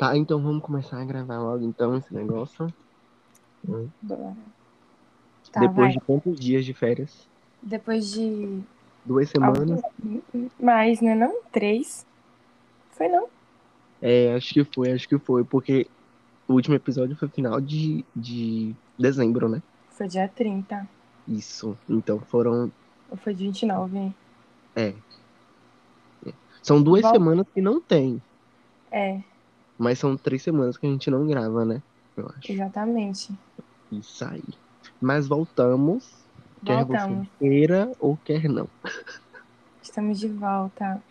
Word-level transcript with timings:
Tá, 0.00 0.16
então 0.16 0.40
vamos 0.40 0.62
começar 0.62 0.98
a 0.98 1.04
gravar 1.04 1.38
logo 1.38 1.62
então 1.62 1.94
esse 1.98 2.14
negócio. 2.14 2.72
Bora. 4.00 4.34
Tá, 5.52 5.60
Depois 5.60 5.76
vai. 5.76 5.92
de 5.92 6.00
quantos 6.00 6.40
dias 6.40 6.64
de 6.64 6.72
férias? 6.72 7.28
Depois 7.60 8.10
de. 8.10 8.62
Duas 9.04 9.28
semanas? 9.28 9.82
Mais, 10.58 11.02
né? 11.02 11.14
Não? 11.14 11.42
Três? 11.52 12.06
Foi 12.92 13.08
não? 13.08 13.28
É, 14.00 14.34
acho 14.34 14.54
que 14.54 14.64
foi, 14.64 14.90
acho 14.90 15.06
que 15.06 15.18
foi, 15.18 15.44
porque 15.44 15.86
o 16.48 16.54
último 16.54 16.76
episódio 16.76 17.14
foi 17.14 17.28
final 17.28 17.60
de, 17.60 18.02
de 18.16 18.74
dezembro, 18.98 19.50
né? 19.50 19.62
Foi 19.90 20.08
dia 20.08 20.26
30. 20.28 20.88
Isso. 21.28 21.76
Então 21.86 22.18
foram. 22.20 22.72
Ou 23.10 23.18
foi 23.18 23.34
dia 23.34 23.48
29? 23.48 24.14
É. 24.74 24.94
São 26.62 26.82
duas 26.82 27.02
Vol- 27.02 27.12
semanas 27.12 27.46
que 27.52 27.60
não 27.60 27.80
tem, 27.82 28.22
É, 28.90 29.20
mas 29.80 29.98
são 29.98 30.14
três 30.14 30.42
semanas 30.42 30.76
que 30.76 30.86
a 30.86 30.90
gente 30.90 31.10
não 31.10 31.26
grava, 31.26 31.64
né? 31.64 31.82
Eu 32.14 32.30
acho. 32.36 32.52
exatamente. 32.52 33.32
Isso 33.90 34.22
aí. 34.26 34.44
Mas 35.00 35.26
voltamos. 35.26 36.06
Quer 36.62 36.84
Voltamos. 36.84 37.26
você 37.26 37.38
queira 37.38 37.90
ou 37.98 38.18
quer 38.22 38.46
não. 38.46 38.68
Estamos 39.82 40.20
de 40.20 40.28
volta. 40.28 41.02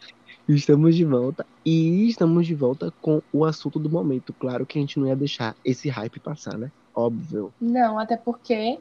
Estamos 0.48 0.96
de 0.96 1.04
volta. 1.04 1.48
E 1.66 2.08
estamos 2.10 2.46
de 2.46 2.54
volta 2.54 2.94
com 3.02 3.24
o 3.34 3.44
assunto 3.44 3.80
do 3.80 3.90
momento. 3.90 4.32
Claro 4.34 4.68
que 4.68 4.78
a 4.78 4.82
gente 4.82 5.00
não 5.00 5.08
ia 5.08 5.16
deixar 5.16 5.56
esse 5.66 5.90
hype 5.90 6.20
passar, 6.20 6.56
né? 6.56 6.72
Óbvio. 6.94 7.52
Não, 7.60 7.98
até 7.98 8.16
porque 8.16 8.78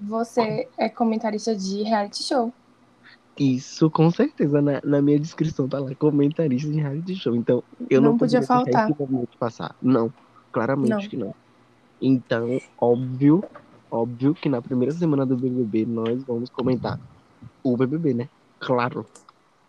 você 0.00 0.66
é 0.78 0.88
comentarista 0.88 1.54
de 1.54 1.82
reality 1.82 2.22
show. 2.22 2.50
Isso, 3.38 3.90
com 3.90 4.10
certeza, 4.10 4.60
na, 4.60 4.80
na 4.84 5.00
minha 5.00 5.18
descrição 5.18 5.66
tá 5.68 5.78
lá, 5.78 5.94
comentarista 5.94 6.70
de 6.70 6.80
reality 6.80 7.14
show. 7.16 7.34
Então, 7.34 7.62
eu 7.88 8.00
não, 8.00 8.10
Não 8.12 8.18
podia 8.18 8.42
faltar. 8.42 8.88
passar. 9.38 9.74
Não, 9.80 10.12
claramente 10.52 10.90
Não. 10.90 11.00
que 11.00 11.16
não. 11.16 11.34
Então, 12.00 12.60
óbvio, 12.78 13.42
óbvio 13.90 14.34
que 14.34 14.48
na 14.48 14.60
primeira 14.60 14.92
semana 14.92 15.24
do 15.24 15.36
BBB 15.36 15.86
nós 15.86 16.22
vamos 16.24 16.50
comentar 16.50 16.98
o 17.62 17.76
BBB, 17.76 18.12
né? 18.14 18.28
Claro, 18.58 19.06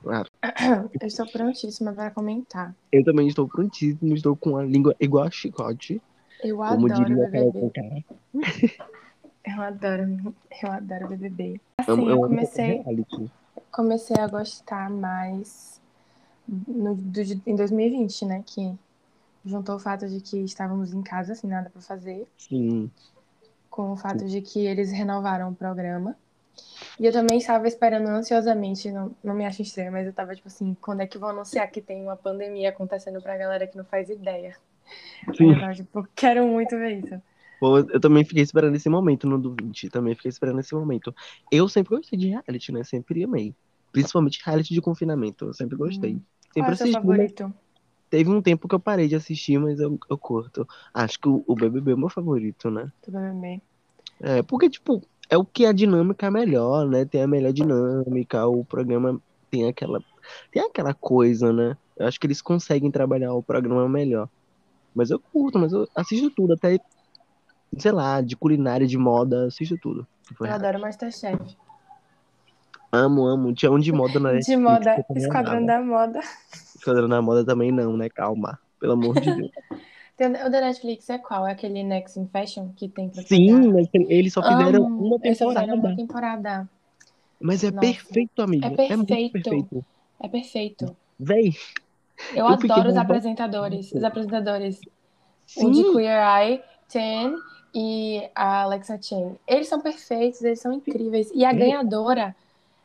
claro. 0.02 0.28
Eu 1.02 1.08
estou 1.08 1.26
prontíssima 1.28 1.94
para 1.94 2.12
comentar. 2.12 2.76
Eu 2.92 3.04
também 3.04 3.28
estou 3.28 3.48
prontíssimo, 3.48 4.14
estou 4.14 4.36
com 4.36 4.58
a 4.58 4.64
língua 4.64 4.96
igual 5.00 5.26
a 5.26 5.32
chicote, 5.32 6.02
Eu 6.44 6.58
como 6.58 6.92
adoro 6.92 7.06
diria 7.06 7.30
BBB. 7.30 8.04
Eu 9.46 9.62
adoro, 9.62 10.34
eu 10.64 10.72
adoro 10.72 11.08
BBB. 11.09 11.59
Assim, 11.78 11.92
Amo- 11.92 12.09
eu 12.09 12.14
amo 12.24 12.28
comecei. 12.30 12.82
Comecei 13.74 14.16
a 14.18 14.28
gostar 14.28 14.90
mais 14.90 15.82
no, 16.48 16.96
do, 16.96 17.20
em 17.46 17.56
2020, 17.56 18.26
né? 18.26 18.44
Que 18.46 18.74
juntou 19.44 19.76
o 19.76 19.80
fato 19.80 20.08
de 20.08 20.22
que 20.22 20.38
estávamos 20.38 20.94
em 20.94 21.02
casa 21.02 21.36
sem 21.36 21.50
nada 21.50 21.70
para 21.70 21.82
fazer, 21.82 22.26
Sim, 22.38 22.90
com 23.70 23.92
o 23.92 23.98
fato 23.98 24.26
de 24.26 24.42
que 24.42 24.66
eles 24.66 24.92
renovaram 24.92 25.50
o 25.50 25.56
programa. 25.56 26.16
E 27.00 27.06
eu 27.06 27.12
também 27.12 27.40
estava 27.40 27.68
esperando 27.68 28.08
ansiosamente, 28.08 28.92
não, 28.92 29.14
não 29.24 29.34
me 29.34 29.44
acho 29.44 29.64
estranho, 29.64 29.92
mas 29.92 30.06
eu 30.06 30.14
tava 30.14 30.36
tipo 30.36 30.48
assim, 30.48 30.78
quando 30.80 31.02
é 31.02 31.08
que 31.08 31.18
vão 31.18 31.30
anunciar 31.30 31.70
que 31.72 31.82
tem 31.82 32.04
uma 32.04 32.16
pandemia 32.16 32.70
acontecendo 32.70 33.20
pra 33.22 33.36
galera 33.36 33.66
que 33.66 33.76
não 33.76 33.84
faz 33.84 34.10
ideia? 34.10 34.56
Sim. 35.36 35.52
eu 35.52 35.60
tava 35.60 35.74
tipo, 35.74 36.08
quero 36.16 36.46
muito 36.46 36.78
ver 36.78 37.00
isso. 37.00 37.22
Eu 37.92 38.00
também 38.00 38.25
fiquei 38.25 38.44
esperando 38.44 38.75
esse 38.75 38.89
momento 38.89 39.28
no 39.28 39.38
do 39.38 39.56
20. 39.59 39.89
Também 39.89 40.16
fiquei 40.16 40.30
esperando 40.30 40.59
esse 40.59 40.73
momento. 40.73 41.14
Eu 41.52 41.67
sempre 41.69 41.95
gostei 41.95 42.17
de 42.17 42.30
reality, 42.30 42.72
né? 42.72 42.83
Sempre 42.83 43.23
amei. 43.23 43.56
Principalmente 43.92 44.42
reality 44.44 44.73
de 44.73 44.81
confinamento. 44.81 45.45
Eu 45.45 45.53
sempre 45.53 45.78
gostei. 45.78 46.19
Qual 46.56 46.66
é 46.66 46.69
Sempre 46.69 46.73
o 46.73 46.75
seu 46.75 46.86
assisti. 46.86 47.06
mas 47.06 47.17
favorito? 47.17 47.53
Teve 48.09 48.30
um 48.30 48.41
tempo 48.41 48.67
que 48.67 48.75
eu 48.75 48.80
parei 48.80 49.08
de 49.08 49.16
assistir, 49.16 49.58
mas 49.58 49.80
eu, 49.80 49.97
eu 50.09 50.17
curto. 50.17 50.67
Acho 50.94 51.19
que 51.19 51.28
o, 51.28 51.44
o 51.47 51.56
BBB 51.56 51.91
é 51.91 51.95
o 51.95 51.97
meu 51.97 52.09
favorito, 52.09 52.69
né? 52.69 52.91
Do 53.06 53.11
BBB. 53.11 53.61
É, 54.19 54.44
porque, 54.44 54.69
tipo, 54.69 55.02
é 55.30 55.38
o 55.38 55.44
que 55.44 55.66
a 55.66 55.72
dinâmica 55.72 56.28
é 56.28 56.30
melhor, 56.30 56.88
né? 56.88 57.06
Tem 57.06 57.23
a 57.23 57.28
melhor 57.28 57.52
dinâmica, 57.52 58.46
o 58.46 58.63
programa 58.63 59.19
tem 59.50 59.68
aquela. 59.68 60.00
Tem 60.52 60.62
aquela 60.62 60.94
coisa, 60.94 61.52
né? 61.52 61.75
Eu 61.97 62.07
acho 62.07 62.19
que 62.19 62.28
eles 62.28 62.41
conseguem 62.41 62.91
trabalhar 62.91 63.34
o 63.34 63.44
programa 63.44 63.88
melhor. 63.90 64.29
Mas 64.94 65.09
eu 65.09 65.19
curto, 65.19 65.57
mas 65.57 65.73
eu 65.73 65.88
assisto 65.96 66.29
tudo, 66.29 66.53
até, 66.53 66.79
sei 67.78 67.91
lá, 67.91 68.22
de 68.22 68.35
culinária, 68.35 68.85
de 68.88 68.97
moda, 68.97 69.47
assisto 69.47 69.78
tudo. 69.78 70.07
Eu 70.39 70.51
adoro 70.51 70.79
Masterchef. 70.79 71.57
Amo, 72.91 73.25
amo. 73.25 73.53
Tinha 73.53 73.72
um 73.72 73.79
de 73.79 73.91
moda 73.91 74.19
na 74.19 74.29
De 74.39 74.56
Netflix 74.56 74.59
moda, 74.59 75.06
Esquadrão 75.16 75.66
da 75.66 75.81
Moda. 75.81 76.19
Esquadrão 76.75 77.09
da 77.09 77.22
moda 77.22 77.44
também 77.45 77.72
não, 77.72 77.97
né? 77.97 78.09
Calma. 78.09 78.59
Pelo 78.79 78.94
amor 78.94 79.19
de 79.19 79.34
Deus. 79.35 79.51
O 80.16 80.50
da 80.50 80.61
Netflix 80.61 81.09
é 81.09 81.17
qual? 81.17 81.45
É 81.47 81.51
aquele 81.53 81.84
Next 81.84 82.19
in 82.19 82.28
Fashion 82.28 82.69
que 82.78 82.88
tem 82.88 83.09
pra 83.09 83.23
Sim, 83.23 83.73
pegar? 83.73 84.05
eles 84.07 84.31
só 84.31 84.44
fizeram 84.44 84.85
Amo. 84.85 85.07
uma 85.07 85.17
Eles 85.23 85.40
só 85.40 85.45
temporada. 85.47 85.66
fizeram 85.72 85.79
uma 85.90 85.95
temporada. 85.95 86.69
Mas 87.41 87.63
é 87.63 87.72
Nossa. 87.72 87.79
perfeito, 87.81 88.41
amiga. 88.41 88.67
É 88.67 88.73
É 88.73 88.75
perfeito. 88.75 89.31
perfeito. 89.34 89.85
É 90.22 90.28
perfeito. 90.29 90.97
Véi, 91.19 91.55
Eu, 92.29 92.38
Eu 92.38 92.45
adoro 92.47 92.61
os 92.61 92.63
revoltado. 92.63 93.00
apresentadores. 93.00 93.91
Os 93.91 94.03
apresentadores. 94.03 94.79
O 95.57 95.72
de 95.72 95.78
sim. 95.84 95.94
Queer 95.94 96.22
Eye, 96.23 96.63
Ten 96.88 97.35
e 97.73 98.29
a 98.35 98.61
Alexa 98.63 98.97
Chen. 99.01 99.35
Eles 99.47 99.67
são 99.67 99.81
perfeitos, 99.81 100.41
eles 100.44 100.59
são 100.59 100.72
incríveis. 100.73 101.31
E 101.34 101.44
a 101.44 101.51
ganhadora, 101.53 102.35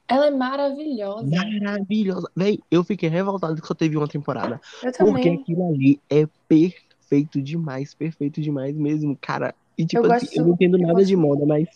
ela 0.09 0.27
é 0.27 0.31
maravilhosa. 0.31 1.27
Maravilhosa. 1.29 2.31
Véi, 2.35 2.59
eu 2.71 2.83
fiquei 2.83 3.09
revoltado 3.09 3.61
que 3.61 3.67
só 3.67 3.75
teve 3.75 3.97
uma 3.97 4.09
temporada. 4.09 4.61
Eu 4.83 4.93
Porque 4.93 4.99
também. 4.99 5.35
aquilo 5.41 5.69
ali 5.69 6.01
é 6.09 6.27
perfeito 6.49 7.41
demais. 7.43 7.95
Perfeito 7.95 8.41
demais 8.41 8.75
mesmo, 8.75 9.17
cara. 9.21 9.55
E 9.77 9.85
tipo 9.87 10.07
Eu 10.07 10.13
assim, 10.13 10.27
gosto- 10.27 10.39
eu 10.39 10.47
não 10.47 10.55
entendo 10.55 10.77
eu 10.77 10.81
nada 10.83 10.95
gosto- 10.95 11.07
de 11.07 11.17
moda, 11.17 11.47
mas 11.47 11.69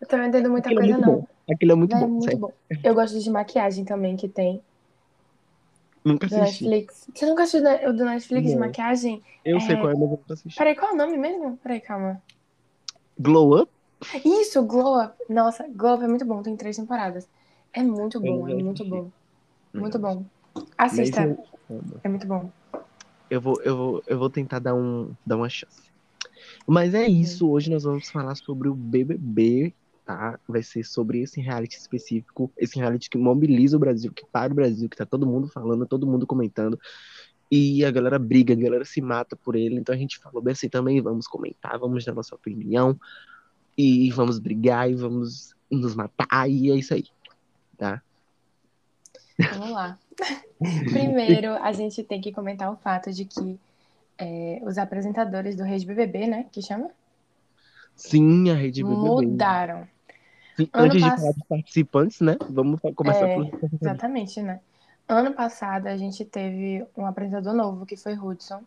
Eu 0.00 0.06
também 0.08 0.28
não 0.30 0.38
entendo 0.38 0.50
muita 0.50 0.68
aquilo 0.68 0.80
é 0.80 0.84
coisa, 0.84 0.98
muito 0.98 1.10
não. 1.10 1.20
bom. 1.20 1.26
Aquilo 1.52 1.72
é 1.72 1.74
muito 1.74 1.96
é 1.96 2.00
bom, 2.00 2.08
muito 2.08 2.36
bom. 2.36 2.52
Eu 2.82 2.94
gosto 2.94 3.18
de 3.20 3.30
maquiagem 3.30 3.84
também, 3.84 4.16
que 4.16 4.28
tem. 4.28 4.60
Nunca 6.04 6.26
Do 6.26 6.36
assisti. 6.36 6.64
Netflix. 6.68 7.08
Você 7.14 7.26
nunca 7.26 7.42
assistiu 7.44 7.88
o 7.88 7.92
do 7.92 8.04
Netflix 8.04 8.48
de 8.48 8.54
Não. 8.54 8.66
maquiagem? 8.66 9.22
Eu 9.44 9.60
sei 9.60 9.76
É. 9.76 9.78
qual 9.78 9.90
é, 9.90 9.94
mas 9.94 10.02
eu 10.02 10.08
nunca 10.08 10.34
assisti. 10.34 10.58
Peraí, 10.58 10.74
qual 10.74 10.90
é 10.90 10.94
o 10.94 10.96
nome 10.96 11.16
mesmo? 11.16 11.56
Peraí, 11.58 11.80
calma. 11.80 12.22
Glow 13.18 13.60
Up? 13.62 13.72
Isso, 14.24 14.62
Glow 14.64 15.02
Up. 15.02 15.14
Nossa, 15.28 15.66
Glow 15.68 15.94
Up 15.94 16.04
é 16.04 16.08
muito 16.08 16.24
bom, 16.24 16.42
tem 16.42 16.56
três 16.56 16.76
temporadas. 16.76 17.28
É 17.72 17.82
muito 17.82 18.20
bom, 18.20 18.48
é 18.48 18.54
muito 18.54 18.84
bom. 18.84 19.10
Muito 19.72 19.98
bom. 19.98 20.24
Assista, 20.76 21.22
eu, 21.22 21.84
é 22.02 22.08
muito 22.08 22.26
bom. 22.26 22.50
eu 23.30 23.40
vou, 23.40 23.62
eu 23.62 23.76
vou, 23.76 24.02
eu 24.06 24.18
vou 24.18 24.28
tentar 24.28 24.58
dar, 24.58 24.74
um, 24.74 25.14
dar 25.24 25.36
uma 25.36 25.48
chance. 25.48 25.80
Mas 26.66 26.94
é 26.94 27.06
isso. 27.06 27.48
Hoje 27.48 27.70
nós 27.70 27.84
vamos 27.84 28.10
falar 28.10 28.34
sobre 28.34 28.68
o 28.68 28.74
BBB, 28.74 29.72
tá? 30.04 30.38
Vai 30.48 30.62
ser 30.62 30.84
sobre 30.84 31.20
esse 31.20 31.40
reality 31.40 31.76
específico, 31.76 32.50
esse 32.56 32.78
reality 32.78 33.08
que 33.08 33.18
mobiliza 33.18 33.76
o 33.76 33.80
Brasil, 33.80 34.12
que 34.12 34.24
para 34.26 34.52
o 34.52 34.56
Brasil, 34.56 34.88
que 34.88 34.96
tá 34.96 35.06
todo 35.06 35.26
mundo 35.26 35.48
falando, 35.48 35.86
todo 35.86 36.06
mundo 36.06 36.26
comentando. 36.26 36.78
E 37.50 37.84
a 37.84 37.90
galera 37.90 38.18
briga, 38.18 38.54
a 38.54 38.56
galera 38.56 38.84
se 38.84 39.00
mata 39.00 39.36
por 39.36 39.54
ele. 39.54 39.76
Então 39.76 39.94
a 39.94 39.98
gente 39.98 40.18
falou 40.18 40.42
bem 40.42 40.52
assim 40.52 40.68
também, 40.68 41.00
vamos 41.00 41.26
comentar, 41.26 41.78
vamos 41.78 42.04
dar 42.04 42.14
nossa 42.14 42.34
opinião. 42.34 42.98
E 43.76 44.10
vamos 44.10 44.38
brigar 44.38 44.90
e 44.90 44.94
vamos 44.94 45.54
nos 45.70 45.94
matar. 45.94 46.48
E 46.48 46.70
é 46.70 46.74
isso 46.74 46.94
aí, 46.94 47.04
tá? 47.76 48.02
Vamos 49.38 49.70
lá. 49.70 49.98
Primeiro, 50.58 51.52
a 51.54 51.72
gente 51.72 52.02
tem 52.02 52.20
que 52.20 52.32
comentar 52.32 52.70
o 52.70 52.76
fato 52.76 53.12
de 53.12 53.24
que 53.24 53.58
é, 54.18 54.60
os 54.64 54.78
apresentadores 54.78 55.56
do 55.56 55.64
Rede 55.64 55.86
BBB, 55.86 56.26
né, 56.26 56.46
que 56.52 56.62
chama? 56.62 56.90
Sim, 57.96 58.50
a 58.50 58.54
rede 58.54 58.84
BBB. 58.84 59.26
Mudaram. 59.26 59.88
Sim, 60.58 60.70
Antes 60.74 61.02
de 61.04 61.10
pass- 61.10 61.14
falar 61.14 61.32
dos 61.32 61.46
participantes, 61.48 62.20
né? 62.20 62.36
Vamos 62.48 62.80
começar 62.96 63.28
É, 63.28 63.28
participantes. 63.28 63.80
Exatamente, 63.80 64.42
né? 64.42 64.60
Ano 65.08 65.34
passado 65.34 65.86
a 65.88 65.96
gente 65.96 66.24
teve 66.24 66.86
um 66.96 67.06
apresentador 67.06 67.54
novo, 67.54 67.86
que 67.86 67.96
foi 67.96 68.14
Hudson. 68.18 68.62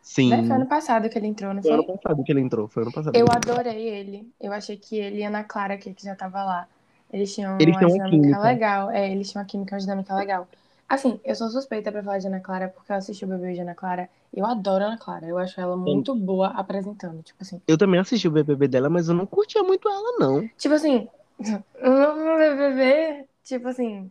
Sim. 0.00 0.30
Né? 0.30 0.42
Foi 0.44 0.56
ano 0.56 0.66
passado 0.68 1.08
que 1.08 1.16
ele 1.18 1.26
entrou, 1.28 1.54
não 1.54 1.62
Foi 1.62 1.70
foi? 1.70 1.74
ano 1.74 1.86
passado 1.86 2.22
que 2.24 2.32
ele 2.32 2.40
entrou. 2.40 2.68
Foi 2.68 2.82
ano 2.84 2.92
passado. 2.92 3.14
Eu 3.14 3.26
adorei 3.30 3.88
ele. 3.88 4.32
Eu 4.40 4.52
achei 4.52 4.76
que 4.76 4.96
ele 4.98 5.18
e 5.20 5.24
a 5.24 5.28
Ana 5.28 5.44
Clara, 5.44 5.78
que 5.78 5.94
já 6.02 6.14
tava 6.16 6.42
lá, 6.44 6.68
eles 7.12 7.34
tinham 7.34 7.54
Eles 7.60 7.76
uma 7.76 7.80
uma 7.80 7.90
dinâmica 7.90 8.10
química. 8.10 8.38
legal. 8.38 8.90
É, 8.90 9.10
eles 9.10 9.30
tinham 9.30 9.42
uma 9.42 9.48
química, 9.48 9.74
uma 9.74 9.80
dinâmica 9.80 10.14
legal. 10.14 10.48
Assim, 10.88 11.18
eu 11.24 11.34
sou 11.34 11.48
suspeita 11.48 11.90
pra 11.90 12.02
falar 12.02 12.18
de 12.18 12.26
Ana 12.26 12.40
Clara, 12.40 12.68
porque 12.68 12.92
eu 12.92 12.96
assisti 12.96 13.24
o 13.24 13.28
bebê 13.28 13.54
de 13.54 13.60
Ana 13.60 13.74
Clara. 13.74 14.08
Eu 14.32 14.44
adoro 14.46 14.84
Ana 14.84 14.98
Clara. 14.98 15.26
Eu 15.26 15.38
acho 15.38 15.60
ela 15.60 15.76
muito 15.76 16.14
boa 16.14 16.48
apresentando. 16.48 17.22
Tipo 17.22 17.42
assim, 17.42 17.60
Eu 17.66 17.78
também 17.78 17.98
assisti 18.00 18.28
o 18.28 18.30
BBB 18.30 18.68
dela, 18.68 18.90
mas 18.90 19.08
eu 19.08 19.14
não 19.14 19.26
curtia 19.26 19.62
muito 19.62 19.88
ela, 19.88 20.18
não. 20.18 20.46
tipo 20.58 20.74
assim, 20.74 21.08
no 21.40 22.36
BBB, 22.38 23.26
tipo 23.42 23.68
assim. 23.68 24.10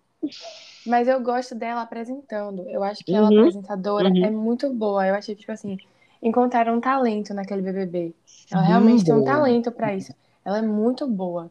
Mas 0.86 1.08
eu 1.08 1.22
gosto 1.22 1.56
dela 1.56 1.82
apresentando. 1.82 2.68
Eu 2.70 2.84
acho 2.84 3.06
que 3.06 3.16
ela, 3.16 3.30
Uhum, 3.30 3.40
apresentadora, 3.40 4.10
uhum. 4.10 4.26
é 4.26 4.30
muito 4.30 4.74
boa. 4.74 5.06
Eu 5.08 5.16
achei 5.16 5.36
que, 5.36 5.42
tipo 5.42 5.52
assim, 5.52 5.78
encontraram 6.22 6.76
um 6.76 6.82
talento 6.82 7.34
naquele 7.34 7.62
BBB. 7.62 8.14
Ela 8.52 8.62
Sim, 8.62 8.68
realmente 8.68 9.06
tem 9.06 9.14
um 9.14 9.20
boa. 9.20 9.32
talento 9.32 9.72
pra 9.72 9.96
isso. 9.96 10.14
Ela 10.44 10.60
é 10.60 10.62
muito 10.62 11.08
boa. 11.08 11.50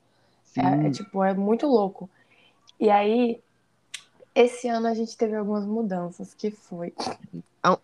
É, 0.57 0.89
é, 0.89 0.91
tipo, 0.91 1.23
é 1.25 1.33
muito 1.33 1.67
louco. 1.67 2.11
E 2.79 2.91
aí, 2.91 3.41
Esse 4.35 4.69
ano 4.69 4.87
a 4.87 4.95
gente 4.95 5.17
teve 5.17 5.37
algumas 5.37 5.67
mudanças, 5.67 6.33
que 6.35 6.51
foi. 6.51 6.95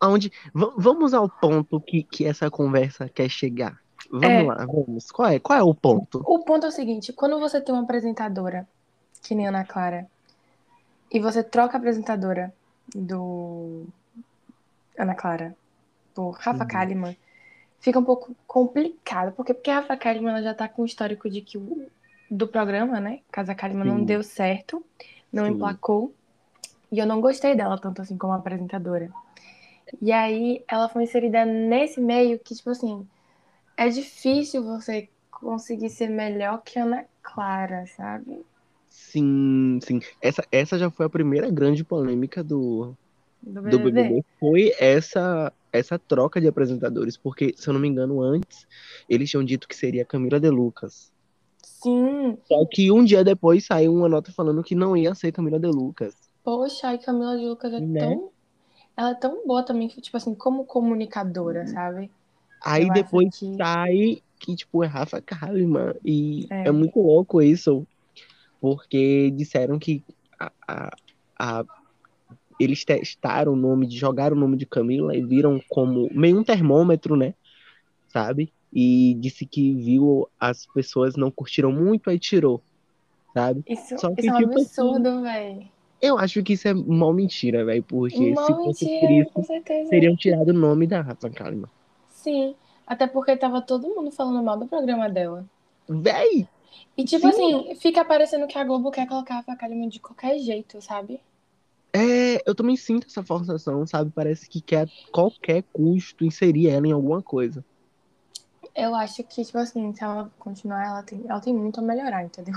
Aonde, 0.00 0.32
va- 0.54 0.72
vamos 0.76 1.12
ao 1.14 1.28
ponto 1.28 1.80
que, 1.80 2.02
que 2.02 2.24
essa 2.24 2.50
conversa 2.50 3.08
quer 3.08 3.28
chegar. 3.28 3.78
Vamos 4.10 4.26
É. 4.28 4.42
lá, 4.44 4.66
vamos. 4.66 5.10
Qual 5.10 5.28
é, 5.28 5.38
qual 5.38 5.58
é 5.58 5.62
o 5.62 5.74
ponto? 5.74 6.22
O 6.26 6.38
ponto 6.44 6.64
é 6.64 6.68
o 6.68 6.72
seguinte: 6.72 7.12
quando 7.12 7.38
você 7.38 7.60
tem 7.60 7.74
uma 7.74 7.82
apresentadora, 7.84 8.66
que 9.22 9.34
nem 9.34 9.46
Ana 9.46 9.64
Clara, 9.64 10.06
e 11.12 11.20
você 11.20 11.42
troca 11.42 11.76
a 11.76 11.78
apresentadora 11.78 12.52
do 12.94 13.84
Ana 14.98 15.14
Clara 15.14 15.54
por 16.14 16.30
Rafa 16.32 16.62
Uhum. 16.64 16.68
Kalimann, 16.68 17.16
fica 17.80 17.98
um 17.98 18.04
pouco 18.04 18.34
complicado. 18.46 19.32
Porque, 19.32 19.52
porque 19.52 19.70
a 19.70 19.80
Rafa 19.80 19.96
Kalimann 19.96 20.32
ela 20.32 20.42
já 20.42 20.54
tá 20.54 20.66
com 20.66 20.82
o 20.82 20.86
histórico 20.86 21.28
de 21.28 21.42
que 21.42 21.58
o 21.58 21.86
do 22.30 22.48
programa, 22.48 23.00
né? 23.00 23.20
Casa 23.30 23.54
Kalimann 23.54 23.86
não 23.86 23.98
Sim. 23.98 24.04
deu 24.04 24.22
certo, 24.22 24.82
não 25.32 25.44
Sim. 25.44 25.52
emplacou. 25.52 26.14
E 26.92 26.98
eu 26.98 27.06
não 27.06 27.20
gostei 27.20 27.54
dela 27.56 27.78
tanto 27.78 28.02
assim 28.02 28.16
como 28.18 28.32
apresentadora. 28.32 29.14
E 30.02 30.12
aí 30.12 30.64
ela 30.68 30.88
foi 30.88 31.04
inserida 31.04 31.44
nesse 31.44 32.00
meio 32.00 32.38
que, 32.40 32.54
tipo 32.54 32.70
assim, 32.70 33.08
é 33.76 33.88
difícil 33.88 34.64
você 34.64 35.10
conseguir 35.30 35.90
ser 35.90 36.08
melhor 36.10 36.62
que 36.64 36.78
a 36.78 36.84
Ana 36.84 37.06
Clara, 37.22 37.86
sabe? 37.88 38.46
Sim, 38.88 39.78
sim. 39.82 40.00
Essa, 40.20 40.42
essa 40.50 40.78
já 40.78 40.90
foi 40.90 41.06
a 41.06 41.10
primeira 41.10 41.50
grande 41.50 41.84
polêmica 41.84 42.42
do, 42.42 42.96
Do 43.42 43.62
do 43.64 43.80
BBB. 43.80 43.80
BBB. 43.80 44.24
Foi 44.40 44.72
essa, 44.78 45.52
essa 45.72 45.98
troca 45.98 46.40
de 46.40 46.48
apresentadores. 46.48 47.16
Porque, 47.18 47.54
se 47.56 47.68
eu 47.68 47.74
não 47.74 47.80
me 47.80 47.88
engano, 47.88 48.22
antes 48.22 48.66
eles 49.08 49.30
tinham 49.30 49.44
dito 49.44 49.68
que 49.68 49.76
seria 49.76 50.06
Camila 50.06 50.40
De 50.40 50.50
Lucas. 50.50 51.12
Sim, 51.62 52.36
Só 52.46 52.66
que 52.66 52.90
um 52.90 53.04
dia 53.04 53.22
depois 53.24 53.64
saiu 53.66 53.94
uma 53.94 54.08
nota 54.08 54.32
falando 54.32 54.62
que 54.64 54.74
não 54.74 54.96
ia 54.96 55.14
ser 55.14 55.32
Camila 55.32 55.58
De 55.60 55.66
Lucas. 55.68 56.27
Poxa, 56.48 56.88
a 56.90 56.96
Camila 56.98 57.36
de 57.36 57.44
Lucas 57.46 57.74
é 57.74 57.78
Né? 57.80 58.00
tão. 58.00 58.30
Ela 58.96 59.10
é 59.10 59.14
tão 59.14 59.46
boa 59.46 59.62
também, 59.62 59.86
tipo 59.88 60.16
assim, 60.16 60.34
como 60.34 60.64
comunicadora, 60.64 61.66
sabe? 61.66 62.10
Aí 62.64 62.84
Eu 62.88 62.92
depois 62.94 63.38
que- 63.38 63.54
sai 63.56 64.22
que, 64.40 64.56
tipo, 64.56 64.82
é 64.82 64.86
Rafa 64.86 65.20
Kalimann. 65.20 65.94
E 66.02 66.46
É. 66.50 66.68
é. 66.68 66.70
muito 66.72 66.98
louco 67.00 67.42
isso. 67.42 67.86
Porque 68.60 69.30
disseram 69.32 69.78
que 69.78 70.02
a, 70.40 70.50
a- 70.66 70.96
a- 71.38 71.64
eles 72.58 72.82
testaram 72.84 73.52
o 73.52 73.56
nome, 73.56 73.86
de 73.86 73.96
jogaram 73.98 74.34
o 74.36 74.40
nome 74.40 74.56
de 74.56 74.64
Camila 74.66 75.14
e 75.14 75.22
viram 75.22 75.60
como 75.68 76.08
meio 76.12 76.38
um 76.38 76.42
termômetro, 76.44 77.14
né? 77.14 77.34
Sabe? 78.08 78.50
E 78.72 79.14
disse 79.20 79.44
que 79.46 79.74
viu 79.74 80.26
as 80.40 80.66
pessoas 80.66 81.14
não 81.14 81.30
curtiram 81.30 81.70
muito, 81.70 82.08
aí 82.10 82.18
tirou. 82.18 82.62
Sabe? 83.34 83.62
Isso, 83.68 83.98
Só 83.98 84.12
que, 84.14 84.22
isso 84.22 84.30
é 84.30 84.34
um 84.34 84.38
tipo 84.38 84.50
assim, 84.58 84.62
absurdo, 84.62 85.22
velho. 85.22 85.77
Eu 86.00 86.18
acho 86.18 86.42
que 86.42 86.52
isso 86.52 86.68
é 86.68 86.74
mó 86.74 87.12
mentira, 87.12 87.64
velho. 87.64 87.82
Porque 87.82 88.16
se 88.16 88.34
fosse 88.34 88.84
por 88.84 88.92
mentira, 88.92 89.12
isso, 89.12 89.32
com 89.32 89.42
certeza. 89.42 89.90
teriam 89.90 90.16
tirado 90.16 90.50
o 90.50 90.52
nome 90.52 90.86
da 90.86 91.00
Rafa 91.00 91.28
Kalimann. 91.28 91.70
Sim, 92.08 92.54
até 92.86 93.06
porque 93.06 93.36
tava 93.36 93.60
todo 93.60 93.88
mundo 93.88 94.10
falando 94.10 94.42
mal 94.42 94.58
do 94.58 94.66
programa 94.66 95.08
dela. 95.08 95.44
Véi! 95.88 96.48
E 96.96 97.04
tipo 97.04 97.30
Sim. 97.32 97.54
assim, 97.54 97.74
fica 97.76 98.04
parecendo 98.04 98.46
que 98.46 98.58
a 98.58 98.64
Globo 98.64 98.90
quer 98.90 99.06
colocar 99.06 99.38
a 99.38 99.42
Facalima 99.42 99.88
de 99.88 100.00
qualquer 100.00 100.38
jeito, 100.38 100.80
sabe? 100.82 101.20
É, 101.92 102.42
eu 102.48 102.54
também 102.54 102.76
sinto 102.76 103.06
essa 103.06 103.22
forçação, 103.22 103.86
sabe? 103.86 104.10
Parece 104.14 104.48
que 104.48 104.60
quer 104.60 104.86
a 104.86 105.10
qualquer 105.10 105.62
custo 105.72 106.24
inserir 106.24 106.68
ela 106.68 106.86
em 106.86 106.92
alguma 106.92 107.22
coisa. 107.22 107.64
Eu 108.74 108.94
acho 108.94 109.24
que, 109.24 109.44
tipo 109.44 109.58
assim, 109.58 109.92
se 109.94 110.04
ela 110.04 110.30
continuar, 110.38 110.84
ela 110.84 111.02
tem, 111.02 111.24
ela 111.26 111.40
tem 111.40 111.54
muito 111.54 111.80
a 111.80 111.82
melhorar, 111.82 112.24
entendeu? 112.24 112.54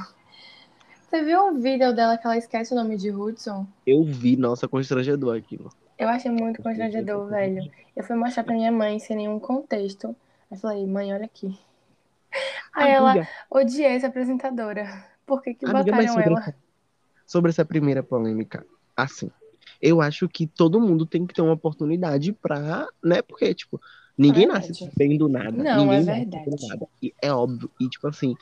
Você 1.12 1.26
viu 1.26 1.46
um 1.46 1.60
vídeo 1.60 1.94
dela 1.94 2.18
que 2.18 2.26
ela 2.26 2.38
esquece 2.38 2.72
o 2.72 2.76
nome 2.78 2.96
de 2.96 3.12
Hudson? 3.12 3.68
Eu 3.86 4.02
vi, 4.02 4.38
nossa, 4.38 4.66
constrangedor 4.66 5.36
aquilo. 5.36 5.70
Eu 6.00 6.08
achei 6.08 6.32
muito 6.32 6.64
constrangedor, 6.64 7.28
velho. 7.28 7.70
Eu 7.94 8.02
fui 8.02 8.16
mostrar 8.16 8.46
pra 8.46 8.54
minha 8.54 8.72
mãe 8.72 8.98
sem 8.98 9.18
nenhum 9.18 9.38
contexto. 9.38 10.16
Aí 10.50 10.58
falei, 10.58 10.88
mãe, 10.88 11.14
olha 11.14 11.26
aqui. 11.26 11.60
Aí 12.72 12.92
ela 12.92 13.12
Amiga, 13.12 13.28
odiei 13.50 13.94
essa 13.94 14.08
apresentadora. 14.08 15.06
Por 15.26 15.42
que 15.42 15.54
que 15.54 15.66
amiga, 15.66 15.84
botaram 15.84 16.08
sobre 16.08 16.24
ela? 16.24 16.40
essa, 16.40 16.56
sobre 17.28 17.50
essa 17.50 17.66
primeira 17.66 18.02
polêmica, 18.02 18.66
assim, 18.96 19.30
eu 19.82 20.00
acho 20.00 20.30
que 20.30 20.48
todo 20.48 20.80
mundo 20.80 21.06
tem 21.06 21.28
que 21.28 21.34
ter 21.34 21.42
uma 21.42 21.52
oportunidade 21.52 22.32
pra, 22.32 22.88
né? 23.04 23.22
Porque, 23.22 23.54
tipo, 23.54 23.82
ninguém 24.18 24.44
É 24.44 24.48
nasce 24.48 24.74
verdade. 24.74 24.92
bem 24.98 25.18
do 25.18 25.28
nada. 25.28 25.52
Não, 25.52 25.82
ninguém 25.86 26.00
é 26.00 26.02
verdade. 26.20 26.68
nada. 26.68 26.88
E 27.02 27.14
é 27.22 27.32
óbvio. 27.34 27.70
E, 27.80 27.88
tipo 27.90 28.08
assim, 28.08 28.36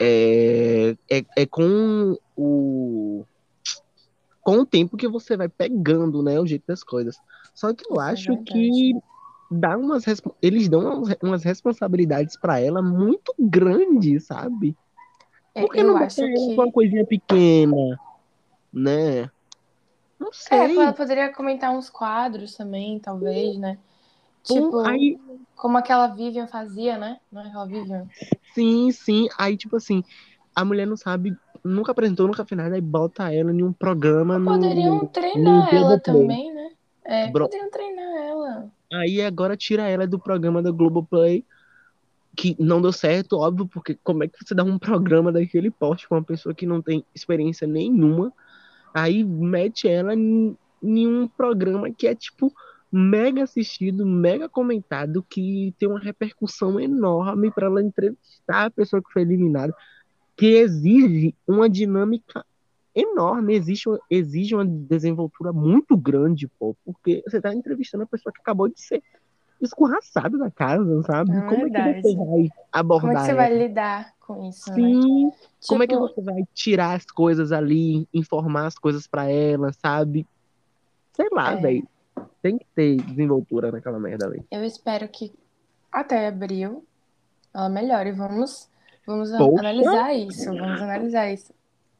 é, 0.00 0.96
é, 1.10 1.24
é 1.36 1.46
com 1.46 2.18
o. 2.36 3.24
Com 4.42 4.58
o 4.58 4.66
tempo 4.66 4.96
que 4.96 5.08
você 5.08 5.36
vai 5.36 5.48
pegando, 5.48 6.22
né, 6.22 6.38
o 6.38 6.46
jeito 6.46 6.64
das 6.68 6.84
coisas. 6.84 7.16
Só 7.52 7.72
que 7.74 7.84
eu 7.84 7.94
Isso 7.94 8.00
é 8.00 8.12
acho 8.12 8.26
verdade. 8.28 8.52
que 8.52 8.92
dá 9.50 9.76
umas, 9.76 10.04
eles 10.40 10.68
dão 10.68 11.02
umas, 11.22 11.42
responsabilidades 11.42 12.38
pra 12.38 12.60
ela 12.60 12.80
muito 12.82 13.34
grandes, 13.38 14.26
sabe? 14.26 14.76
É, 15.54 15.62
Por 15.62 15.72
que 15.72 15.80
eu 15.80 15.86
não 15.88 15.96
acho 15.96 16.16
que. 16.16 16.54
uma 16.54 16.70
coisinha 16.70 17.04
pequena, 17.04 17.98
né? 18.72 19.30
Não 20.18 20.28
É, 20.28 20.32
sei. 20.32 20.58
ela 20.58 20.92
poderia 20.92 21.32
comentar 21.32 21.70
uns 21.70 21.90
quadros 21.90 22.54
também, 22.56 22.98
talvez, 22.98 23.56
né? 23.58 23.78
Tipo, 24.46 24.80
aí, 24.80 25.18
como 25.56 25.76
aquela 25.78 26.08
Vivian 26.08 26.46
fazia, 26.46 26.96
né? 26.96 27.18
Não 27.32 27.42
é 27.42 27.48
aquela 27.48 27.66
Vivian? 27.66 28.06
sim, 28.54 28.90
sim. 28.92 29.28
Aí, 29.38 29.56
tipo 29.56 29.76
assim, 29.76 30.02
a 30.54 30.64
mulher 30.64 30.86
não 30.86 30.96
sabe, 30.96 31.36
nunca 31.64 31.92
apresentou, 31.92 32.26
nunca 32.26 32.44
fez 32.44 32.56
nada, 32.56 32.78
e 32.78 32.80
bota 32.80 33.32
ela 33.32 33.52
em 33.52 33.62
um 33.62 33.72
programa 33.72 34.38
no. 34.38 34.52
Poderiam 34.52 34.98
no 35.00 35.06
treinar 35.08 35.74
ela 35.74 35.98
Globoplay. 35.98 36.02
também, 36.02 36.54
né? 36.54 36.70
É, 37.04 37.30
Bro- 37.30 37.44
poderiam 37.46 37.70
treinar 37.70 38.16
ela. 38.16 38.70
Aí 38.92 39.20
agora 39.20 39.56
tira 39.56 39.88
ela 39.88 40.06
do 40.06 40.18
programa 40.18 40.62
da 40.62 40.70
Globoplay, 40.70 41.44
que 42.36 42.54
não 42.58 42.80
deu 42.80 42.92
certo, 42.92 43.38
óbvio, 43.38 43.66
porque 43.66 43.98
como 44.04 44.22
é 44.22 44.28
que 44.28 44.38
você 44.44 44.54
dá 44.54 44.62
um 44.62 44.78
programa 44.78 45.32
daquele 45.32 45.70
porte 45.70 46.08
com 46.08 46.14
uma 46.14 46.22
pessoa 46.22 46.54
que 46.54 46.66
não 46.66 46.80
tem 46.80 47.04
experiência 47.14 47.66
nenhuma? 47.66 48.32
Aí 48.94 49.24
mete 49.24 49.88
ela 49.88 50.14
em, 50.14 50.56
em 50.82 51.06
um 51.06 51.28
programa 51.28 51.90
que 51.90 52.06
é 52.06 52.14
tipo 52.14 52.52
mega 52.90 53.42
assistido, 53.42 54.06
mega 54.06 54.48
comentado, 54.48 55.22
que 55.28 55.74
tem 55.78 55.88
uma 55.88 55.98
repercussão 55.98 56.78
enorme 56.80 57.50
para 57.50 57.66
ela 57.66 57.82
entrevistar 57.82 58.66
a 58.66 58.70
pessoa 58.70 59.02
que 59.02 59.12
foi 59.12 59.22
eliminada, 59.22 59.74
que 60.36 60.46
exige 60.46 61.34
uma 61.46 61.68
dinâmica 61.68 62.44
enorme, 62.94 63.54
exige, 63.54 63.88
uma- 63.88 64.00
exige 64.10 64.54
uma 64.54 64.64
desenvoltura 64.64 65.52
muito 65.52 65.96
grande, 65.96 66.48
pô, 66.58 66.74
porque 66.84 67.22
você 67.26 67.40
tá 67.40 67.54
entrevistando 67.54 68.04
a 68.04 68.06
pessoa 68.06 68.32
que 68.32 68.40
acabou 68.40 68.68
de 68.68 68.80
ser 68.80 69.02
escorraçada 69.60 70.36
da 70.38 70.50
casa, 70.50 71.02
sabe? 71.02 71.36
É 71.36 71.40
Como 71.42 71.66
é 71.66 71.70
que 71.70 72.02
você 72.02 72.14
vai 72.16 72.48
abordar 72.72 73.00
Como 73.00 73.12
é 73.12 73.16
que 73.16 73.22
você 73.26 73.30
ela? 73.32 73.42
vai 73.42 73.58
lidar 73.58 74.14
com 74.20 74.48
isso, 74.48 74.70
né? 74.70 74.76
Sim, 74.76 75.30
como 75.66 75.82
é 75.82 75.86
que 75.86 75.94
Tipo, 75.94 76.08
você 76.08 76.20
vai 76.22 76.44
tirar 76.54 76.94
as 76.94 77.04
coisas 77.06 77.52
ali, 77.52 78.06
informar 78.12 78.66
as 78.66 78.78
coisas 78.78 79.06
pra 79.06 79.30
ela, 79.30 79.72
sabe? 79.72 80.26
Sei 81.14 81.28
lá, 81.32 81.52
É. 81.52 81.56
velho. 81.56 81.88
Tem 82.42 82.58
que 82.58 82.66
ter 82.74 82.96
desenvoltura 82.96 83.72
naquela 83.72 83.98
merda 83.98 84.26
ali. 84.26 84.44
eu 84.50 84.64
espero 84.64 85.08
que 85.08 85.32
até 85.90 86.28
abril 86.28 86.84
ela 87.54 87.68
melhore. 87.68 88.12
Vamos, 88.12 88.68
vamos 89.06 89.30
Poxa. 89.30 89.60
analisar 89.60 90.14
isso. 90.14 90.44
Vamos 90.44 90.80
analisar 90.80 91.32
isso. 91.32 91.54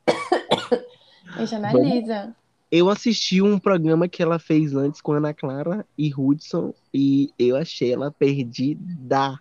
A 1.34 1.38
gente 1.40 1.54
analisa. 1.54 2.36
Eu 2.70 2.90
assisti 2.90 3.40
um 3.40 3.58
programa 3.58 4.08
que 4.08 4.22
ela 4.22 4.38
fez 4.38 4.74
antes 4.74 5.00
com 5.00 5.12
Ana 5.12 5.32
Clara 5.32 5.86
e 5.96 6.12
Hudson 6.14 6.74
e 6.92 7.32
eu 7.38 7.56
achei 7.56 7.92
ela 7.92 8.10
perdidaça. 8.10 9.40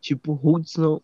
Tipo, 0.00 0.38
Hudson 0.42 1.00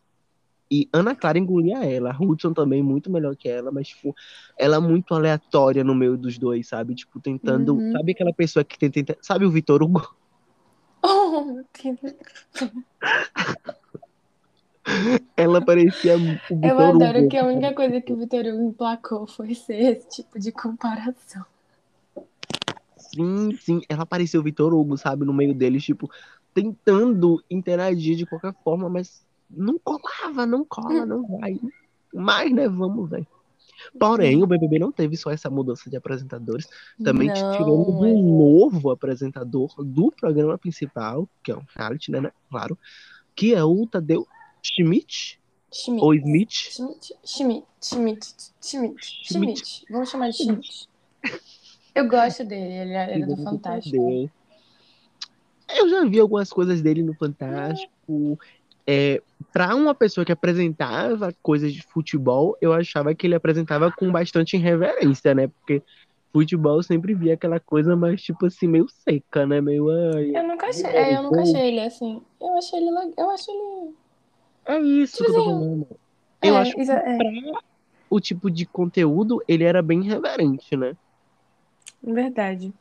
e 0.71 0.89
Ana 0.93 1.15
Clara 1.17 1.39
engolia 1.39 1.85
ela. 1.85 2.17
Hudson 2.21 2.53
também 2.53 2.83
muito 2.83 3.11
melhor 3.11 3.35
que 3.37 3.49
ela, 3.49 3.73
mas 3.73 3.89
tipo, 3.89 4.15
ela 4.59 4.77
é 4.77 4.81
muito 4.81 5.15
aleatória 5.15 5.83
no 5.83 5.95
meio 5.95 6.17
dos 6.17 6.39
dois, 6.39 6.69
sabe? 6.69 6.95
Tipo, 6.95 7.21
tentando, 7.21 7.75
Uhum. 7.75 7.93
sabe 7.93 8.13
aquela 8.13 8.33
pessoa 8.33 8.65
que 8.65 8.79
tenta, 8.79 8.95
tenta- 8.95 9.19
sabe 9.21 9.45
o 9.45 9.51
Vitor 9.51 9.83
Hugo? 9.83 10.15
Oh, 11.03 11.45
meu 11.45 11.65
Deus. 11.83 12.15
Ela 15.37 15.65
parecia 15.65 16.17
o 16.19 16.21
Vitor 16.21 16.65
Eu 16.65 16.79
adoro 16.81 17.19
Hugo. 17.21 17.29
que 17.29 17.37
a 17.37 17.47
única 17.47 17.73
coisa 17.75 18.01
que 18.01 18.13
o 18.13 18.17
Vitor 18.17 18.45
Hugo 18.47 18.69
emplacou 18.71 19.27
foi 19.27 19.55
ser 19.55 19.97
esse 19.97 20.09
tipo 20.09 20.39
de 20.39 20.53
comparação. 20.53 21.45
Sim, 22.97 23.57
sim, 23.61 23.81
ela 23.89 24.07
parecia 24.07 24.39
o 24.39 24.43
Vitor 24.43 24.73
Hugo, 24.73 24.97
sabe, 24.97 25.25
no 25.25 25.33
meio 25.33 25.55
deles, 25.55 25.83
tipo, 25.83 26.09
tentando 26.55 27.43
interagir 27.51 28.17
de 28.17 28.27
qualquer 28.27 28.55
forma, 28.63 28.89
mas 28.89 29.27
não 29.51 29.79
colava, 29.79 30.47
não 30.47 30.65
cola, 30.65 31.05
não 31.05 31.27
vai. 31.39 31.59
Mas, 32.15 32.53
né, 32.53 32.69
vamos 32.69 33.09
ver. 33.11 33.27
Porém, 33.99 34.43
o 34.43 34.47
BBB 34.47 34.79
não 34.79 34.93
teve 34.93 35.17
só 35.17 35.31
essa 35.31 35.49
mudança 35.49 35.89
de 35.89 35.97
apresentadores, 35.97 36.69
também 37.03 37.29
Não, 37.29 37.35
tivemos 37.35 37.89
um 37.89 38.01
mas- 38.01 38.13
novo 38.15 38.91
apresentador 38.91 39.73
do 39.83 40.13
programa 40.13 40.59
principal, 40.59 41.27
que 41.43 41.51
é 41.51 41.57
um 41.57 41.63
reality, 41.75 42.11
né, 42.11 42.21
né, 42.21 42.33
claro, 42.51 42.77
que 43.35 43.55
é 43.55 43.65
o 43.65 43.87
Tadeu 43.87 44.27
Schmidt, 44.63 45.41
Schmidt. 45.73 46.05
ou 46.05 46.15
Smith, 46.15 46.51
Schmidt. 46.51 47.15
Schmidt. 47.25 47.65
Schmidt. 47.81 48.35
Schmidt. 48.61 48.97
Schmidt. 49.25 49.85
Vamos 49.89 50.11
chamar 50.11 50.29
de 50.31 50.37
Schmidt. 50.37 50.89
Eu 51.95 52.07
gosto 52.07 52.45
dele, 52.45 52.73
ele 52.75 52.93
é, 52.93 53.19
é 53.21 53.27
do 53.27 53.37
Fantástico. 53.43 54.31
Eu 55.75 55.89
já 55.89 56.05
vi 56.05 56.19
algumas 56.21 56.51
coisas 56.53 56.83
dele 56.83 57.03
no 57.03 57.15
Fantástico. 57.15 58.39
É, 58.43 58.60
para 59.53 59.75
uma 59.75 59.95
pessoa 59.95 60.25
que 60.25 60.33
apresentava 60.33 61.33
coisas 61.43 61.73
de 61.73 61.83
futebol, 61.83 62.57
eu 62.61 62.73
achava 62.73 63.15
que 63.15 63.27
ele 63.27 63.35
apresentava 63.35 63.91
com 63.91 64.11
bastante 64.11 64.57
irreverência, 64.57 65.35
né? 65.35 65.49
Porque 65.49 65.83
futebol 66.33 66.83
sempre 66.83 67.15
via 67.15 67.35
aquela 67.35 67.59
coisa 67.59 67.97
mais, 67.97 68.23
tipo 68.23 68.47
assim, 68.47 68.67
meio 68.69 68.87
seca, 68.89 69.47
né? 69.47 69.61
Meio. 69.61 69.89
Ai, 69.91 70.37
Eu 70.37 70.47
nunca 70.49 70.67
achei, 70.67 70.85
é, 70.87 71.17
eu 71.17 71.23
nunca 71.23 71.43
achei 71.43 71.61
ele 71.69 71.81
assim. 71.81 72.23
Eu 72.41 72.57
achei 72.59 72.79
ele, 72.79 72.91
le- 72.91 73.15
eu 73.19 73.31
acho 73.31 73.51
ele. 73.51 73.95
É 74.67 74.79
isso 74.79 75.17
Tipo 75.17 75.33
que 75.33 75.39
eu 75.39 75.43
tô 75.43 75.51
assim, 75.51 75.59
falando. 75.59 75.87
Eu 76.43 76.57
é, 76.57 76.59
acho 76.61 76.75
que 76.75 76.83
isso 76.83 76.93
é- 76.93 77.17
pra 77.17 77.31
o 78.09 78.21
tipo 78.21 78.51
de 78.51 78.67
conteúdo, 78.67 79.43
ele 79.47 79.63
era 79.65 79.81
bem 79.83 80.01
irreverente, 80.05 80.77
né? 80.77 80.97
Verdade. 82.03 82.73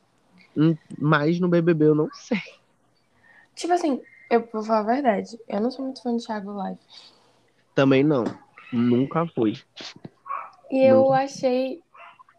Hum, 0.56 0.76
Mas 0.98 1.38
no 1.38 1.48
BBB 1.48 1.86
eu 1.86 1.94
não 1.94 2.08
sei. 2.12 2.40
Tipo 3.54 3.72
assim, 3.74 4.00
eu 4.30 4.48
vou 4.52 4.62
falar 4.62 4.80
a 4.80 4.94
verdade. 4.94 5.38
Eu 5.48 5.60
não 5.60 5.70
sou 5.70 5.84
muito 5.84 6.02
fã 6.02 6.16
de 6.16 6.24
Thiago 6.24 6.52
Live. 6.52 6.78
Também 7.74 8.04
não. 8.04 8.24
Nunca 8.72 9.26
fui. 9.26 9.58
E 10.70 10.84
eu 10.84 11.02
Não. 11.02 11.12
achei. 11.12 11.82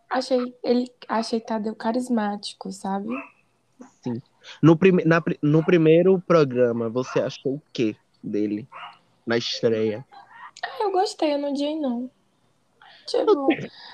Achei 0.10 0.55
ele. 0.63 0.91
Achei 1.07 1.39
Tadeu 1.39 1.75
carismático, 1.75 2.71
sabe? 2.71 3.10
No, 4.62 4.77
prime... 4.77 5.03
na 5.03 5.21
no 5.41 5.63
primeiro 5.63 6.19
programa, 6.21 6.89
você 6.89 7.19
achou 7.19 7.55
o 7.55 7.62
quê 7.74 7.95
dele? 8.24 8.67
Na 9.25 9.38
estreia? 9.38 10.05
Ah, 10.63 10.83
eu 10.83 10.91
gostei, 10.91 11.33
eu 11.33 11.38
não 11.39 11.51
odiei, 11.51 11.79
não. 11.79 12.10
Tipo, 13.05 13.48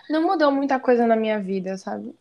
não 0.09 0.23
mudou 0.23 0.51
muita 0.51 0.79
coisa 0.79 1.07
na 1.07 1.15
minha 1.15 1.39
vida, 1.39 1.77
sabe? 1.77 2.13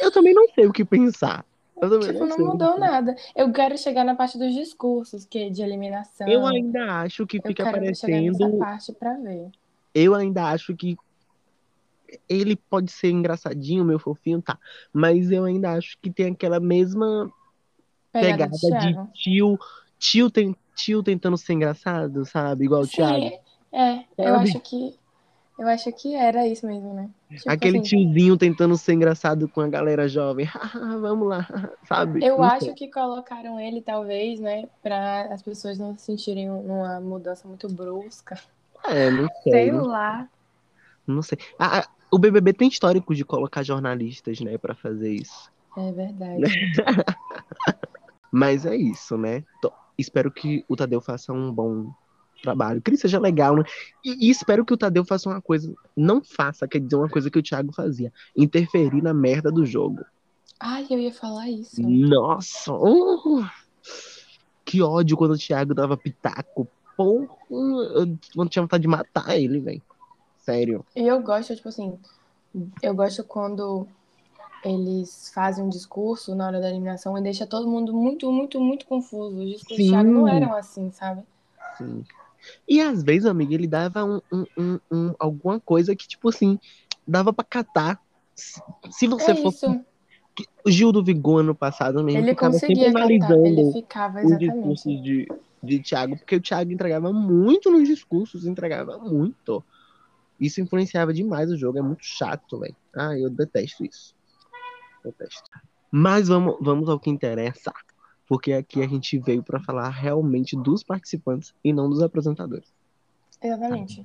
Eu 0.00 0.10
também 0.10 0.34
não 0.34 0.46
sei 0.54 0.66
o 0.66 0.72
que 0.72 0.84
pensar. 0.84 1.44
Eu 1.80 1.90
também 1.90 2.08
Tipo, 2.12 2.26
não 2.26 2.36
sei 2.36 2.44
mudou 2.44 2.78
nada. 2.78 3.16
Eu 3.36 3.52
quero 3.52 3.76
chegar 3.78 4.04
na 4.04 4.14
parte 4.14 4.36
dos 4.38 4.52
discursos, 4.54 5.24
que 5.24 5.38
é 5.38 5.50
de 5.50 5.62
eliminação. 5.62 6.26
Eu 6.28 6.46
ainda 6.46 7.00
acho 7.02 7.26
que 7.26 7.38
Eu 7.38 7.42
fica 7.42 7.64
quero 7.64 7.76
chegar 7.76 7.80
nessa 7.86 8.06
parecendo. 8.06 8.58
parte 8.58 8.92
pra 8.92 9.14
ver. 9.14 9.50
Eu 9.94 10.14
ainda 10.14 10.44
acho 10.50 10.74
que 10.76 10.96
ele 12.28 12.56
pode 12.56 12.90
ser 12.90 13.10
engraçadinho, 13.10 13.84
meu 13.84 13.98
fofinho, 13.98 14.40
tá. 14.40 14.58
Mas 14.92 15.30
eu 15.30 15.44
ainda 15.44 15.72
acho 15.72 15.98
que 16.00 16.10
tem 16.10 16.32
aquela 16.32 16.58
mesma 16.58 17.30
Pegada 18.12 18.50
pegada 18.58 18.86
de 18.86 19.12
tio, 19.12 19.58
tio, 19.98 20.30
tem, 20.30 20.56
tio 20.74 21.02
tentando 21.02 21.36
ser 21.36 21.52
engraçado, 21.52 22.24
sabe? 22.24 22.64
Igual 22.64 22.82
o 22.82 22.86
Thiago. 22.86 23.38
É. 23.70 24.04
Eu 24.16 24.34
acho 24.36 24.58
que. 24.60 24.94
Eu 25.58 25.66
acho 25.66 25.90
que 25.92 26.14
era 26.14 26.46
isso 26.46 26.64
mesmo, 26.66 26.94
né? 26.94 27.10
Tipo 27.30 27.50
Aquele 27.50 27.78
assim, 27.78 27.88
tiozinho 27.88 28.38
tentando 28.38 28.76
ser 28.78 28.92
engraçado 28.92 29.48
com 29.48 29.60
a 29.60 29.68
galera 29.68 30.08
jovem. 30.08 30.46
Vamos 31.00 31.28
lá, 31.28 31.48
sabe? 31.88 32.24
Eu 32.24 32.40
acho 32.42 32.72
que 32.74 32.88
colocaram 32.88 33.58
ele, 33.58 33.82
talvez, 33.82 34.38
né, 34.38 34.68
pra 34.82 35.22
as 35.32 35.42
pessoas 35.42 35.76
não 35.76 35.98
sentirem 35.98 36.48
uma 36.48 37.00
mudança 37.00 37.46
muito 37.48 37.68
brusca. 37.68 38.38
É, 38.84 39.10
não 39.10 39.28
sei. 39.42 39.52
Sei 39.52 39.72
não, 39.72 39.86
lá. 39.86 40.28
não 41.06 41.22
sei. 41.22 41.38
Ah, 41.58 41.84
o 42.12 42.18
BBB 42.18 42.52
tem 42.52 42.68
histórico 42.68 43.12
de 43.12 43.24
colocar 43.24 43.64
jornalistas, 43.64 44.38
né, 44.40 44.56
pra 44.58 44.76
fazer 44.76 45.12
isso. 45.12 45.50
É 45.76 45.92
verdade. 45.92 46.42
Mas 48.32 48.64
é 48.64 48.76
isso, 48.76 49.16
né? 49.18 49.42
Tô- 49.60 49.72
espero 49.98 50.30
que 50.30 50.64
o 50.68 50.76
Tadeu 50.76 51.00
faça 51.00 51.32
um 51.32 51.52
bom 51.52 51.90
trabalho, 52.42 52.80
que 52.80 52.90
ele 52.90 52.96
seja 52.96 53.18
legal, 53.18 53.56
né? 53.56 53.64
E, 54.04 54.28
e 54.28 54.30
espero 54.30 54.64
que 54.64 54.72
o 54.72 54.76
Tadeu 54.76 55.04
faça 55.04 55.28
uma 55.28 55.40
coisa, 55.40 55.74
não 55.96 56.22
faça, 56.22 56.68
quer 56.68 56.80
dizer, 56.80 56.96
uma 56.96 57.08
coisa 57.08 57.30
que 57.30 57.38
o 57.38 57.42
Thiago 57.42 57.72
fazia, 57.72 58.12
interferir 58.36 59.02
na 59.02 59.12
merda 59.12 59.50
do 59.50 59.64
jogo. 59.66 60.04
Ai, 60.60 60.86
eu 60.90 60.98
ia 60.98 61.12
falar 61.12 61.48
isso. 61.48 61.80
Nossa, 61.80 62.72
uh, 62.72 63.44
que 64.64 64.82
ódio 64.82 65.16
quando 65.16 65.32
o 65.32 65.38
Thiago 65.38 65.74
dava 65.74 65.96
pitaco. 65.96 66.66
Porra, 66.96 67.28
eu 67.50 68.18
não 68.34 68.48
tinha 68.48 68.62
vontade 68.62 68.82
de 68.82 68.88
matar 68.88 69.38
ele, 69.38 69.60
velho. 69.60 69.82
Sério. 70.38 70.84
E 70.96 71.06
eu 71.06 71.22
gosto, 71.22 71.54
tipo 71.54 71.68
assim, 71.68 71.96
eu 72.82 72.94
gosto 72.94 73.22
quando 73.22 73.86
eles 74.64 75.30
fazem 75.32 75.64
um 75.64 75.68
discurso 75.68 76.34
na 76.34 76.46
hora 76.46 76.60
da 76.60 76.68
eliminação 76.68 77.16
e 77.16 77.22
deixa 77.22 77.46
todo 77.46 77.68
mundo 77.68 77.92
muito, 77.92 78.30
muito, 78.32 78.60
muito 78.60 78.86
confuso. 78.86 79.38
Os 79.38 79.50
discursos 79.50 79.86
do 79.86 79.90
Thiago 79.90 80.10
não 80.10 80.28
eram 80.28 80.52
assim, 80.54 80.90
sabe? 80.90 81.22
Sim. 81.76 82.04
E 82.68 82.80
às 82.80 83.02
vezes, 83.02 83.26
amiga, 83.26 83.54
ele 83.54 83.66
dava 83.66 84.04
um, 84.04 84.20
um- 84.32 84.46
um- 84.56 84.78
um- 84.90 85.14
alguma 85.18 85.58
coisa 85.60 85.94
que, 85.94 86.06
tipo 86.06 86.28
assim, 86.28 86.58
dava 87.06 87.32
pra 87.32 87.44
catar. 87.44 88.00
Se, 88.34 89.06
você 89.06 89.32
É 89.32 89.34
for. 89.36 89.48
isso. 89.48 89.84
O 90.64 90.70
Gil 90.70 90.92
do 90.92 91.02
Vigor 91.02 91.40
ano 91.40 91.54
passado 91.54 92.04
mesmo 92.04 92.20
Ele 92.20 92.30
ficava 92.30 92.52
sempre 92.54 92.86
analisando 92.86 93.44
ele 93.44 93.72
ficava 93.72 94.24
os 94.24 94.38
discursos 94.38 95.02
de, 95.02 95.26
de 95.60 95.80
Thiago, 95.80 96.16
porque 96.16 96.36
o 96.36 96.40
Thiago 96.40 96.70
entregava 96.70 97.12
muito 97.12 97.70
nos 97.72 97.88
discursos, 97.88 98.46
entregava 98.46 98.98
muito. 98.98 99.64
Isso 100.38 100.60
influenciava 100.60 101.12
demais 101.12 101.50
o 101.50 101.56
jogo, 101.56 101.78
é 101.78 101.82
muito 101.82 102.04
chato, 102.04 102.60
velho. 102.60 102.76
Ah, 102.94 103.18
eu 103.18 103.28
detesto 103.28 103.84
isso. 103.84 104.14
Detesto. 105.04 105.50
Mas 105.90 106.28
vamos, 106.28 106.56
vamos 106.60 106.88
ao 106.88 107.00
que 107.00 107.10
interessa, 107.10 107.72
porque 108.28 108.52
aqui 108.52 108.82
a 108.82 108.86
gente 108.86 109.18
veio 109.18 109.42
pra 109.42 109.60
falar 109.62 109.88
realmente 109.88 110.54
dos 110.56 110.82
participantes 110.84 111.54
e 111.64 111.72
não 111.72 111.88
dos 111.88 112.02
apresentadores. 112.02 112.68
Exatamente. 113.42 114.04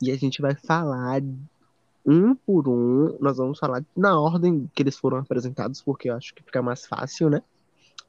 E 0.00 0.10
a 0.10 0.16
gente 0.16 0.40
vai 0.40 0.54
falar 0.54 1.22
um 2.04 2.34
por 2.34 2.68
um, 2.68 3.16
nós 3.20 3.36
vamos 3.36 3.58
falar 3.58 3.84
na 3.96 4.18
ordem 4.18 4.68
que 4.74 4.82
eles 4.82 4.96
foram 4.96 5.18
apresentados, 5.18 5.82
porque 5.82 6.08
eu 6.08 6.16
acho 6.16 6.34
que 6.34 6.42
fica 6.42 6.62
mais 6.62 6.86
fácil, 6.86 7.28
né? 7.28 7.42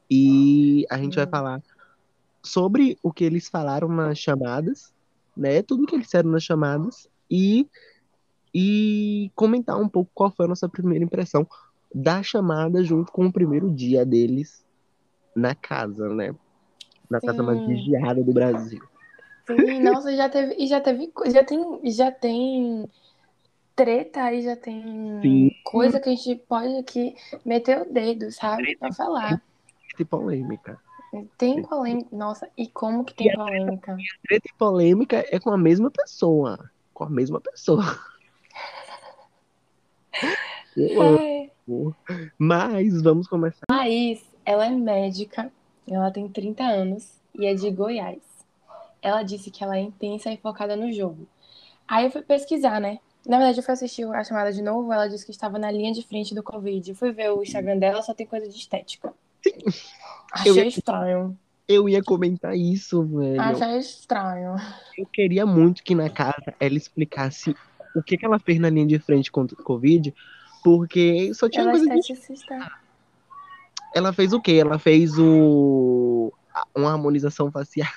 E 0.10 0.86
a 0.90 0.98
gente 0.98 1.16
vai 1.16 1.26
Hum. 1.26 1.30
falar 1.30 1.64
sobre 2.42 2.98
o 3.04 3.12
que 3.12 3.24
eles 3.24 3.48
falaram 3.50 3.88
nas 3.90 4.18
chamadas, 4.18 4.94
né? 5.36 5.62
Tudo 5.62 5.86
que 5.86 5.96
eles 5.96 6.06
disseram 6.06 6.32
nas 6.32 6.44
chamadas 6.44 7.08
e, 7.30 7.68
e 8.54 9.32
comentar 9.36 9.78
um 9.80 9.90
pouco 9.90 10.12
qual 10.14 10.32
foi 10.32 10.46
a 10.46 10.50
nossa 10.50 10.70
primeira 10.70 11.04
impressão 11.04 11.48
da 11.94 12.24
chamada 12.24 12.84
junto 12.84 13.12
com 13.12 13.26
o 13.26 13.34
primeiro 13.34 13.70
dia 13.72 14.06
deles 14.06 14.63
na 15.36 15.56
casa, 15.56 16.10
né? 16.10 16.34
Na 17.10 17.20
casa 17.22 17.44
mais 17.44 17.60
Sim. 17.60 17.76
vigiada 17.76 18.24
do 18.24 18.34
Brasil. 18.34 18.82
Sim, 19.46 19.82
nossa, 19.82 20.16
já 20.16 20.30
teve, 20.30 20.56
e 20.58 20.68
já 20.68 20.80
teve, 20.80 21.12
já 21.28 21.44
tem, 21.44 21.92
já 21.92 22.12
tem 22.12 22.86
treta 23.76 24.24
aí, 24.24 24.42
já 24.42 24.56
tem 24.56 25.22
Sim. 25.22 25.52
coisa 25.64 26.00
que 26.00 26.10
a 26.10 26.16
gente 26.16 26.36
pode 26.48 26.76
aqui 26.78 27.16
meter 27.46 27.82
o 27.82 27.94
dedo, 27.94 28.32
sabe? 28.32 28.76
Pra 28.78 28.92
falar. 28.94 29.42
Que 29.96 30.06
polêmica. 30.06 30.80
Tem 31.38 31.62
polêmica, 31.62 32.16
nossa, 32.16 32.50
e 32.58 32.68
como 32.68 33.04
que 33.04 33.14
tem 33.14 33.32
polêmica? 33.34 33.98
treta 34.28 34.48
e 34.48 34.58
polêmica 34.58 35.26
é 35.30 35.40
com 35.40 35.52
a 35.52 35.58
mesma 35.58 35.92
pessoa. 35.92 36.58
Com 36.94 37.04
a 37.04 37.10
mesma 37.10 37.40
pessoa. 37.40 37.84
Amo. 41.68 41.96
Mas 42.40 43.02
vamos 43.02 43.28
começar. 43.28 43.66
Laís, 43.70 44.33
ela 44.46 44.66
é 44.66 44.70
médica, 44.70 45.52
ela 45.88 46.12
tem 46.12 46.28
30 46.28 46.64
anos 46.64 47.20
e 47.36 47.46
é 47.46 47.54
de 47.54 47.70
Goiás. 47.72 48.22
Ela 49.02 49.24
disse 49.24 49.52
que 49.52 49.64
ela 49.64 49.78
é 49.78 49.82
intensa 49.82 50.32
e 50.32 50.38
focada 50.38 50.76
no 50.76 50.92
jogo. 50.92 51.28
Aí 51.88 52.06
eu 52.06 52.12
fui 52.12 52.22
pesquisar, 52.22 52.80
né? 52.80 53.00
Na 53.28 53.38
verdade, 53.38 53.60
eu 53.60 53.64
fui 53.64 53.74
assistir 53.74 54.06
a 54.08 54.24
chamada 54.24 54.52
de 54.52 54.62
novo, 54.62 54.92
ela 54.92 55.08
disse 55.08 55.26
que 55.26 55.32
estava 55.32 55.58
na 55.58 55.72
linha 55.72 55.94
de 55.94 56.02
frente 56.02 56.36
do 56.36 56.44
Covid. 56.44 56.90
Eu 56.90 56.96
fui 56.96 57.12
ver 57.12 57.32
o 57.32 57.42
Instagram 57.42 57.78
dela, 57.78 58.02
só 58.02 58.14
tem 58.14 58.26
coisa 58.26 58.48
de 58.48 58.56
estética. 58.56 59.14
Eu 60.46 60.54
Achei 60.54 60.64
ia- 60.64 60.68
estranho. 60.68 61.38
Eu 61.68 61.88
ia 61.88 62.04
comentar 62.04 62.58
isso, 62.58 63.04
velho. 63.04 63.40
Achei 63.40 63.78
estranho. 63.78 64.56
Eu 64.98 65.06
queria 65.06 65.46
muito 65.46 65.84
que 65.84 65.94
na 65.96 66.10
casa 66.10 66.54
ela 66.60 66.76
explicasse 66.76 67.56
o 67.96 68.02
que, 68.02 68.18
que 68.18 68.26
ela 68.26 68.40
fez 68.40 68.60
na 68.60 68.70
linha 68.70 68.88
de 68.88 69.00
frente 69.00 69.32
contra 69.32 69.60
o 69.60 69.64
Covid, 69.64 70.14
porque 70.64 71.34
só 71.34 71.48
tinha 71.48 71.62
Ela 71.64 71.72
é 71.72 71.78
coisa 71.78 71.96
de... 71.96 72.14
Ela 73.94 74.12
fez 74.14 74.34
o 74.34 74.42
quê? 74.42 74.54
Ela 74.54 74.80
fez 74.80 75.18
o... 75.18 76.32
uma 76.76 76.92
harmonização 76.92 77.52
facial. 77.52 77.92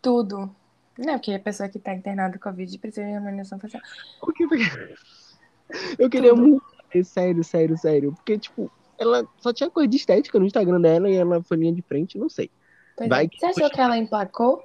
Tudo. 0.00 0.54
Não, 0.98 1.14
porque 1.14 1.32
a 1.32 1.38
pessoa 1.38 1.68
que 1.68 1.78
tá 1.78 1.94
internada 1.94 2.38
com 2.38 2.48
Covid 2.48 2.78
precisa 2.78 3.06
de 3.06 3.12
harmonização 3.14 3.58
facial. 3.58 3.82
O 4.22 4.32
que- 4.32 4.46
Eu 5.98 6.08
queria 6.08 6.30
Tudo. 6.30 6.42
muito 6.42 7.04
sério, 7.04 7.44
sério, 7.44 7.76
sério. 7.76 8.12
Porque, 8.14 8.38
tipo, 8.38 8.70
ela 8.98 9.26
só 9.38 9.52
tinha 9.52 9.70
coisa 9.70 9.86
de 9.88 9.96
estética 9.96 10.38
no 10.38 10.46
Instagram 10.46 10.80
dela 10.80 11.08
e 11.10 11.14
ela 11.14 11.42
foi 11.42 11.58
linha 11.58 11.72
de 11.72 11.82
frente, 11.82 12.18
não 12.18 12.28
sei. 12.28 12.50
Pois 12.96 13.08
Vai 13.08 13.26
é. 13.26 13.28
que 13.28 13.38
Você 13.38 13.46
achou 13.46 13.70
que 13.70 13.80
ela 13.80 13.96
emplacou? 13.96 14.64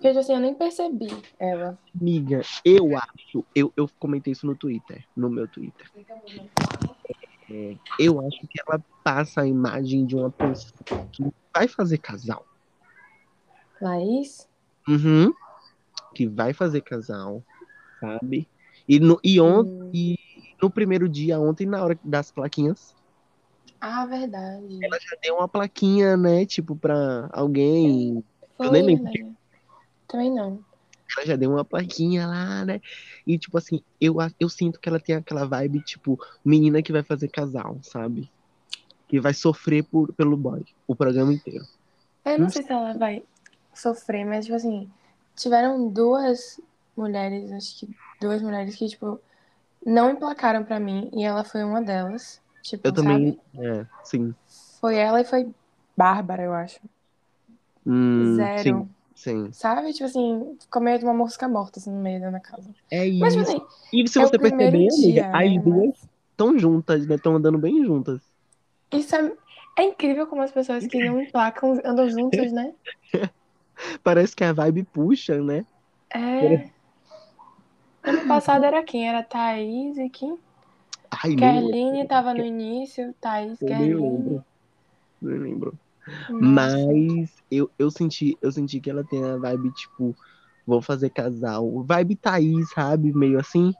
Porque 0.00 0.08
assim, 0.18 0.32
eu 0.32 0.40
nem 0.40 0.54
percebi 0.54 1.08
ela. 1.38 1.78
Amiga, 2.00 2.40
eu 2.64 2.96
acho, 2.96 3.44
eu, 3.54 3.72
eu 3.76 3.88
comentei 3.98 4.32
isso 4.32 4.46
no 4.46 4.54
Twitter, 4.56 5.04
no 5.16 5.28
meu 5.28 5.46
Twitter. 5.46 5.86
É, 7.50 7.76
eu 7.98 8.20
acho 8.26 8.40
que 8.46 8.60
ela 8.66 8.82
passa 9.08 9.40
a 9.40 9.46
imagem 9.46 10.04
de 10.04 10.14
uma 10.14 10.30
pessoa 10.30 10.70
que 11.10 11.24
vai 11.54 11.66
fazer 11.66 11.96
casal. 11.96 12.44
Laís? 13.80 14.46
Uhum. 14.86 15.32
Que 16.14 16.28
vai 16.28 16.52
fazer 16.52 16.82
casal, 16.82 17.42
sabe? 17.98 18.46
E, 18.86 19.00
no, 19.00 19.18
e, 19.24 19.40
on, 19.40 19.62
Hum. 19.62 19.90
e 19.94 20.14
no 20.60 20.70
primeiro 20.70 21.08
dia, 21.08 21.40
ontem, 21.40 21.66
na 21.66 21.82
hora 21.82 21.98
das 22.04 22.30
plaquinhas, 22.30 22.94
Ah, 23.80 24.04
verdade. 24.04 24.78
ela 24.84 24.98
já 25.00 25.16
deu 25.22 25.36
uma 25.36 25.48
plaquinha, 25.48 26.14
né? 26.14 26.44
Tipo, 26.44 26.76
pra 26.76 27.30
alguém. 27.32 28.22
Foi, 28.58 28.68
nem 28.70 28.82
lembro. 28.82 29.04
verdade. 29.04 29.36
Também 30.06 30.34
não. 30.34 30.62
Ela 31.16 31.26
já 31.26 31.36
deu 31.36 31.50
uma 31.50 31.64
plaquinha 31.64 32.26
lá, 32.26 32.62
né? 32.66 32.78
E, 33.26 33.38
tipo 33.38 33.56
assim, 33.56 33.80
eu, 33.98 34.16
eu 34.38 34.50
sinto 34.50 34.78
que 34.78 34.86
ela 34.86 35.00
tem 35.00 35.14
aquela 35.14 35.46
vibe, 35.46 35.80
tipo, 35.80 36.18
menina 36.44 36.82
que 36.82 36.92
vai 36.92 37.02
fazer 37.02 37.28
casal, 37.28 37.78
sabe? 37.82 38.30
Que 39.08 39.20
vai 39.20 39.34
sofrer 39.34 39.82
por, 39.84 40.12
pelo 40.12 40.36
boy 40.36 40.64
o 40.86 40.94
programa 40.94 41.32
inteiro. 41.32 41.64
Eu 42.24 42.32
não 42.38 42.40
Não 42.44 42.50
sei 42.50 42.62
se 42.62 42.72
ela 42.72 42.94
vai 42.94 43.22
sofrer, 43.74 44.24
mas, 44.24 44.44
tipo 44.44 44.56
assim, 44.56 44.90
tiveram 45.36 45.88
duas 45.88 46.60
mulheres, 46.96 47.50
acho 47.52 47.78
que 47.78 47.88
duas 48.20 48.42
mulheres 48.42 48.76
que, 48.76 48.88
tipo, 48.88 49.20
não 49.84 50.10
emplacaram 50.10 50.64
pra 50.64 50.80
mim 50.80 51.10
e 51.14 51.24
ela 51.24 51.44
foi 51.44 51.64
uma 51.64 51.82
delas. 51.82 52.40
Tipo, 52.62 52.88
Eu 52.88 52.92
também. 52.92 53.32
sabe? 53.34 53.40
É, 53.58 53.86
sim. 54.04 54.34
Foi 54.80 54.96
ela 54.96 55.20
e 55.20 55.24
foi 55.24 55.52
Bárbara, 55.96 56.42
eu 56.42 56.52
acho. 56.52 56.80
Hum, 57.86 58.34
Zero. 58.36 58.88
Sim, 59.14 59.48
sim. 59.48 59.52
Sabe? 59.52 59.92
Tipo 59.92 60.04
assim, 60.04 60.56
ficou 60.60 60.82
meio 60.82 60.98
de 60.98 61.04
uma 61.04 61.14
mosca 61.14 61.48
morta, 61.48 61.78
assim, 61.78 61.90
no 61.90 62.00
meio 62.00 62.20
da 62.20 62.28
minha 62.28 62.40
casa. 62.40 62.70
É 62.90 63.06
Mas, 63.20 63.34
tipo 63.34 63.42
isso. 63.42 63.52
assim, 63.52 63.66
E 63.92 64.08
se 64.08 64.18
é 64.18 64.22
você 64.22 64.38
perceber, 64.38 64.88
dia, 64.88 65.26
amiga, 65.26 65.28
as 65.32 65.52
né? 65.54 65.62
duas 65.62 66.08
estão 66.30 66.58
juntas, 66.58 67.06
né? 67.06 67.14
Estão 67.16 67.36
andando 67.36 67.58
bem 67.58 67.84
juntas. 67.84 68.20
Isso 68.92 69.14
é, 69.14 69.32
é 69.78 69.82
incrível 69.84 70.26
como 70.26 70.42
as 70.42 70.50
pessoas 70.50 70.86
que 70.86 70.98
não 70.98 71.20
emplacam 71.20 71.78
andam 71.84 72.08
juntas, 72.08 72.52
né? 72.52 72.72
Parece 74.02 74.34
que 74.34 74.44
a 74.44 74.52
vibe 74.52 74.84
puxa, 74.84 75.40
né? 75.42 75.64
É. 76.12 76.68
Ano 78.02 78.26
passado 78.26 78.64
era 78.64 78.82
quem? 78.82 79.08
Era 79.08 79.22
Thaís 79.22 79.98
e 79.98 80.08
quem? 80.08 80.38
Ai, 81.10 81.34
Kerline 81.36 82.06
tava 82.06 82.34
no 82.34 82.44
início, 82.44 83.14
Thaís, 83.20 83.60
eu 83.60 83.68
nem 83.68 83.78
Kerline. 83.78 84.18
lembro. 84.18 84.44
Nem 85.20 85.38
lembro. 85.38 85.78
Nossa. 86.30 86.76
Mas 86.78 87.30
eu, 87.50 87.70
eu 87.78 87.90
senti, 87.90 88.36
eu 88.40 88.50
senti 88.50 88.80
que 88.80 88.90
ela 88.90 89.04
tem 89.04 89.22
a 89.24 89.36
vibe, 89.36 89.72
tipo, 89.72 90.14
vou 90.66 90.80
fazer 90.80 91.10
casal. 91.10 91.82
Vibe 91.82 92.16
Thaís, 92.16 92.70
sabe? 92.70 93.12
Meio 93.12 93.38
assim. 93.38 93.72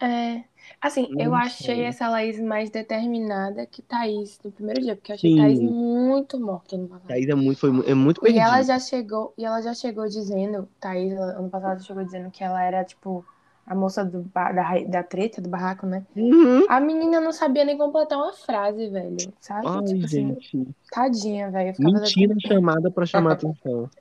É. 0.00 0.42
Assim, 0.80 1.08
eu 1.18 1.30
Não 1.30 1.34
achei 1.34 1.76
sei. 1.76 1.84
essa 1.84 2.08
Laís 2.08 2.40
mais 2.40 2.70
determinada 2.70 3.66
que 3.66 3.82
Thaís 3.82 4.38
no 4.42 4.50
primeiro 4.50 4.80
dia, 4.80 4.96
porque 4.96 5.12
eu 5.12 5.16
achei 5.16 5.30
Sim. 5.32 5.36
Thaís 5.36 5.60
muito 5.60 6.40
morta 6.40 6.76
no 6.76 6.88
passado. 6.88 7.08
Thaís 7.08 7.28
é 7.28 7.34
muito, 7.34 7.58
foi, 7.58 7.70
é 7.90 7.94
muito 7.94 8.26
E 8.26 8.38
ela 8.38 8.54
perdida. 8.54 8.62
já 8.74 8.78
chegou, 8.78 9.34
e 9.36 9.44
ela 9.44 9.60
já 9.60 9.74
chegou 9.74 10.06
dizendo, 10.06 10.68
Thaís, 10.80 11.12
ano 11.12 11.50
passado 11.50 11.84
chegou 11.84 12.02
dizendo 12.04 12.30
que 12.30 12.42
ela 12.42 12.62
era, 12.62 12.82
tipo, 12.84 13.24
a 13.66 13.74
moça 13.74 14.04
do 14.04 14.22
da, 14.32 14.52
da 14.88 15.02
treta, 15.02 15.42
do 15.42 15.48
barraco, 15.50 15.86
né? 15.86 16.04
Uhum. 16.16 16.64
A 16.68 16.80
menina 16.80 17.20
não 17.20 17.32
sabia 17.32 17.64
nem 17.64 17.76
completar 17.76 18.18
uma 18.18 18.32
frase, 18.32 18.88
velho. 18.88 19.16
Sabe? 19.40 19.66
Ai, 19.66 19.84
tipo 19.84 20.04
assim, 20.06 20.28
gente. 20.40 20.68
tadinha, 20.90 21.50
velho. 21.50 21.74
Mentira 21.78 22.32
assim, 22.32 22.48
chamada 22.48 22.90
pra 22.90 23.04
chamar 23.06 23.32
atenção. 23.32 23.88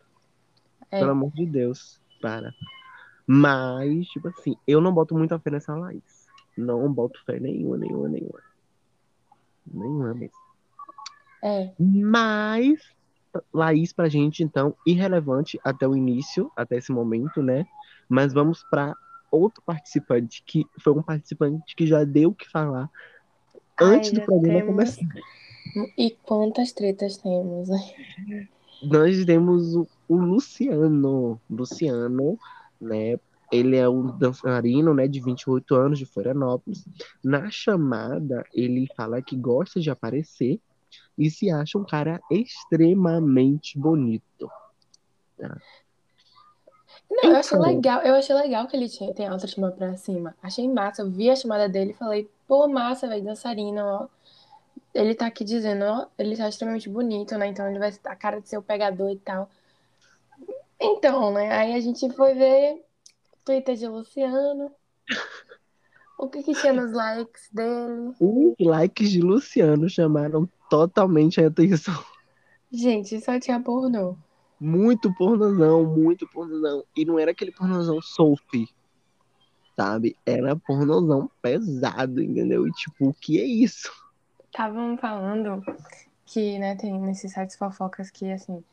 É. 0.91 0.97
Pelo 0.97 1.11
amor 1.11 1.31
de 1.33 1.45
Deus. 1.45 1.99
Para. 2.19 2.51
Mas, 3.31 4.07
tipo 4.07 4.27
assim, 4.29 4.55
eu 4.67 4.81
não 4.81 4.91
boto 4.91 5.15
muita 5.15 5.37
fé 5.37 5.51
nessa 5.51 5.75
Laís. 5.75 6.27
Não 6.57 6.91
boto 6.91 7.23
fé 7.25 7.39
nenhuma, 7.39 7.77
nenhuma, 7.77 8.09
nenhuma. 8.09 8.39
Nenhuma 9.71 10.13
mesmo. 10.15 10.35
É. 11.43 11.71
Mas, 11.79 12.81
Laís 13.53 13.93
pra 13.93 14.09
gente, 14.09 14.41
então, 14.43 14.75
irrelevante 14.83 15.59
até 15.63 15.87
o 15.87 15.95
início, 15.95 16.51
até 16.55 16.77
esse 16.77 16.91
momento, 16.91 17.43
né? 17.43 17.67
Mas 18.09 18.33
vamos 18.33 18.63
pra 18.63 18.95
outro 19.29 19.61
participante, 19.61 20.41
que 20.43 20.65
foi 20.79 20.93
um 20.93 21.03
participante 21.03 21.75
que 21.75 21.85
já 21.85 22.03
deu 22.03 22.31
o 22.31 22.35
que 22.35 22.49
falar 22.49 22.89
antes 23.79 24.11
Ai, 24.11 24.19
do 24.19 24.25
programa 24.25 24.59
temos- 24.61 24.95
começar. 24.97 25.05
E 25.95 26.17
quantas 26.23 26.71
tretas 26.71 27.17
temos? 27.17 27.69
Nós 28.81 29.23
temos 29.23 29.75
o, 29.75 29.87
o 30.07 30.15
Luciano. 30.17 31.39
Luciano, 31.47 32.39
né? 32.79 33.19
Ele 33.51 33.75
é 33.75 33.89
um 33.89 34.15
dançarino, 34.17 34.93
né, 34.93 35.07
de 35.07 35.19
28 35.19 35.73
anos, 35.75 35.97
de 35.97 36.05
Florianópolis. 36.05 36.85
Na 37.23 37.49
chamada, 37.49 38.45
ele 38.53 38.87
fala 38.95 39.21
que 39.21 39.35
gosta 39.35 39.79
de 39.79 39.89
aparecer 39.89 40.59
e 41.17 41.29
se 41.29 41.49
acha 41.49 41.77
um 41.77 41.83
cara 41.83 42.21
extremamente 42.29 43.77
bonito. 43.77 44.49
Não, 47.09 47.31
eu 47.31 47.35
achei 47.37 47.57
Então. 47.57 47.71
legal, 47.71 48.01
eu 48.01 48.15
achei 48.15 48.35
legal 48.35 48.67
que 48.67 48.77
ele 48.77 48.87
tinha, 48.87 49.13
tem 49.13 49.27
autoestima 49.27 49.71
pra 49.71 49.97
cima. 49.97 50.35
Achei 50.43 50.67
massa. 50.67 51.01
Eu 51.01 51.09
vi 51.09 51.29
a 51.29 51.35
chamada 51.35 51.67
dele 51.67 51.91
e 51.91 51.95
falei, 51.95 52.29
pô, 52.47 52.67
massa, 52.67 53.07
velho, 53.07 53.23
dançarino, 53.23 53.81
ó. 53.81 54.07
Ele 54.93 55.15
tá 55.15 55.27
aqui 55.27 55.43
dizendo, 55.43 55.85
ó, 55.85 56.07
ele 56.17 56.35
tá 56.37 56.47
extremamente 56.47 56.89
bonito, 56.89 57.37
né? 57.37 57.47
Então 57.47 57.67
ele 57.67 57.79
vai 57.79 57.93
a 58.05 58.15
cara 58.15 58.39
de 58.39 58.47
ser 58.49 58.57
o 58.57 58.61
pegador 58.61 59.09
e 59.11 59.17
tal. 59.17 59.49
Então, 60.79 61.33
né? 61.33 61.51
Aí 61.51 61.73
a 61.73 61.79
gente 61.79 62.09
foi 62.13 62.33
ver 62.33 62.83
Twitter 63.43 63.75
de 63.75 63.87
Luciano. 63.87 64.71
O 66.17 66.27
que 66.29 66.43
que 66.43 66.53
tinha 66.53 66.73
nos 66.73 66.91
likes 66.91 67.49
dele? 67.51 68.13
Os 68.19 68.55
likes 68.59 69.09
de 69.09 69.21
Luciano 69.21 69.89
chamaram 69.89 70.47
totalmente 70.69 71.41
a 71.41 71.47
atenção. 71.47 72.03
Gente, 72.71 73.19
só 73.21 73.39
tinha 73.39 73.59
pornô. 73.59 74.17
Muito 74.59 75.13
pornozão, 75.15 75.85
muito 75.85 76.27
pornozão. 76.27 76.83
E 76.95 77.05
não 77.05 77.17
era 77.17 77.31
aquele 77.31 77.51
pornozão 77.51 78.01
Sophie, 78.01 78.67
sabe? 79.75 80.15
Era 80.25 80.55
pornozão 80.55 81.31
pesado, 81.41 82.21
entendeu? 82.21 82.67
E 82.67 82.71
tipo, 82.71 83.07
o 83.07 83.13
que 83.13 83.39
é 83.39 83.45
isso? 83.45 83.89
Estavam 84.45 84.97
falando 84.97 85.63
que, 86.25 86.59
né, 86.59 86.75
tem 86.75 86.99
nesses 86.99 87.31
sites 87.31 87.55
fofocas 87.55 88.11
que, 88.11 88.29
assim, 88.31 88.63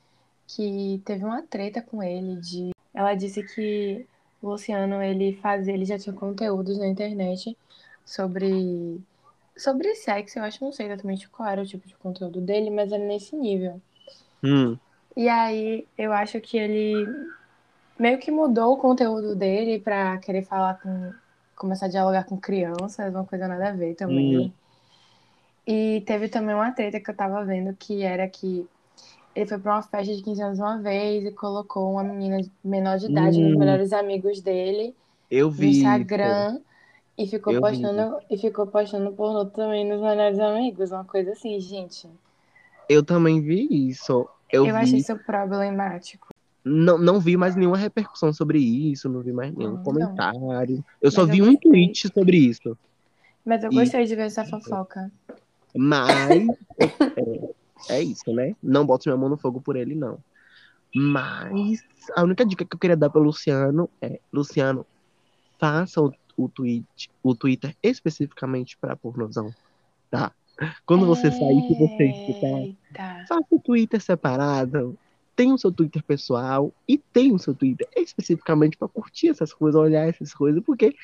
que 0.46 1.00
teve 1.04 1.24
uma 1.24 1.42
treta 1.42 1.82
com 1.82 2.02
ele 2.02 2.36
de... 2.36 2.70
Ela 2.94 3.14
disse 3.14 3.42
que 3.42 4.06
o 4.40 4.50
Luciano, 4.50 5.02
ele 5.02 5.34
fazia, 5.42 5.74
ele 5.74 5.84
já 5.84 5.98
tinha 5.98 6.14
conteúdos 6.14 6.78
na 6.78 6.86
internet 6.86 7.56
sobre... 8.04 9.00
Sobre 9.56 9.94
sexo, 9.94 10.38
eu 10.38 10.44
acho, 10.44 10.62
não 10.62 10.70
sei 10.70 10.86
exatamente 10.86 11.28
qual 11.30 11.48
era 11.48 11.62
o 11.62 11.66
tipo 11.66 11.88
de 11.88 11.96
conteúdo 11.96 12.42
dele, 12.42 12.68
mas 12.68 12.92
era 12.92 13.02
nesse 13.02 13.34
nível. 13.34 13.80
Hum, 14.44 14.76
E 15.16 15.28
aí, 15.28 15.86
eu 15.96 16.12
acho 16.12 16.38
que 16.42 16.58
ele 16.58 17.06
meio 17.98 18.18
que 18.18 18.30
mudou 18.30 18.74
o 18.74 18.76
conteúdo 18.76 19.34
dele 19.34 19.78
pra 19.80 20.18
querer 20.18 20.42
falar 20.42 20.80
com... 20.80 21.12
Começar 21.56 21.86
a 21.86 21.88
dialogar 21.88 22.24
com 22.24 22.36
crianças, 22.38 23.14
uma 23.14 23.24
coisa 23.24 23.48
nada 23.48 23.70
a 23.70 23.72
ver 23.72 23.94
também. 23.94 24.38
Hum. 24.38 24.52
E 25.66 26.02
teve 26.06 26.28
também 26.28 26.54
uma 26.54 26.70
treta 26.70 27.00
que 27.00 27.10
eu 27.10 27.16
tava 27.16 27.42
vendo 27.46 27.74
que 27.74 28.02
era 28.02 28.28
que 28.28 28.68
ele 29.36 29.46
foi 29.46 29.58
pra 29.58 29.74
uma 29.74 29.82
festa 29.82 30.14
de 30.14 30.22
15 30.22 30.42
anos 30.42 30.58
uma 30.58 30.78
vez 30.78 31.24
e 31.24 31.30
colocou 31.30 31.92
uma 31.92 32.02
menina 32.02 32.40
menor 32.64 32.98
de 32.98 33.06
idade 33.06 33.40
nos 33.40 33.54
Hum. 33.54 33.58
melhores 33.58 33.92
amigos 33.92 34.40
dele 34.40 34.94
eu 35.30 35.46
no 35.46 35.52
vi. 35.52 35.70
isso. 35.70 35.78
Instagram 35.80 36.58
e 37.18 37.26
ficou 37.26 37.52
Eu 37.52 37.60
vi. 37.62 37.68
postando 37.80 38.18
e 38.30 38.38
ficou 38.38 38.66
postando 38.66 39.12
pornô 39.12 39.44
também 39.46 39.86
nos 39.88 40.00
melhores 40.00 40.38
amigos, 40.38 40.90
uma 40.90 41.04
coisa 41.04 41.32
assim, 41.32 41.60
gente. 41.60 42.08
Eu 42.88 43.02
também 43.04 43.40
vi 43.40 43.88
isso. 43.88 44.28
Eu, 44.50 44.64
Eu, 44.66 44.72
vi. 44.74 44.80
achei 44.80 44.98
isso 45.00 45.16
problemático. 45.24 46.28
Não, 46.64 46.98
não 46.98 47.20
vi 47.20 47.36
mais 47.36 47.54
nenhuma 47.54 47.76
repercussão 47.76 48.32
sobre 48.32 48.58
isso, 48.58 49.08
não 49.08 49.20
vi 49.20 49.32
mais 49.32 49.54
nenhum 49.54 49.70
Não, 49.72 49.76
não. 49.76 49.84
comentário. 49.84 50.84
Eu 51.00 51.10
só 51.12 51.20
Mas 51.26 51.28
eu 51.38 51.44
vi 51.44 51.50
um 51.50 51.56
tweet 51.56 52.08
sobre 52.12 52.36
isso. 52.38 52.76
Mas 53.44 53.62
eu 53.62 53.70
E- 53.70 53.74
gostei 53.74 54.04
de 54.04 54.16
ver 54.16 54.22
essa 54.22 54.44
fofoca. 54.44 55.10
Mas 55.74 56.48
é, 56.78 56.80
é 57.88 58.02
isso, 58.02 58.32
né? 58.32 58.54
Não 58.62 58.86
boto 58.86 59.08
minha 59.08 59.16
mão 59.16 59.28
no 59.28 59.36
fogo 59.36 59.60
por 59.60 59.76
ele, 59.76 59.94
não. 59.94 60.18
Mas 60.94 61.84
a 62.14 62.22
única 62.22 62.44
dica 62.44 62.64
que 62.64 62.74
eu 62.74 62.78
queria 62.78 62.96
dar 62.96 63.10
para 63.10 63.20
Luciano 63.20 63.88
é, 64.00 64.18
Luciano, 64.32 64.86
faça 65.58 66.00
o, 66.00 66.12
o 66.36 66.48
tweet, 66.48 67.10
o 67.22 67.34
Twitter 67.34 67.76
especificamente 67.82 68.76
para 68.78 68.96
pornozão, 68.96 69.52
tá? 70.10 70.32
Quando 70.86 71.04
você 71.04 71.30
sair, 71.30 71.60
se 71.68 71.74
você 71.74 72.04
escutar, 72.04 72.60
Eita. 72.60 73.26
faça 73.28 73.46
o 73.50 73.60
Twitter 73.60 74.00
separado. 74.00 74.98
Tem 75.34 75.52
o 75.52 75.58
seu 75.58 75.70
Twitter 75.70 76.02
pessoal 76.02 76.72
e 76.88 76.96
tem 76.96 77.30
o 77.30 77.38
seu 77.38 77.54
Twitter 77.54 77.86
especificamente 77.94 78.78
para 78.78 78.88
curtir 78.88 79.28
essas 79.28 79.52
coisas, 79.52 79.78
olhar 79.78 80.08
essas 80.08 80.32
coisas, 80.32 80.62
porque 80.64 80.96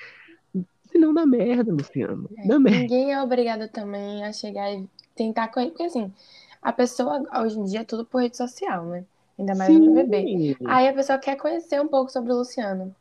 senão 0.90 1.12
dá 1.12 1.26
merda, 1.26 1.70
Luciano. 1.70 2.30
Dá 2.46 2.58
merda. 2.58 2.78
Ninguém 2.78 3.12
é 3.12 3.22
obrigado 3.22 3.68
também 3.68 4.24
a 4.24 4.32
chegar 4.32 4.72
e 4.72 4.88
tentar. 5.14 5.48
Porque 5.48 5.82
assim, 5.82 6.10
a 6.62 6.72
pessoa 6.72 7.22
hoje 7.42 7.58
em 7.58 7.64
dia 7.64 7.80
é 7.80 7.84
tudo 7.84 8.04
por 8.04 8.22
rede 8.22 8.36
social, 8.36 8.84
né? 8.86 9.04
Ainda 9.38 9.54
mais 9.54 9.74
no 9.76 9.92
bebê. 9.94 10.22
Sim. 10.22 10.56
Aí 10.66 10.88
a 10.88 10.92
pessoa 10.92 11.18
quer 11.18 11.36
conhecer 11.36 11.80
um 11.80 11.88
pouco 11.88 12.10
sobre 12.12 12.32
o 12.32 12.36
Luciano. 12.36 12.94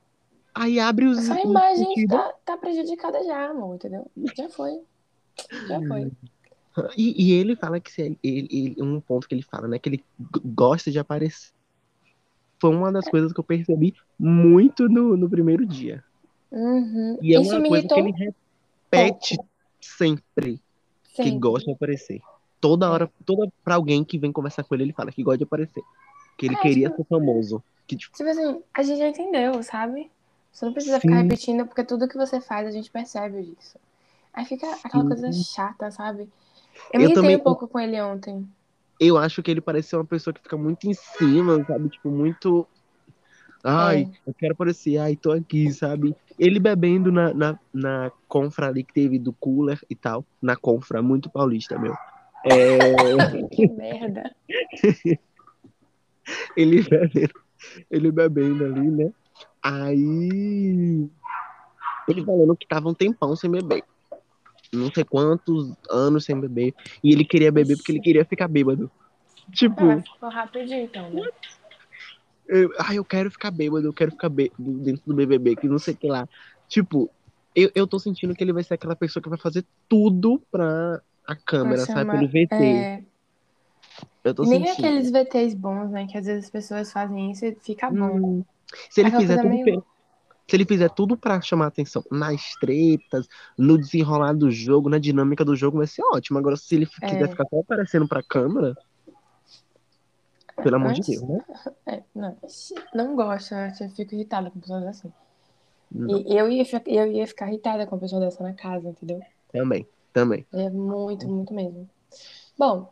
Aí 0.54 0.80
abre 0.80 1.06
os. 1.06 1.17
Os 1.19 1.28
imagem 1.28 1.86
sentidos. 1.86 2.17
tá, 2.43 2.58
prejudicada 2.58 3.24
já, 3.24 3.50
amor, 3.50 3.76
entendeu? 3.76 4.06
Já 4.36 4.50
foi. 4.50 4.80
Já 5.67 5.80
foi. 5.88 6.12
E, 6.97 7.28
e 7.28 7.34
ele 7.34 7.56
fala 7.56 7.80
que 7.80 7.91
se 7.91 8.02
ele, 8.02 8.17
ele- 8.24 8.76
um 8.82 9.00
ponto 9.00 9.28
que 9.28 9.36
ele 9.36 9.43
fala, 9.43 9.67
né, 9.67 9.78
que 9.78 9.89
ele 9.89 10.04
gosta 10.45 10.89
de 10.89 10.97
aparecer. 11.00 11.52
Foi 12.60 12.69
uma 12.76 12.91
das 12.91 13.08
coisas 13.10 13.34
que 13.34 13.39
eu 13.39 13.43
percebi 13.43 13.93
muito 14.17 14.88
no, 14.88 15.17
no 15.17 15.30
primeiro 15.30 15.65
dia. 15.65 16.04
Uhum. 16.52 17.17
E 17.21 17.36
é 17.36 17.41
Isso 17.41 17.56
uma 17.58 17.67
coisa 17.67 17.88
que 17.88 17.93
ele 18.00 18.12
re- 18.12 18.34
repete 18.91 19.38
sempre, 19.80 20.62
que 21.04 21.24
Sempre. 21.24 21.39
gosta 21.39 21.65
de 21.65 21.71
aparecer. 21.71 22.21
Toda 22.62 22.89
hora, 22.91 23.12
toda 23.26 23.52
pra 23.63 23.76
alguém 23.76 24.04
que 24.04 24.17
vem 24.19 24.32
conversar 24.32 24.63
com 24.63 24.74
ele, 24.76 24.84
ele 24.84 24.93
fala 24.93 25.12
que 25.12 25.24
gosta 25.24 25.39
de 25.39 25.43
aparecer. 25.43 25.84
Que 26.38 26.45
ele 26.45 26.56
É, 26.56 26.60
queria 26.60 26.89
tipo- 26.89 27.02
ser 27.04 27.10
famoso. 27.10 27.63
Que, 27.88 27.95
tipo, 27.97 28.15
Tipo 28.15 28.30
assim, 28.30 28.62
a 28.74 28.84
gente 28.84 29.00
já 29.00 29.08
entendeu, 29.10 29.62
sabe? 29.63 30.10
Você 30.52 30.65
não 30.65 30.71
precisa 30.74 31.00
ficar 31.00 31.17
Sim. 31.17 31.24
repetindo, 31.24 31.65
porque 31.65 31.84
tudo 31.84 32.08
que 32.08 32.15
você 32.17 32.39
faz 32.39 32.67
a 32.67 32.71
gente 32.71 32.89
percebe 32.91 33.41
disso. 33.41 33.78
Aí 34.34 34.45
fica 34.45 34.67
aquela 34.84 35.04
Sim. 35.04 35.10
coisa 35.10 35.32
chata, 35.34 35.91
sabe? 35.91 36.21
Eu 36.21 36.28
me 36.28 36.30
Eu 36.93 37.02
irritei 37.02 37.15
também- 37.15 37.36
um 37.36 37.39
pouco 37.39 37.67
com 37.67 37.80
ele 37.80 38.00
ontem. 38.02 38.47
eu 39.00 39.17
acho 39.17 39.41
que 39.41 39.50
ele 39.50 39.60
parece 39.62 39.89
ser 39.89 39.95
uma 39.95 40.06
pessoa 40.06 40.34
que 40.34 40.41
fica 40.41 40.56
muito 40.56 40.88
em 40.88 40.93
cima, 40.93 41.63
sabe? 41.65 41.89
Tipo, 41.89 42.10
muito. 42.12 42.67
Ai, 43.63 44.10
É. 44.26 44.30
eu 44.30 44.34
quero 44.34 44.54
aparecer, 44.54 44.97
ai, 44.97 45.15
tô 45.15 45.32
aqui, 45.32 45.71
sabe? 45.71 46.15
Ele 46.39 46.60
bebendo 46.60 47.12
na, 47.12 47.34
na, 47.34 47.60
na 47.74 48.12
confra 48.28 48.67
ali 48.67 48.84
que 48.84 48.93
teve 48.93 49.19
do 49.19 49.34
cooler 49.34 49.80
e 49.89 49.95
tal. 49.95 50.26
Na 50.41 50.56
confra, 50.56 51.02
muito 51.02 51.30
paulista, 51.30 51.78
meu. 51.78 51.95
É, 52.45 52.77
Que 53.51 53.67
merda. 53.67 54.36
ele 56.56 56.82
bebendo, 56.84 57.41
ele 57.89 58.12
bebendo 58.12 58.65
ali, 58.65 58.89
né? 58.89 59.13
Aí. 59.62 61.10
Ele 62.08 62.25
falando 62.25 62.56
que 62.56 62.67
tava 62.67 62.89
um 62.89 62.93
tempão 62.93 63.36
sem 63.36 63.49
beber. 63.49 63.84
Não 64.73 64.91
sei 64.91 65.04
quantos 65.04 65.71
anos 65.89 66.25
sem 66.25 66.39
beber. 66.39 66.73
E 67.04 67.12
ele 67.12 67.25
queria 67.25 67.51
beber 67.51 67.77
porque 67.77 67.91
ele 67.91 67.99
queria 67.99 68.25
ficar 68.25 68.47
bêbado. 68.47 68.89
Tipo. 69.51 69.89
Ah, 69.89 70.01
ficou 70.01 70.30
rapidinho 70.30 70.84
então, 70.84 71.10
né? 71.10 71.23
eu, 72.47 72.69
ai, 72.80 72.97
eu 72.97 73.06
quero 73.06 73.32
ficar 73.32 73.49
bêbado, 73.49 73.88
eu 73.88 73.93
quero 73.93 74.12
ficar 74.12 74.30
bêbado 74.30 74.62
dentro 74.80 75.04
do 75.06 75.15
BBB, 75.15 75.56
que 75.56 75.67
não 75.67 75.80
sei 75.80 75.93
o 75.93 75.97
que 75.97 76.08
lá. 76.08 76.27
Tipo, 76.67 77.10
eu, 77.56 77.71
eu 77.73 77.88
tô 77.88 77.97
sentindo 77.99 78.36
que 78.36 78.43
ele 78.43 78.54
vai 78.54 78.63
ser 78.63 78.73
aquela 78.73 78.95
pessoa 78.95 79.21
que 79.21 79.30
vai 79.30 79.38
fazer 79.38 79.65
tudo 79.88 80.41
pra 80.51 81.01
a 81.27 81.36
câmera, 81.36 81.86
sabe? 81.86 81.99
chamar- 81.99 82.13
Pelo 82.19 82.27
VT. 82.27 82.55
É, 82.55 83.03
eu 84.23 84.34
tô 84.36 84.43
nem 84.43 84.65
sentindo. 84.65 84.88
aqueles 84.88 85.12
VTs 85.12 85.53
bons, 85.55 85.89
né? 85.91 86.07
Que 86.07 86.17
às 86.17 86.25
vezes 86.25 86.45
as 86.45 86.49
pessoas 86.51 86.91
fazem 86.91 87.31
isso 87.31 87.45
e 87.45 87.55
fica 87.55 87.89
bom. 87.89 88.17
Hum, 88.17 88.45
se 88.89 89.01
ele 89.01 89.07
Aquela 89.10 89.21
fizer 89.21 89.38
tudo 89.38 89.49
meio- 89.49 89.86
Se 90.49 90.55
ele 90.57 90.65
fizer 90.65 90.89
tudo 90.89 91.17
pra 91.17 91.39
chamar 91.39 91.67
atenção 91.67 92.03
nas 92.12 92.55
tretas, 92.60 93.27
no 93.57 93.77
desenrolar 93.77 94.34
do 94.34 94.51
jogo, 94.51 94.89
na 94.89 94.97
dinâmica 94.97 95.45
do 95.45 95.55
jogo, 95.55 95.77
vai 95.77 95.88
ser 95.88 96.01
ótimo. 96.13 96.38
Agora, 96.39 96.57
se 96.57 96.75
ele 96.75 96.88
É. 97.01 97.07
quiser 97.07 97.29
ficar 97.29 97.45
só 97.49 97.60
aparecendo 97.60 98.05
pra 98.07 98.21
câmera, 98.21 98.75
pelo 100.62 100.75
amor 100.75 100.91
de 100.93 101.01
Deus, 101.01 101.21
né? 101.21 101.39
É, 101.88 102.03
não, 102.13 102.38
não 102.93 103.15
gosto, 103.15 103.53
eu 103.55 103.89
fico 103.91 104.13
irritada 104.13 104.51
com 104.51 104.60
pessoas 104.60 104.84
assim. 104.86 105.12
Não, 105.91 106.19
E 106.27 106.38
eu 106.38 106.49
ia, 106.49 106.63
eu 106.88 107.07
ia 107.12 107.27
ficar 107.27 107.47
irritada 107.49 107.86
com 107.88 107.95
uma 107.95 108.01
pessoa 108.01 108.21
dessa 108.21 108.43
na 108.43 108.53
casa, 108.53 108.89
entendeu? 108.89 109.19
Também, 109.51 109.86
também. 110.13 110.45
É 110.54 110.69
muito, 110.69 111.28
muito 111.28 111.54
mesmo. 111.54 111.89
Bom, 112.58 112.89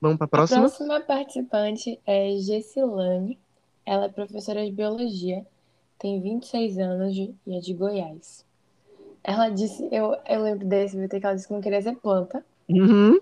Vamos 0.00 0.16
pra 0.18 0.24
a 0.24 0.28
próxima? 0.28 0.60
próxima 0.60 1.00
participante 1.00 2.00
é 2.06 2.36
Gessilane. 2.38 3.38
Ela 3.86 4.06
é 4.06 4.08
professora 4.08 4.64
de 4.64 4.72
biologia, 4.72 5.46
tem 5.98 6.20
26 6.20 6.78
anos 6.78 7.14
de- 7.14 7.34
e 7.46 7.56
é 7.56 7.60
de 7.60 7.72
Goiás. 7.74 8.44
Ela 9.24 9.48
disse, 9.48 9.88
eu, 9.92 10.16
eu 10.28 10.42
lembro 10.42 10.66
desse 10.66 10.96
VT 10.96 11.20
que 11.20 11.26
ela 11.26 11.34
disse 11.34 11.46
que 11.46 11.54
não 11.54 11.60
queria 11.60 11.80
ser 11.82 11.94
planta. 11.96 12.44
Uhum. 12.68 13.20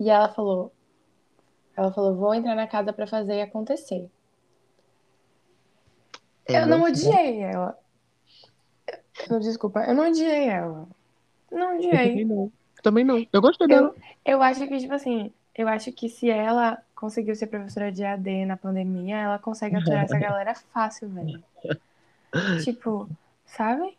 E 0.00 0.08
ela 0.10 0.28
falou, 0.30 0.72
ela 1.76 1.92
falou, 1.92 2.14
vou 2.14 2.34
entrar 2.34 2.54
na 2.54 2.66
casa 2.66 2.92
pra 2.92 3.06
fazer 3.06 3.40
acontecer. 3.42 4.10
É, 6.46 6.62
eu 6.62 6.66
não 6.66 6.78
não- 6.78 6.86
odiei 6.86 7.40
ela. 7.40 7.78
Eu- 9.30 9.40
desculpa, 9.40 9.80
eu 9.84 9.94
não 9.94 10.08
odiei 10.08 10.48
ela. 10.48 10.86
Não 11.54 11.76
odiei. 11.76 11.90
também 11.92 12.24
não. 12.24 12.52
Também 12.82 13.04
não. 13.04 13.26
Eu 13.32 13.40
gostei 13.40 13.66
dela. 13.66 13.94
Eu, 14.24 14.34
eu 14.34 14.42
acho 14.42 14.66
que, 14.66 14.78
tipo 14.78 14.92
assim, 14.92 15.32
eu 15.54 15.68
acho 15.68 15.90
que 15.92 16.08
se 16.08 16.28
ela 16.28 16.82
conseguiu 16.94 17.34
ser 17.34 17.46
professora 17.46 17.90
de 17.92 18.04
AD 18.04 18.46
na 18.46 18.56
pandemia, 18.56 19.16
ela 19.16 19.38
consegue 19.38 19.76
aturar 19.76 20.04
essa 20.04 20.18
galera 20.18 20.54
fácil, 20.54 21.08
velho. 21.08 21.42
Tipo, 22.64 23.08
sabe? 23.46 23.96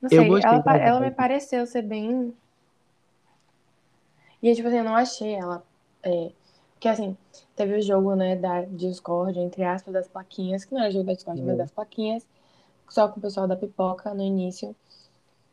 Não 0.00 0.08
sei, 0.08 0.26
gostei 0.26 0.50
ela, 0.50 0.76
ela 0.78 1.00
me 1.00 1.10
pareceu 1.10 1.66
ser 1.66 1.82
bem. 1.82 2.34
E, 4.42 4.54
tipo 4.54 4.68
assim, 4.68 4.78
eu 4.78 4.84
não 4.84 4.96
achei 4.96 5.34
ela. 5.34 5.62
É... 6.02 6.30
Porque, 6.72 6.88
assim, 6.88 7.16
teve 7.54 7.76
o 7.76 7.82
jogo, 7.82 8.14
né, 8.14 8.36
da 8.36 8.62
Discord, 8.62 9.38
entre 9.38 9.62
aspas, 9.64 9.92
das 9.92 10.08
plaquinhas, 10.08 10.64
que 10.64 10.72
não 10.74 10.80
era 10.80 10.90
jogo 10.90 11.04
da 11.04 11.12
Discord, 11.12 11.42
mas 11.42 11.54
É. 11.54 11.56
das 11.58 11.70
plaquinhas, 11.70 12.26
só 12.88 13.06
com 13.08 13.18
o 13.18 13.22
pessoal 13.22 13.46
da 13.46 13.56
pipoca 13.56 14.12
no 14.14 14.22
início. 14.22 14.74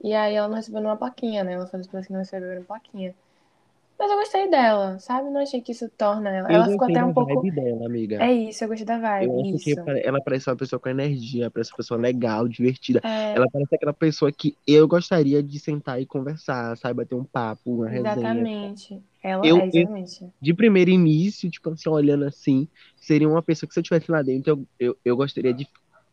E 0.03 0.13
aí 0.13 0.35
ela 0.35 0.47
não 0.47 0.55
recebeu 0.55 0.81
nenhuma 0.81 0.97
plaquinha, 0.97 1.43
né? 1.43 1.53
Ela 1.53 1.65
das 1.65 1.71
pessoas 1.87 2.07
que 2.07 2.13
não 2.13 2.19
receberam 2.19 2.63
plaquinha. 2.63 3.13
Mas 3.99 4.11
eu 4.11 4.17
gostei 4.17 4.49
dela, 4.49 4.99
sabe? 4.99 5.29
Não 5.29 5.41
achei 5.41 5.61
que 5.61 5.71
isso 5.71 5.89
torna 5.91 6.29
ela. 6.29 6.49
Eu 6.51 6.55
Ela 6.55 6.69
ficou 6.69 6.87
até 6.87 7.03
um 7.05 7.13
pouco. 7.13 7.33
vibe 7.35 7.51
dela, 7.51 7.85
amiga. 7.85 8.17
É 8.23 8.31
isso, 8.33 8.63
eu 8.63 8.67
gostei 8.67 8.85
da 8.85 8.97
Eu 9.19 9.29
vibe. 9.29 9.41
acho 9.41 9.59
que 9.59 9.75
Isso. 9.75 9.81
pare- 9.85 10.01
ela 10.03 10.19
parece 10.23 10.49
uma 10.49 10.55
pessoa 10.57 10.79
com 10.79 10.89
energia, 10.89 11.51
parece 11.51 11.71
uma 11.71 11.77
pessoa 11.77 11.99
legal, 11.99 12.47
divertida. 12.47 13.01
É, 13.03 13.33
Ela 13.35 13.47
parece 13.51 13.75
aquela 13.75 13.93
pessoa 13.93 14.31
que 14.31 14.57
eu 14.65 14.87
gostaria 14.87 15.43
de 15.43 15.59
sentar 15.59 16.01
e 16.01 16.05
conversar, 16.07 16.75
sabe? 16.77 16.95
Bater 16.95 17.15
um 17.15 17.23
papo, 17.25 17.75
uma 17.75 17.89
resenha. 17.89 18.43
exatamente. 18.43 19.03
Ela 19.21 19.47
Eu- 19.47 19.57
é, 19.57 19.67
exatamente. 19.67 20.31
De 20.41 20.53
primeiro 20.53 20.89
início, 20.91 21.49
tipo 21.51 21.69
assim, 21.71 21.89
olhando 21.89 22.25
assim, 22.25 22.67
seria 22.97 23.29
uma 23.29 23.43
pessoa 23.43 23.67
que 23.67 23.73
se 23.73 23.79
eu 23.79 23.81
estivesse 23.81 24.11
lá 24.11 24.21
dentro, 24.23 24.51
eu, 24.79 24.89
eu, 24.89 24.97
eu 25.05 25.15
gostaria 25.17 25.53
de 25.53 25.67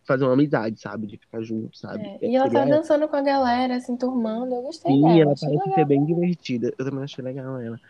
fazer 0.09 0.25
uma 0.25 0.33
amizade, 0.35 0.81
sabe? 0.81 1.07
De 1.07 1.19
ficar 1.19 1.43
junto, 1.43 1.79
sabe? 1.79 2.11
É, 2.21 2.27
E 2.29 2.37
ela 2.37 2.51
tava 2.51 2.67
dançando 2.67 3.09
com 3.09 3.17
a 3.17 3.23
galera, 3.23 3.79
se 3.81 3.93
enturmando. 3.93 4.55
Eu 4.55 4.63
gostei 4.63 4.93
Sim, 4.93 5.03
dela. 5.03 5.21
ela 5.21 5.33
achei 5.33 5.49
parece 5.49 5.59
legal. 5.59 5.75
ser 5.75 5.85
bem 5.85 6.05
divertida. 6.05 6.75
Eu 6.79 6.85
também 6.85 7.05
achei 7.05 7.23
legal 7.25 7.61
ela. 7.61 7.81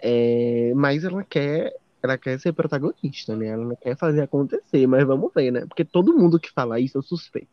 É, 0.00 0.72
mas 0.74 1.04
ela 1.04 1.24
quer, 1.24 1.74
ela 2.02 2.18
quer 2.18 2.38
ser 2.40 2.52
protagonista, 2.52 3.36
né? 3.36 3.48
Ela 3.48 3.64
não 3.64 3.76
quer 3.76 3.96
fazer 3.96 4.22
acontecer, 4.22 4.86
mas 4.86 5.06
vamos 5.06 5.32
ver, 5.34 5.50
né? 5.52 5.66
Porque 5.66 5.84
todo 5.84 6.16
mundo 6.16 6.40
que 6.40 6.50
fala 6.52 6.80
isso 6.80 6.98
é 6.98 7.02
suspeito. 7.02 7.48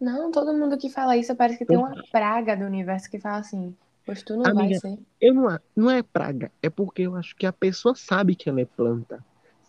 Não, 0.00 0.30
todo 0.30 0.52
mundo 0.54 0.76
que 0.78 0.90
fala 0.90 1.16
isso 1.16 1.34
parece 1.34 1.58
que 1.58 1.64
tem 1.66 1.76
uma 1.76 1.94
praga 2.10 2.56
do 2.56 2.64
universo 2.64 3.10
que 3.10 3.18
fala 3.18 3.38
assim: 3.38 3.74
Pois 4.04 4.22
tu 4.22 4.36
não 4.36 4.54
vai 4.54 4.68
Amiga, 4.68 4.80
ser. 4.80 4.98
Eu 5.20 5.34
não, 5.34 5.58
não 5.74 5.90
é 5.90 6.02
praga, 6.02 6.52
é 6.62 6.68
porque 6.70 7.02
eu 7.02 7.16
acho 7.16 7.34
que 7.36 7.46
a 7.46 7.52
pessoa 7.52 7.94
sabe 7.94 8.36
que 8.36 8.48
ela 8.48 8.60
é 8.60 8.64
planta, 8.66 9.24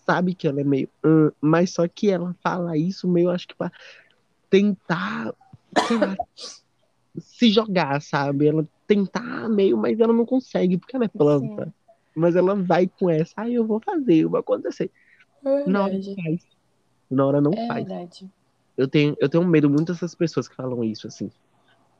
sabe 0.09 0.33
que 0.33 0.47
ela 0.47 0.61
é 0.61 0.63
meio, 0.63 0.89
hum, 1.05 1.29
mas 1.41 1.71
só 1.73 1.87
que 1.87 2.09
ela 2.09 2.33
fala 2.41 2.77
isso 2.77 3.07
meio, 3.07 3.29
acho 3.29 3.47
que 3.47 3.55
pra 3.55 3.71
tentar, 4.49 5.33
sei 5.87 5.97
lá, 5.97 6.15
se 7.19 7.49
jogar, 7.51 8.01
sabe? 8.01 8.47
Ela 8.47 8.65
tentar 8.87 9.49
meio, 9.49 9.77
mas 9.77 9.99
ela 9.99 10.13
não 10.13 10.25
consegue 10.25 10.77
porque 10.77 10.95
ela 10.95 11.05
é 11.05 11.09
planta. 11.09 11.65
Sim. 11.65 11.73
Mas 12.15 12.35
ela 12.35 12.55
vai 12.55 12.87
com 12.87 13.09
essa, 13.09 13.33
ah, 13.37 13.49
eu 13.49 13.65
vou 13.65 13.79
fazer, 13.79 14.15
eu 14.23 14.29
vou 14.29 14.39
acontecer. 14.39 14.89
É 15.45 15.65
Na 15.69 15.83
hora 15.83 15.91
verdade. 15.93 16.15
não 16.15 16.23
faz. 16.23 16.41
Na 17.11 17.25
hora 17.25 17.41
não 17.41 17.53
É 17.53 17.67
faz. 17.67 17.85
verdade. 17.87 18.29
Eu 18.77 18.87
tenho, 18.87 19.15
eu 19.19 19.27
tenho 19.27 19.45
medo 19.45 19.69
muito 19.69 19.91
dessas 19.91 20.15
pessoas 20.15 20.47
que 20.47 20.55
falam 20.55 20.83
isso, 20.83 21.07
assim. 21.07 21.29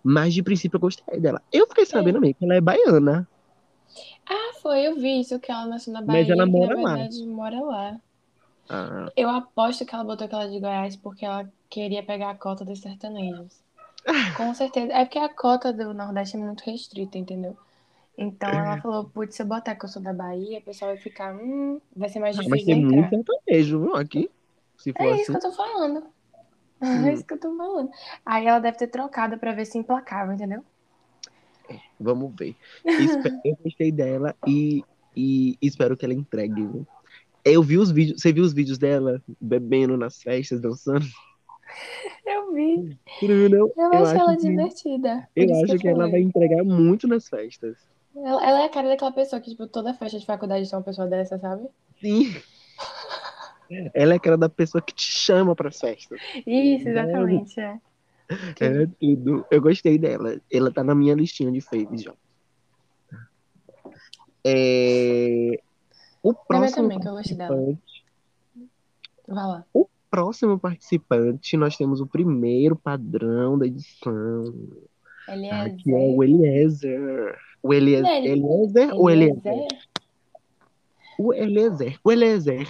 Mas 0.04 0.34
de 0.34 0.42
princípio 0.42 0.78
eu 0.78 0.82
gostei 0.82 1.20
dela. 1.20 1.42
Eu 1.52 1.68
fiquei 1.68 1.86
sabendo 1.86 2.20
mesmo 2.22 2.36
que 2.36 2.46
ela 2.46 2.56
é 2.56 2.62
baiana. 2.62 3.28
Ah, 4.30 4.47
foi, 4.68 4.88
eu 4.88 4.96
vi 4.96 5.22
isso 5.22 5.40
que 5.40 5.52
ela 5.52 5.66
nasceu 5.68 5.94
na 5.94 6.02
Mas 6.06 6.28
Bahia, 6.28 6.30
ela 6.30 6.46
que 6.46 6.60
mora 6.60 6.74
na 6.74 6.76
lá. 6.82 6.96
verdade 6.96 7.26
mora 7.26 7.60
lá. 7.62 8.02
Ah, 8.70 9.12
Eu 9.18 9.30
aposto 9.30 9.86
que 9.86 9.94
ela 9.94 10.04
botou 10.04 10.26
aquela 10.26 10.48
de 10.50 10.60
Goiás 10.60 10.96
porque 10.96 11.26
ela 11.26 11.52
queria 11.70 12.04
pegar 12.04 12.30
a 12.32 12.36
cota 12.38 12.64
dos 12.64 12.80
sertanejos. 12.80 13.62
Com 14.34 14.54
certeza. 14.54 14.94
É 14.94 15.06
porque 15.06 15.20
a 15.20 15.30
cota 15.30 15.74
do 15.74 15.94
Nordeste 15.94 16.38
é 16.38 16.40
muito 16.40 16.62
restrita, 16.64 17.18
entendeu? 17.18 17.58
Então 18.18 18.50
ela 18.50 18.78
falou, 18.78 19.06
putz, 19.10 19.36
se 19.36 19.42
eu 19.44 19.48
botar 19.48 19.76
que 19.76 19.86
eu 19.86 19.90
sou 19.90 20.02
da 20.02 20.14
Bahia, 20.14 20.60
o 20.60 20.64
pessoal 20.64 20.92
vai 20.92 20.98
ficar, 21.02 21.36
hum, 21.36 21.82
vai 21.96 22.10
ser 22.10 22.20
mais 22.20 22.36
ah, 22.36 22.44
difícil 22.44 22.50
mas 22.50 22.64
tem 22.64 22.76
entrar. 22.76 22.98
muito 23.02 23.10
sertanejo, 23.10 23.80
viu, 23.82 23.96
aqui. 23.96 24.30
Se 24.78 24.94
for 24.94 25.08
É 25.08 25.14
assim. 25.14 25.22
isso 25.22 25.32
que 25.32 25.38
eu 25.38 25.42
tô 25.42 25.52
falando. 25.54 26.14
Hum. 26.82 27.06
É 27.08 27.14
isso 27.14 27.26
que 27.26 27.34
eu 27.34 27.40
tô 27.40 27.56
falando. 27.58 27.92
Aí 28.26 28.46
ela 28.48 28.60
deve 28.60 28.78
ter 28.78 28.88
trocado 28.88 29.38
pra 29.40 29.54
ver 29.54 29.66
se 29.66 29.78
implacava, 29.78 30.34
entendeu? 30.34 30.64
Vamos 32.00 32.34
ver. 32.38 32.56
Espe- 32.86 33.40
eu 33.44 33.58
gostei 33.64 33.92
dela 33.92 34.36
e, 34.48 34.84
e 35.16 35.58
espero 35.62 35.96
que 35.98 36.06
ela 36.06 36.14
entregue. 36.14 36.54
viu? 36.66 36.88
Eu 37.44 37.64
vi 37.64 37.78
os 37.78 37.92
vídeos. 37.92 38.22
Você 38.22 38.32
viu 38.34 38.44
os 38.44 38.54
vídeos 38.54 38.78
dela 38.78 39.22
bebendo 39.40 39.96
nas 39.98 40.22
festas, 40.22 40.60
dançando? 40.62 41.06
Eu 42.26 42.54
vi. 42.54 42.98
Não, 43.22 43.58
Eu, 43.58 43.74
eu 43.78 44.06
acho 44.06 44.16
ela 44.22 44.36
que- 44.36 44.42
divertida. 44.48 45.30
Eu 45.36 45.64
acho 45.64 45.78
que, 45.78 45.88
eu 45.88 45.92
ela 45.92 46.10
vai 46.10 46.22
entregar 46.22 46.64
muito 46.64 47.08
nas 47.08 47.28
festas. 47.28 47.78
Ela, 48.16 48.44
ela 48.46 48.62
é 48.62 48.66
a 48.66 48.70
cara 48.70 48.88
daquela 48.88 49.12
pessoa 49.12 49.40
que, 49.40 49.52
tipo, 49.52 49.68
toda 49.68 49.94
festa 49.94 50.18
de 50.20 50.26
faculdade 50.26 50.68
tem 50.70 50.78
uma 50.78 50.84
pessoa 50.84 51.08
dessa, 51.08 51.38
sabe? 51.38 51.68
Sim. 52.02 52.34
Ela 53.94 54.14
é 54.14 54.16
aquela 54.18 54.38
da 54.38 54.48
pessoa 54.50 54.82
que 54.82 54.94
te 54.94 55.04
chama 55.04 55.54
para 55.56 55.70
festas. 55.72 56.18
Isso, 56.46 56.88
exatamente. 56.88 57.60
É. 57.60 57.78
Ela 58.60 58.84
é 58.84 58.88
tudo. 59.00 59.46
Eu 59.50 59.62
gostei 59.62 59.98
dela. 59.98 60.40
Ela 60.52 60.72
tá 60.72 60.84
na 60.84 60.94
minha 60.94 61.16
listinha 61.16 61.52
de 61.52 61.62
faves 61.62 62.04
já. 62.04 62.14
É... 64.46 65.60
O 66.24 66.34
próximo 66.34 66.84
também, 66.84 67.00
que 67.00 67.08
eu 67.08 67.14
gostei 67.14 67.38
dela. 67.38 67.56
participante, 67.56 68.04
Vai 69.28 69.46
lá. 69.46 69.66
próximo 70.10 70.60
participante, 70.60 71.58
nós 71.58 71.78
temos 71.78 72.02
o 72.02 72.08
primeiro 72.08 72.76
padrão 72.76 73.58
da 73.58 73.66
edição. 73.68 74.54
Eliezer. 75.28 75.76
Que 75.78 75.92
é 75.92 75.96
o 75.96 76.24
Eliezer. 76.24 77.38
O 77.62 77.74
Eliezer, 77.74 78.26
Eliezer 78.26 78.94
ou 78.94 79.10
Eliezer? 79.10 79.68
O 81.20 81.34
Eliezer. 81.34 82.00
O 82.04 82.12
Eliezer. 82.12 82.68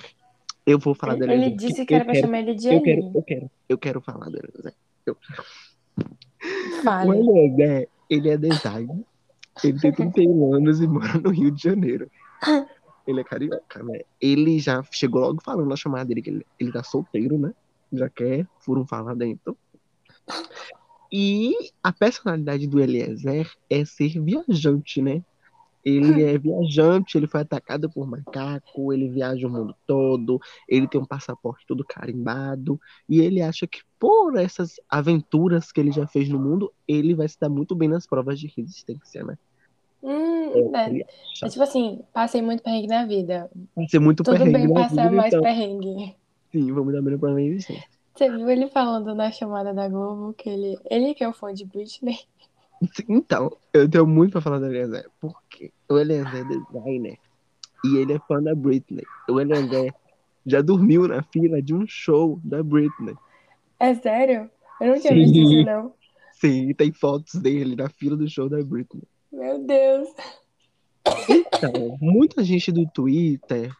Eu 0.65 0.79
vou 0.79 0.93
falar 0.93 1.15
do 1.15 1.23
Ele, 1.23 1.33
Eliezer. 1.33 1.51
ele 1.53 1.55
disse 1.57 1.85
que 1.85 1.93
era 1.93 2.03
pra 2.03 2.13
quero, 2.13 2.25
chamar 2.25 2.39
ele 2.39 2.55
de 2.55 2.67
eu 2.67 2.81
quero, 2.81 3.11
eu 3.13 3.23
quero, 3.23 3.51
eu 3.69 3.77
quero 3.77 4.01
falar 4.01 4.29
do 4.29 4.37
Eliezer. 4.37 4.73
O 5.11 6.81
Fale. 6.83 7.17
Eliezer, 7.17 7.89
ele 8.09 8.29
é 8.29 8.37
designer. 8.37 9.05
Ele 9.63 9.79
tem 9.79 9.91
31 9.91 10.53
anos 10.55 10.81
e 10.81 10.87
mora 10.87 11.19
no 11.19 11.29
Rio 11.29 11.51
de 11.51 11.61
Janeiro. 11.61 12.09
Ele 13.05 13.21
é 13.21 13.23
carioca, 13.23 13.81
né? 13.83 14.01
Ele 14.21 14.59
já 14.59 14.83
chegou 14.91 15.21
logo 15.21 15.41
falando 15.41 15.69
na 15.69 15.75
chamada 15.75 16.05
dele 16.05 16.21
que 16.21 16.29
ele, 16.29 16.45
ele 16.59 16.71
tá 16.71 16.83
solteiro, 16.83 17.37
né? 17.37 17.53
Já 17.91 18.09
quer 18.09 18.45
furo 18.59 18.81
um 18.81 18.87
falar 18.87 19.15
dentro. 19.15 19.57
E 21.11 21.55
a 21.81 21.91
personalidade 21.91 22.67
do 22.67 22.79
Eliezer 22.79 23.49
é 23.69 23.85
ser 23.85 24.19
viajante, 24.19 25.01
né? 25.01 25.23
Ele 25.83 26.23
é 26.23 26.37
viajante, 26.37 27.17
ele 27.17 27.27
foi 27.27 27.41
atacado 27.41 27.89
por 27.89 28.05
macaco, 28.07 28.91
ele 28.91 29.07
viaja 29.09 29.47
o 29.47 29.49
mundo 29.49 29.73
todo, 29.85 30.39
ele 30.67 30.87
tem 30.87 30.99
um 30.99 31.05
passaporte 31.05 31.65
todo 31.65 31.85
carimbado, 31.85 32.79
e 33.07 33.21
ele 33.21 33.41
acha 33.41 33.65
que 33.65 33.79
por 33.99 34.35
essas 34.37 34.75
aventuras 34.89 35.71
que 35.71 35.79
ele 35.79 35.91
já 35.91 36.05
fez 36.05 36.27
no 36.29 36.37
mundo, 36.39 36.71
ele 36.87 37.15
vai 37.15 37.27
se 37.27 37.39
dar 37.39 37.49
muito 37.49 37.73
bem 37.75 37.87
nas 37.87 38.05
provas 38.05 38.39
de 38.39 38.51
resistência, 38.55 39.23
né? 39.23 39.37
Hum, 40.03 40.75
é. 40.75 40.89
Ele 40.89 41.05
É 41.41 41.49
tipo 41.49 41.63
assim, 41.63 42.01
passei 42.13 42.41
muito 42.41 42.61
perrengue 42.63 42.87
na 42.87 43.05
vida. 43.05 43.49
vai 43.75 43.87
ser 43.87 43.99
muito 43.99 44.23
Tudo 44.23 44.37
perrengue 44.37 44.51
bem 44.51 44.67
na 44.67 44.81
passar 44.81 45.03
vida, 45.03 45.15
mais 45.15 45.33
então, 45.33 45.41
perrengue. 45.41 46.15
sim, 46.51 46.71
vamos 46.71 46.93
dar 46.93 47.01
melhor 47.01 47.19
pra 47.19 47.33
resistência. 47.33 47.83
Você 48.15 48.29
viu 48.31 48.49
ele 48.49 48.67
falando 48.67 49.13
na 49.13 49.31
chamada 49.31 49.73
da 49.73 49.87
Globo 49.87 50.33
que 50.33 50.49
ele. 50.49 50.77
Ele 50.89 51.13
que 51.13 51.23
é 51.23 51.29
o 51.29 51.33
fã 51.33 51.53
de 51.53 51.65
Britney. 51.65 52.17
Então, 53.09 53.55
eu 53.73 53.89
tenho 53.89 54.05
muito 54.05 54.33
pra 54.33 54.41
falar 54.41 54.59
do 54.59 54.65
Eliezer, 54.67 55.09
porque 55.19 55.71
o 55.89 55.97
Eliezer 55.97 56.35
é 56.35 56.43
designer 56.43 57.17
e 57.83 57.97
ele 57.97 58.13
é 58.13 58.19
fã 58.19 58.41
da 58.41 58.53
Britney. 58.53 59.03
O 59.29 59.39
Eliezer 59.39 59.93
já 60.45 60.61
dormiu 60.61 61.07
na 61.07 61.21
fila 61.23 61.61
de 61.61 61.73
um 61.73 61.85
show 61.87 62.39
da 62.43 62.63
Britney. 62.63 63.15
É 63.79 63.93
sério? 63.95 64.49
Eu 64.79 64.87
não 64.87 64.99
tinha 64.99 65.13
Sim. 65.13 65.19
visto 65.19 65.37
isso, 65.37 65.65
não. 65.65 65.93
Sim, 66.33 66.73
tem 66.73 66.91
fotos 66.91 67.35
dele 67.35 67.75
na 67.75 67.89
fila 67.89 68.15
do 68.15 68.29
show 68.29 68.47
da 68.47 68.63
Britney. 68.63 69.03
Meu 69.31 69.59
Deus. 69.59 70.09
Então, 71.29 71.97
muita 71.99 72.43
gente 72.43 72.71
do 72.71 72.85
Twitter, 72.85 73.71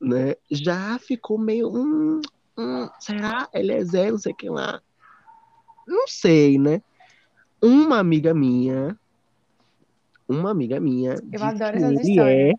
né, 0.00 0.34
já 0.50 0.98
ficou 0.98 1.38
meio, 1.38 1.68
hum, 1.68 2.20
hum, 2.58 2.88
será 2.98 3.48
Eliezer, 3.54 4.10
não 4.10 4.18
sei 4.18 4.32
o 4.32 4.36
que 4.36 4.48
lá. 4.48 4.82
Não 5.86 6.08
sei, 6.08 6.58
né? 6.58 6.82
Uma 7.64 7.98
amiga 7.98 8.34
minha, 8.34 8.94
uma 10.28 10.50
amiga 10.50 10.78
minha, 10.78 11.14
Eu 11.32 11.42
adoro 11.42 11.76
essas 11.76 11.90
ele 11.92 12.10
histórias. 12.10 12.50
é, 12.50 12.54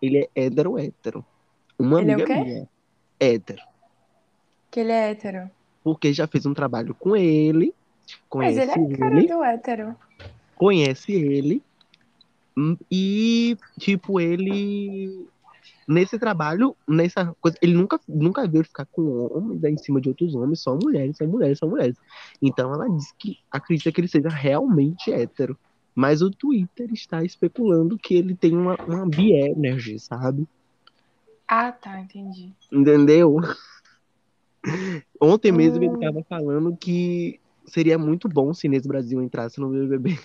ele 0.00 0.18
é 0.18 0.44
hétero 0.46 0.78
hétero. 0.78 1.24
Uma 1.76 2.00
Ele 2.00 2.12
é 2.12 2.16
o 2.16 2.22
amiga 2.22 2.34
quê? 2.34 2.44
minha, 2.44 2.68
hétero. 3.18 3.62
Que 4.70 4.80
ele 4.80 4.92
é 4.92 5.10
hétero. 5.10 5.50
Porque 5.82 6.12
já 6.12 6.26
fez 6.28 6.46
um 6.46 6.54
trabalho 6.54 6.94
com 6.94 7.16
ele, 7.16 7.74
Mas 8.34 8.56
conhece 8.56 8.60
ele 8.60 8.70
é 8.70 8.96
cara 8.96 9.16
ele, 9.16 9.26
do 9.26 9.42
hétero. 9.42 9.96
conhece 10.54 11.12
ele 11.12 11.62
hum, 12.56 12.76
e 12.90 13.56
tipo 13.78 14.20
ele 14.20 15.26
nesse 15.88 16.18
trabalho 16.18 16.76
nessa 16.86 17.34
coisa 17.40 17.56
ele 17.62 17.72
nunca 17.72 17.98
nunca 18.06 18.46
viu 18.46 18.60
ele 18.60 18.68
ficar 18.68 18.84
com 18.86 19.26
homens 19.34 19.60
né, 19.62 19.70
em 19.70 19.78
cima 19.78 20.00
de 20.00 20.10
outros 20.10 20.34
homens 20.34 20.60
só 20.60 20.76
mulheres 20.76 21.16
só 21.16 21.26
mulheres 21.26 21.58
só 21.58 21.66
mulheres 21.66 21.96
então 22.42 22.72
ela 22.74 22.86
diz 22.90 23.10
que 23.18 23.38
acredita 23.50 23.90
que 23.90 24.00
ele 24.02 24.08
seja 24.08 24.28
realmente 24.28 25.10
hétero 25.10 25.58
mas 25.94 26.20
o 26.22 26.30
Twitter 26.30 26.92
está 26.92 27.24
especulando 27.24 27.98
que 27.98 28.14
ele 28.14 28.34
tem 28.34 28.54
uma 28.54 28.76
uma 28.86 29.06
bi-energy 29.08 29.98
sabe 29.98 30.46
Ah, 31.48 31.72
tá, 31.72 31.98
entendi. 32.00 32.52
entendeu 32.70 33.36
ontem 35.20 35.52
mesmo 35.52 35.82
ele 35.82 35.88
Hum. 35.90 35.94
estava 35.94 36.22
falando 36.28 36.76
que 36.76 37.40
seria 37.66 37.98
muito 37.98 38.28
bom 38.28 38.52
se 38.52 38.66
Inês 38.66 38.86
Brasil 38.86 39.22
entrasse 39.22 39.58
no 39.60 39.68
BBB 39.70 40.18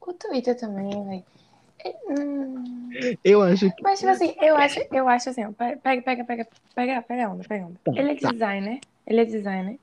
O 0.00 0.12
Twitter 0.12 0.56
também, 0.58 0.88
velho. 1.04 1.24
Hum. 2.08 2.90
eu 3.24 3.42
acho 3.42 3.70
que 3.72 3.82
Mas, 3.82 4.00
tipo 4.00 4.10
assim, 4.10 4.34
eu 4.40 4.56
acho, 4.56 4.80
eu 4.92 5.08
acho 5.08 5.30
assim, 5.30 5.44
ó, 5.44 5.52
pega, 5.52 5.76
pega, 6.02 6.24
pega, 6.24 6.48
pega, 6.74 7.02
pega, 7.02 7.30
onda, 7.30 7.44
pega 7.48 7.66
onda. 7.66 7.80
Tá, 7.84 7.92
Ele 7.96 8.12
é 8.12 8.16
tá. 8.16 8.30
designer, 8.32 8.80
ele 9.06 9.20
é 9.20 9.24
designer, 9.24 9.78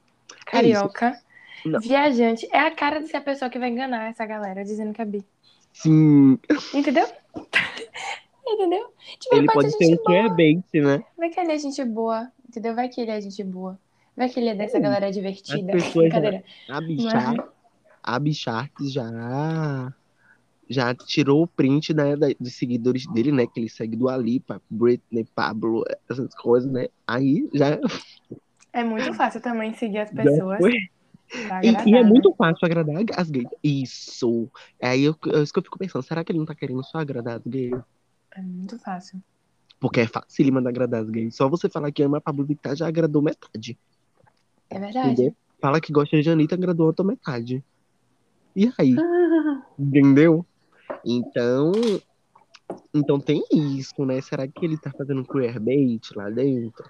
carioca, 0.46 1.18
Não. 1.66 1.80
viajante. 1.80 2.48
É 2.52 2.60
a 2.60 2.72
cara 2.72 3.00
de 3.00 3.08
ser 3.08 3.18
a 3.18 3.22
pessoa 3.22 3.50
que 3.50 3.60
vai 3.60 3.70
enganar 3.70 4.10
essa 4.10 4.26
galera 4.26 4.64
dizendo 4.64 4.94
que 4.94 5.02
é 5.02 5.06
bi. 5.06 5.26
sim 5.74 6.38
Entendeu? 6.74 7.08
Entendeu? 8.48 8.94
Tipo, 9.20 9.36
Ele 9.38 9.48
pode 9.48 9.72
ser 9.72 9.94
um 9.94 9.98
queerbait, 10.04 10.64
né? 10.76 11.04
Vai 11.18 11.30
que 11.30 11.40
ele 11.40 11.52
é 11.52 11.58
gente 11.58 11.84
boa, 11.84 12.32
entendeu? 12.48 12.76
Vai 12.76 12.90
que 12.90 13.02
ele 13.02 13.12
é 13.12 13.20
gente 13.20 13.44
boa. 13.44 13.80
Vai 14.16 14.30
que 14.30 14.40
ele 14.40 14.50
é 14.50 14.56
dessa 14.56 14.78
Hum, 14.78 14.82
galera 14.82 15.08
As 15.08 15.16
divertida. 15.16 15.72
pessoas 15.72 15.94
já, 16.14 16.20
Brincadeira. 16.20 16.44
a 16.70 16.80
Bichar, 16.82 17.50
a 18.04 18.20
Bichark 18.20 18.88
já 18.90 19.94
já 20.70 20.94
tirou 20.94 21.44
o 21.44 21.48
print 21.48 21.94
né, 21.94 22.16
dos 22.40 22.56
seguidores 22.56 23.06
dele, 23.08 23.32
né? 23.32 23.46
Que 23.46 23.60
ele 23.60 23.70
segue 23.70 23.96
do 23.96 24.10
Alipa, 24.10 24.62
Britney, 24.70 25.26
Pablo, 25.36 25.84
essas 26.10 26.34
coisas, 26.36 26.72
né? 26.72 26.88
Aí 27.06 27.48
já, 27.54 27.80
É 28.74 28.84
muito 28.84 29.14
fácil 29.14 29.42
também 29.42 29.74
seguir 29.74 30.00
as 30.00 30.12
pessoas 30.12 30.60
pra 30.60 31.62
E, 31.64 31.90
e 31.90 31.96
é 31.96 32.04
muito 32.04 32.34
fácil 32.34 32.66
agradar 32.66 33.04
as 33.16 33.30
gays. 33.30 33.48
Isso. 33.64 34.52
Aí 34.82 35.04
eu, 35.04 35.16
é 35.34 35.42
isso 35.42 35.54
que 35.54 35.60
eu 35.60 35.64
fico 35.64 35.80
pensando, 35.80 36.04
será 36.04 36.24
que 36.24 36.32
ele 36.32 36.40
não 36.40 36.46
tá 36.46 36.56
querendo 36.56 36.84
só 36.84 37.00
agradar 37.00 37.38
as 37.38 37.44
gays? 37.46 37.80
É 38.36 38.42
muito 38.42 38.78
fácil. 38.80 39.22
Porque 39.80 40.02
é 40.02 40.08
fácil 40.08 40.54
mandar 40.54 40.70
agradar 40.70 41.02
as 41.02 41.10
gays. 41.10 41.36
Só 41.36 41.48
você 41.48 41.70
falar 41.70 41.92
que 41.92 42.04
ama 42.04 42.20
Pablo 42.20 42.46
Vittar 42.46 42.76
já 42.76 42.88
agradou 42.88 43.22
metade. 43.22 43.78
É 44.70 44.80
verdade. 44.80 45.12
Entendeu? 45.12 45.36
Fala 45.62 45.80
que 45.80 45.94
gosta 45.94 46.22
de 46.22 46.30
Anitta, 46.30 46.56
agradou 46.56 46.86
a 46.86 46.88
outra 46.88 47.06
metade. 47.06 47.64
E 48.56 48.72
aí? 48.78 48.96
Entendeu? 49.80 50.46
Então, 51.06 51.72
então 52.94 53.20
tem 53.20 53.44
isso, 53.52 54.06
né? 54.06 54.20
Será 54.22 54.48
que 54.48 54.66
ele 54.66 54.78
tá 54.78 54.92
fazendo 54.92 55.24
queerbait 55.24 56.02
lá 56.16 56.30
dentro? 56.30 56.84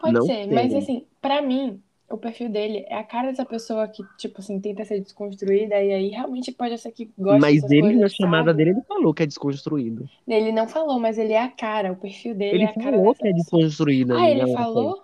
Pode 0.00 0.14
Não 0.14 0.26
ser, 0.26 0.44
sei. 0.44 0.54
mas 0.54 0.74
assim, 0.74 1.06
pra 1.20 1.40
mim, 1.40 1.80
o 2.10 2.18
perfil 2.18 2.48
dele 2.48 2.84
é 2.88 2.96
a 2.96 3.04
cara 3.04 3.28
dessa 3.30 3.44
pessoa 3.44 3.86
que, 3.88 4.04
tipo 4.18 4.40
assim, 4.40 4.60
tenta 4.60 4.84
ser 4.84 5.00
desconstruída 5.00 5.82
e 5.82 5.92
aí 5.92 6.08
realmente 6.08 6.52
pode 6.52 6.76
ser 6.78 6.92
que 6.92 7.10
goste 7.18 7.40
Mas 7.40 7.62
ele, 7.70 7.80
coisas, 7.80 8.00
na 8.00 8.08
chamada 8.08 8.50
sabe? 8.50 8.58
dele, 8.58 8.70
ele 8.70 8.82
falou 8.82 9.14
que 9.14 9.22
é 9.22 9.26
desconstruído. 9.26 10.08
Ele 10.26 10.52
não 10.52 10.66
falou, 10.68 10.98
mas 10.98 11.16
ele 11.18 11.32
é 11.32 11.42
a 11.42 11.48
cara, 11.50 11.92
o 11.92 11.96
perfil 11.96 12.34
dele 12.34 12.56
Ele 12.56 12.64
é 12.64 12.66
a 12.66 12.74
cara 12.74 12.90
falou 12.96 13.12
dessa 13.12 13.18
que 13.22 13.28
é 13.28 13.32
desconstruído. 13.32 14.14
Ah, 14.14 14.28
ele 14.30 14.40
amiga, 14.42 14.56
falou? 14.56 15.02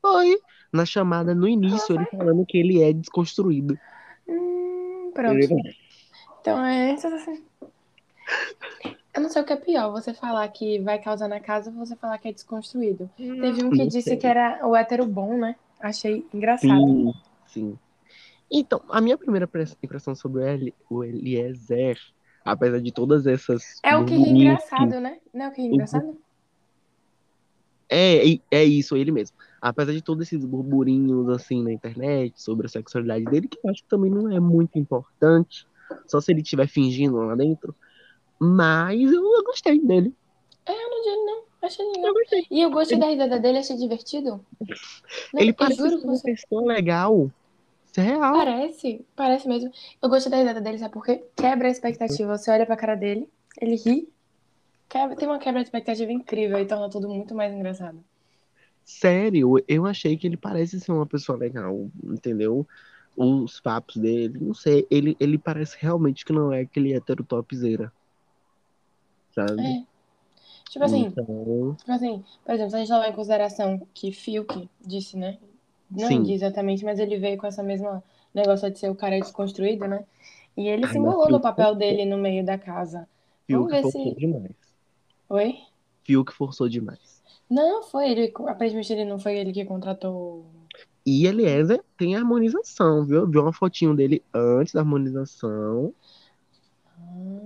Foi. 0.00 0.38
Na 0.72 0.86
chamada, 0.86 1.34
no 1.34 1.46
início, 1.46 1.94
ele 1.94 2.06
falando 2.06 2.46
que 2.46 2.56
ele 2.58 2.82
é 2.82 2.92
desconstruído. 2.92 3.78
Hum, 4.26 5.10
pronto. 5.14 5.38
Ele- 5.38 5.76
Então 6.40 6.64
é 6.64 6.94
isso 6.94 7.06
assim. 7.06 7.44
Eu 9.14 9.20
não 9.20 9.28
sei 9.28 9.42
o 9.42 9.44
que 9.44 9.52
é 9.52 9.56
pior, 9.56 9.90
você 9.90 10.14
falar 10.14 10.48
que 10.48 10.78
vai 10.80 10.98
causar 10.98 11.28
na 11.28 11.38
casa 11.38 11.70
ou 11.70 11.76
você 11.76 11.94
falar 11.96 12.16
que 12.18 12.28
é 12.28 12.32
desconstruído. 12.32 13.10
Teve 13.16 13.62
um 13.62 13.70
que 13.70 13.86
disse 13.86 14.02
sei. 14.02 14.16
que 14.16 14.26
era 14.26 14.66
o 14.66 14.74
hétero 14.74 15.06
bom, 15.06 15.36
né? 15.36 15.54
Achei 15.78 16.26
engraçado. 16.32 16.80
Sim, 16.80 17.12
sim. 17.46 17.78
Então, 18.50 18.82
a 18.88 19.00
minha 19.00 19.18
primeira 19.18 19.46
pre- 19.46 19.64
impressão 19.82 20.14
sobre 20.14 20.42
o, 20.42 20.46
Eli- 20.46 20.74
o 20.88 21.04
Eliezer, 21.04 21.98
apesar 22.44 22.80
de 22.80 22.90
todas 22.92 23.26
essas. 23.26 23.80
É 23.82 23.96
o 23.96 24.06
que 24.06 24.14
que- 24.14 24.30
engraçado, 24.30 25.00
né? 25.00 25.18
Não 25.32 25.46
é 25.46 25.48
o 25.48 25.52
que 25.52 25.62
engraçado? 25.62 26.18
É, 27.88 28.32
é- 28.32 28.40
é 28.50 28.64
isso, 28.64 28.96
ele 28.96 29.12
mesmo. 29.12 29.36
Apesar 29.60 29.92
de 29.92 30.00
todos 30.00 30.26
esses 30.26 30.44
burburinhos 30.46 31.28
assim 31.28 31.62
na 31.62 31.72
internet 31.72 32.40
sobre 32.40 32.66
a 32.66 32.70
sexualidade 32.70 33.26
dele, 33.26 33.48
que 33.48 33.58
eu 33.62 33.70
acho 33.70 33.82
que 33.82 33.88
também 33.88 34.10
não 34.10 34.32
é 34.32 34.40
muito 34.40 34.78
importante, 34.78 35.66
só 36.06 36.18
se 36.18 36.32
ele 36.32 36.40
estiver 36.40 36.66
fingindo 36.66 37.16
lá 37.16 37.34
dentro. 37.34 37.76
Mas 38.44 39.00
eu, 39.00 39.22
eu 39.22 39.44
gostei 39.44 39.78
dele. 39.78 40.12
Eu 40.66 40.74
não 40.74 41.02
digo, 41.02 41.26
não. 41.26 41.42
Achei 41.62 41.86
legal. 41.86 42.06
Eu 42.06 42.14
gostei. 42.14 42.46
E 42.50 42.60
eu 42.60 42.70
gostei 42.72 42.98
da 42.98 43.06
risada 43.06 43.38
dele, 43.38 43.58
achei 43.58 43.76
divertido. 43.76 44.44
Não, 45.32 45.40
ele 45.40 45.52
parece 45.52 45.78
juro 45.78 45.98
uma 46.02 46.16
você. 46.16 46.32
pessoa 46.32 46.66
legal. 46.66 47.30
Isso 47.86 48.00
é 48.00 48.02
real. 48.02 48.32
Parece, 48.32 49.06
parece 49.14 49.46
mesmo. 49.46 49.70
Eu 50.02 50.08
gostei 50.08 50.28
da 50.28 50.38
risada 50.38 50.60
dele, 50.60 50.78
sabe 50.78 50.92
por 50.92 51.04
quê? 51.04 51.22
Quebra 51.36 51.68
a 51.68 51.70
expectativa. 51.70 52.36
Você 52.36 52.50
olha 52.50 52.66
pra 52.66 52.76
cara 52.76 52.96
dele, 52.96 53.28
ele 53.60 53.76
ri, 53.76 54.08
quebra, 54.88 55.14
tem 55.14 55.28
uma 55.28 55.38
quebra 55.38 55.60
de 55.60 55.68
expectativa 55.68 56.10
incrível 56.10 56.58
e 56.58 56.66
torna 56.66 56.90
tudo 56.90 57.08
muito 57.08 57.36
mais 57.36 57.54
engraçado. 57.54 58.02
Sério, 58.84 59.54
eu 59.68 59.86
achei 59.86 60.16
que 60.16 60.26
ele 60.26 60.36
parece 60.36 60.80
ser 60.80 60.90
uma 60.90 61.06
pessoa 61.06 61.38
legal, 61.38 61.88
entendeu? 62.02 62.66
Os 63.16 63.60
papos 63.60 63.98
dele, 63.98 64.36
não 64.40 64.52
sei, 64.52 64.84
ele, 64.90 65.16
ele 65.20 65.38
parece 65.38 65.76
realmente 65.78 66.24
que 66.24 66.32
não 66.32 66.52
é 66.52 66.62
aquele 66.62 66.92
hétero 66.92 67.22
topzera. 67.22 67.92
Sabe? 69.34 69.62
É. 69.62 69.84
Tipo 70.70 70.84
assim, 70.84 71.02
Então, 71.06 71.74
tipo 71.78 71.92
assim, 71.92 72.24
por 72.44 72.54
exemplo, 72.54 72.70
se 72.70 72.76
a 72.76 72.78
gente 72.78 72.92
levar 72.92 73.08
em 73.08 73.12
consideração 73.12 73.86
que 73.92 74.10
Fiuk 74.12 74.68
disse, 74.80 75.16
né? 75.16 75.38
Não 75.90 76.08
Sim. 76.08 76.22
diz 76.22 76.42
exatamente, 76.42 76.84
mas 76.84 76.98
ele 76.98 77.18
veio 77.18 77.36
com 77.36 77.46
essa 77.46 77.62
mesma 77.62 78.02
negócio 78.34 78.70
de 78.70 78.78
ser 78.78 78.90
o 78.90 78.94
cara 78.94 79.18
desconstruído, 79.18 79.86
né? 79.86 80.04
E 80.56 80.66
ele 80.68 80.86
se 80.86 80.98
embolou 80.98 81.30
no 81.30 81.40
papel 81.40 81.74
dele 81.74 82.04
no 82.04 82.16
meio 82.18 82.44
da 82.44 82.58
casa. 82.58 83.08
Vamos 83.48 83.70
Fiuk 83.70 83.70
ver 83.70 83.82
forçou 83.82 84.14
se. 84.14 84.14
demais. 84.14 84.52
Oi? 85.28 85.58
Fiuk 86.04 86.32
forçou 86.32 86.68
demais. 86.68 87.22
Não, 87.48 87.82
foi 87.82 88.10
ele. 88.10 88.32
Aparentemente 88.46 88.92
ele 88.92 89.04
não 89.04 89.18
foi 89.18 89.36
ele 89.36 89.52
que 89.52 89.64
contratou. 89.64 90.46
E 91.04 91.26
Eliezer 91.26 91.82
tem 91.98 92.16
harmonização, 92.16 93.04
viu? 93.04 93.20
Eu 93.20 93.26
vi 93.26 93.38
uma 93.38 93.52
fotinho 93.52 93.94
dele 93.94 94.22
antes 94.32 94.72
da 94.72 94.80
harmonização. 94.80 95.92
Hum. 96.98 97.41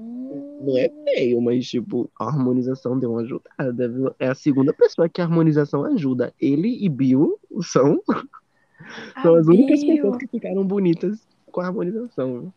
Não 0.67 0.77
é 0.79 0.89
feio, 1.05 1.41
mas, 1.41 1.67
tipo, 1.67 2.11
a 2.19 2.25
harmonização 2.25 2.99
deu 2.99 3.13
uma 3.13 3.21
ajudada, 3.23 3.89
viu? 3.89 4.15
É 4.19 4.29
a 4.29 4.35
segunda 4.35 4.73
pessoa 4.73 5.09
que 5.09 5.21
a 5.21 5.25
harmonização 5.25 5.85
ajuda. 5.85 6.35
Ele 6.41 6.85
e 6.85 6.89
Bill 6.89 7.39
são, 7.63 8.01
A 9.15 9.23
são 9.23 9.35
as 9.37 9.47
únicas 9.47 9.81
Bill. 9.81 9.95
pessoas 9.97 10.17
que 10.19 10.27
ficaram 10.27 10.65
bonitas 10.67 11.27
com 11.51 11.61
a 11.61 11.67
harmonização? 11.67 12.53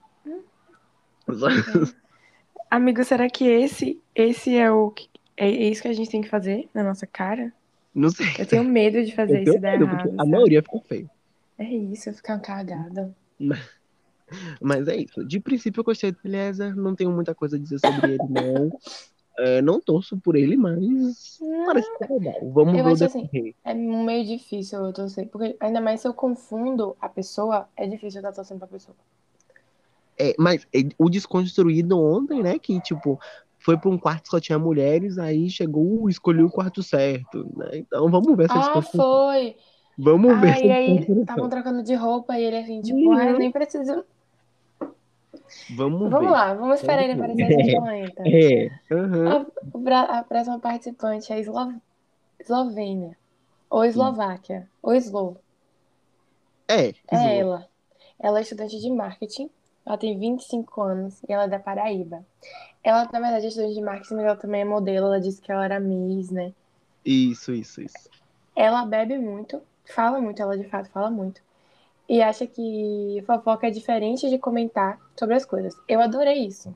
Amigo, 2.70 3.04
será 3.04 3.30
que 3.30 3.46
esse, 3.46 4.00
esse 4.16 4.56
é 4.56 4.72
o 4.72 4.92
que- 4.92 5.10
é 5.38 5.48
é 5.50 5.70
isso 5.70 5.82
que 5.82 5.88
a 5.88 5.94
gente 5.94 6.10
tem 6.12 6.22
que 6.22 6.30
fazer 6.30 6.68
na 6.74 6.84
nossa 6.84 7.08
cara? 7.08 7.52
Não 7.94 8.10
sei. 8.10 8.28
Eu 8.38 8.46
tenho 8.46 8.64
medo 8.64 9.04
de 9.04 9.16
fazer 9.16 9.38
Eu 9.40 9.44
isso 9.44 9.58
e 9.58 9.60
dar 9.60 9.74
errado. 9.82 10.14
a 10.18 10.26
maioria 10.26 10.62
ficou 10.62 10.82
feio. 10.82 11.10
É 11.58 11.64
isso, 11.64 12.14
ficar 12.14 12.40
cagada. 12.40 13.16
Mas 14.62 14.88
é 14.88 14.98
isso. 14.98 15.24
De 15.26 15.40
princípio 15.40 15.80
eu 15.82 15.84
gostei 15.86 16.12
do 16.12 16.20
Eliezer, 16.24 16.76
não 16.76 16.96
tenho 16.96 17.12
muita 17.12 17.34
coisa 17.36 17.56
a 17.56 17.60
dizer 17.60 17.80
sobre 17.80 18.12
ele, 18.14 18.28
não. 18.30 18.70
É, 19.42 19.62
não 19.62 19.80
torço 19.80 20.18
por 20.18 20.36
ele, 20.36 20.58
mas 20.58 21.40
parece 21.66 21.90
que 21.94 22.00
tá 22.00 22.14
legal. 22.14 22.52
Vamos 22.52 22.78
Eu 22.78 22.84
ver 22.84 22.92
acho 22.92 23.06
assim. 23.06 23.54
É 23.64 23.74
meio 23.74 24.26
difícil 24.26 24.84
eu 24.86 24.92
torcer, 24.92 25.30
porque 25.30 25.56
ainda 25.62 25.80
mais 25.80 26.02
se 26.02 26.08
eu 26.10 26.14
confundo 26.14 26.94
a 27.00 27.08
pessoa, 27.08 27.70
é 27.78 27.88
difícil 27.88 28.20
eu 28.20 28.28
estar 28.28 28.34
torcendo 28.34 28.60
pra 28.60 28.68
pessoa. 28.68 28.98
É, 30.20 30.36
mas 30.38 30.68
é, 30.76 30.80
o 30.98 31.10
desconstruído 31.10 31.98
ontem, 31.98 32.44
né? 32.44 32.60
Que, 32.60 32.82
tipo, 32.82 33.18
foi 33.60 33.78
pra 33.78 33.90
um 33.90 33.98
quarto 33.98 34.24
que 34.24 34.30
só 34.30 34.40
tinha 34.42 34.60
mulheres, 34.60 35.18
aí 35.18 35.50
chegou, 35.50 36.04
uh, 36.04 36.10
escolheu 36.10 36.48
o 36.48 36.52
quarto 36.52 36.84
certo, 36.84 37.50
né? 37.56 37.70
Então 37.78 38.12
vamos 38.12 38.36
ver 38.36 38.46
essa 38.46 38.60
Ah, 38.60 38.82
foi! 38.82 39.56
Vamos 39.98 40.40
ver 40.42 40.48
Ah, 40.48 40.52
essa 40.52 40.66
e 40.66 40.72
aí 40.72 40.98
estavam 41.22 41.50
trocando 41.50 41.84
de 41.84 41.94
roupa 41.94 42.38
e 42.38 42.44
ele 42.44 42.58
assim, 42.58 42.82
tipo, 42.82 42.98
Uhum. 42.98 43.14
ah, 43.14 43.40
nem 43.40 43.52
preciso. 43.52 44.04
Vamos, 45.72 46.10
Vamos 46.10 46.28
ver. 46.28 46.32
lá, 46.32 46.54
vamos 46.54 46.80
esperar 46.80 47.04
ele 47.04 47.14
aparecer 47.14 47.48
ver. 47.48 47.74
no 47.76 47.82
planeta. 47.82 48.24
É. 48.28 48.72
aham. 48.94 49.48
A, 49.88 50.20
a 50.20 50.24
próxima 50.24 50.60
participante 50.60 51.32
é 51.32 51.36
a 51.36 51.40
Eslo... 51.40 51.74
Eslovênia. 52.40 53.18
Ou 53.70 53.84
Eslováquia. 53.86 54.68
Ou 54.82 54.94
Eslo. 54.94 55.38
É, 56.68 56.94
É 57.12 57.38
ela. 57.40 57.68
Ela 58.20 58.40
é 58.40 58.42
estudante 58.42 58.80
de 58.80 58.90
marketing. 58.92 59.50
Ela 59.86 59.98
tem 59.98 60.18
25 60.18 60.82
anos 60.82 61.22
e 61.28 61.34
ela 61.34 61.44
é 61.44 61.48
da 61.48 61.60
Paraíba. 61.60 62.24
Ela, 62.84 63.10
na 63.12 63.20
verdade, 63.20 63.46
é 63.46 63.48
estudante 63.50 63.74
de 63.74 63.82
marketing, 63.82 64.16
mas 64.16 64.26
ela 64.26 64.36
também 64.36 64.62
é 64.62 64.66
modelo. 64.66 65.08
Ela 65.08 65.20
disse 65.20 65.42
que 65.42 65.52
ela 65.52 65.66
era 65.66 65.80
Miss, 65.80 66.30
né? 66.32 66.54
Isso, 67.06 67.54
isso, 67.54 67.82
isso. 67.82 68.10
Ela 68.56 68.86
bebe 68.86 69.18
muito, 69.18 69.62
fala 69.86 70.20
muito, 70.22 70.42
ela 70.42 70.58
de 70.58 70.66
fato 70.66 70.90
fala 70.90 71.10
muito. 71.10 71.42
E 72.10 72.22
acha 72.24 72.48
que 72.48 73.24
fofoca 73.28 73.68
é 73.68 73.70
diferente 73.70 74.28
de 74.30 74.40
comentar 74.40 75.00
sobre 75.16 75.36
as 75.36 75.46
coisas. 75.46 75.76
Eu 75.88 76.02
adorei 76.02 76.46
isso. 76.48 76.76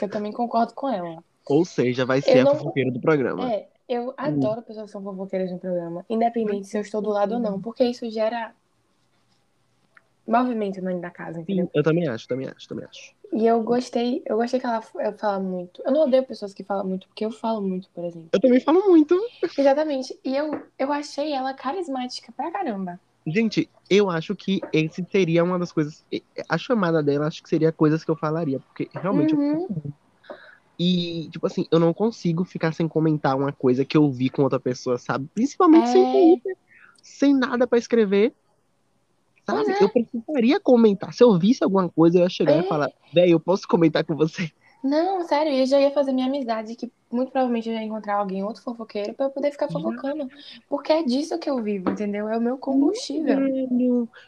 Eu 0.00 0.08
também 0.10 0.30
concordo 0.30 0.74
com 0.74 0.88
ela. 0.88 1.24
Ou 1.48 1.64
seja, 1.64 2.04
vai 2.04 2.20
ser 2.20 2.36
Eu 2.36 2.42
a 2.42 2.44
não- 2.44 2.54
fofoqueira 2.56 2.90
do 2.90 3.00
programa. 3.00 3.50
É, 3.50 3.66
eu 3.88 4.12
adoro 4.16 4.60
pessoas 4.62 4.86
que 4.86 4.92
são 4.92 5.02
fofoqueiras 5.02 5.50
no 5.50 5.58
programa, 5.58 6.04
independente 6.08 6.68
se 6.68 6.76
eu 6.76 6.82
estou 6.82 7.00
do 7.00 7.08
lado 7.10 7.34
ou 7.34 7.40
não, 7.40 7.60
porque 7.60 7.82
isso 7.84 8.08
gera 8.10 8.54
movimento 10.26 10.80
dentro 10.80 11.00
da 11.00 11.10
casa, 11.10 11.40
entendeu? 11.40 11.70
Eu 11.74 11.82
também 11.82 12.08
acho, 12.08 12.26
também 12.26 12.48
acho, 12.48 12.68
também 12.68 12.84
acho. 12.86 13.14
E 13.32 13.46
eu 13.46 13.62
gostei, 13.62 14.22
eu 14.26 14.36
gostei 14.36 14.60
que 14.60 14.66
ela 14.66 14.80
fala 14.82 15.38
muito. 15.40 15.82
Eu 15.84 15.92
não 15.92 16.02
odeio 16.02 16.24
pessoas 16.24 16.54
que 16.54 16.62
falam 16.62 16.86
muito, 16.86 17.06
porque 17.08 17.24
eu 17.24 17.30
falo 17.30 17.60
muito, 17.60 17.88
por 17.90 18.04
exemplo. 18.04 18.28
Eu 18.32 18.40
também 18.40 18.60
falo 18.60 18.80
muito. 18.88 19.14
Exatamente. 19.58 20.18
E 20.24 20.34
eu, 20.36 20.62
eu 20.78 20.92
achei 20.92 21.32
ela 21.32 21.52
carismática 21.52 22.32
pra 22.32 22.50
caramba. 22.50 22.98
Gente, 23.26 23.70
eu 23.88 24.10
acho 24.10 24.34
que 24.36 24.60
esse 24.72 25.04
seria 25.10 25.42
uma 25.42 25.58
das 25.58 25.72
coisas. 25.72 26.04
A 26.48 26.58
chamada 26.58 27.02
dela, 27.02 27.26
acho 27.26 27.42
que 27.42 27.48
seria 27.48 27.72
coisas 27.72 28.04
que 28.04 28.10
eu 28.10 28.16
falaria, 28.16 28.60
porque 28.60 28.88
realmente 28.92 29.32
eu 29.32 29.38
Uhum. 29.38 29.92
E, 30.78 31.28
tipo 31.30 31.46
assim, 31.46 31.66
eu 31.70 31.78
não 31.78 31.94
consigo 31.94 32.44
ficar 32.44 32.72
sem 32.72 32.88
comentar 32.88 33.36
uma 33.36 33.52
coisa 33.52 33.84
que 33.84 33.96
eu 33.96 34.10
vi 34.10 34.28
com 34.28 34.42
outra 34.42 34.58
pessoa, 34.58 34.98
sabe? 34.98 35.28
Principalmente 35.32 35.88
sem 35.88 36.04
É. 36.04 36.12
Twitter, 36.12 36.56
sem 37.00 37.32
nada 37.32 37.66
pra 37.66 37.78
escrever. 37.78 38.34
Sabe? 39.46 39.70
É. 39.70 39.84
Eu 39.84 39.88
precisaria 39.88 40.58
comentar. 40.58 41.12
Se 41.12 41.22
eu 41.22 41.38
visse 41.38 41.62
alguma 41.62 41.88
coisa, 41.88 42.18
eu 42.18 42.22
ia 42.22 42.28
chegar 42.28 42.54
É. 42.56 42.60
e 42.60 42.68
falar, 42.68 42.90
véi, 43.12 43.30
eu 43.32 43.38
posso 43.38 43.68
comentar 43.68 44.04
com 44.04 44.16
você. 44.16 44.50
Não, 44.84 45.26
sério, 45.26 45.50
eu 45.50 45.64
já 45.64 45.80
ia 45.80 45.90
fazer 45.90 46.12
minha 46.12 46.26
amizade, 46.26 46.76
que 46.76 46.92
muito 47.10 47.32
provavelmente 47.32 47.70
eu 47.70 47.74
ia 47.74 47.82
encontrar 47.82 48.16
alguém, 48.16 48.44
outro 48.44 48.62
fofoqueiro, 48.62 49.14
pra 49.14 49.26
eu 49.26 49.30
poder 49.30 49.50
ficar 49.50 49.66
Já. 49.66 49.72
fofocando. 49.72 50.28
Porque 50.68 50.92
é 50.92 51.02
disso 51.02 51.38
que 51.38 51.48
eu 51.48 51.62
vivo, 51.62 51.88
entendeu? 51.88 52.28
É 52.28 52.36
o 52.36 52.40
meu 52.40 52.58
combustível. 52.58 53.38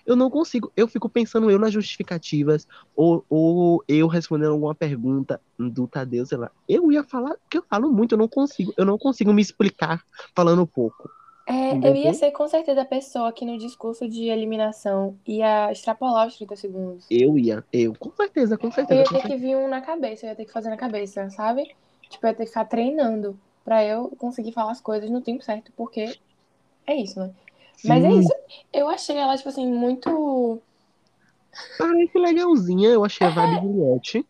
Eu 0.07 0.16
não 0.16 0.31
consigo. 0.31 0.73
Eu 0.75 0.88
fico 0.88 1.11
pensando 1.11 1.51
eu 1.51 1.59
nas 1.59 1.75
justificativas, 1.75 2.66
ou, 2.95 3.23
ou 3.29 3.85
eu 3.87 4.07
respondendo 4.07 4.53
alguma 4.53 4.75
pergunta 4.75 5.38
do 5.59 5.87
Tadeu, 5.87 6.25
sei 6.25 6.38
lá. 6.38 6.51
Eu 6.66 6.90
ia 6.90 7.05
falar, 7.05 7.37
porque 7.37 7.59
eu 7.59 7.64
falo 7.69 7.92
muito, 7.92 8.12
eu 8.12 8.19
não 8.19 8.29
consigo. 8.29 8.73
Eu 8.79 8.87
não 8.87 8.97
consigo 8.97 9.35
me 9.35 9.42
explicar 9.42 10.03
falando 10.35 10.66
pouco. 10.66 11.15
É, 11.47 11.71
eu 11.73 11.77
Entendeu? 11.77 11.97
ia 11.97 12.13
ser 12.13 12.33
com 12.33 12.49
certeza 12.49 12.83
a 12.83 12.85
pessoa 12.85 13.33
que 13.33 13.45
no 13.45 13.57
discurso 13.57 14.09
de 14.09 14.25
eliminação 14.25 15.17
ia 15.27 15.71
extrapolar 15.71 16.27
os 16.27 16.37
30 16.37 16.57
segundos. 16.57 17.07
Eu 17.09 17.39
ia, 17.39 17.65
eu, 17.73 17.95
com 17.95 18.11
certeza, 18.11 18.59
com 18.59 18.69
Eu 18.69 18.73
certeza. 18.75 18.95
ia 18.97 19.05
com 19.05 19.11
ter 19.11 19.21
certeza. 19.21 19.35
que 19.35 19.41
vir 19.41 19.57
um 19.57 19.69
na 19.69 19.81
cabeça, 19.81 20.27
eu 20.27 20.31
ia 20.31 20.37
ter 20.37 20.45
que 20.45 20.53
fazer 20.53 20.71
na 20.71 20.77
cabeça, 20.77 21.31
sabe? 21.31 21.65
Tipo, 22.11 22.27
eu 22.27 22.31
ia 22.31 22.35
ter 22.35 22.43
que 22.45 22.49
ficar 22.49 22.65
treinando 22.65 23.39
pra 23.65 23.85
eu 23.85 24.09
conseguir 24.19 24.53
falar 24.53 24.73
as 24.73 24.81
coisas 24.81 25.09
no 25.11 25.21
tempo 25.21 25.43
certo, 25.43 25.73
porque 25.77 26.17
é 26.87 26.95
isso, 26.95 27.21
né? 27.21 27.31
Mas 27.85 28.05
é 28.05 28.09
Sim. 28.09 28.21
isso. 28.21 28.33
Eu 28.73 28.89
achei 28.89 29.17
ela, 29.17 29.37
tipo 29.37 29.49
assim, 29.49 29.67
muito. 29.67 30.61
Parece 31.79 32.19
legalzinha, 32.19 32.89
eu 32.91 33.05
achei 33.05 33.27
a 33.27 33.31
vibe 33.31 33.61
Juliette. 33.61 34.27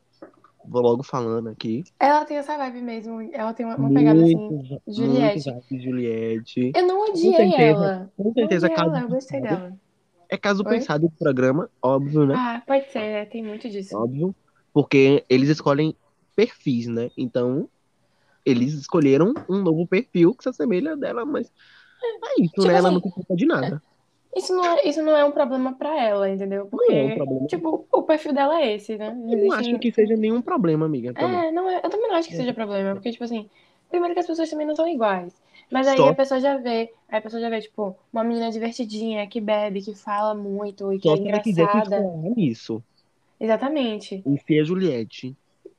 Vou 0.68 0.82
logo 0.82 1.02
falando 1.02 1.48
aqui. 1.48 1.84
Ela 1.98 2.24
tem 2.24 2.36
essa 2.36 2.56
vibe 2.56 2.82
mesmo. 2.82 3.20
Ela 3.32 3.52
tem 3.52 3.64
uma, 3.64 3.76
uma 3.76 3.92
pegada 3.92 4.22
assim. 4.22 4.36
Muito, 4.36 4.82
Juliette. 4.86 5.50
muito 5.50 5.66
vibe 5.68 5.84
Juliette. 5.84 6.72
Eu 6.74 6.86
não 6.86 7.00
odiei 7.10 7.34
certeza, 7.34 7.62
ela. 7.62 8.12
Com 8.16 8.32
certeza, 8.32 8.70
caso 8.70 8.90
ela, 8.90 9.00
eu 9.00 9.08
gostei 9.08 9.40
dela. 9.40 9.72
É 10.28 10.36
caso 10.36 10.64
Oi? 10.66 10.70
pensado 10.70 11.08
do 11.08 11.14
programa, 11.16 11.70
óbvio, 11.80 12.26
né? 12.26 12.34
Ah, 12.36 12.62
pode 12.66 12.90
ser, 12.90 12.98
né? 12.98 13.24
Tem 13.26 13.44
muito 13.44 13.68
disso. 13.68 13.96
Óbvio. 13.96 14.34
Porque 14.72 15.24
eles 15.28 15.48
escolhem 15.48 15.94
perfis, 16.34 16.86
né? 16.88 17.10
Então, 17.16 17.68
eles 18.44 18.74
escolheram 18.74 19.32
um 19.48 19.62
novo 19.62 19.86
perfil 19.86 20.34
que 20.34 20.42
se 20.42 20.48
assemelha 20.48 20.96
dela, 20.96 21.24
mas 21.24 21.50
é 22.02 22.42
isso, 22.42 22.52
Tipo 22.54 22.66
né? 22.66 22.74
Ela 22.74 22.88
assim, 22.88 22.94
não 22.94 23.00
tem 23.00 23.10
culpa 23.12 23.36
de 23.36 23.46
nada. 23.46 23.82
Isso 24.36 24.54
não 24.54 24.64
é, 24.64 24.86
isso 24.88 25.02
não 25.02 25.16
é 25.16 25.24
um 25.24 25.32
problema 25.32 25.74
pra 25.74 25.98
ela, 26.02 26.28
entendeu? 26.28 26.66
Porque, 26.66 26.92
Não 26.92 26.98
é 27.00 27.04
um 27.04 27.14
problema. 27.16 27.46
tipo, 27.46 27.86
o 27.90 28.02
perfil 28.02 28.32
dela 28.34 28.60
é 28.60 28.74
esse, 28.74 28.96
né? 28.96 29.10
Não 29.10 29.32
Eu 29.32 29.38
não 29.38 29.46
existe- 29.46 29.70
acho 29.70 29.78
que 29.78 29.90
seja 29.92 30.14
nenhum 30.16 30.42
problema, 30.42 30.84
amiga. 30.86 31.14
Também. 31.14 31.46
É, 31.48 31.50
não 31.52 31.68
é, 31.70 31.76
eu 31.82 31.88
também 31.90 32.08
não 32.08 32.16
acho 32.16 32.28
que 32.28 32.36
seja 32.36 32.52
problema, 32.52 32.92
porque, 32.94 33.10
tipo 33.12 33.24
assim, 33.24 33.48
primeiro 33.88 34.12
que 34.14 34.20
as 34.20 34.26
pessoas 34.26 34.50
também 34.50 34.66
não 34.66 34.76
são 34.76 34.86
iguais. 34.86 35.34
Mas 35.70 35.88
aí 35.88 35.96
Só- 35.96 36.08
a 36.10 36.14
pessoa 36.14 36.38
já 36.38 36.56
vê, 36.58 36.92
aí 37.08 37.18
a 37.18 37.22
pessoa 37.22 37.40
já 37.40 37.48
vê, 37.48 37.60
tipo, 37.60 37.96
uma 38.12 38.22
menina 38.22 38.50
divertidinha, 38.50 39.26
que 39.26 39.40
bebe, 39.40 39.80
que 39.82 39.94
fala 39.94 40.34
muito 40.34 40.92
e 40.92 40.98
que 40.98 41.08
Só 41.08 41.14
é 41.14 41.16
se 41.16 41.22
engraçada. 41.22 41.96
escolar 41.96 42.16
nisso. 42.36 42.82
Exatamente. 43.40 44.22
E 44.26 44.38
ser 44.46 44.60
a 44.60 44.64
Juliette. 44.64 45.34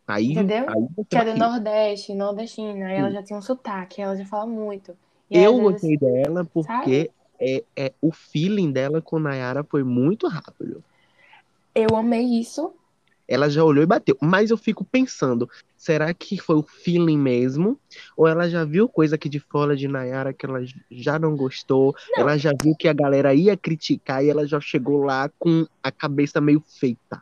Aí, 0.07 0.31
Entendeu? 0.31 0.65
aí 0.67 1.05
Que 1.09 1.17
é 1.17 1.25
do. 1.25 1.37
Nordeste, 1.37 2.13
nordestina, 2.15 2.87
aí 2.87 2.95
ela 2.97 3.11
já 3.11 3.21
tem 3.23 3.35
um 3.35 3.41
sotaque, 3.41 4.01
ela 4.01 4.15
já 4.15 4.25
fala 4.25 4.45
muito. 4.47 4.95
E 5.29 5.37
Eu 5.37 5.57
vezes, 5.57 5.71
gostei 5.71 5.97
dela 5.97 6.45
porque 6.45 7.11
é, 7.39 7.63
é, 7.75 7.93
o 8.01 8.11
feeling 8.11 8.71
dela 8.71 9.01
com 9.01 9.19
Nayara 9.19 9.63
foi 9.63 9.83
muito 9.83 10.27
rápido. 10.27 10.83
eu 11.75 11.95
amei 11.95 12.39
isso. 12.39 12.73
Ela 13.27 13.49
já 13.49 13.61
olhou 13.63 13.83
e 13.83 13.87
bateu. 13.87 14.17
Mas 14.21 14.51
eu 14.51 14.57
fico 14.57 14.85
pensando, 14.85 15.49
será 15.75 16.13
que 16.13 16.37
foi 16.37 16.55
o 16.55 16.63
feeling 16.63 17.17
mesmo? 17.17 17.77
Ou 18.15 18.25
ela 18.25 18.49
já 18.49 18.63
viu 18.63 18.87
coisa 18.87 19.15
aqui 19.15 19.27
de 19.27 19.39
fora 19.39 19.75
de 19.75 19.85
Nayara 19.85 20.31
que 20.31 20.45
ela 20.45 20.61
já 20.89 21.19
não 21.19 21.35
gostou? 21.35 21.93
Não. 22.15 22.21
Ela 22.21 22.37
já 22.37 22.53
viu 22.61 22.73
que 22.73 22.87
a 22.87 22.93
galera 22.93 23.33
ia 23.33 23.57
criticar 23.57 24.23
e 24.23 24.29
ela 24.29 24.47
já 24.47 24.61
chegou 24.61 25.03
lá 25.03 25.29
com 25.37 25.67
a 25.83 25.91
cabeça 25.91 26.39
meio 26.39 26.63
feita. 26.79 27.21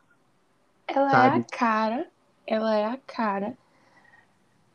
Ela 0.88 1.08
é 1.08 1.12
Sabe? 1.12 1.40
a 1.40 1.58
cara, 1.58 2.08
ela 2.46 2.76
é 2.76 2.86
a 2.86 2.98
cara 3.08 3.58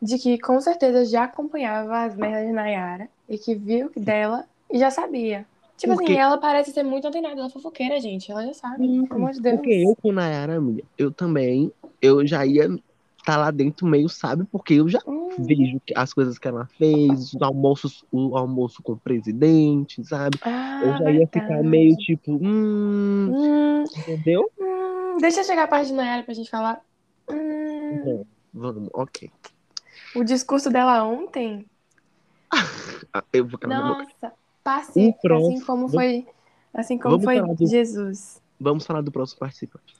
de 0.02 0.18
que 0.18 0.36
com 0.36 0.60
certeza 0.60 1.04
já 1.04 1.24
acompanhava 1.24 2.04
as 2.04 2.16
merdas 2.16 2.46
de 2.46 2.52
Nayara 2.52 3.08
e 3.28 3.38
que 3.38 3.54
viu 3.54 3.92
dela 3.96 4.46
e 4.72 4.78
já 4.78 4.90
sabia. 4.90 5.46
Tipo 5.76 5.92
Porque- 5.94 6.12
assim, 6.12 6.18
ela 6.18 6.38
parece 6.38 6.72
ser 6.72 6.82
muito 6.82 7.06
antenada, 7.08 7.34
ela 7.40 7.46
é 7.48 7.50
fofoqueira, 7.50 8.00
gente. 8.00 8.30
Ela 8.30 8.46
já 8.46 8.54
sabe, 8.54 8.88
pelo 9.08 9.20
amor 9.20 9.32
de 9.32 9.40
Deus. 9.40 9.56
Porque 9.56 9.70
eu 9.70 9.96
com 9.96 10.12
Nayara, 10.12 10.56
amiga, 10.56 10.82
eu 10.96 11.12
também, 11.12 11.72
eu 12.00 12.26
já 12.26 12.44
ia 12.46 12.68
estar 13.18 13.36
lá 13.36 13.50
dentro 13.50 13.86
meio, 13.86 14.08
sabe? 14.08 14.44
Porque 14.50 14.74
eu 14.74 14.88
já 14.88 15.00
Hum, 15.06 15.28
vejo 15.38 15.80
as 15.96 16.12
coisas 16.12 16.38
que 16.38 16.48
ela 16.48 16.66
fez, 16.78 17.34
os 17.34 17.42
almoços, 17.42 18.04
o 18.10 18.36
almoço 18.36 18.82
com 18.82 18.92
o 18.92 19.00
presidente, 19.00 20.04
sabe? 20.04 20.38
ah, 20.42 20.80
Eu 20.82 20.96
já 20.96 21.10
ia 21.10 21.26
ficar 21.28 21.62
meio 21.62 21.96
tipo, 21.96 22.32
hum, 22.42 23.32
Hum, 23.32 23.84
entendeu? 23.96 24.50
hum, 24.58 25.16
deixa 25.20 25.40
eu 25.40 25.44
chegar 25.44 25.64
a 25.64 25.68
parte 25.68 25.88
de 25.88 25.92
Nayara 25.94 26.22
pra 26.24 26.34
gente 26.34 26.50
falar. 26.50 26.80
Hum, 27.30 27.98
Bom, 28.02 28.24
vamos, 28.52 28.88
ok. 28.94 29.30
o 30.14 30.22
discurso 30.24 30.70
dela 30.70 31.02
ontem. 31.04 31.68
Ah, 33.12 33.24
Eu 33.32 33.46
vou 33.48 33.58
calar. 33.58 33.78
Nossa, 33.78 34.32
próximo- 34.62 35.48
assim 35.56 35.60
como 35.64 35.88
foi, 35.88 36.26
assim 36.74 36.98
como 36.98 37.18
vamos 37.18 37.24
foi 37.24 37.54
do- 37.56 37.66
Jesus. 37.66 38.40
Vamos 38.58 38.84
falar 38.86 39.00
do 39.00 39.10
próximo 39.10 39.40
participante. 39.40 39.94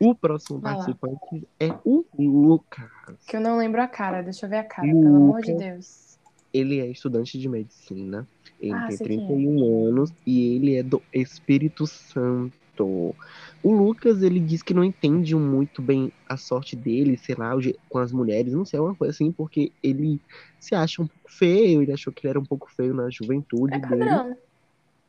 O 0.00 0.14
próximo 0.14 0.60
Vai 0.60 0.72
lá. 0.76 0.78
participante 0.78 1.48
é 1.58 1.74
o 1.84 2.04
Lucas. 2.16 2.88
Que 3.26 3.36
eu 3.36 3.40
não 3.40 3.58
lembro 3.58 3.82
a 3.82 3.88
cara, 3.88 4.22
deixa 4.22 4.46
eu 4.46 4.50
ver 4.50 4.58
a 4.58 4.64
cara, 4.64 4.86
pelo 4.86 5.06
amor 5.16 5.40
de 5.42 5.52
Lucas. 5.52 5.66
Deus. 5.66 6.18
Ele 6.54 6.80
é 6.80 6.86
estudante 6.86 7.38
de 7.38 7.48
medicina. 7.48 8.26
Ele 8.60 8.72
Ah, 8.72 8.86
tem 8.88 8.96
sei 8.96 9.06
quem 9.08 9.16
é. 9.24 9.26
31 9.26 9.86
anos 9.88 10.12
e 10.26 10.54
ele 10.56 10.76
é 10.76 10.82
do 10.82 11.02
Espírito 11.12 11.86
Santo. 11.86 12.52
O 12.84 13.72
Lucas, 13.72 14.22
ele 14.22 14.38
diz 14.40 14.62
que 14.62 14.72
não 14.74 14.84
entende 14.84 15.34
muito 15.34 15.82
bem 15.82 16.12
a 16.28 16.36
sorte 16.36 16.76
dele, 16.76 17.18
sei 17.18 17.34
lá, 17.34 17.52
com 17.88 17.98
as 17.98 18.12
mulheres, 18.12 18.52
não 18.52 18.64
sei, 18.64 18.78
uma 18.78 18.94
coisa 18.94 19.12
assim, 19.12 19.32
porque 19.32 19.72
ele 19.82 20.20
se 20.60 20.74
acha 20.74 21.02
um 21.02 21.06
pouco 21.06 21.30
feio, 21.30 21.82
ele 21.82 21.92
achou 21.92 22.12
que 22.12 22.24
ele 22.24 22.30
era 22.30 22.40
um 22.40 22.44
pouco 22.44 22.70
feio 22.72 22.94
na 22.94 23.10
juventude 23.10 23.74
É 23.74 23.78
dele. 23.78 24.04
padrão. 24.04 24.36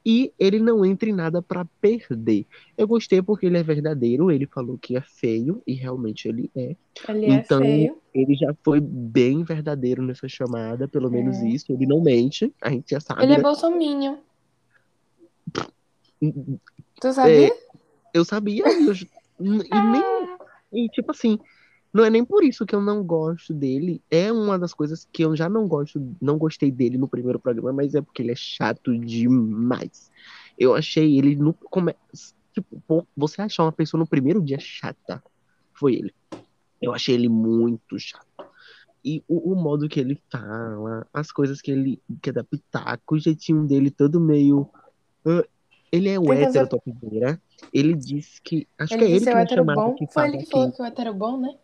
E 0.05 0.32
ele 0.39 0.59
não 0.59 0.84
entra 0.86 1.09
em 1.09 1.13
nada 1.13 1.41
pra 1.41 1.65
perder. 1.82 2.45
Eu 2.78 2.88
gostei 2.88 3.22
porque 3.22 3.45
ele 3.45 3.57
é 3.57 3.63
verdadeiro, 3.63 4.32
ele 4.32 4.47
falou 4.47 4.78
que 4.78 4.95
é 4.95 5.01
feio, 5.01 5.61
e 5.67 5.74
realmente 5.74 6.28
ele 6.28 6.49
é. 6.55 6.76
Ele 7.09 7.32
Então, 7.34 7.61
é 7.61 7.65
feio. 7.65 7.97
Ele 8.13 8.34
já 8.36 8.55
foi 8.63 8.80
bem 8.80 9.43
verdadeiro 9.43 10.01
nessa 10.01 10.28
chamada, 10.28 10.88
pelo 10.88 11.11
menos 11.11 11.38
É. 11.38 11.47
isso. 11.49 11.72
Ele 11.72 11.86
não 11.86 12.01
mente, 12.01 12.51
a 12.61 12.70
gente 12.72 12.89
já 12.89 12.99
sabe. 12.99 13.24
Ele 13.24 13.34
é 13.34 13.38
né? 13.38 13.43
Tu 17.01 17.13
sabia? 17.13 17.53
Eu 18.13 18.25
sabia, 18.25 18.63
eu- 18.67 18.93
e 19.39 19.81
nem. 19.91 20.03
E 20.71 20.89
tipo 20.89 21.11
assim, 21.11 21.39
não 21.93 22.05
é 22.05 22.09
nem 22.09 22.23
por 22.23 22.43
isso 22.43 22.65
que 22.65 22.75
eu 22.75 22.81
não 22.81 23.03
gosto 23.03 23.53
dele. 23.53 24.01
É 24.09 24.31
uma 24.31 24.57
das 24.57 24.73
coisas 24.73 25.07
que 25.11 25.23
eu 25.23 25.35
já 25.35 25.49
não 25.49 25.67
gosto, 25.67 26.15
não 26.21 26.37
gostei 26.37 26.71
dele 26.71 26.97
no 26.97 27.07
primeiro 27.07 27.39
programa, 27.39 27.73
mas 27.73 27.95
é 27.95 28.01
porque 28.01 28.21
ele 28.21 28.31
é 28.31 28.35
chato 28.35 28.97
demais. 28.97 30.11
Eu 30.57 30.75
achei 30.75 31.17
ele 31.17 31.35
no 31.35 31.53
come... 31.53 31.95
tipo, 32.53 33.07
você 33.15 33.41
achar 33.41 33.63
uma 33.63 33.71
pessoa 33.71 33.99
no 33.99 34.07
primeiro 34.07 34.41
dia 34.41 34.59
chata, 34.59 35.23
foi 35.73 35.95
ele. 35.95 36.13
Eu 36.81 36.93
achei 36.93 37.15
ele 37.15 37.29
muito 37.29 37.97
chato. 37.97 38.27
E 39.03 39.23
o, 39.27 39.53
o 39.53 39.55
modo 39.55 39.87
que 39.87 39.99
ele 39.99 40.21
fala, 40.29 41.07
as 41.13 41.31
coisas 41.31 41.61
que 41.61 41.71
ele 41.71 42.01
quer 42.21 42.33
dar 42.33 42.43
pitaco, 42.43 43.15
o 43.15 43.19
jeitinho 43.19 43.65
dele 43.65 43.89
todo 43.89 44.19
meio. 44.19 44.69
Ele 45.91 46.09
é 46.09 46.19
o 46.19 46.23
Tenta 46.25 46.61
hétero 46.61 46.67
topzera. 46.67 47.41
Ele 47.73 47.93
diz 47.95 48.39
que. 48.39 48.67
Acho 48.77 48.93
Ele 48.93 48.99
que 48.99 49.05
é 49.05 49.07
ele 49.07 49.19
disse 49.19 49.25
que 49.25 49.31
o 49.31 49.35
na 49.35 49.41
hétero 49.41 49.61
chamada 49.65 49.81
bom. 49.81 49.95
que 49.95 50.07
Foi 50.07 50.27
ele 50.27 50.37
que 50.37 50.45
falou 50.45 50.71
que 50.71 50.81
o 50.81 50.85
hétero 50.85 51.13
bom, 51.13 51.37
né? 51.39 51.55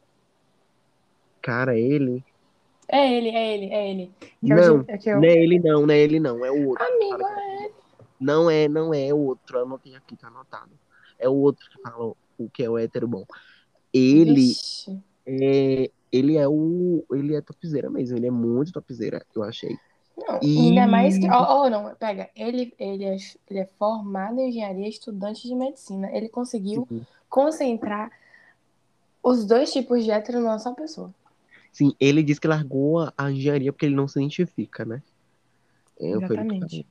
cara, 1.42 1.78
ele. 1.78 2.24
É 2.88 3.14
ele, 3.14 3.30
é 3.30 3.54
ele, 3.56 3.74
é 3.74 3.92
ele. 3.92 4.12
Que 4.20 4.38
Não, 4.42 4.58
é 4.58 4.68
eu... 4.68 4.86
Não 5.20 5.24
é 5.24 5.34
ele 5.34 5.60
não, 5.60 5.86
não 5.86 5.94
é 5.94 6.00
ele 6.00 6.20
não, 6.20 6.46
é 6.46 6.52
o 6.52 6.68
outro. 6.70 6.86
Amigo, 6.86 7.24
é 7.24 7.40
é 7.40 7.66
ele. 7.66 7.74
Não 8.20 8.50
é, 8.50 8.68
não 8.68 8.94
é 8.94 9.14
o 9.14 9.18
outro, 9.18 9.58
eu 9.58 9.64
anotei 9.64 9.96
aqui, 9.96 10.16
tá 10.16 10.28
anotado. 10.28 10.72
É 11.20 11.28
o 11.28 11.34
outro 11.34 11.68
que 11.70 11.82
fala 11.82 12.14
o 12.38 12.50
que 12.50 12.64
é 12.64 12.70
o 12.70 12.78
hétero 12.78 13.08
bom. 13.08 13.26
Ele 13.94 14.36
Vixe. 14.36 15.00
é, 15.26 15.90
ele 16.12 16.38
é 16.38 16.48
o, 16.48 17.04
ele 17.12 17.36
é 17.36 17.42
topzera 17.42 17.90
mesmo, 17.90 18.18
ele 18.18 18.28
é 18.28 18.32
muito 18.32 18.72
topzera, 18.72 19.26
eu 19.36 19.44
achei. 19.44 19.76
Não, 20.18 20.40
E- 20.42 20.70
ainda 20.70 20.88
mais 20.88 21.18
que. 21.18 21.28
Oh, 21.30 21.70
não, 21.70 21.94
pega. 21.96 22.30
Ele, 22.36 22.74
ele, 22.80 23.04
é, 23.04 23.18
ele 23.50 23.60
é 23.60 23.66
formado 23.66 24.40
em 24.40 24.50
engenharia, 24.50 24.88
estudante 24.88 25.48
de 25.48 25.56
medicina. 25.56 26.10
Ele 26.16 26.30
conseguiu 26.30 26.88
Sim, 26.88 27.06
concentrar 27.30 28.12
os 29.22 29.46
dois 29.46 29.72
tipos 29.74 30.04
de 30.04 30.12
hétero 30.12 30.40
numa 30.40 30.58
só 30.60 30.74
pessoa. 30.74 31.14
Sim, 31.72 31.94
ele 32.00 32.24
disse 32.24 32.40
que 32.40 32.48
largou 32.48 33.12
a, 33.18 33.32
engenharia 33.32 33.72
porque 33.74 33.86
ele 33.86 33.96
não 33.96 34.08
se 34.08 34.20
identifica, 34.20 34.86
né? 34.86 35.02
É, 36.00 36.12
Exatamente. 36.12 36.84
falou. 36.84 36.86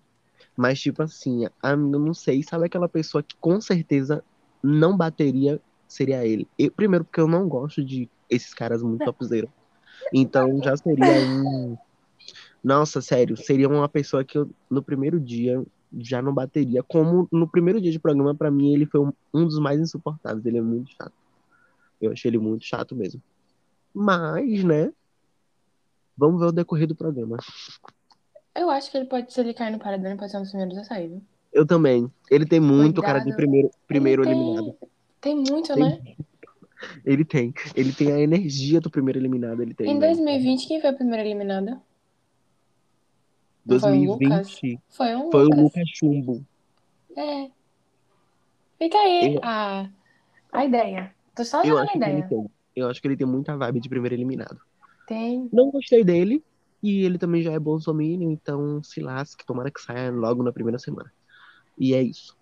Mas, 0.57 0.81
tipo 0.81 1.03
assim, 1.03 1.45
eu 1.65 1.77
não 1.77 2.15
sei, 2.15 2.43
sabe 2.43 2.67
aquela 2.67 2.89
pessoa 2.89 3.23
que 3.23 3.37
com 3.41 3.61
certeza 3.61 4.25
não 4.63 4.97
bateria, 4.97 5.61
seria 5.89 6.27
ele. 6.27 6.49
Eu- 6.59 6.73
primeiro, 6.73 7.05
porque 7.05 7.21
eu 7.21 7.29
não 7.29 7.49
gosto 7.49 7.85
de 7.85 8.11
esses 8.29 8.55
caras 8.55 8.83
muito 8.83 9.03
topzera. 9.05 9.49
Então, 10.13 10.61
já 10.63 10.77
seria 10.77 11.15
um. 11.21 11.77
Nossa, 12.65 13.03
sério, 13.03 13.37
seria 13.37 13.69
uma 13.69 13.87
pessoa 13.89 14.25
que 14.25 14.39
eu, 14.39 14.51
no 14.71 14.83
primeiro 14.83 15.21
dia, 15.21 15.63
já 15.99 16.23
não 16.23 16.33
bateria. 16.33 16.83
Como 16.83 17.29
no 17.31 17.47
primeiro 17.47 17.79
dia 17.79 17.93
de 17.93 17.99
programa, 17.99 18.35
pra 18.35 18.51
mim, 18.51 18.73
ele 18.73 18.87
foi 18.87 19.01
um, 19.01 19.13
um 19.35 19.45
dos 19.47 19.59
mais 19.59 19.79
insuportáveis. 19.79 20.47
Ele 20.47 20.57
é 20.57 20.63
muito 20.63 20.91
chato. 20.93 21.13
Eu 22.01 22.13
achei 22.13 22.31
ele 22.31 22.39
muito 22.39 22.65
chato 22.65 22.97
mesmo. 22.97 23.21
Mas, 23.93 24.65
né? 24.65 24.91
Vamos 26.17 26.41
ver 26.41 26.47
o 26.47 26.53
decorrer 26.53 26.87
do 26.87 26.95
programa. 26.95 27.37
Eu 28.55 28.71
acho 28.71 28.91
que 28.91 28.97
ele 28.97 29.07
pode, 29.07 29.33
se 29.33 29.41
ele 29.41 29.53
cair 29.53 29.71
no 29.71 29.79
paredão, 29.79 30.11
ele 30.11 30.19
pode 30.19 30.31
ser 30.31 30.39
um 30.39 30.43
dos 30.43 30.51
primeiros 30.51 30.79
a 30.79 30.85
sair, 30.85 31.09
viu? 31.09 31.23
Eu 31.53 31.67
também. 31.67 32.11
Ele 32.31 32.47
tem 32.47 32.61
muito 32.61 33.03
cara 33.03 33.19
de 33.19 33.25
Cuidado. 33.25 33.37
primeiro, 33.37 33.71
primeiro 33.87 34.23
Ele 34.23 34.31
tem- 34.33 34.41
eliminado. 34.43 34.77
Tem 35.21 35.37
muito, 35.37 35.75
Tem- 35.75 35.83
né? 35.83 36.01
Ele 37.05 37.25
tem. 37.25 37.53
Ele 37.75 37.93
tem 37.93 38.13
a 38.13 38.21
energia 38.21 38.81
do 38.81 38.91
primeiro 38.91 39.19
eliminado. 39.19 39.63
Ele 39.63 39.75
tem. 39.75 39.91
Em 39.91 39.99
né? 39.99 40.07
2020, 40.09 40.67
quem 40.67 40.81
foi 40.81 40.91
a 40.91 40.93
primeira 40.93 41.23
eliminada? 41.23 41.81
Não 43.67 43.81
foi 43.81 43.91
o 44.07 44.17
2020 44.19 44.81
Foi 44.91 45.15
um 45.17 45.31
foi 45.31 45.41
o 45.43 45.45
Lucas. 45.45 45.59
Lucas 45.63 45.85
Chumbo. 45.95 46.45
É. 47.17 47.51
Fica 48.79 48.99
aí 48.99 49.35
Eu- 49.37 49.41
a, 49.43 49.89
a 50.53 50.65
ideia. 50.65 51.15
Tô 51.35 51.45
só 51.45 51.65
jogando 51.65 51.91
a 51.91 51.97
ideia. 51.97 52.27
tem. 52.29 52.51
Eu 52.77 52.89
acho 52.91 53.01
que 53.01 53.09
ele 53.09 53.17
tem 53.17 53.27
muita 53.27 53.57
vibe 53.57 53.81
de 53.81 53.89
primeiro 53.89 54.15
eliminado. 54.15 54.59
Tem. 55.07 55.49
Não 55.53 55.71
gostei 55.71 56.03
dele. 56.05 56.43
E 56.83 57.03
ele 57.05 57.17
também 57.17 57.41
já 57.43 57.51
é 57.53 57.59
bolsominion, 57.59 58.31
então 58.31 58.83
se 58.83 59.01
lasque, 59.01 59.47
tomara 59.47 59.71
que 59.71 59.81
saia 59.81 60.11
logo 60.11 60.43
na 60.43 60.53
primeira 60.53 60.79
semana. 60.79 61.11
E 61.79 61.95
é 61.95 62.03
isso. 62.03 62.37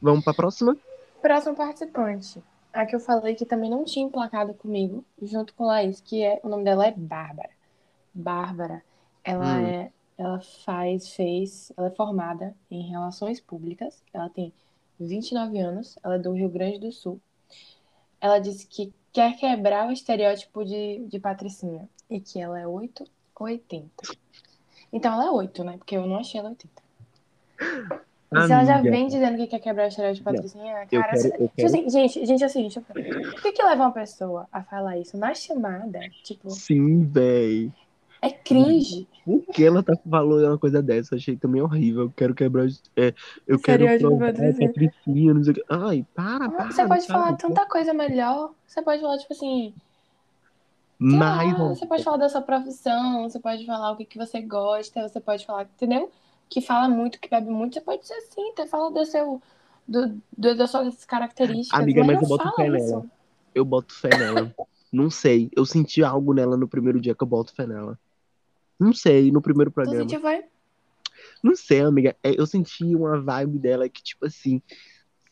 Vamos 0.00 0.24
pra 0.24 0.32
próxima? 0.32 0.74
Próximo 1.20 1.54
participante. 1.54 2.42
A 2.72 2.86
que 2.86 2.96
eu 2.96 3.00
falei 3.00 3.34
que 3.34 3.44
também 3.44 3.68
não 3.70 3.84
tinha 3.84 4.06
emplacado 4.06 4.54
comigo, 4.54 5.04
junto 5.20 5.52
com 5.54 5.66
Laís, 5.66 6.00
que 6.00 6.22
é, 6.22 6.40
o 6.42 6.48
nome 6.48 6.64
dela 6.64 6.86
é 6.86 6.90
Bárbara. 6.92 7.50
Bárbara, 8.14 8.82
ela 9.26 9.58
Hum. 9.60 9.66
é, 9.66 9.90
ela 10.16 10.40
faz, 10.64 11.14
fez, 11.14 11.72
ela 11.76 11.88
é 11.88 11.90
formada 11.90 12.54
em 12.70 12.88
relações 12.88 13.40
públicas, 13.40 14.02
ela 14.14 14.30
tem 14.30 14.52
29 14.98 15.58
anos, 15.58 15.98
ela 16.02 16.14
é 16.14 16.18
do 16.18 16.32
Rio 16.32 16.48
Grande 16.48 16.78
do 16.78 16.90
Sul. 16.92 17.20
Ela 18.20 18.38
disse 18.38 18.66
que 18.66 18.92
quer 19.12 19.36
quebrar 19.36 19.86
o 19.88 19.92
estereótipo 19.92 20.64
de, 20.64 21.04
de 21.06 21.18
patricinha 21.18 21.86
e 22.08 22.20
que 22.20 22.40
ela 22.40 22.58
é 22.58 22.66
8 22.66 23.04
ou 23.38 23.46
80. 23.46 23.90
Então 24.92 25.12
ela 25.12 25.26
é 25.26 25.30
8, 25.30 25.64
né? 25.64 25.76
Porque 25.76 25.96
eu 25.96 26.06
não 26.06 26.16
achei 26.18 26.40
ela 26.40 26.48
80. 26.50 26.82
E 28.32 28.40
se 28.46 28.52
ela 28.52 28.64
já 28.64 28.80
vem 28.80 29.06
dizendo 29.06 29.36
que 29.36 29.46
quer 29.46 29.60
quebrar 29.60 29.84
o 29.84 29.88
estereótipo 29.88 30.30
de 30.30 30.36
patricinha, 30.36 30.72
cara, 30.74 30.86
quero- 30.88 31.16
se- 31.18 31.28
eu 31.28 31.32
tipo 31.32 31.52
quero- 31.56 31.66
assim, 31.68 31.90
gente, 31.90 32.26
gente, 32.26 32.40
deixa 32.54 32.80
eu 32.80 32.84
falar. 32.84 33.04
Por 33.32 33.42
que, 33.42 33.52
que 33.52 33.62
leva 33.62 33.82
uma 33.84 33.92
pessoa 33.92 34.48
a 34.52 34.62
falar 34.62 34.98
isso 34.98 35.16
na 35.16 35.34
chamada? 35.34 36.00
Tipo, 36.24 36.50
Sim, 36.50 37.04
véi. 37.04 37.72
É 38.26 38.30
cringe. 38.30 39.08
Por 39.24 39.42
que 39.46 39.64
ela 39.64 39.82
tá 39.82 39.94
falando 40.08 40.46
uma 40.46 40.58
coisa 40.58 40.80
dessa? 40.82 41.14
Eu 41.14 41.18
achei 41.18 41.36
também 41.36 41.60
horrível. 41.60 42.02
Eu 42.02 42.10
quero 42.10 42.34
quebrar. 42.34 42.66
É, 42.96 43.12
eu 43.46 43.58
quero 43.58 43.84
provar 43.98 44.30
a 44.30 44.32
patricinha. 44.32 45.34
não 45.34 45.42
sei 45.42 45.52
o 45.52 45.54
que. 45.54 45.64
Ai, 45.68 46.06
para, 46.14 46.48
para. 46.48 46.70
Você 46.70 46.86
pode 46.86 47.06
para. 47.06 47.14
falar 47.14 47.36
tanta 47.36 47.66
coisa 47.66 47.92
melhor. 47.92 48.52
Você 48.66 48.80
pode 48.82 49.00
falar, 49.00 49.18
tipo 49.18 49.32
assim, 49.32 49.74
lá, 51.00 51.36
Mais. 51.44 51.78
você 51.78 51.86
pode 51.86 52.04
falar 52.04 52.16
da 52.18 52.28
sua 52.28 52.42
profissão, 52.42 53.28
você 53.28 53.40
pode 53.40 53.66
falar 53.66 53.92
o 53.92 53.96
que, 53.96 54.04
que 54.04 54.18
você 54.18 54.40
gosta, 54.40 55.08
você 55.08 55.20
pode 55.20 55.44
falar, 55.44 55.64
entendeu? 55.64 56.10
Que 56.48 56.60
fala 56.60 56.88
muito, 56.88 57.20
que 57.20 57.28
bebe 57.28 57.50
muito, 57.50 57.74
você 57.74 57.80
pode 57.80 58.06
ser 58.06 58.14
assim, 58.14 58.50
até 58.50 58.66
falar 58.66 58.90
do 58.90 59.04
seu, 59.04 59.42
do, 59.86 60.20
do- 60.36 60.56
das 60.56 60.70
suas 60.70 61.04
características. 61.04 61.80
Amiga, 61.80 62.04
mas 62.04 62.16
não 62.16 62.22
eu 62.22 62.28
boto 62.28 62.44
fala 62.44 62.56
fé 62.56 62.68
nela. 62.68 63.06
Eu 63.54 63.64
boto 63.64 63.94
fé 63.94 64.08
nela. 64.10 64.54
Não 64.92 65.10
sei. 65.10 65.50
Eu 65.56 65.66
senti 65.66 66.04
algo 66.04 66.32
nela 66.32 66.56
no 66.56 66.68
primeiro 66.68 67.00
dia 67.00 67.14
que 67.14 67.22
eu 67.22 67.26
boto 67.26 67.52
fé 67.52 67.66
nela. 67.66 67.98
Não 68.78 68.92
sei, 68.92 69.30
no 69.32 69.40
primeiro 69.40 69.70
Tu 69.70 69.74
programa. 69.74 70.00
sentiu, 70.00 70.20
vai? 70.20 70.44
Não 71.42 71.56
sei, 71.56 71.80
amiga. 71.80 72.16
É, 72.22 72.38
Eu 72.38 72.46
senti 72.46 72.84
uma 72.94 73.20
vibe 73.20 73.58
dela 73.58 73.88
que, 73.88 74.02
tipo 74.02 74.26
assim, 74.26 74.60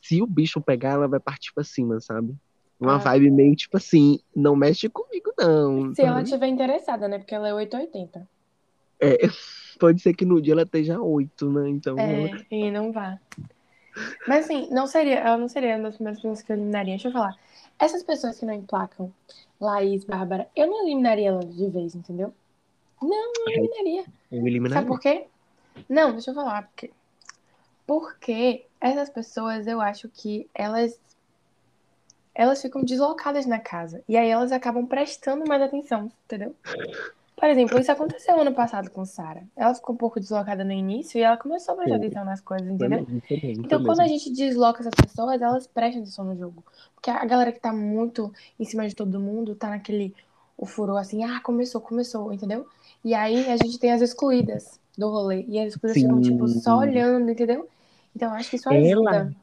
se 0.00 0.22
o 0.22 0.26
bicho 0.26 0.60
pegar, 0.60 0.92
ela 0.92 1.08
vai 1.08 1.20
partir 1.20 1.52
pra 1.54 1.64
cima, 1.64 2.00
sabe? 2.00 2.34
Uma 2.78 2.96
Ah. 2.96 2.98
vibe 2.98 3.30
meio 3.30 3.54
tipo 3.56 3.76
assim, 3.76 4.18
não 4.34 4.56
mexe 4.56 4.88
comigo, 4.88 5.32
não. 5.38 5.94
Se 5.94 6.02
ela 6.02 6.16
sabe? 6.16 6.28
tiver 6.30 6.46
interessada, 6.48 7.08
né? 7.08 7.18
Porque 7.18 7.34
ela 7.34 7.48
é 7.48 7.54
880. 7.54 8.28
É, 9.00 9.16
pode 9.78 10.00
ser 10.02 10.14
que 10.14 10.24
no 10.24 10.40
dia 10.40 10.52
ela 10.54 10.62
esteja 10.62 11.00
oito, 11.00 11.50
né? 11.50 11.68
Então. 11.68 11.98
É, 11.98 12.30
e 12.50 12.70
não 12.70 12.92
vá. 12.92 13.18
Mas 14.26 14.44
assim, 14.44 14.68
não 14.70 14.86
seria, 14.86 15.20
ela 15.20 15.36
não 15.38 15.48
seria 15.48 15.76
uma 15.76 15.84
das 15.84 15.94
primeiras 15.94 16.20
pessoas 16.20 16.42
que 16.42 16.50
eu 16.52 16.56
eliminaria. 16.56 16.94
Deixa 16.94 17.08
eu 17.08 17.12
falar. 17.12 17.36
Essas 17.78 18.02
pessoas 18.02 18.38
que 18.38 18.44
não 18.46 18.52
emplacam, 18.54 19.12
Laís, 19.60 20.04
Bárbara, 20.04 20.48
eu 20.56 20.66
não 20.66 20.84
eliminaria 20.86 21.28
elas 21.28 21.54
de 21.56 21.68
vez, 21.70 21.94
entendeu? 21.94 22.34
Não, 23.08 23.32
não 23.38 23.48
eliminaria. 23.52 24.00
Eu 24.00 24.38
Sabe 24.38 24.48
eliminaria. 24.48 24.86
por 24.86 25.00
quê? 25.00 25.26
Não, 25.88 26.12
deixa 26.12 26.30
eu 26.30 26.34
falar. 26.34 26.62
Porque, 26.68 26.90
porque 27.86 28.66
essas 28.80 29.10
pessoas, 29.10 29.66
eu 29.66 29.80
acho 29.80 30.08
que 30.08 30.48
elas 30.54 30.98
elas 32.34 32.60
ficam 32.60 32.82
deslocadas 32.82 33.46
na 33.46 33.60
casa. 33.60 34.02
E 34.08 34.16
aí 34.16 34.28
elas 34.28 34.50
acabam 34.50 34.86
prestando 34.86 35.46
mais 35.46 35.62
atenção, 35.62 36.10
entendeu? 36.24 36.54
Por 37.36 37.48
exemplo, 37.48 37.78
isso 37.78 37.92
aconteceu 37.92 38.40
ano 38.40 38.52
passado 38.54 38.90
com 38.90 39.04
Sara. 39.04 39.44
Ela 39.54 39.74
ficou 39.74 39.94
um 39.94 39.98
pouco 39.98 40.18
deslocada 40.18 40.64
no 40.64 40.72
início 40.72 41.18
e 41.18 41.22
ela 41.22 41.36
começou 41.36 41.74
a 41.74 41.76
prestar 41.76 41.96
Sim. 41.98 42.04
atenção 42.04 42.24
nas 42.24 42.40
coisas, 42.40 42.66
entendeu? 42.68 43.04
Também, 43.04 43.20
também, 43.20 43.50
Então, 43.52 43.68
também. 43.68 43.86
quando 43.86 44.00
a 44.00 44.06
gente 44.06 44.32
desloca 44.32 44.80
essas 44.80 44.94
pessoas, 44.94 45.40
elas 45.40 45.66
prestam 45.66 46.02
atenção 46.02 46.24
no 46.24 46.36
jogo. 46.36 46.64
Porque 46.94 47.10
a 47.10 47.24
galera 47.24 47.52
que 47.52 47.60
tá 47.60 47.72
muito 47.72 48.32
em 48.58 48.64
cima 48.64 48.88
de 48.88 48.94
todo 48.94 49.20
mundo, 49.20 49.54
tá 49.54 49.68
naquele 49.68 50.14
o 50.56 50.66
furor 50.66 50.98
assim, 50.98 51.24
ah, 51.24 51.40
começou, 51.40 51.80
começou, 51.80 52.32
entendeu? 52.32 52.66
E 53.04 53.14
aí 53.14 53.48
a 53.50 53.56
gente 53.56 53.78
tem 53.78 53.92
as 53.92 54.00
excluídas 54.00 54.80
do 54.96 55.08
rolê. 55.10 55.44
E 55.48 55.58
as 55.58 55.68
excluídas 55.74 56.00
ficam, 56.02 56.20
tipo, 56.20 56.48
só 56.48 56.80
Sim. 56.80 56.88
olhando, 56.88 57.30
entendeu? 57.30 57.68
Então, 58.14 58.30
eu 58.30 58.34
acho 58.36 58.50
que 58.50 58.56
isso 58.56 58.68
Ela- 58.68 59.10
ajuda. 59.10 59.34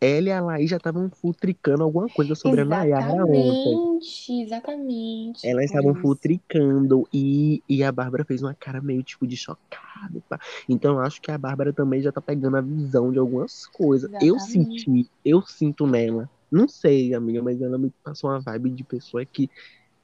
Ela 0.00 0.28
e 0.28 0.32
a 0.32 0.40
Laís 0.40 0.70
já 0.70 0.76
estavam 0.76 1.10
futricando 1.10 1.82
alguma 1.82 2.08
coisa 2.08 2.34
sobre 2.34 2.60
a 2.60 2.64
Nayara 2.64 3.24
ontem. 3.26 3.72
Exatamente, 3.72 4.42
exatamente. 4.42 5.46
Elas 5.46 5.64
estavam 5.66 5.94
futricando 5.94 7.08
e, 7.12 7.62
e 7.68 7.82
a 7.82 7.90
Bárbara 7.90 8.24
fez 8.24 8.42
uma 8.42 8.54
cara 8.54 8.80
meio 8.80 9.02
tipo 9.02 9.26
de 9.26 9.36
chocada. 9.36 10.22
pá. 10.28 10.38
Então 10.68 10.94
eu 10.94 11.00
acho 11.00 11.20
que 11.20 11.30
a 11.30 11.38
Bárbara 11.38 11.72
também 11.72 12.00
já 12.00 12.12
tá 12.12 12.20
pegando 12.20 12.56
a 12.56 12.60
visão 12.60 13.10
de 13.10 13.18
algumas 13.18 13.66
coisas. 13.66 14.10
Eu 14.20 14.36
Exatamente. 14.36 14.84
senti, 14.84 15.10
eu 15.24 15.42
sinto 15.42 15.86
nela. 15.86 16.30
Não 16.50 16.68
sei, 16.68 17.12
amiga, 17.12 17.42
mas 17.42 17.60
ela 17.60 17.76
me 17.76 17.90
passou 18.02 18.30
uma 18.30 18.40
vibe 18.40 18.70
de 18.70 18.84
pessoa 18.84 19.24
que 19.24 19.50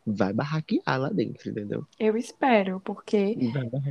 vai 0.06 0.32
barraquear 0.32 0.98
lá 1.00 1.08
dentro, 1.08 1.50
entendeu? 1.50 1.86
Eu 1.98 2.16
espero, 2.16 2.80
porque 2.80 3.36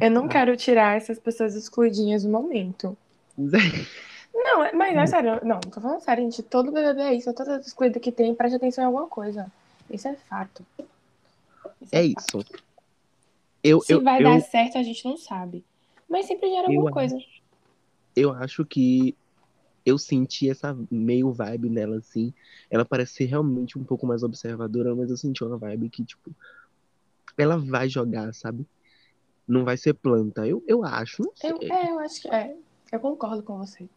eu 0.02 0.12
não 0.12 0.28
quero 0.28 0.56
tirar 0.56 0.96
essas 0.98 1.18
pessoas 1.20 1.56
excluidinhas 1.56 2.24
do 2.24 2.30
momento. 2.30 2.96
Não, 4.36 4.64
é- 4.64 4.74
mas 4.74 4.98
é 4.98 5.06
sério, 5.06 5.40
não, 5.46 5.60
tô 5.60 5.80
falando 5.80 6.02
sério, 6.02 6.24
gente. 6.24 6.42
Todo 6.42 6.72
BBB 6.72 7.02
é 7.02 7.14
isso, 7.14 7.32
todas 7.36 7.60
as 7.60 7.68
excluídas 7.68 8.02
que 8.02 8.12
tem, 8.12 8.34
preste 8.34 8.56
atenção 8.56 8.84
em 8.84 8.88
alguma 8.88 9.08
coisa. 9.08 9.46
Isso 9.90 10.08
é 10.08 10.16
fato. 10.16 10.66
Isso 11.80 11.90
É 11.92 12.10
fato. 12.10 12.40
isso. 12.40 12.46
Eu, 13.64 13.80
Se 13.82 13.94
eu, 13.94 14.02
vai 14.04 14.20
eu, 14.20 14.24
dar 14.24 14.42
certo, 14.42 14.78
a 14.80 14.84
gente 14.84 15.06
não 15.06 15.16
sabe. 15.18 15.64
Mas 16.10 16.26
sempre 16.26 16.50
gera 16.50 16.68
alguma 16.68 16.92
coisa. 16.92 17.16
eu 18.16 18.34
acho 18.34 18.66
que 18.66 19.16
eu 19.86 19.98
senti 19.98 20.50
essa 20.50 20.78
meio 20.90 21.32
vibe 21.32 21.70
nela, 21.70 21.98
assim. 21.98 22.34
Ela 22.70 22.86
parece 22.86 23.14
ser 23.14 23.26
realmente 23.26 23.78
um 23.78 23.84
pouco 23.84 24.06
mais 24.06 24.24
observadora, 24.24 24.96
mas 24.96 25.10
eu 25.10 25.18
senti 25.18 25.44
uma 25.44 25.58
vibe 25.58 25.90
que, 25.90 26.04
tipo, 26.04 26.32
ela 27.38 27.58
vai 27.58 27.90
jogar, 27.90 28.34
sabe? 28.34 28.66
Não 29.48 29.66
vai 29.66 29.76
ser 29.76 29.94
planta. 29.94 30.48
Eu, 30.48 30.64
eu 30.68 30.84
acho. 30.84 31.24
Eu, 31.44 31.58
é, 31.62 31.92
eu 31.92 32.00
acho 32.00 32.22
que 32.22 32.30
é. 32.30 32.56
Eu 32.92 33.00
concordo 33.00 33.44
com 33.44 33.58
você. 33.58 33.88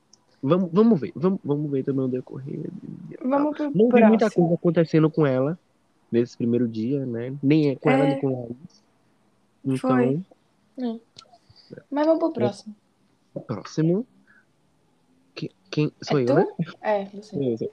Vamos, 0.43 0.71
vamos 0.73 1.01
ver. 1.01 1.13
Vamos, 1.15 1.39
vamos 1.45 1.71
ver 1.71 1.85
também 1.85 2.05
o 2.05 2.09
decorrer. 2.09 2.69
Vamos 3.23 3.57
pro 3.57 3.71
Não 3.71 3.89
vi 3.89 4.05
muita 4.05 4.31
coisa 4.31 4.55
acontecendo 4.55 5.11
com 5.11 5.27
ela 5.27 5.59
nesse 6.11 6.37
primeiro 6.37 6.67
dia, 6.67 7.05
né? 7.07 7.35
Nem 7.43 7.71
é 7.71 7.77
com 7.77 7.91
ela, 7.91 8.05
É. 8.05 8.09
nem 8.11 8.21
com 8.21 8.29
a 8.29 8.33
Laís. 8.33 8.57
Então, 9.65 9.79
Foi. 9.79 11.01
Mas 11.91 12.07
vamos 12.07 12.21
pro 12.21 12.33
próximo. 12.33 12.75
próximo. 13.47 14.07
Que- 15.77 15.91
Quem, 15.91 15.93
sou 16.03 16.19
é 16.19 16.23
eu, 16.23 16.27
tu? 16.27 16.35
né? 16.35 16.47
É, 16.81 17.05
você. 17.05 17.71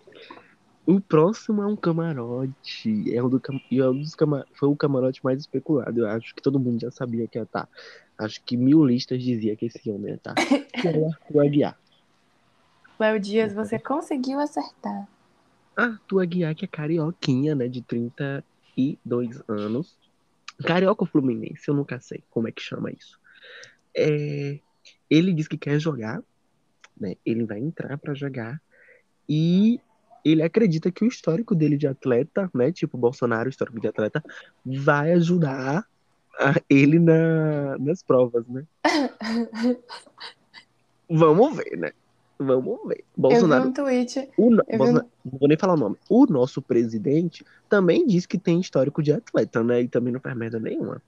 O 0.86 1.00
próximo 1.00 1.62
é 1.62 1.66
um 1.66 1.78
camarote. 1.78 3.16
É 3.16 3.24
um, 3.24 3.30
do, 3.30 3.42
é 3.72 3.90
um 3.90 3.98
dos 4.02 4.14
cama- 4.16 4.46
foi 4.54 4.68
o 4.68 4.76
camarote 4.76 5.24
mais 5.24 5.40
especulado. 5.40 6.02
Eu 6.02 6.08
acho 6.08 6.36
que 6.36 6.42
todo 6.42 6.60
mundo 6.60 6.82
já 6.82 6.92
sabia 6.92 7.26
que 7.26 7.38
ia 7.38 7.44
estar. 7.44 7.70
Acho 8.18 8.44
que 8.46 8.58
mil 8.58 8.86
listas 8.86 9.24
dizia 9.24 9.56
que 9.56 9.68
esse 9.68 9.90
homem 9.90 10.12
ia 10.12 10.16
estar. 10.16 10.36
Que 10.82 10.88
é 10.90 10.92
o 10.98 11.08
Arthur 11.08 11.46
Aguiar. 11.46 11.80
Léo 13.00 13.20
Dias, 13.20 13.54
você 13.54 13.80
conseguiu 13.80 14.40
acertar. 14.40 15.08
Arthur 15.78 16.22
Aguiar, 16.24 16.54
que 16.56 16.66
é 16.66 16.68
carioquinha, 16.68 17.56
né? 17.56 17.70
De 17.70 17.82
32 17.82 19.42
anos. 19.48 19.98
Carioca 20.66 21.04
ou 21.04 21.08
fluminense? 21.08 21.64
Eu 21.70 21.76
nunca 21.76 22.02
sei 22.02 22.22
como 22.30 22.50
é 22.50 22.52
que 22.52 22.62
chama 22.62 22.92
isso. 22.92 23.18
É, 23.96 24.60
ele 25.10 25.32
diz 25.34 25.48
que 25.48 25.58
quer 25.58 25.80
jogar, 25.80 26.22
né? 27.00 27.16
Ele 27.26 27.46
vai 27.46 27.60
entrar 27.60 27.98
pra 27.98 28.14
jogar. 28.14 28.62
E 29.28 29.80
ele 30.26 30.42
acredita 30.42 30.92
que 30.92 31.04
o 31.04 31.08
histórico 31.08 31.54
dele 31.56 31.78
de 31.78 31.88
atleta, 31.88 32.50
né? 32.54 32.72
Tipo 32.72 32.98
Bolsonaro, 32.98 33.50
histórico 33.50 33.80
de 33.80 33.88
atleta, 33.88 34.24
vai 34.66 35.12
ajudar 35.14 35.86
ele 36.70 36.98
na, 37.00 37.78
nas 37.78 38.02
provas, 38.02 38.46
né? 38.48 38.64
Vamos 41.10 41.56
ver, 41.58 41.78
né? 41.78 41.92
Vamos 42.40 42.80
ver. 42.88 43.00
Eu 43.00 43.06
vi 43.06 43.22
Bolsonaro 43.22 43.70
um 43.70 43.74
tweet. 43.74 44.30
o 44.38 44.50
no- 44.50 44.58
Eu 44.62 44.66
vi 44.72 44.78
Bolsonaro- 44.78 45.08
Não 45.32 45.40
vou 45.40 45.48
nem 45.48 45.58
falar 45.58 45.74
o 45.74 45.78
nome. 45.78 45.96
O 46.10 46.26
nosso 46.26 46.62
presidente 46.62 47.46
também 47.70 48.06
diz 48.08 48.26
que 48.26 48.38
tem 48.38 48.60
histórico 48.60 49.02
de 49.04 49.14
atleta, 49.14 49.64
né? 49.64 49.82
E 49.82 49.88
também 49.88 50.12
não 50.12 50.20
faz 50.20 50.36
merda 50.36 50.60
nenhuma. 50.60 51.02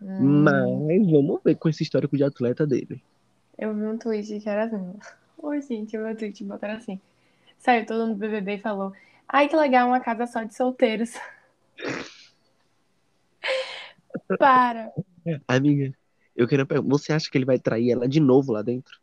Hum, 0.00 0.42
Mas 0.44 1.10
vamos 1.10 1.40
ver 1.44 1.56
com 1.56 1.68
esse 1.68 1.82
histórico 1.82 2.16
de 2.16 2.22
atleta 2.24 2.66
dele. 2.66 3.02
Eu 3.58 3.74
vi 3.74 3.82
um 3.84 3.98
tweet 3.98 4.38
que 4.40 4.48
era 4.48 4.64
assim. 4.64 4.94
Oi, 5.38 5.60
gente, 5.62 5.96
o 5.96 6.02
meu 6.02 6.16
tweet 6.16 6.44
botaram 6.44 6.74
assim. 6.76 7.00
Saiu 7.58 7.86
todo 7.86 8.06
mundo 8.06 8.14
do 8.16 8.20
BBB 8.20 8.54
e 8.56 8.60
falou: 8.60 8.92
Ai, 9.28 9.48
que 9.48 9.56
legal, 9.56 9.88
uma 9.88 10.00
casa 10.00 10.26
só 10.26 10.42
de 10.44 10.54
solteiros. 10.54 11.14
Para. 14.38 14.92
Amiga, 15.46 15.92
eu 16.34 16.46
queria 16.48 16.66
perguntar, 16.66 16.88
você 16.90 17.12
acha 17.12 17.30
que 17.30 17.36
ele 17.38 17.44
vai 17.44 17.58
trair 17.58 17.90
ela 17.92 18.08
de 18.08 18.20
novo 18.20 18.52
lá 18.52 18.62
dentro? 18.62 18.98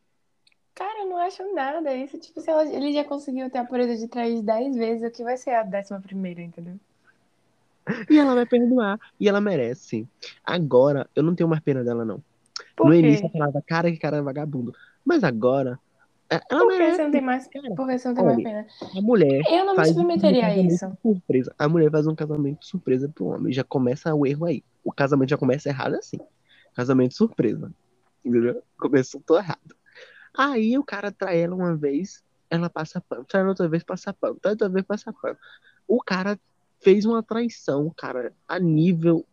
Cara, 0.75 0.99
eu 1.01 1.09
não 1.09 1.17
acho 1.17 1.43
nada. 1.53 1.93
Isso, 1.95 2.19
tipo, 2.19 2.39
se 2.39 2.49
ela- 2.49 2.65
ele 2.71 2.93
já 2.93 3.03
conseguiu 3.03 3.49
ter 3.49 3.57
a 3.57 3.65
pureza 3.65 3.97
de 3.97 4.07
trair 4.07 4.41
10 4.43 4.75
vezes, 4.75 5.07
o 5.07 5.11
que 5.11 5.23
vai 5.23 5.37
ser 5.37 5.51
a 5.55 5.63
décima 5.63 5.99
primeira, 6.01 6.41
entendeu? 6.41 6.79
E 8.09 8.17
ela 8.17 8.33
vai 8.35 8.45
perdoar. 8.45 8.99
E 9.19 9.27
ela 9.29 9.39
merece. 9.41 10.07
Agora, 10.43 11.09
eu 11.15 11.23
não 11.23 11.35
tenho 11.35 11.49
mais 11.49 11.61
pena 11.61 11.83
dela, 11.83 12.03
não. 12.05 12.23
Por 12.75 12.87
no 12.87 12.93
quê? 12.93 12.99
início 12.99 13.25
eu 13.27 13.31
falava, 13.31 13.61
cara, 13.67 13.91
que 13.91 13.97
cara 13.97 14.21
vagabundo. 14.23 14.73
Mas 15.03 15.23
agora, 15.23 15.71
é- 15.73 15.84
ela 16.29 16.41
Por 16.49 16.67
merece. 16.67 16.95
você 16.97 17.03
não 17.03 17.11
tem 17.11 17.21
mais, 17.21 17.47
Cara, 17.47 17.75
por 17.75 17.87
que 17.87 17.97
você 17.99 18.07
não 18.07 18.15
tem 18.15 18.23
mais 18.25 18.37
olha, 18.37 18.43
pena? 18.43 18.67
a 18.97 19.01
mulher 19.01 19.41
Eu 19.49 19.65
não 19.65 19.75
me 19.75 19.81
um 19.81 19.85
submeteria 19.93 20.45
a 20.47 20.57
isso. 20.57 20.97
surpresa. 21.01 21.53
A 21.57 21.69
mulher 21.69 21.91
faz 21.91 22.07
um 22.07 22.15
casamento 22.15 22.65
surpresa 22.65 23.07
pro 23.09 23.25
homem. 23.25 23.53
Já 23.53 23.63
começa 23.63 24.13
o 24.13 24.25
erro 24.25 24.45
aí. 24.45 24.63
O 24.83 24.91
casamento 24.91 25.29
já 25.29 25.37
começa 25.37 25.69
errado 25.69 25.95
assim. 25.95 26.17
Casamento 26.73 27.13
surpresa. 27.13 27.71
Entendeu? 28.23 28.61
Começou 28.79 29.21
todo 29.25 29.37
errado. 29.39 29.75
Aí 30.37 30.77
o 30.77 30.83
cara 30.83 31.11
trai 31.11 31.39
ela 31.39 31.55
uma 31.55 31.75
vez, 31.75 32.23
ela 32.49 32.69
passa 32.69 32.99
pano. 32.99 33.23
Trai 33.23 33.41
ela 33.41 33.49
outra 33.51 33.67
vez, 33.67 33.83
passa 33.83 34.11
pano. 34.11 34.35
Trai 34.41 34.53
outra 34.53 34.67
vez, 34.67 34.83
passa 34.85 35.13
pano. 35.13 35.37
O 35.87 36.01
cara 36.01 36.39
fez 36.81 37.05
uma 37.05 37.21
traição, 37.23 37.91
cara, 37.95 38.33
a 38.47 38.59
nível 38.59 39.25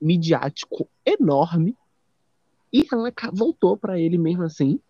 midiático 0.00 0.88
enorme. 1.04 1.76
E 2.72 2.84
ela 2.90 3.12
voltou 3.32 3.76
pra 3.76 3.98
ele 3.98 4.18
mesmo 4.18 4.42
assim. 4.42 4.80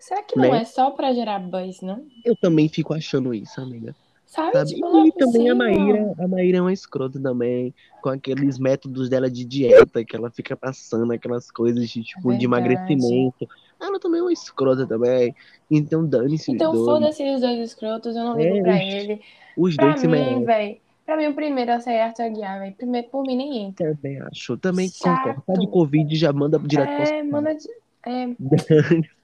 Será 0.00 0.22
que 0.22 0.36
não 0.36 0.50
Né? 0.50 0.62
é 0.62 0.64
só 0.64 0.90
pra 0.90 1.12
gerar 1.12 1.38
buzz, 1.38 1.80
não? 1.82 2.02
Eu 2.24 2.34
também 2.34 2.68
fico 2.68 2.92
achando 2.94 3.32
isso, 3.34 3.60
amiga. 3.60 3.94
Sabe? 4.26 4.52
Sabe? 4.52 4.74
Tipo, 4.74 4.88
não 4.88 5.04
é 5.04 5.08
E 5.08 5.12
também 5.12 5.50
a. 5.50 5.54
Maíra, 5.54 6.14
a 6.18 6.28
Maíra 6.28 6.58
é 6.58 6.60
uma 6.60 6.72
escrota 6.72 7.20
também, 7.20 7.74
com 8.00 8.08
aqueles 8.08 8.58
métodos 8.58 9.08
dela 9.08 9.28
de 9.30 9.44
dieta, 9.44 10.04
que 10.04 10.14
ela 10.16 10.30
fica 10.30 10.56
passando 10.56 11.12
aquelas 11.12 11.50
coisas 11.50 11.88
de, 11.88 12.02
tipo, 12.02 12.32
de 12.32 12.46
Verdade. 12.46 12.72
emagrecimento. 12.74 13.48
Ela 13.80 13.98
também 14.00 14.20
é 14.20 14.22
uma 14.22 14.32
escrota 14.32 14.86
também. 14.86 15.34
Então 15.70 16.06
dane-se 16.06 16.52
Então 16.52 16.72
foda-se 16.72 17.22
os 17.34 17.40
dois 17.40 17.58
escrotos, 17.58 18.14
eu 18.16 18.22
não 18.24 18.36
ligo 18.40 18.56
É, 18.58 18.62
pra 18.62 18.74
os- 18.74 18.80
ele. 18.80 19.20
Os 19.56 19.76
Pra 19.76 19.90
dois 19.90 20.04
mim, 20.04 20.44
velho. 20.44 20.76
Pra 21.04 21.16
mim, 21.16 21.26
o 21.26 21.34
primeiro 21.34 21.72
a 21.72 21.80
sair 21.80 21.96
é 21.96 22.04
Aguiar, 22.24 22.60
velho. 22.60 22.74
Primeiro, 22.76 23.08
por 23.08 23.22
mim, 23.26 23.36
nem 23.36 23.58
entra. 23.66 23.94
Também 23.96 24.20
acho. 24.22 24.56
Também 24.56 24.88
Chato. 24.88 25.18
concordo. 25.18 25.42
Tá 25.44 25.52
de 25.54 25.66
Covid, 25.66 26.14
já 26.16 26.32
manda 26.32 26.56
direto 26.60 26.86
pro 26.86 26.96
É, 26.96 27.02
hospital. 27.02 27.24
manda. 27.26 27.54
de- 27.54 27.68
É, 28.06 28.28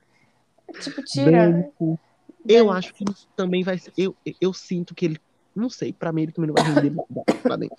tipo, 0.80 1.02
tira. 1.02 1.50
Dane-se. 1.50 1.98
Eu 2.48 2.70
acho 2.70 2.94
que 2.94 3.04
também 3.34 3.62
vai 3.62 3.78
ser. 3.78 3.92
Eu, 3.96 4.14
eu 4.40 4.52
sinto 4.52 4.94
que 4.94 5.04
ele. 5.04 5.20
Não 5.54 5.70
sei, 5.70 5.92
pra 5.92 6.12
mim 6.12 6.22
ele 6.22 6.32
também 6.32 6.48
não 6.48 6.54
vai 6.54 6.64
render 6.64 6.94
lá 7.44 7.56
dentro. 7.56 7.76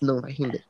Não 0.00 0.20
vai 0.20 0.32
render. 0.32 0.64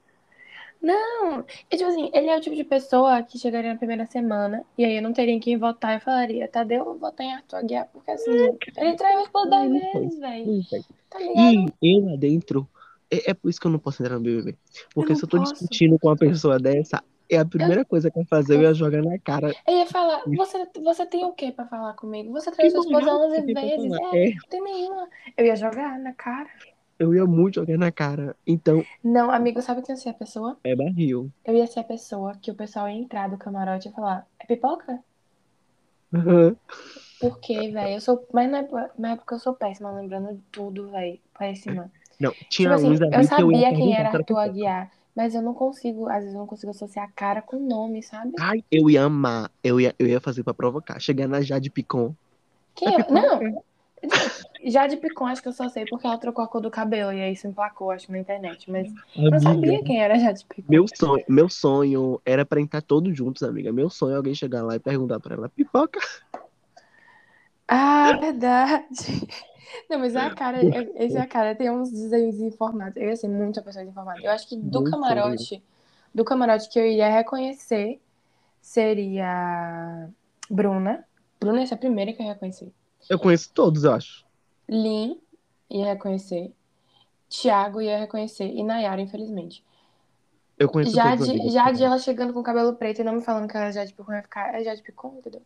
Não, 0.81 1.45
e, 1.71 1.77
tipo 1.77 1.91
assim, 1.91 2.09
ele 2.15 2.29
é 2.29 2.39
o 2.39 2.41
tipo 2.41 2.55
de 2.55 2.63
pessoa 2.63 3.21
que 3.23 3.37
chegaria 3.39 3.73
na 3.73 3.79
primeira 3.79 4.07
semana 4.07 4.65
e 4.77 4.85
aí 4.85 4.97
eu 4.97 5.03
não 5.03 5.13
teria 5.13 5.35
em 5.35 5.41
quem 5.41 5.59
votar. 5.59 5.95
Eu 5.95 6.01
falaria, 6.01 6.47
Tadeu, 6.47 6.79
eu 6.79 6.85
vou 6.85 6.99
votar 6.99 7.27
em 7.27 7.35
Arthur 7.35 7.57
Aguiar, 7.57 7.89
porque 7.93 8.11
assim, 8.13 8.31
ele 8.77 8.97
traiu 8.97 9.25
Não 9.35 9.51
10 9.51 9.71
sei. 9.71 10.01
vezes, 10.01 10.21
velho. 10.21 10.85
Tá 11.11 11.19
ligado? 11.19 11.75
E 11.83 11.99
eu 11.99 12.07
lá 12.07 12.17
dentro, 12.17 12.69
é, 13.11 13.31
é 13.31 13.35
por 13.35 13.49
isso 13.49 13.61
que 13.61 13.67
eu 13.67 13.73
não 13.73 13.79
posso 13.79 14.03
entrar 14.03 14.15
no 14.15 14.21
BBB. 14.21 14.57
Porque 14.95 15.17
se 15.17 15.25
eu 15.25 15.29
tô 15.29 15.39
posso. 15.39 15.53
discutindo 15.53 15.99
com 15.99 16.09
uma 16.09 16.17
pessoa 16.17 16.59
dessa, 16.61 17.03
é 17.31 17.39
a 17.39 17.45
primeira 17.45 17.85
coisa 17.85 18.11
que 18.11 18.19
eu 18.19 18.23
ia 18.23 18.27
fazer, 18.27 18.57
eu 18.57 18.63
ia 18.63 18.75
jogar 18.75 19.03
na 19.03 19.19
cara. 19.19 19.55
Eu 19.67 19.77
ia 19.79 19.87
falar, 19.87 20.23
você, 20.27 20.67
você 20.83 21.07
tem 21.07 21.25
o 21.25 21.33
que 21.33 21.53
pra 21.53 21.67
falar 21.67 21.93
comigo? 21.95 22.33
Você 22.33 22.51
Que 22.51 22.57
traiu 22.57 22.71
sua 22.71 22.81
esposa 22.81 23.07
moral 23.07 23.27
11 23.29 23.37
que 23.37 23.43
tem 23.47 23.55
pra 23.55 23.63
vezes. 23.63 23.93
É, 23.93 24.29
É, 24.29 24.35
não 24.35 24.49
tem 24.49 24.63
nenhuma. 24.63 25.09
Eu 25.37 25.47
ia 25.47 25.57
jogar 25.57 25.99
na 25.99 26.13
cara. 26.15 26.49
eu 26.99 27.15
ia 27.15 27.27
muito 27.27 27.55
jogar 27.57 27.79
na 27.79 27.93
cara. 27.93 28.35
Então, 28.47 28.85
Não, 29.05 29.31
amigo, 29.31 29.61
sabe 29.63 29.83
quem 29.83 29.95
ia 29.95 30.01
ser 30.01 30.09
a 30.11 30.15
pessoa? 30.15 30.57
é 30.65 30.75
barril. 30.75 31.31
Eu 31.45 31.55
ia 31.55 31.67
ser 31.67 31.81
a 31.81 31.85
pessoa 31.85 32.35
que 32.41 32.51
o 32.51 32.55
pessoal 32.55 32.89
ia 32.89 32.97
entrar 32.97 33.29
do 33.29 33.37
camarote 33.39 33.89
e 33.89 33.93
falar, 33.93 34.27
é 34.41 34.47
pipoca? 34.47 34.99
Porque, 37.21 37.71
velho, 37.71 37.95
eu 37.95 38.01
sou. 38.01 38.27
Mas 38.33 38.51
não 38.51 38.59
é, 38.59 38.91
não 38.97 39.11
é 39.11 39.17
porque 39.17 39.35
eu 39.35 39.39
sou 39.39 39.53
péssima 39.55 39.91
lembrando 39.93 40.35
de 40.35 40.43
tudo, 40.53 40.89
velho. 40.91 41.19
Parece, 41.37 41.71
mano. 41.71 41.91
Não, 42.21 42.33
tinha 42.49 42.71
Tipo 42.71 42.75
assim, 42.75 42.91
uns 42.91 43.01
eu 43.01 43.09
que 43.11 43.15
eu 43.15 43.21
ia 43.21 43.27
sabia 43.29 43.69
quem 43.69 43.77
perguntar 43.79 43.99
era 44.01 44.09
Arthur 44.09 44.25
pipoca. 44.25 44.43
Aguiar, 44.43 44.91
mas 45.19 45.35
eu 45.35 45.43
não 45.43 45.53
consigo, 45.53 46.09
às 46.09 46.19
vezes 46.21 46.33
eu 46.33 46.39
não 46.39 46.47
consigo 46.47 46.71
associar 46.71 47.05
a 47.05 47.11
cara 47.11 47.43
com 47.43 47.57
o 47.57 47.69
nome, 47.69 48.05
sabe? 48.05 48.35
Ai, 48.39 48.63
eu 48.71 48.89
ia 48.89 49.03
amar. 49.03 49.51
Eu 49.65 49.81
ia, 49.81 49.93
eu 49.99 50.07
ia 50.07 50.21
fazer 50.21 50.45
pra 50.45 50.55
provocar. 50.55 51.01
Chegar 51.01 51.27
na 51.27 51.41
Jade 51.41 51.71
Picon. 51.71 52.15
Quem 52.73 52.95
É 52.95 53.01
eu... 53.01 53.13
Não, 53.13 53.65
Jade 54.65 54.97
Picon, 54.97 55.27
acho 55.27 55.43
que 55.43 55.49
eu 55.49 55.53
só 55.53 55.69
sei 55.69 55.85
porque 55.87 56.07
ela 56.07 56.19
trocou 56.19 56.45
a 56.45 56.47
cor 56.47 56.61
do 56.61 56.71
cabelo 56.71 57.13
e 57.13 57.21
aí 57.21 57.33
isso 57.33 57.49
emplacou, 57.49 57.91
acho, 57.91 58.13
na 58.13 58.19
internet. 58.21 58.71
Mas 58.71 58.95
eu 59.17 59.29
não 59.29 59.41
sabia 59.41 59.71
Amiga, 59.71 59.85
quem 59.85 60.01
era 60.01 60.17
Jade 60.21 60.45
Picon. 60.45 60.71
meu 60.71 60.87
sonho, 60.87 61.25
meu 61.29 61.49
sonho 61.49 62.21
era 62.25 62.47
pra 62.47 62.61
estar 62.61 62.81
todos 62.81 63.17
juntos, 63.17 63.43
amiga. 63.43 63.73
Meu 63.73 63.91
sonho 63.91 64.15
é 64.15 64.17
alguém 64.19 64.37
chegar 64.37 64.63
lá 64.63 64.77
e 64.77 64.79
perguntar 64.79 65.19
pra 65.19 65.35
ela, 65.35 65.49
pipoca? 65.49 65.99
Ah, 67.67 68.17
verdade. 68.21 69.27
Não, 69.89 69.99
mas 69.99 70.15
é 70.15 70.21
a 70.21 70.31
cara, 70.35 70.59
é- 70.65 71.05
esse 71.05 71.17
é 71.17 71.21
a 71.21 71.27
cara, 71.27 71.55
tem 71.55 71.71
uns 71.71 71.91
desenhos 71.91 72.41
informados. 72.41 72.97
Eu 72.97 73.09
ia 73.09 73.17
ser 73.17 73.29
muita 73.29 73.63
pessoa 73.63 73.85
desinformada. 73.85 74.21
Eu 74.23 74.31
acho 74.31 74.49
que 74.49 74.57
do 74.57 74.81
Muito 74.81 74.91
camarote, 74.91 75.63
do 76.15 76.25
camarote 76.25 76.69
que 76.69 76.79
eu 76.79 76.87
iria 76.87 77.09
reconhecer 77.09 78.01
seria 78.61 80.09
Bruna. 80.51 81.05
Bruna 81.41 81.61
ia 81.61 81.67
ser 81.67 81.75
a 81.75 81.79
primeira 81.79 82.13
que 82.13 82.21
eu 82.23 82.27
ia 82.27 82.33
reconhecer. 82.33 82.73
Eu 83.09 83.19
conheço 83.19 83.51
todos, 83.53 83.85
eu 83.85 83.93
acho. 83.93 84.25
Lin 84.69 85.21
ia 85.71 85.87
reconhecer. 85.87 86.53
Thiago 87.29 87.81
ia 87.81 87.99
reconhecer. 87.99 88.47
E 88.47 88.63
Nayara, 88.63 89.01
infelizmente. 89.01 89.65
Eu 90.59 90.69
conheço 90.69 90.93
todos. 90.93 91.05
Jade, 91.27 91.31
amiga. 91.31 91.51
Jade, 91.51 91.85
ela 91.85 91.99
chegando 91.99 92.33
com 92.33 92.41
o 92.41 92.43
cabelo 92.43 92.75
preto 92.75 93.01
e 93.01 93.05
não 93.05 93.15
me 93.15 93.21
falando 93.23 93.49
que 93.49 93.57
era 93.57 93.71
Jade 93.71 93.93
Picon, 93.93 94.13
ia 94.13 94.23
ficar. 94.23 94.55
É 94.55 94.65
Jade 94.65 94.83
Picon, 94.83 95.17
entendeu? 95.19 95.43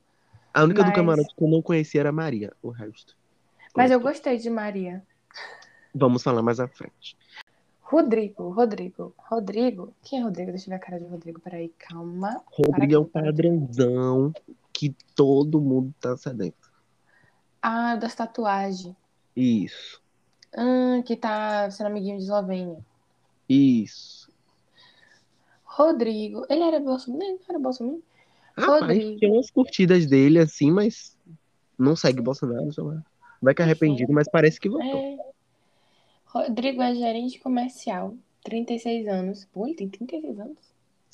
A 0.55 0.65
única 0.65 0.83
do 0.83 0.87
mas- 0.87 0.97
camarote 0.97 1.35
que 1.35 1.45
eu 1.45 1.49
não 1.49 1.61
conhecia 1.63 2.01
era 2.01 2.09
a 2.09 2.13
Maria, 2.13 2.53
o 2.63 2.71
resto. 2.71 3.17
Mas 3.75 3.91
eu 3.91 4.01
gostei 4.01 4.37
de 4.37 4.51
Maria. 4.51 5.03
Vamos 5.95 6.23
falar 6.23 6.43
mais 6.43 6.61
à 6.61 6.69
frente. 6.69 7.17
Rodrigo, 7.81 8.51
Rodrigo, 8.51 9.15
Rodrigo. 9.19 9.95
Quem 10.03 10.21
é 10.21 10.23
Rodrigo? 10.23 10.51
Deixa 10.51 10.67
eu 10.67 10.71
ver 10.71 10.77
a 10.77 10.79
cara 10.79 10.99
de 10.99 11.07
Rodrigo. 11.07 11.41
Peraí, 11.41 11.69
calma. 11.79 12.43
Rodrigo 12.47 12.95
é 12.95 12.99
um 12.99 13.03
aqui, 13.03 13.11
padrãozão 13.11 14.33
que 14.73 14.97
todo 15.15 15.61
mundo 15.61 15.95
tá 16.01 16.17
sedento. 16.17 16.73
Ah, 17.61 17.95
o 17.97 18.01
das 18.01 18.15
tatuagens. 18.15 18.97
Isso. 19.37 20.01
Hum, 20.57 21.03
que 21.03 21.17
tá 21.17 21.71
sendo 21.71 21.89
amiguinho 21.89 22.17
de 22.17 22.25
Eslovênia. 22.25 22.79
Isso. 23.49 24.31
Rodrigo. 25.65 26.47
Ele 26.49 26.63
era 26.63 26.81
Bolsonaro? 26.81 27.39
Era 27.49 27.59
Bolsonaro? 27.59 28.03
Rapaz, 28.57 28.81
Rodrigo. 28.83 29.19
tinha 29.19 29.33
umas 29.33 29.51
curtidas 29.51 30.07
dele 30.07 30.39
assim, 30.39 30.71
mas 30.71 31.17
não 31.79 31.95
segue 31.95 32.21
Bolsonaro, 32.21 32.73
sei 32.73 32.85
lá. 32.85 33.03
Vai 33.43 33.55
que 33.55 33.61
é 33.61 33.65
arrependido, 33.65 34.13
mas 34.13 34.29
parece 34.31 34.61
que 34.61 34.69
votou. 34.69 34.87
É. 35.01 35.19
Rodrigo 36.27 36.81
é 36.81 36.95
gerente 36.95 37.39
comercial, 37.41 38.15
36 38.45 39.07
anos. 39.09 39.45
Pô, 39.53 39.67
ele 39.67 39.75
tem 39.75 39.89
36 39.89 40.39
anos. 40.41 40.57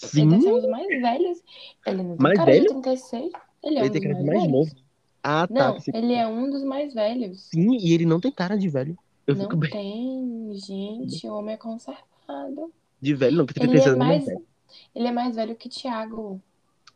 Ele 0.01 0.11
ser 0.11 0.17
Sim, 0.21 0.27
um 0.27 0.39
dos 0.61 0.69
mais 0.69 0.87
velhos. 0.89 1.43
Ele 1.87 2.03
não 2.03 2.17
tem 2.17 2.23
Mais 2.23 2.39
cara 2.39 2.53
de 2.53 2.59
velho? 2.59 2.69
36. 2.83 3.33
Ele 3.65 3.79
é 3.79 3.81
ele 3.81 3.89
um 3.89 3.93
tem 3.93 4.01
dos 4.01 4.03
cara 4.03 4.15
mais 4.15 4.19
de 4.25 4.27
mais 4.27 4.43
velhos. 4.43 4.53
novo. 4.75 4.89
Ah, 5.23 5.47
tá. 5.49 5.55
Não, 5.55 5.81
que- 5.81 5.91
ele 5.93 6.13
é 6.13 6.27
um 6.29 6.49
dos 6.51 6.63
mais 6.63 6.95
velhos. 6.95 7.41
Sim, 7.49 7.77
e 7.79 7.93
ele 7.93 8.07
não 8.07 8.21
tem 8.21 8.31
cara 8.31 8.57
de 8.57 8.69
velho. 8.69 8.97
Eu 9.27 9.35
Não 9.35 9.43
fico 9.45 9.57
bem. 9.57 9.71
tem, 9.71 10.51
gente, 10.55 11.27
o 11.29 11.35
homem 11.35 11.55
é 11.55 11.59
conservado. 11.59 12.73
De 13.01 13.15
velho, 13.15 13.37
não, 13.39 13.47
que 13.47 13.53
Ele 13.59 13.69
36 13.69 13.87
é 13.87 13.89
anos 13.89 13.99
não 13.99 14.07
é 14.07 14.09
mais, 14.11 14.25
velho. 14.27 14.47
ele 14.95 15.07
é 15.09 15.13
mais 15.13 15.35
velho 15.37 15.57
que 15.57 15.69
Thiago. 15.69 16.41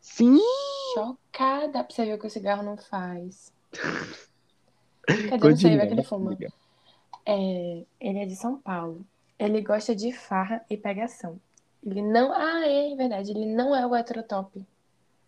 Sim, 0.00 0.38
Chocada 0.94 1.82
pra 1.84 1.94
você 1.94 2.04
ver 2.04 2.14
o 2.14 2.18
que 2.18 2.26
o 2.26 2.30
cigarro 2.30 2.62
não 2.62 2.76
faz. 2.76 3.52
Quer 5.06 5.36
dizer, 5.38 5.48
não 5.50 5.56
sei, 5.56 5.76
vai 5.76 5.86
que 5.86 5.92
ele 5.94 6.04
continua. 6.04 6.36
fuma. 6.36 6.52
É, 7.26 7.82
ele 8.00 8.18
é 8.18 8.26
de 8.26 8.36
São 8.36 8.58
Paulo. 8.58 9.04
Ele 9.38 9.60
gosta 9.60 9.94
de 9.94 10.12
farra 10.12 10.64
e 10.70 10.76
pegação. 10.76 11.40
Ele 11.84 12.00
não. 12.02 12.32
Ah, 12.32 12.66
é 12.66 12.94
verdade. 12.94 13.30
Ele 13.32 13.46
não 13.46 13.74
é 13.74 13.84
o 13.86 13.94
heterotop. 13.96 14.64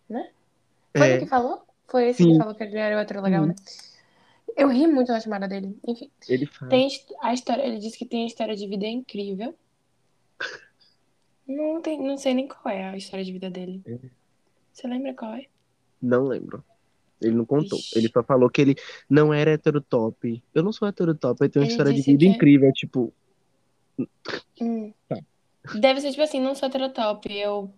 Né? 0.07 0.29
Foi 0.95 1.07
É. 1.07 1.11
ele 1.15 1.19
que 1.23 1.29
falou? 1.29 1.61
Foi 1.87 2.09
esse 2.09 2.23
Sim. 2.23 2.31
que 2.33 2.37
falou 2.37 2.55
que 2.55 2.63
ele 2.63 2.77
era 2.77 2.95
o 2.97 2.99
hetero 2.99 3.21
legal, 3.21 3.41
Sim. 3.43 3.49
né? 3.49 3.55
Eu 4.55 4.69
ri 4.69 4.87
muito 4.87 5.11
na 5.11 5.19
chamada 5.19 5.47
dele. 5.47 5.77
Enfim, 5.85 6.09
Ele 6.29 6.45
fala. 6.45 6.69
tem 6.69 6.87
a 7.21 7.33
história. 7.33 7.61
Ele 7.63 7.77
disse 7.77 7.97
que 7.97 8.05
tem 8.05 8.23
a 8.23 8.27
história 8.27 8.55
de 8.55 8.65
vida 8.67 8.85
incrível. 8.87 9.53
Não, 11.47 11.81
tem, 11.81 12.01
não 12.01 12.17
sei 12.17 12.33
nem 12.33 12.47
qual 12.47 12.73
é 12.73 12.89
a 12.89 12.97
história 12.97 13.23
de 13.23 13.31
vida 13.31 13.49
dele. 13.49 13.81
É. 13.85 13.97
Você 14.73 14.87
lembra 14.87 15.13
qual 15.13 15.33
é? 15.35 15.45
Não 16.01 16.23
lembro. 16.23 16.63
Ele 17.25 17.35
não 17.35 17.45
contou. 17.45 17.77
Ixi. 17.79 17.97
Ele 17.99 18.09
só 18.09 18.23
falou 18.23 18.49
que 18.49 18.61
ele 18.61 18.75
não 19.09 19.33
era 19.33 19.51
heterotop. 19.51 20.43
Eu 20.53 20.63
não 20.63 20.71
sou 20.71 20.87
heterotop, 20.87 21.41
eu 21.41 21.49
tenho 21.49 21.63
uma 21.63 21.67
Ele 21.67 21.71
história 21.73 21.93
de 21.93 22.01
vida 22.01 22.19
que- 22.19 22.25
incrível. 22.27 22.71
Tipo, 22.73 23.13
Hum. 24.61 24.93
Tá. 25.07 25.17
Deve 25.79 26.01
ser 26.01 26.11
tipo 26.11 26.21
assim, 26.23 26.39
não 26.41 26.53
sou 26.55 26.67
heterotop. 26.67 27.31
Eu 27.33 27.71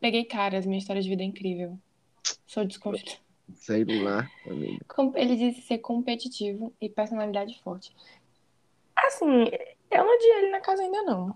peguei 0.00 0.24
caras, 0.24 0.64
minha 0.66 0.78
história 0.78 1.02
de 1.02 1.08
vida 1.08 1.22
é 1.22 1.26
incrível. 1.26 1.78
Sou 2.46 2.64
desconstruída. 2.64 3.18
sei 3.54 3.84
lá, 4.02 4.28
amigo. 4.46 4.78
Ele 5.16 5.36
disse 5.36 5.62
ser 5.62 5.78
competitivo 5.78 6.72
e 6.80 6.88
personalidade 6.88 7.58
forte. 7.62 7.92
Assim, 8.96 9.26
eu 9.90 10.04
não 10.04 10.14
odiei 10.16 10.38
ele 10.38 10.50
na 10.50 10.60
casa 10.60 10.82
ainda 10.82 11.02
não. 11.02 11.34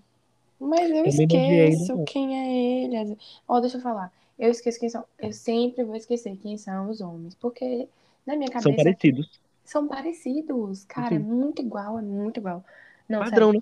Mas 0.62 0.90
eu 0.90 1.04
Também 1.04 1.52
ele, 1.52 1.68
esqueço 1.74 2.04
quem 2.04 2.38
é 2.38 2.84
ele. 2.84 3.18
Ó, 3.48 3.60
deixa 3.60 3.78
eu 3.78 3.80
falar. 3.80 4.12
Eu 4.38 4.50
esqueço 4.50 4.78
quem 4.78 4.88
são. 4.88 5.04
Eu 5.18 5.32
sempre 5.32 5.82
vou 5.84 5.96
esquecer 5.96 6.36
quem 6.36 6.56
são 6.56 6.88
os 6.88 7.00
homens. 7.00 7.34
Porque 7.34 7.88
na 8.24 8.36
minha 8.36 8.48
cabeça 8.48 8.68
São 8.68 8.76
parecidos. 8.76 9.40
são 9.64 9.88
parecidos. 9.88 10.84
Cara, 10.84 11.16
é 11.16 11.18
Sim. 11.18 11.24
muito 11.24 11.60
igual, 11.60 11.98
é 11.98 12.02
muito 12.02 12.38
igual. 12.38 12.64
Não, 13.08 13.20
Padrão, 13.20 13.52
né? 13.52 13.60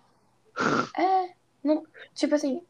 É, 0.96 1.30
não, 1.64 1.84
tipo 2.14 2.34
assim. 2.34 2.62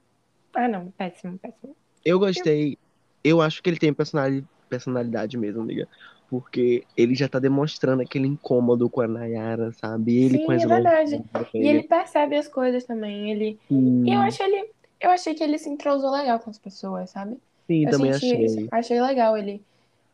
Ah, 0.54 0.68
não, 0.68 0.90
péssimo, 0.92 1.38
péssimo. 1.38 1.74
Eu 2.04 2.18
gostei. 2.18 2.78
Eu 3.22 3.40
acho 3.40 3.62
que 3.62 3.68
ele 3.68 3.78
tem 3.78 3.92
personalidade, 3.92 4.46
personalidade 4.68 5.36
mesmo, 5.36 5.60
amiga. 5.62 5.88
Porque 6.30 6.86
ele 6.96 7.14
já 7.14 7.28
tá 7.28 7.40
demonstrando 7.40 8.02
aquele 8.02 8.28
incômodo 8.28 8.88
com 8.88 9.00
a 9.00 9.08
Nayara, 9.08 9.72
sabe? 9.72 10.16
Ele 10.16 10.38
Sim, 10.38 10.46
com 10.46 10.52
as 10.52 10.62
é 10.62 10.66
verdade. 10.66 11.24
E 11.54 11.66
ele 11.66 11.82
percebe 11.82 12.36
as 12.36 12.46
coisas 12.46 12.84
também. 12.84 13.32
Ele. 13.32 13.58
Sim, 13.68 14.04
E 14.06 14.12
eu 14.12 14.20
acho 14.20 14.40
ele. 14.42 14.70
Eu 15.00 15.10
achei 15.10 15.34
que 15.34 15.42
ele 15.42 15.58
se 15.58 15.68
entrosou 15.68 16.12
legal 16.12 16.38
com 16.38 16.50
as 16.50 16.58
pessoas, 16.58 17.10
sabe? 17.10 17.36
sim, 17.66 17.84
Eu 17.84 17.90
também 17.90 18.12
senti 18.12 18.36
achei. 18.36 18.68
Achei 18.70 19.00
legal 19.00 19.36
ele. 19.36 19.60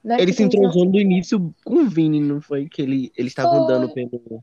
Não 0.02 0.16
é 0.16 0.22
Ele 0.22 0.32
se 0.32 0.42
entrosou 0.42 0.86
no 0.86 0.98
início 0.98 1.54
com 1.64 1.80
o 1.82 1.88
Vini, 1.88 2.20
não 2.20 2.40
foi? 2.40 2.66
Que 2.68 2.80
ele, 2.82 3.12
eles 3.16 3.32
estavam 3.32 3.58
andando 3.58 3.90
pelo. 3.90 4.42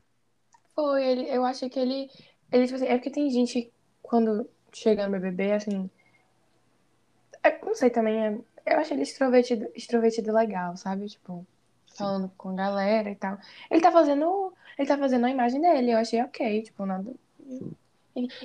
Foi, 0.76 1.04
ele, 1.04 1.30
eu 1.30 1.44
achei 1.44 1.70
que 1.70 1.80
ele. 1.80 2.08
Ele, 2.52 2.66
tipo 2.66 2.76
assim, 2.76 2.86
é 2.86 2.96
porque 2.96 3.10
tem 3.10 3.30
gente 3.32 3.72
quando 4.02 4.48
chega 4.72 5.08
no 5.08 5.12
BBB, 5.14 5.54
assim. 5.54 5.90
é- 7.44 7.60
não 7.66 7.76
sei 7.76 7.90
também, 7.90 8.20
é, 8.20 8.74
eu 8.74 8.80
achei 8.80 8.96
ele 8.96 9.04
extrovertido, 9.04 9.68
extrovertido 9.76 10.32
legal, 10.34 10.76
sabe? 10.78 11.08
Tipo, 11.08 11.46
falando 11.94 12.32
com 12.38 12.50
a 12.50 12.54
galera 12.54 13.10
e 13.10 13.16
tal. 13.16 13.38
Ele 13.70 13.82
tá 13.82 13.92
fazendo. 13.92 14.54
Ele 14.78 14.88
tá 14.88 14.98
fazendo 14.98 15.26
a 15.26 15.30
imagem 15.30 15.62
dele, 15.62 15.92
eu 15.92 15.98
achei 15.98 16.22
ok, 16.22 16.64
tipo, 16.64 16.86
nada. 16.86 17.12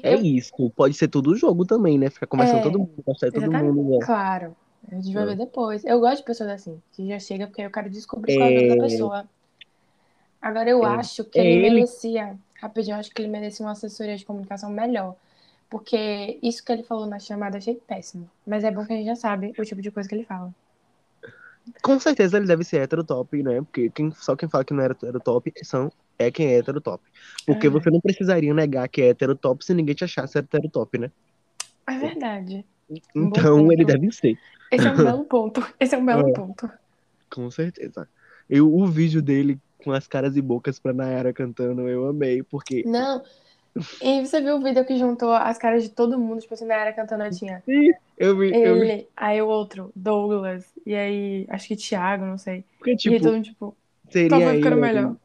É 0.03 0.15
eu- 0.15 0.23
isso, 0.23 0.71
pode 0.71 0.95
ser 0.95 1.09
tudo 1.09 1.35
jogo 1.35 1.65
também, 1.65 1.99
né? 1.99 2.09
Ficar 2.11 2.27
conversando 2.27 2.61
É, 2.61 2.63
todo 2.63 2.79
mundo, 2.79 2.95
de 2.97 3.31
todo 3.33 3.53
mundo, 3.53 3.99
né? 3.99 4.07
Claro. 4.07 4.57
A 4.91 4.95
gente 4.95 5.13
vai 5.13 5.25
É. 5.25 5.27
ver 5.27 5.37
depois. 5.37 5.85
Eu 5.85 6.01
gosto 6.01 6.19
de 6.19 6.25
pessoas 6.25 6.51
assim, 6.51 6.81
que 6.93 7.07
já 7.09 7.19
chega 7.19 7.47
porque 7.47 7.63
eu 7.63 7.71
quero 7.71 7.91
descobrir 7.91 8.37
qual 8.37 8.49
é 8.49 8.65
a 8.65 8.69
da 8.69 8.75
É. 8.75 8.89
pessoa. 8.89 9.29
Agora 10.41 10.71
eu 10.71 10.85
É. 10.85 10.89
acho 10.97 11.25
que 11.25 11.39
É 11.39 11.43
ele 11.45 11.67
ele. 11.67 11.75
merecia, 11.75 12.39
rapidinho, 12.61 12.95
eu 12.95 13.01
acho 13.01 13.11
que 13.11 13.21
ele 13.21 13.29
merecia 13.29 13.65
uma 13.67 13.73
assessoria 13.73 14.17
de 14.17 14.25
comunicação 14.25 14.71
melhor. 14.71 15.17
Porque 15.69 16.39
isso 16.43 16.65
que 16.65 16.73
ele 16.73 16.83
falou 16.83 17.07
na 17.07 17.19
chamada 17.19 17.57
eu 17.57 17.59
achei 17.59 17.75
péssimo. 17.75 18.31
Mas 18.47 18.65
é 18.65 18.71
bom 18.71 18.87
que 18.87 18.93
a 18.93 18.97
gente 18.97 19.07
já 19.07 19.17
sabe 19.17 19.53
o 19.59 19.65
tipo 19.65 19.83
de 19.83 19.91
coisa 19.91 20.09
que 20.09 20.15
ele 20.15 20.25
fala. 20.25 20.55
Com 21.83 21.99
certeza 22.01 22.37
ele 22.37 22.47
deve 22.47 22.65
ser 22.65 22.79
hétero 22.79 23.05
top, 23.05 23.43
né? 23.43 23.61
Porque 23.63 23.91
quem, 23.91 24.11
só 24.13 24.35
quem 24.37 24.49
fala 24.49 24.65
que 24.65 24.75
não 24.75 24.83
é 24.83 24.87
hétero 24.87 25.21
top 25.21 25.53
são, 25.63 25.91
é 26.19 26.31
quem 26.31 26.49
é 26.49 26.59
hétero 26.59 26.81
top. 26.81 27.03
Porque 27.47 27.67
É. 27.67 27.71
você 27.71 27.91
não 27.91 28.01
precisaria 28.01 28.53
negar 28.55 28.89
que 28.89 29.03
é 29.03 29.09
hétero 29.09 29.35
top 29.35 29.65
se 29.65 29.75
ninguém 29.75 29.95
te 29.95 30.05
achasse 30.05 30.39
hétero 30.39 30.69
top, 30.69 30.99
né? 30.99 31.11
É 31.87 31.99
verdade. 31.99 32.65
Um 33.15 33.27
Então 33.27 33.71
ele 33.73 33.85
deve 33.85 34.11
ser, 34.13 34.39
Esse 34.71 34.87
é 34.87 34.91
um 34.93 34.97
belo 34.97 35.25
ponto. 35.27 35.67
Esse 35.79 35.95
é 35.95 35.99
um 35.99 36.05
belo 36.07 36.29
É. 36.29 36.33
ponto. 36.33 36.71
com 37.31 37.51
certeza. 37.51 38.09
Eu, 38.49 38.73
o 38.75 38.87
vídeo 38.87 39.21
dele 39.21 39.59
com 39.85 39.93
as 39.93 40.07
caras 40.09 40.37
e 40.37 40.43
bocas 40.43 40.79
pra 40.79 40.93
Nayara 40.93 41.33
cantando, 41.33 41.89
eu 41.89 42.07
amei, 42.07 42.43
porque 42.43 42.83
Não. 42.87 43.23
E 44.01 44.25
você 44.25 44.41
viu 44.41 44.57
o 44.57 44.63
vídeo 44.63 44.85
que 44.87 44.97
juntou 44.97 45.33
as 45.33 45.59
caras 45.59 45.83
de 45.83 45.91
todo 45.91 46.19
mundo, 46.19 46.41
tipo 46.41 46.55
assim, 46.55 46.65
na 46.67 46.75
era 46.75 46.93
cantando, 46.93 47.25
aí 47.25 47.31
tinha 47.31 47.63
eu 48.17 48.37
vi, 48.37 48.59
eu 48.63 48.81
vi. 48.81 48.87
ele, 48.87 49.09
aí 49.17 49.43
o 49.43 49.49
outro, 49.49 49.93
Douglas, 49.95 50.73
e 50.87 50.95
aí 50.95 51.47
acho 51.51 51.69
que 51.69 51.77
Thiago, 51.77 52.25
não 52.25 52.39
sei. 52.39 52.65
Porque, 52.79 52.93
e 52.93 53.13
aí 53.15 53.21
tipo, 53.21 53.25
todo 53.25 53.35
mundo, 53.35 53.45
tipo, 53.45 53.77
seria 54.11 54.31
só 54.39 54.41
foi 54.41 54.55
ficando 54.57 54.77
eu 54.77 54.81
melhor. 54.81 55.17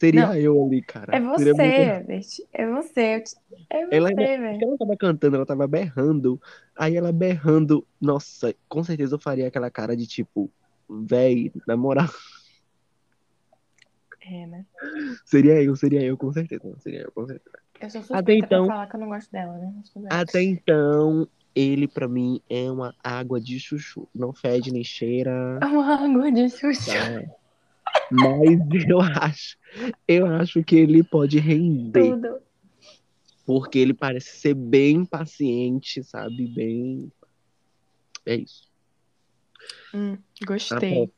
Seria 0.00 0.20
Não. 0.26 0.34
eu 0.36 0.66
ali, 0.66 0.82
cara. 0.82 1.12
É 1.12 1.20
você, 1.20 1.62
Herbert. 1.62 2.26
É 2.52 2.66
você. 2.66 3.20
te- 3.20 3.36
É 3.70 3.86
você, 3.86 3.94
Ela 3.96 4.10
velho. 4.14 4.62
Ela 4.62 4.78
tava 4.78 4.96
cantando, 4.96 5.36
ela 5.36 5.46
tava 5.46 5.66
berrando. 5.66 6.40
Aí 6.76 6.96
ela 6.96 7.12
berrando, 7.12 7.86
nossa, 8.00 8.54
com 8.68 8.82
certeza 8.82 9.14
eu 9.14 9.20
faria 9.20 9.46
aquela 9.48 9.70
cara 9.70 9.96
de 9.96 10.06
tipo, 10.06 10.50
véi, 10.88 11.52
na 11.66 11.76
moral. 11.76 12.08
É, 14.24 14.46
né? 14.46 14.64
Seria 15.24 15.62
eu, 15.62 15.74
seria 15.76 16.02
eu, 16.02 16.16
com 16.16 16.32
certeza. 16.32 16.62
Seria 16.78 17.00
eu, 17.02 17.12
com 17.12 17.26
certeza. 17.26 17.58
Eu 17.80 17.90
sou 17.90 18.00
Até 18.00 18.06
suspeita 18.16 18.46
então- 18.46 18.66
pra 18.66 18.74
falar 18.74 18.86
que 18.86 18.96
eu 18.96 19.00
não 19.00 19.08
gosto 19.08 19.30
dela, 19.32 19.58
né? 19.58 19.74
Até 20.10 20.42
então, 20.42 21.26
ele 21.54 21.88
pra 21.88 22.06
mim 22.06 22.40
é 22.48 22.70
uma 22.70 22.94
água 23.02 23.40
de 23.40 23.58
chuchu. 23.58 24.08
Não 24.14 24.32
fede 24.32 24.72
nem 24.72 24.84
cheira. 24.84 25.58
É 25.60 25.66
uma 25.66 25.94
água 25.94 26.30
de 26.30 26.48
xuxa. 26.48 26.92
tá? 26.92 27.34
Mas 28.10 28.58
eu 28.88 29.00
acho, 29.00 29.58
eu 30.06 30.26
acho 30.26 30.62
que 30.62 30.76
ele 30.76 31.02
pode 31.02 31.38
render. 31.38 32.10
Tudo. 32.12 32.40
Porque 33.44 33.78
ele 33.80 33.92
parece 33.92 34.36
ser 34.38 34.54
bem 34.54 35.04
paciente, 35.04 36.02
sabe? 36.04 36.46
Bem. 36.46 37.10
É 38.24 38.36
isso. 38.36 38.70
Hum, 39.92 40.16
A 40.42 40.46
gostei. 40.46 41.12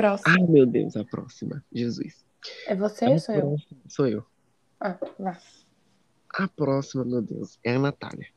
Próxima. 0.00 0.34
Ai, 0.34 0.46
meu 0.46 0.64
Deus, 0.64 0.96
a 0.96 1.04
próxima. 1.04 1.64
Jesus. 1.72 2.24
É 2.66 2.74
você 2.74 3.04
A 3.04 3.10
ou 3.10 3.18
sou 3.18 3.34
eu? 3.34 3.56
Sou 3.88 4.06
eu. 4.06 4.24
Ah, 4.80 4.96
vá. 5.18 5.38
A 6.34 6.46
próxima, 6.46 7.04
meu 7.04 7.20
Deus, 7.20 7.58
é 7.64 7.74
a 7.74 7.78
Natália. 7.78 8.28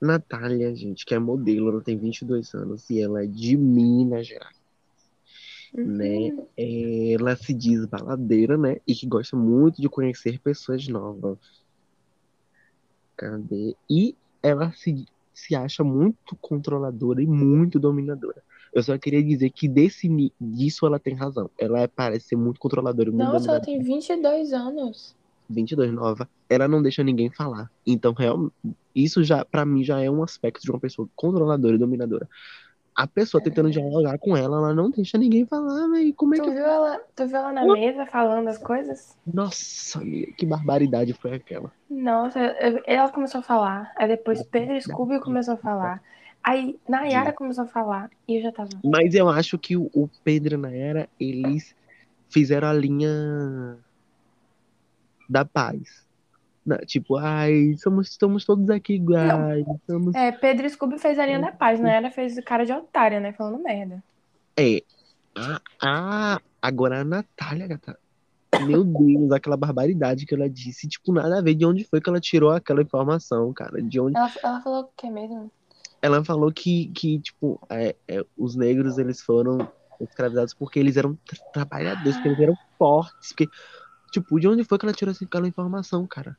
Natália, 0.00 0.74
gente, 0.74 1.04
que 1.04 1.14
é 1.14 1.18
modelo, 1.18 1.68
ela 1.68 1.82
tem 1.82 1.96
22 1.96 2.54
anos 2.54 2.88
e 2.90 3.00
ela 3.00 3.22
é 3.22 3.26
de 3.26 3.56
Minas 3.56 4.26
Gerais. 4.26 4.58
Né? 5.72 6.32
Uhum. 6.32 6.46
Ela 6.56 7.36
se 7.36 7.54
diz 7.54 7.84
baladeira, 7.84 8.56
né? 8.58 8.78
E 8.86 8.94
que 8.94 9.06
gosta 9.06 9.36
muito 9.36 9.80
de 9.80 9.88
conhecer 9.88 10.40
pessoas 10.40 10.88
novas. 10.88 11.38
Cadê? 13.16 13.76
E 13.88 14.16
ela 14.42 14.72
se, 14.72 15.06
se 15.32 15.54
acha 15.54 15.84
muito 15.84 16.34
controladora 16.40 17.22
e 17.22 17.26
muito 17.26 17.78
dominadora. 17.78 18.42
Eu 18.72 18.82
só 18.82 18.96
queria 18.98 19.22
dizer 19.22 19.50
que 19.50 19.68
desse, 19.68 20.08
disso 20.40 20.86
ela 20.86 20.98
tem 20.98 21.14
razão. 21.14 21.50
Ela 21.58 21.80
é- 21.80 21.86
parece 21.88 22.28
ser 22.28 22.36
muito 22.36 22.60
controladora 22.60 23.08
e 23.08 23.12
muito 23.12 23.26
Nossa, 23.32 23.50
ela 23.50 23.60
tem 23.60 23.80
22 23.82 24.52
anos. 24.52 25.14
22 25.48 25.92
nova, 25.92 26.28
ela 26.48 26.68
não 26.68 26.80
deixa 26.80 27.02
ninguém 27.02 27.28
falar. 27.28 27.68
Então, 27.84 28.12
real, 28.12 28.52
isso 28.94 29.24
já, 29.24 29.44
pra 29.44 29.64
mim, 29.66 29.82
já 29.82 30.00
é 30.00 30.08
um 30.08 30.22
aspecto 30.22 30.62
de 30.62 30.70
uma 30.70 30.78
pessoa 30.78 31.08
controladora 31.16 31.74
e 31.74 31.78
dominadora. 31.78 32.28
A 32.94 33.06
pessoa 33.06 33.40
É 33.40 33.44
tentando 33.44 33.66
verdade. 33.66 33.88
dialogar 33.88 34.18
com 34.18 34.36
ela, 34.36 34.58
ela 34.58 34.74
não 34.74 34.90
deixa 34.90 35.16
ninguém 35.18 35.44
falar, 35.46 35.88
velho. 35.88 36.12
Como 36.14 36.34
é 36.34 36.38
Tu 36.38 36.44
que. 36.44 36.50
viu 36.50 36.64
ela, 36.64 37.00
tu 37.16 37.26
viu 37.26 37.36
ela 37.36 37.52
na 37.52 37.64
mesa 37.64 38.06
falando 38.06 38.46
as 38.48 38.58
coisas? 38.58 39.16
Nossa, 39.26 40.00
que 40.36 40.44
barbaridade 40.46 41.12
foi 41.14 41.34
aquela. 41.34 41.72
Nossa, 41.88 42.38
ela 42.86 43.08
começou 43.10 43.40
a 43.40 43.42
falar. 43.42 43.92
Aí 43.96 44.06
depois 44.06 44.42
Pedro 44.44 44.80
Scooby 44.80 45.18
começou 45.20 45.54
a 45.54 45.56
falar. 45.56 46.02
Aí 46.42 46.78
Nayara 46.88 47.32
começou 47.32 47.64
a 47.64 47.68
falar. 47.68 48.10
E 48.26 48.36
eu 48.36 48.42
já 48.42 48.52
tava. 48.52 48.70
Mas 48.84 49.14
eu 49.14 49.28
acho 49.28 49.58
que 49.58 49.76
o, 49.76 49.90
o 49.94 50.08
Pedro 50.24 50.54
e 50.54 50.56
a 50.56 50.58
Nayara, 50.58 51.08
eles 51.18 51.74
fizeram 52.28 52.68
a 52.68 52.72
linha 52.72 53.78
da 55.28 55.44
paz. 55.44 56.06
Na- 56.64 56.78
tipo, 56.78 57.16
ai, 57.16 57.74
somos, 57.78 58.08
estamos 58.08 58.44
todos 58.44 58.68
aqui 58.70 58.94
iguais. 58.94 59.66
Somos... 59.86 60.14
É, 60.14 60.32
Pedro 60.32 60.68
Scooby 60.68 60.98
fez 60.98 61.18
a 61.18 61.26
linha 61.26 61.40
da 61.40 61.52
paz. 61.52 61.78
Nayara 61.80 62.10
fez 62.10 62.42
cara 62.44 62.64
de 62.64 62.72
otária, 62.72 63.20
né? 63.20 63.32
Falando 63.32 63.62
merda. 63.62 64.02
É. 64.58 64.82
Ah, 65.36 65.60
ah, 65.82 66.40
agora 66.60 67.00
a 67.00 67.04
Natália, 67.04 67.66
gata. 67.66 67.98
Meu 68.60 68.84
Deus, 68.84 69.30
aquela 69.30 69.56
barbaridade 69.56 70.26
que 70.26 70.34
ela 70.34 70.48
disse. 70.48 70.88
Tipo, 70.88 71.12
nada 71.12 71.38
a 71.38 71.42
ver 71.42 71.54
de 71.54 71.64
onde 71.64 71.84
foi 71.84 72.00
que 72.00 72.08
ela 72.10 72.20
tirou 72.20 72.50
aquela 72.50 72.82
informação, 72.82 73.52
cara. 73.52 73.80
De 73.80 74.00
onde. 74.00 74.16
Ela, 74.16 74.32
ela 74.42 74.60
falou 74.60 74.82
o 74.82 74.88
que 74.96 75.08
mesmo? 75.08 75.50
Ela 76.02 76.24
falou 76.24 76.50
que, 76.50 76.88
que 76.88 77.18
tipo, 77.20 77.60
é, 77.68 77.94
é, 78.08 78.24
os 78.36 78.56
negros, 78.56 78.96
eles 78.98 79.20
foram 79.20 79.70
escravizados 80.00 80.54
porque 80.54 80.78
eles 80.78 80.96
eram 80.96 81.14
tra- 81.26 81.38
trabalhadores, 81.52 82.14
porque 82.16 82.28
eles 82.28 82.40
eram 82.40 82.58
fortes. 82.78 83.28
Porque, 83.28 83.50
tipo, 84.10 84.40
de 84.40 84.48
onde 84.48 84.64
foi 84.64 84.78
que 84.78 84.86
ela 84.86 84.94
tirou 84.94 85.14
aquela 85.20 85.46
informação, 85.46 86.06
cara? 86.06 86.36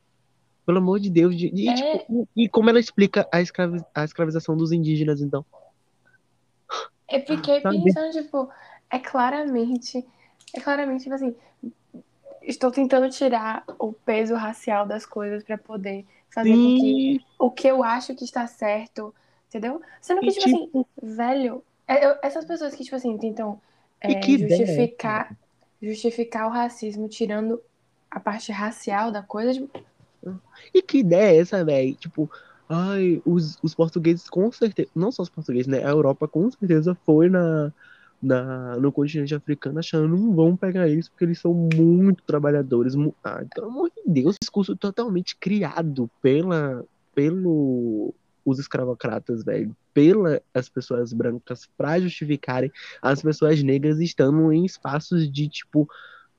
Pelo 0.66 0.80
amor 0.80 1.00
de 1.00 1.10
Deus. 1.10 1.36
de- 1.38 1.52
e, 1.54 1.70
É. 1.70 1.74
tipo, 1.76 2.28
e 2.36 2.50
como 2.50 2.70
ela 2.70 2.80
explica 2.80 3.28
a, 3.32 3.42
escravi- 3.42 3.86
a 3.94 4.04
escravização 4.04 4.58
dos 4.58 4.72
indígenas, 4.72 5.22
então? 5.22 5.46
Eu 7.10 7.20
fiquei 7.26 7.62
pensando, 7.62 8.12
tipo, 8.14 8.50
é 8.90 8.98
claramente. 8.98 10.06
É 10.56 10.60
claramente, 10.60 11.04
tipo 11.04 11.16
assim. 11.16 11.36
Estou 12.42 12.72
tentando 12.72 13.08
tirar 13.10 13.64
o 13.78 13.94
peso 13.94 14.34
racial 14.34 14.88
das 14.88 15.06
coisas 15.06 15.44
pra 15.44 15.58
poder 15.58 16.06
fazer 16.34 16.58
com 16.58 16.74
que 16.74 16.80
Sim, 16.80 17.20
o 17.38 17.52
que 17.52 17.68
eu 17.68 17.84
acho 17.84 18.16
que 18.16 18.24
está 18.24 18.48
certo, 18.48 19.14
entendeu? 19.52 19.82
Sendo 20.02 20.22
que, 20.22 20.30
E, 20.30 20.32
tipo, 20.32 20.46
assim, 20.46 20.72
velho, 21.04 21.64
é- 21.88 22.06
eu- 22.08 22.16
essas 22.24 22.46
pessoas 22.46 22.74
que, 22.74 22.84
tipo 22.84 22.96
assim, 22.96 23.18
tentam 23.18 23.62
é, 24.00 24.16
que 24.16 24.34
ideia 24.34 24.66
justificar, 24.66 25.38
justificar 25.82 26.48
o 26.48 26.52
racismo 26.52 27.08
tirando 27.10 27.62
a 28.10 28.20
parte 28.20 28.52
racial 28.52 29.12
da 29.12 29.22
coisa, 29.22 29.54
tipo, 29.54 29.70
E 30.74 30.82
que 30.82 31.00
ideia 31.00 31.36
é 31.36 31.38
essa, 31.38 31.64
velho? 31.66 31.96
Tipo, 31.96 32.30
ai, 32.70 33.22
os, 33.26 33.58
os 33.62 33.76
portugueses 33.76 34.30
com 34.30 34.52
certeza, 34.52 34.90
não 34.96 35.12
só 35.12 35.24
os 35.24 35.30
portugueses, 35.30 35.68
né? 35.68 35.84
A 35.84 35.90
Europa 35.90 36.28
com 36.28 36.50
certeza 36.50 36.96
foi 37.06 37.28
na, 37.30 37.74
na, 38.22 38.78
no 38.78 38.92
continente 38.92 39.34
africano 39.36 39.80
achando 39.80 40.08
não 40.08 40.34
vão 40.34 40.56
pegar 40.56 40.88
eles 40.88 41.10
porque 41.10 41.26
eles 41.26 41.40
são 41.42 41.54
muito 41.54 42.24
trabalhadores. 42.24 42.96
mu- 42.96 43.16
Ah, 43.24 43.44
pelo 43.54 43.68
amor 43.68 43.90
de 43.90 44.02
Deus, 44.06 44.36
discurso 44.42 44.76
totalmente 44.78 45.36
criado 45.40 46.10
pela, 46.22 46.86
pelo 47.14 48.14
os 48.46 48.60
escravocratas, 48.60 49.44
velho, 49.44 49.76
pela 49.94 50.42
as 50.54 50.70
pessoas 50.70 51.14
brancas 51.14 51.70
pra 51.78 52.00
justificarem 52.00 52.72
as 53.02 53.22
pessoas 53.22 53.62
negras 53.62 54.00
estando 54.00 54.52
em 54.52 54.66
espaços 54.66 55.32
de 55.32 55.48
tipo 55.48 55.88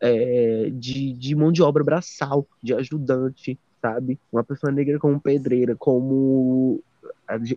é, 0.01 0.71
de, 0.73 1.13
de 1.13 1.35
mão 1.35 1.53
de 1.53 1.63
obra 1.63 1.85
braçal, 1.85 2.47
de 2.63 2.75
ajudante, 2.75 3.59
sabe? 3.81 4.19
Uma 4.33 4.43
pessoa 4.43 4.73
negra 4.73 4.99
como 4.99 5.21
pedreira, 5.21 5.77
como 5.77 6.83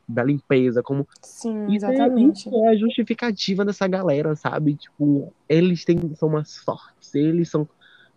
da 0.07 0.23
limpeza, 0.23 0.81
como 0.81 1.07
sim, 1.21 1.71
é, 1.71 1.75
exatamente. 1.75 2.47
isso 2.47 2.55
é 2.55 2.69
a 2.69 2.75
justificativa 2.75 3.65
dessa 3.65 3.87
galera, 3.87 4.35
sabe? 4.35 4.75
Tipo, 4.75 5.33
eles 5.49 5.83
têm, 5.83 6.13
são 6.15 6.29
mais 6.29 6.57
fortes, 6.57 7.13
eles 7.13 7.49
são. 7.49 7.67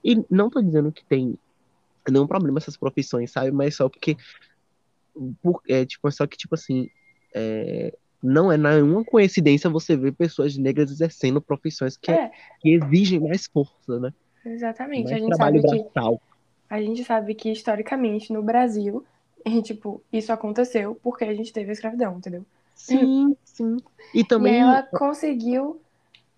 E 0.04 0.24
não 0.30 0.50
tô 0.50 0.60
dizendo 0.60 0.92
que 0.92 1.04
tem 1.04 1.36
nenhum 2.08 2.26
problema 2.26 2.58
essas 2.58 2.76
profissões, 2.76 3.30
sabe? 3.30 3.50
Mas 3.50 3.76
só 3.76 3.88
porque. 3.88 4.16
Por- 5.42 5.62
é, 5.68 5.84
tipo, 5.86 6.10
só 6.10 6.26
que, 6.26 6.36
tipo 6.36 6.54
assim. 6.54 6.90
é, 7.34 7.96
não 8.22 8.50
é 8.52 8.56
nenhuma 8.58 9.04
coincidência 9.04 9.70
você 9.70 9.96
ver 9.96 10.12
pessoas 10.14 10.56
negras 10.58 10.90
exercendo 10.90 11.40
profissões 11.42 11.96
que, 11.96 12.18
É, 12.18 12.32
que 12.60 12.70
exigem 12.70 13.20
mais 13.20 13.46
força, 13.52 14.00
né? 14.00 14.12
exatamente. 14.44 15.14
A 15.14 15.18
Mais 15.18 15.20
gente 15.20 15.36
trabalho 15.36 15.36
sabe 15.36 15.62
que 15.62 15.90
braçal. 15.94 16.20
a 16.70 16.80
gente 16.82 17.04
sabe 17.04 17.34
que 17.36 17.50
historicamente 17.52 18.32
no 18.32 18.42
Brasil, 18.42 19.06
e, 19.46 19.62
tipo, 19.62 20.04
isso 20.12 20.32
aconteceu 20.32 20.96
porque 20.96 21.24
a 21.24 21.34
gente 21.34 21.52
teve 21.52 21.70
a 21.70 21.72
escravidão, 21.74 22.18
entendeu? 22.18 22.46
Sim, 22.74 23.36
sim. 23.44 23.76
E 24.12 24.24
E 24.36 24.48
também, 24.48 24.48
aí 24.48 24.56
ela 24.56 24.82
conseguiu, 24.82 25.84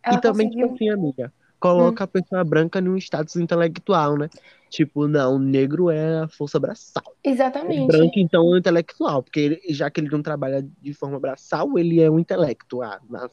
ela 0.03 0.19
e 0.19 0.19
também 0.19 0.49
tipo 0.49 0.65
conseguiu 0.65 0.67
assim, 0.67 0.89
amiga, 0.91 1.33
coloca 1.59 2.05
a 2.05 2.07
pessoa 2.07 2.45
branca 2.45 2.81
num 2.81 2.97
status 2.97 3.37
intelectual, 3.37 4.17
né? 4.19 4.29
Tipo, 4.71 5.09
não, 5.09 5.35
o 5.35 5.39
negro 5.39 5.91
é 5.91 6.21
a 6.21 6.29
força 6.29 6.59
braçal. 6.61 7.03
O 7.07 7.29
exatamente. 7.29 7.87
branco, 7.89 8.13
então, 8.17 8.47
é 8.47 8.51
o 8.51 8.57
intelectual, 8.57 9.21
porque 9.21 9.41
ele- 9.41 9.61
já 9.71 9.91
que 9.91 10.01
ele 10.01 10.09
não 10.09 10.23
trabalha 10.23 10.65
de 10.81 10.95
forma 10.95 11.19
braçal, 11.19 11.77
ele 11.77 12.01
é 12.01 12.09
um 12.09 12.21
intelecto. 12.21 12.81
Ah, 12.81 13.01
ah. 13.17 13.29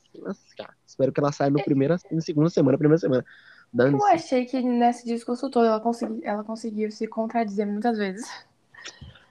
Espero 0.86 1.12
que 1.12 1.20
ela 1.20 1.32
saia 1.32 1.52
no 1.52 1.64
primeira, 1.64 1.98
na 2.12 2.22
segunda 2.22 2.50
semana, 2.50 2.76
primeira 2.78 2.98
semana. 2.98 3.24
Eu 3.72 4.04
achei 4.08 4.46
que 4.46 4.62
nesse 4.62 5.06
discurso 5.06 5.48
todo 5.50 5.68
ela, 5.68 5.80
consegui, 5.80 6.26
ela 6.26 6.44
conseguiu 6.44 6.90
se 6.90 7.06
contradizer 7.08 7.68
muitas 7.68 7.98
vezes. 8.00 8.28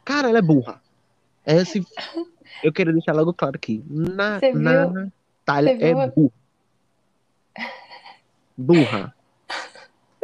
Cara, 0.05 0.29
ela 0.29 0.39
é 0.39 0.43
burra. 0.43 0.81
Esse, 1.45 1.85
eu 2.63 2.73
queria 2.73 2.93
deixar 2.93 3.15
logo 3.15 3.35
claro 3.35 3.57
aqui. 3.57 3.83
Na, 3.89 4.39
Você 4.39 4.53
viu- 4.53 4.61
Natália 4.61 5.77
é 5.81 5.93
burra. 5.93 6.33
Burra. 8.57 9.16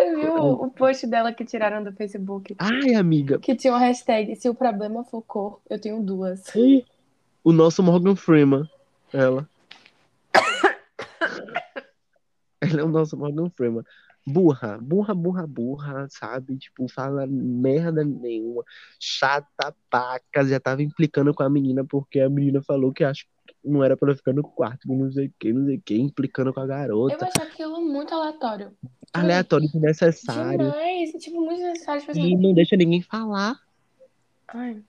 Você 0.04 0.16
viu 0.16 0.34
o, 0.34 0.70
post 0.70 1.06
dela 1.06 1.32
que 1.32 1.44
tiraram 1.44 1.82
do 1.82 1.92
Facebook? 1.92 2.54
Ai, 2.58 2.94
amiga, 2.94 3.38
Que 3.38 3.54
tinha 3.54 3.72
uma 3.72 3.78
hashtag, 3.80 4.34
se 4.36 4.48
o 4.48 4.54
problema 4.54 5.04
for 5.04 5.22
cor, 5.22 5.60
eu 5.68 5.80
tenho 5.80 6.02
duas. 6.02 6.44
o, 6.54 6.82
o 7.44 7.52
nosso 7.52 7.82
Morgan 7.82 8.16
Freeman. 8.16 8.68
Ela. 9.12 9.48
Ela 12.60 12.80
é 12.80 12.84
o 12.84 12.88
nosso 12.88 13.16
Morgan 13.16 13.50
Freeman. 13.50 13.82
Burra, 14.24 14.78
burra, 14.80 15.14
burra, 15.14 15.46
burra, 15.48 16.06
sabe? 16.08 16.56
Tipo, 16.56 16.86
fala 16.88 17.26
merda 17.26 18.04
nenhuma. 18.04 18.62
Chata 19.00 19.74
pacas. 19.90 20.48
Já 20.48 20.60
tava 20.60 20.82
implicando 20.82 21.34
com 21.34 21.42
a 21.42 21.50
menina 21.50 21.84
porque 21.84 22.20
a 22.20 22.30
menina 22.30 22.62
falou 22.62 22.92
que 22.92 23.02
acho 23.02 23.26
que 23.46 23.54
não 23.64 23.82
era 23.82 23.96
pra 23.96 24.08
ela 24.08 24.16
ficar 24.16 24.32
no 24.32 24.42
quarto, 24.42 24.86
não 24.86 25.10
sei 25.10 25.26
o 25.26 25.32
que, 25.38 25.52
não 25.52 25.66
sei 25.66 25.76
o 25.76 25.82
que, 25.82 25.98
implicando 25.98 26.52
com 26.54 26.60
a 26.60 26.62
Eu 26.62 26.68
garota. 26.68 27.26
acho 27.26 27.42
aquilo 27.42 27.80
muito 27.80 28.14
aleatório. 28.14 28.72
Aleatório, 29.12 29.68
desnecessário. 29.68 30.58
Demais. 30.70 31.10
Tipo, 31.12 31.40
muito 31.40 31.62
necessário. 31.62 32.00
Tipo 32.00 32.16
E 32.16 32.20
assim. 32.20 32.36
não 32.36 32.54
deixa 32.54 32.76
ninguém 32.76 33.02
falar. 33.02 33.60
Ai. 34.48 34.82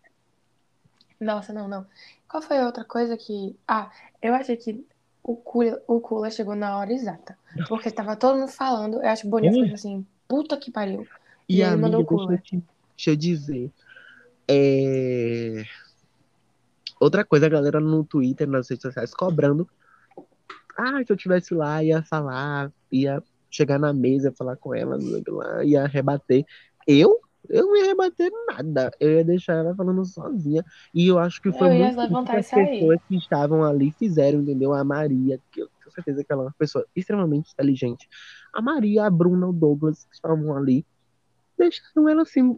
Nossa, 1.19 1.51
não, 1.53 1.67
não. 1.67 1.85
Qual 2.29 2.41
foi 2.41 2.57
a 2.57 2.65
outra 2.65 2.83
coisa 2.85 3.17
que. 3.17 3.55
Ah, 3.67 3.91
eu 4.21 4.33
achei 4.33 4.55
que 4.57 4.85
o 5.23 5.35
Kula, 5.35 5.81
o 5.87 5.99
Kula 5.99 6.29
chegou 6.29 6.55
na 6.55 6.77
hora 6.77 6.91
exata. 6.93 7.37
Porque 7.67 7.91
tava 7.91 8.15
todo 8.15 8.37
mundo 8.39 8.51
falando. 8.51 8.95
Eu 9.01 9.09
acho 9.09 9.21
que 9.23 9.27
o 9.27 9.31
Boninho 9.31 9.53
falou 9.53 9.73
assim, 9.73 10.05
puta 10.27 10.57
que 10.57 10.71
pariu. 10.71 11.07
E, 11.47 11.57
E 11.57 11.63
amiga, 11.63 11.81
mandou 11.81 12.01
o 12.01 12.03
deixa 12.03 12.13
eu, 12.13 12.25
Kula. 12.27 12.37
te, 12.39 12.63
deixa 12.97 13.09
eu 13.11 13.15
dizer. 13.15 13.71
É... 14.47 15.63
Outra 16.99 17.25
coisa, 17.25 17.45
a 17.45 17.49
galera 17.49 17.79
no 17.79 18.03
Twitter, 18.03 18.47
nas 18.47 18.69
redes 18.69 18.81
sociais, 18.81 19.13
cobrando. 19.13 19.69
Ah, 20.77 21.03
se 21.05 21.11
eu 21.11 21.17
tivesse 21.17 21.53
lá, 21.53 21.83
ia 21.83 22.01
falar, 22.03 22.71
ia 22.91 23.21
chegar 23.53 23.79
na 23.79 23.93
mesa, 23.93 24.33
falar 24.35 24.57
com 24.57 24.73
ela, 24.73 24.97
lá, 25.27 25.63
ia 25.63 25.85
rebater. 25.85 26.43
Eu? 26.87 27.21
Eu 27.47 27.67
não 27.67 27.77
ia 27.77 27.85
rebater 27.87 28.31
nada. 28.47 28.91
Eu 28.99 29.11
ia 29.11 29.23
deixar 29.23 29.53
ela 29.53 29.75
falando 29.75 30.03
sozinha. 30.05 30.63
E 30.93 31.07
eu 31.07 31.19
acho 31.19 31.41
que 31.41 31.51
foi 31.51 31.67
Eu 31.67 31.93
muito 32.09 32.25
que 32.25 32.35
as 32.35 32.49
pessoas 32.49 32.99
que 33.07 33.15
estavam 33.15 33.63
ali 33.63 33.91
fizeram, 33.91 34.41
entendeu? 34.41 34.73
A 34.73 34.83
Maria, 34.83 35.39
que 35.51 35.61
eu 35.61 35.67
tenho 35.79 35.91
certeza 35.93 36.23
que 36.23 36.33
ela 36.33 36.43
é 36.43 36.45
uma 36.45 36.55
pessoa 36.57 36.85
extremamente 36.95 37.51
inteligente. 37.51 38.09
A 38.53 38.61
Maria, 38.61 39.05
a 39.05 39.09
Bruna, 39.09 39.47
o 39.47 39.53
Douglas, 39.53 40.05
que 40.05 40.15
estavam 40.15 40.55
ali, 40.55 40.85
deixaram 41.57 42.09
ela 42.09 42.21
assim, 42.23 42.57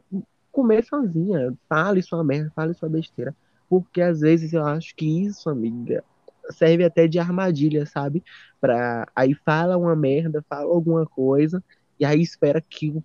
comer 0.52 0.86
sozinha. 0.86 1.54
Fale 1.68 2.02
sua 2.02 2.24
merda, 2.24 2.52
fale 2.56 2.74
sua 2.74 2.88
besteira. 2.88 3.36
Porque 3.68 4.02
às 4.02 4.22
vezes 4.22 4.54
eu 4.54 4.64
acho 4.64 4.96
que 4.96 5.26
isso, 5.26 5.50
amiga, 5.50 6.04
serve 6.52 6.84
até 6.84 7.08
de 7.08 7.20
armadilha, 7.20 7.86
sabe? 7.86 8.24
Pra 8.60 9.08
aí 9.16 9.34
fala 9.34 9.78
uma 9.78 9.96
merda, 9.96 10.44
fala 10.50 10.66
alguma 10.66 11.06
coisa, 11.06 11.64
e 12.00 12.06
aí 12.06 12.22
espera 12.22 12.62
que 12.62 12.90
o, 12.90 13.04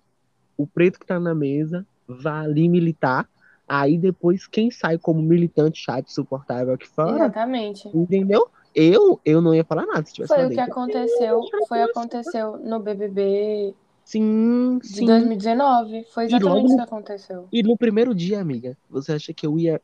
o 0.57 0.67
preto 0.67 0.99
que 0.99 1.05
tá 1.05 1.19
na 1.19 1.33
mesa 1.35 1.85
vá 2.07 2.41
ali 2.41 2.67
militar. 2.67 3.27
Aí 3.67 3.97
depois 3.97 4.47
quem 4.47 4.69
sai 4.69 4.97
como 4.97 5.21
militante 5.21 5.79
chato, 5.79 6.09
insuportável 6.09 6.73
aqui 6.73 6.87
fora, 6.87 7.15
Exatamente. 7.15 7.89
entendeu? 7.93 8.49
Eu, 8.75 9.19
eu 9.25 9.41
não 9.41 9.53
ia 9.53 9.63
falar 9.63 9.85
nada 9.85 10.05
se 10.05 10.13
tivesse 10.13 10.33
Foi 10.33 10.45
o 10.45 10.49
que 10.49 10.59
aconteceu. 10.59 11.41
Foi 11.67 11.81
aconteceu 11.81 12.57
no 12.57 12.79
BBB 12.79 13.73
Sim, 14.03 14.79
de 14.79 14.87
sim. 14.87 15.05
2019. 15.05 16.05
Foi 16.13 16.25
E 16.25 16.29
logo 16.31 16.37
exatamente 16.37 16.65
isso 16.65 16.75
que 16.75 16.81
aconteceu. 16.81 17.47
E 17.51 17.63
no 17.63 17.77
primeiro 17.77 18.13
dia, 18.13 18.41
amiga, 18.41 18.77
você 18.89 19.13
acha 19.13 19.33
que 19.33 19.45
eu 19.45 19.57
ia 19.57 19.81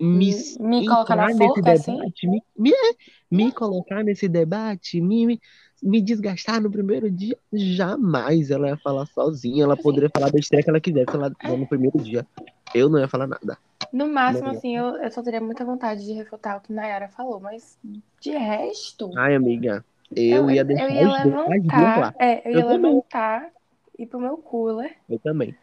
me, 0.00 0.34
Me 0.60 0.86
colocar 0.86 1.16
na 1.16 1.30
forca, 1.30 1.72
assim? 1.72 1.96
debate, 1.96 2.26
me, 2.26 2.42
me, 2.56 2.70
é, 2.70 2.94
me 3.30 3.52
colocar 3.52 4.02
nesse 4.02 4.28
debate, 4.28 5.00
me, 5.00 5.26
me, 5.26 5.40
me 5.82 6.00
desgastar 6.02 6.60
no 6.60 6.70
primeiro 6.70 7.10
dia? 7.10 7.36
Jamais 7.52 8.50
ela 8.50 8.68
ia 8.68 8.76
falar 8.78 9.06
sozinha, 9.06 9.64
ela 9.64 9.74
Assim, 9.74 9.82
poderia 9.82 10.10
falar 10.10 10.30
besteira 10.30 10.62
que 10.64 10.70
ela 10.70 10.80
quisesse 10.80 11.14
ela, 11.14 11.30
no 11.56 11.66
primeiro 11.66 11.98
dia. 11.98 12.26
Eu 12.74 12.88
não 12.88 12.98
ia 12.98 13.08
falar 13.08 13.26
nada. 13.26 13.56
no 13.92 14.08
máximo, 14.08 14.48
Não. 14.48 14.56
assim, 14.56 14.76
eu, 14.76 14.96
eu 14.96 15.10
só 15.10 15.22
teria 15.22 15.40
muita 15.40 15.64
vontade 15.64 16.04
de 16.04 16.12
refutar 16.12 16.58
o 16.58 16.60
que 16.60 16.72
Nayara 16.72 17.08
falou, 17.08 17.38
mas 17.40 17.78
de 18.20 18.30
resto, 18.30 19.10
Ai, 19.16 19.34
amiga, 19.34 19.84
eu, 20.16 20.44
eu 20.44 20.50
ia 20.50 20.64
deixar 20.64 20.90
eu 20.90 21.08
ia 21.08 21.24
levantar, 21.24 22.14
é, 22.18 22.48
eu 22.48 22.52
ia 22.52 22.60
Eu 22.60 22.68
também, 22.68 22.90
levantar, 22.90 23.50
ir 23.98 24.06
pro 24.06 24.18
meu 24.20 24.36
cooler, 24.38 24.96
eu 25.08 25.18
também. 25.20 25.54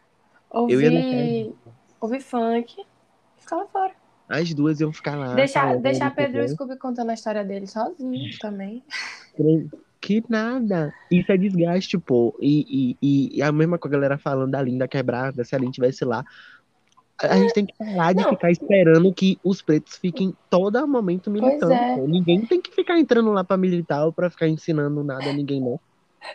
Eu 0.54 0.82
ia 0.82 0.90
deixar 0.92 1.18
ouvir, 1.18 1.56
ouvir 2.00 2.22
funk 2.22 2.76
e 2.80 3.42
ficar 3.42 3.58
lá 3.58 3.66
fora. 3.68 4.01
As 4.32 4.54
duas 4.54 4.80
iam 4.80 4.94
ficar 4.94 5.16
lá 5.16 5.36
Deixar, 5.36 5.78
deixar 5.78 6.16
Pedro 6.16 6.42
e 6.42 6.46
o? 6.46 6.50
Scooby 6.50 6.78
contando 6.78 7.10
a 7.10 7.14
história 7.14 7.44
dele 7.44 7.68
sozinho 7.68 8.38
também. 8.40 8.84
Que 10.00 10.24
nada. 10.28 10.94
Isso 11.12 11.32
é 11.32 11.38
desgaste, 11.38 11.98
pô. 11.98 12.36
E, 12.42 12.98
e, 13.02 13.38
e 13.38 13.42
a 13.42 13.52
mesma 13.52 13.78
coisa 13.78 13.96
a 13.96 14.00
galera 14.00 14.18
falando 14.18 14.52
da 14.52 14.62
Linda 14.62 14.88
quebrada, 14.88 15.44
se 15.44 15.56
a 15.56 15.60
Linda 15.60 15.70
estivesse 15.70 16.04
lá. 16.04 16.24
A 17.20 17.38
gente 17.38 17.54
tem 17.54 17.66
que 17.68 17.74
parar 17.78 18.14
de 18.14 18.24
Não, 18.24 18.30
ficar 18.32 18.50
esperando 18.50 19.14
que 19.14 19.38
os 19.44 19.62
pretos 19.62 19.98
fiquem 19.98 20.34
todo 20.50 20.88
momento 20.88 21.30
pois 21.30 21.44
militando, 21.44 21.74
é. 21.76 21.96
pô. 21.96 22.08
Ninguém 22.08 22.46
tem 22.48 22.60
que 22.60 22.72
ficar 22.72 22.98
entrando 22.98 23.32
lá 23.32 23.44
pra 23.44 23.58
militar 23.58 24.06
ou 24.06 24.12
pra 24.12 24.30
ficar 24.30 24.48
ensinando 24.48 25.04
nada 25.04 25.30
a 25.30 25.34
ninguém, 25.34 25.62
não. 25.62 25.80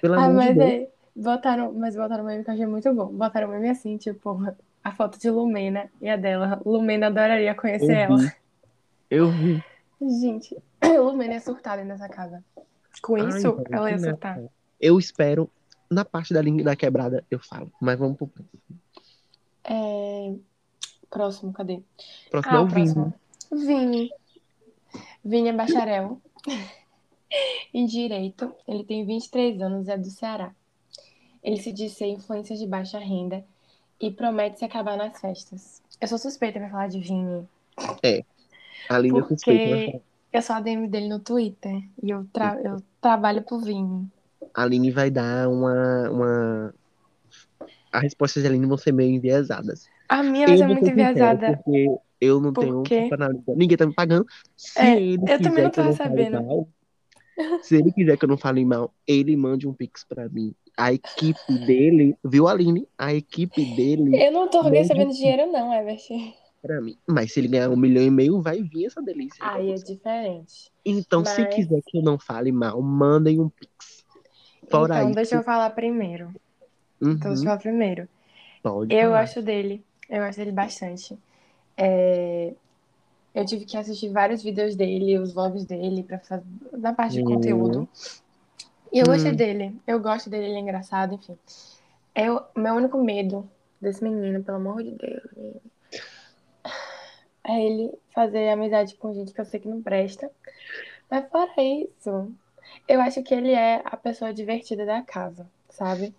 Pelo 0.01 0.15
Ah, 0.15 0.27
amor 0.27 0.31
de 0.31 0.37
mas 0.37 0.55
Deus. 0.55 0.71
aí, 0.71 0.89
botaram, 1.17 1.73
mas 1.73 1.97
botaram 1.97 2.23
um 2.23 2.27
meme 2.29 2.45
que 2.45 2.51
eu 2.51 2.55
achei 2.55 2.67
muito 2.67 2.95
bom. 2.95 3.07
Botaram 3.07 3.49
um 3.49 3.51
meme 3.51 3.69
assim, 3.69 3.97
tipo, 3.97 4.41
a 4.87 4.93
foto 4.93 5.19
de 5.19 5.29
Lumena 5.29 5.91
e 6.01 6.09
a 6.09 6.17
dela. 6.17 6.63
Lumena 6.65 7.09
adoraria 7.09 7.53
conhecer 7.57 7.91
Eu 7.91 7.99
ela. 7.99 8.17
vi, 8.19 8.33
eu 9.11 9.31
vi. 9.31 9.65
Gente, 10.01 10.57
Lumena 10.81 11.35
é 11.35 11.41
surtada 11.41 11.83
nessa 11.83 12.09
casa. 12.09 12.45
Com 13.03 13.17
Ai, 13.17 13.27
isso, 13.29 13.57
velho, 13.57 13.69
ela 13.73 13.91
ia 13.91 13.99
surtar. 13.99 14.41
Eu 14.81 14.97
espero. 14.97 15.51
Na 15.91 16.05
parte 16.05 16.33
da 16.33 16.41
Linda 16.41 16.77
quebrada, 16.77 17.25
eu 17.29 17.41
falo. 17.41 17.73
Mas 17.81 17.99
vamos 17.99 18.17
pro 18.17 18.29
próximo. 18.29 18.81
É... 19.65 20.35
Próximo, 21.11 21.53
cadê? 21.53 21.83
Próximo 22.31 22.55
Ah, 22.55 22.59
é 22.59 22.61
o 22.61 22.65
o 22.65 22.69
Vini. 22.69 22.95
próximo. 22.95 23.15
Vini. 23.53 24.11
Vini 25.25 25.49
é 25.49 25.53
bacharel 25.53 26.21
em 27.75 27.87
Direito. 27.87 28.55
Ele 28.69 28.85
tem 28.85 29.05
23 29.05 29.61
anos 29.61 29.89
e 29.89 29.91
é 29.91 29.99
do 29.99 30.11
Ceará. 30.11 30.55
Ele 31.43 31.57
se 31.57 31.73
diz 31.73 31.93
ser 31.93 32.07
influência 32.07 32.55
de 32.57 32.67
baixa 32.69 32.99
renda 33.01 33.45
e 34.01 34.11
promete 34.11 34.59
se 34.59 34.65
acabar 34.65 34.97
nas 34.97 35.21
festas. 35.21 35.83
Eu 36.01 36.09
sou 36.09 36.19
suspeita 36.19 36.59
pra 36.59 36.71
falar 36.71 36.89
de 36.89 37.01
Vini, 37.01 37.49
É, 38.03 38.25
a 38.89 38.99
Linda 38.99 39.21
é 39.21 39.25
suspeita, 39.25 39.69
porque 39.69 40.01
eu 40.33 40.43
sou 40.43 40.57
a 40.57 40.61
DM 40.61 40.89
dele 40.89 41.09
no 41.09 41.21
Twitter 41.21 41.77
e 42.03 42.11
eu, 42.11 42.27
tra- 42.33 42.61
eu 42.63 42.83
trabalho 43.01 43.43
pro 43.43 43.61
Vini. 43.61 44.11
a 44.55 44.63
Aline 44.63 44.91
vai 44.91 45.11
dar 45.11 45.49
uma, 45.49 46.11
uma. 46.11 46.75
A 47.93 48.01
resposta 48.01 48.41
de 48.41 48.47
Aline 48.47 48.67
vão 48.67 48.77
ser 48.77 48.93
meio 48.93 49.11
enviesadas. 49.15 49.89
A 50.09 50.23
minha 50.23 50.49
vai 50.49 50.57
ser 50.57 50.67
vou 50.67 50.75
muito 50.75 50.91
enviesada, 50.91 51.47
porque 51.47 51.97
eu 52.21 52.41
não 52.41 52.55
tenho 52.55 52.83
porque 52.83 52.95
culpa 52.97 53.17
na 53.17 53.29
língua. 53.29 53.55
Ninguém 53.57 53.77
tá 53.77 53.87
me 53.87 53.95
pagando. 53.95 54.27
Se 54.57 54.83
é, 54.83 54.97
ele 55.01 55.19
eu 55.27 55.41
também 55.43 55.65
não 55.65 55.71
tô 55.71 55.83
recebendo. 55.83 56.43
mal, 56.43 56.69
se 57.61 57.77
ele 57.77 57.93
quiser 57.93 58.17
que 58.19 58.25
eu 58.25 58.29
não 58.29 58.39
fale 58.39 58.65
mal, 58.65 58.95
ele 59.07 59.37
mande 59.37 59.69
um 59.69 59.75
pix 59.75 60.05
pra 60.05 60.29
mim. 60.29 60.55
A 60.77 60.93
equipe 60.93 61.59
dele, 61.59 62.17
viu, 62.25 62.47
Aline? 62.49 62.89
A 62.99 63.13
equipe 63.15 63.65
dele 63.65 64.23
Eu 64.23 64.33
não 64.33 64.49
tô 64.49 64.63
recebendo 64.63 65.13
dinheiro, 65.13 65.47
não, 65.53 65.73
Evert. 65.73 66.03
pra 66.63 66.81
mim. 66.81 66.99
Mas 67.09 67.33
se 67.33 67.41
ele 67.41 67.49
ganhar 67.49 67.71
um 67.71 67.77
milhão 67.77 68.03
e 68.05 68.11
meio, 68.11 68.41
vai 68.43 68.63
vir 68.63 68.87
essa 68.87 69.03
delícia 69.03 69.45
aí 69.47 69.51
Aí 69.55 69.71
é 69.73 69.75
diferente. 69.75 70.71
Então, 70.85 71.25
se 71.25 71.45
Mas, 71.45 71.47
quiser 71.47 71.83
que 71.85 71.99
eu 71.99 72.03
não 72.03 72.19
fale 72.19 72.53
mal, 72.53 72.81
mandem 72.81 73.41
um 73.41 73.49
pix. 73.49 74.05
Fora 74.71 75.03
então, 75.03 75.13
deixa 75.13 75.35
isso, 75.35 75.37
eu 75.37 75.43
falar 75.43 75.71
primeiro. 75.71 76.35
Então, 77.17 77.31
deixa 77.33 77.43
eu 77.43 77.45
uhum, 77.45 77.45
falar 77.45 77.59
primeiro. 77.59 78.09
pode 78.63 78.91
Eu 78.91 79.11
falar. 79.11 79.13
gosto 79.13 79.43
dele. 79.43 79.85
Eu 80.09 80.25
gosto 80.25 80.39
dele 80.39 80.53
bastante. 80.53 81.19
É, 81.77 82.55
Eu 83.35 83.45
tive 83.47 83.65
que 83.67 83.77
assistir 83.77 84.11
vários 84.11 84.43
vídeos 84.43 84.77
dele, 84.77 85.19
os 85.19 85.33
vlogs 85.33 85.65
dele, 85.67 86.03
pra 86.03 86.19
fazer 86.21 86.45
na 86.73 86.93
parte 86.95 87.15
de 87.15 87.23
Hum, 87.23 87.25
conteúdo. 87.25 87.89
E 88.97 89.01
eu 89.01 89.07
gostei 89.07 89.33
hum, 89.33 89.37
dele. 89.41 89.67
Eu 89.87 90.01
gosto 90.01 90.31
dele, 90.31 90.47
ele 90.47 90.57
é 90.57 90.61
engraçado, 90.61 91.15
enfim. 91.15 91.39
É 92.15 92.31
o 92.33 92.43
meu 92.57 92.75
único 92.75 92.99
medo 93.03 93.49
desse 93.81 94.03
menino, 94.05 94.43
pelo 94.45 94.59
amor 94.59 94.83
de 94.83 94.93
Deus, 94.93 95.23
é 97.45 97.65
ele 97.65 97.93
fazer 98.15 98.49
amizade 98.49 98.95
com 98.97 99.15
gente 99.15 99.33
que 99.33 99.41
eu 99.41 99.45
sei 99.45 99.61
que 99.61 99.69
não 99.69 99.83
presta. 99.83 100.31
Mas 101.11 101.29
fora 101.31 101.53
isso, 101.63 102.33
eu 102.89 103.01
acho 103.01 103.23
que 103.23 103.35
ele 103.35 103.53
é 103.53 103.83
a 103.85 103.97
pessoa 103.97 104.35
divertida 104.35 104.87
da 104.87 105.03
casa, 105.03 105.49
sabe? 105.71 106.15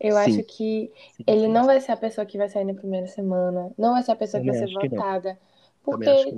Eu 0.00 0.16
acho 0.18 0.42
sim, 0.42 0.44
que 0.44 0.92
sim, 1.12 1.26
ele 1.26 1.48
não 1.48 1.66
vai 1.66 1.80
ser 1.80 1.92
a 1.92 1.96
pessoa 1.96 2.26
que 2.26 2.38
vai 2.38 2.48
sair 2.48 2.64
na 2.64 2.74
primeira 2.74 3.06
semana, 3.08 3.72
não 3.78 3.92
vai 3.94 4.02
ser 4.02 4.12
a 4.12 4.16
pessoa 4.16 4.40
que 4.42 4.46
vai 4.46 4.54
ser 4.56 4.66
acho 4.66 4.72
votada, 4.72 5.38
acho 5.90 6.28
porque, 6.28 6.36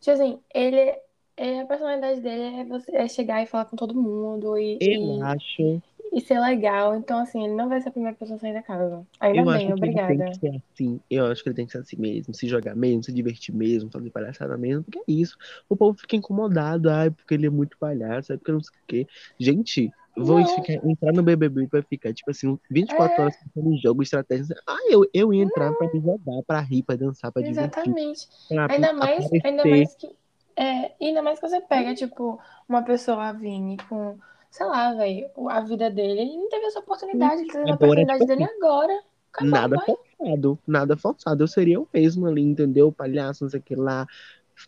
tipo 0.00 0.12
assim, 0.12 0.40
ele, 0.54 0.98
é, 1.36 1.60
a 1.60 1.66
personalidade 1.66 2.20
dele 2.20 2.60
é, 2.60 2.64
você, 2.64 2.96
é 2.96 3.08
chegar 3.08 3.42
e 3.42 3.46
falar 3.46 3.66
com 3.66 3.76
todo 3.76 3.94
mundo 4.00 4.56
e, 4.58 4.78
Eu 4.80 5.20
e, 5.20 5.20
acho, 5.22 5.82
e 6.12 6.20
ser 6.20 6.40
legal, 6.40 6.96
então 6.96 7.20
assim, 7.20 7.44
ele 7.44 7.54
não 7.54 7.68
vai 7.68 7.80
ser 7.80 7.88
a 7.90 7.92
primeira 7.92 8.16
pessoa 8.16 8.36
a 8.36 8.40
sair 8.40 8.54
da 8.54 8.62
casa. 8.62 9.06
Ainda 9.20 9.42
eu 9.42 9.48
acho 9.50 9.66
bem, 9.66 9.72
que 9.74 9.84
ele 9.84 10.00
tem 10.06 10.16
obrigada. 10.16 10.24
que 10.24 10.36
ser 10.36 10.62
assim. 10.72 11.00
Eu 11.10 11.26
acho 11.26 11.42
que 11.42 11.48
ele 11.48 11.56
tem 11.56 11.66
que 11.66 11.72
ser 11.72 11.78
assim 11.78 11.96
mesmo, 11.96 12.32
se 12.34 12.46
jogar 12.48 12.74
mesmo, 12.76 13.02
se 13.02 13.12
divertir 13.12 13.54
mesmo, 13.54 13.90
fazer 13.90 14.10
palhaçada 14.10 14.56
mesmo, 14.56 14.84
porque 14.84 14.98
é 15.00 15.02
isso. 15.08 15.36
O 15.68 15.76
povo 15.76 15.98
fica 15.98 16.16
incomodado, 16.16 16.88
ai, 16.90 17.10
porque 17.10 17.34
ele 17.34 17.46
é 17.46 17.50
muito 17.50 17.76
palhaço, 17.78 18.32
ai, 18.32 18.38
porque 18.38 18.52
não 18.52 18.60
sei 18.62 18.72
o 18.78 18.86
quê. 18.86 19.06
Gente, 19.38 19.90
vão 20.16 20.36
Não, 20.42 20.46
ficar, 20.46 20.74
entrar 20.88 21.12
no 21.12 21.22
BBB 21.22 21.66
vai 21.66 21.82
ficar, 21.82 22.14
tipo 22.14 22.30
assim, 22.30 22.56
24 22.70 23.12
é, 23.14 23.22
horas 23.22 23.36
pensando 23.36 23.74
em 23.74 23.78
jogo, 23.78 24.02
estratégia. 24.02 24.54
Ah, 24.68 24.76
eu, 24.88 25.04
eu 25.12 25.34
ia 25.34 25.42
entrar 25.42 25.72
pra 25.74 25.88
me 25.92 26.00
jogar, 26.00 26.42
pra 26.46 26.60
rir, 26.60 26.84
pra 26.84 26.94
dançar, 26.94 27.32
pra 27.32 27.42
divertir, 27.42 27.92
exatamente. 27.92 28.28
Ainda 28.68 28.92
mais, 28.92 29.30
ainda 29.44 29.64
mais 29.66 29.94
que, 29.96 30.16
é, 30.56 30.94
ainda 31.04 31.22
mais 31.22 31.40
que 31.40 31.48
você 31.48 31.60
pega, 31.60 31.94
tipo, 31.94 32.40
uma 32.68 32.82
pessoa, 32.84 33.28
a 33.28 33.32
Vini, 33.32 33.76
com, 33.88 34.18
sei 34.50 34.66
lá, 34.66 34.92
velho, 34.94 35.30
a 35.50 35.60
vida 35.60 35.90
dele, 35.90 36.20
ele 36.22 36.36
não 36.36 36.48
teve 36.48 36.66
essa 36.66 36.80
oportunidade, 36.80 37.42
ele 37.42 37.50
teve 37.50 37.64
a 37.64 37.72
Agora, 37.72 37.74
oportunidade 37.74 38.26
dele 38.26 38.44
agora. 38.44 39.02
Acabou, 39.32 39.50
Nada 39.50 39.76
vai. 39.76 39.86
forçado, 39.86 40.58
nada 40.66 40.96
forçado. 40.96 41.42
Eu 41.42 41.48
seria 41.48 41.74
eu 41.74 41.88
mesmo 41.92 42.26
ali, 42.26 42.42
entendeu? 42.42 42.92
Palhaço, 42.92 43.44
não 43.44 43.50
sei 43.50 43.60
o 43.60 43.62
que 43.62 43.74
lá, 43.74 44.06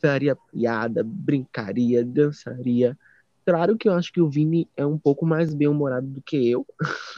faria 0.00 0.34
piada, 0.36 1.02
brincaria, 1.04 2.04
dançaria. 2.04 2.98
Claro 3.44 3.76
que 3.78 3.88
eu 3.88 3.92
acho 3.94 4.12
que 4.12 4.20
o 4.20 4.28
Vini 4.28 4.68
é 4.76 4.84
um 4.84 4.98
pouco 4.98 5.24
mais 5.24 5.54
bem-humorado 5.54 6.06
do 6.08 6.20
que 6.20 6.50
eu, 6.50 6.66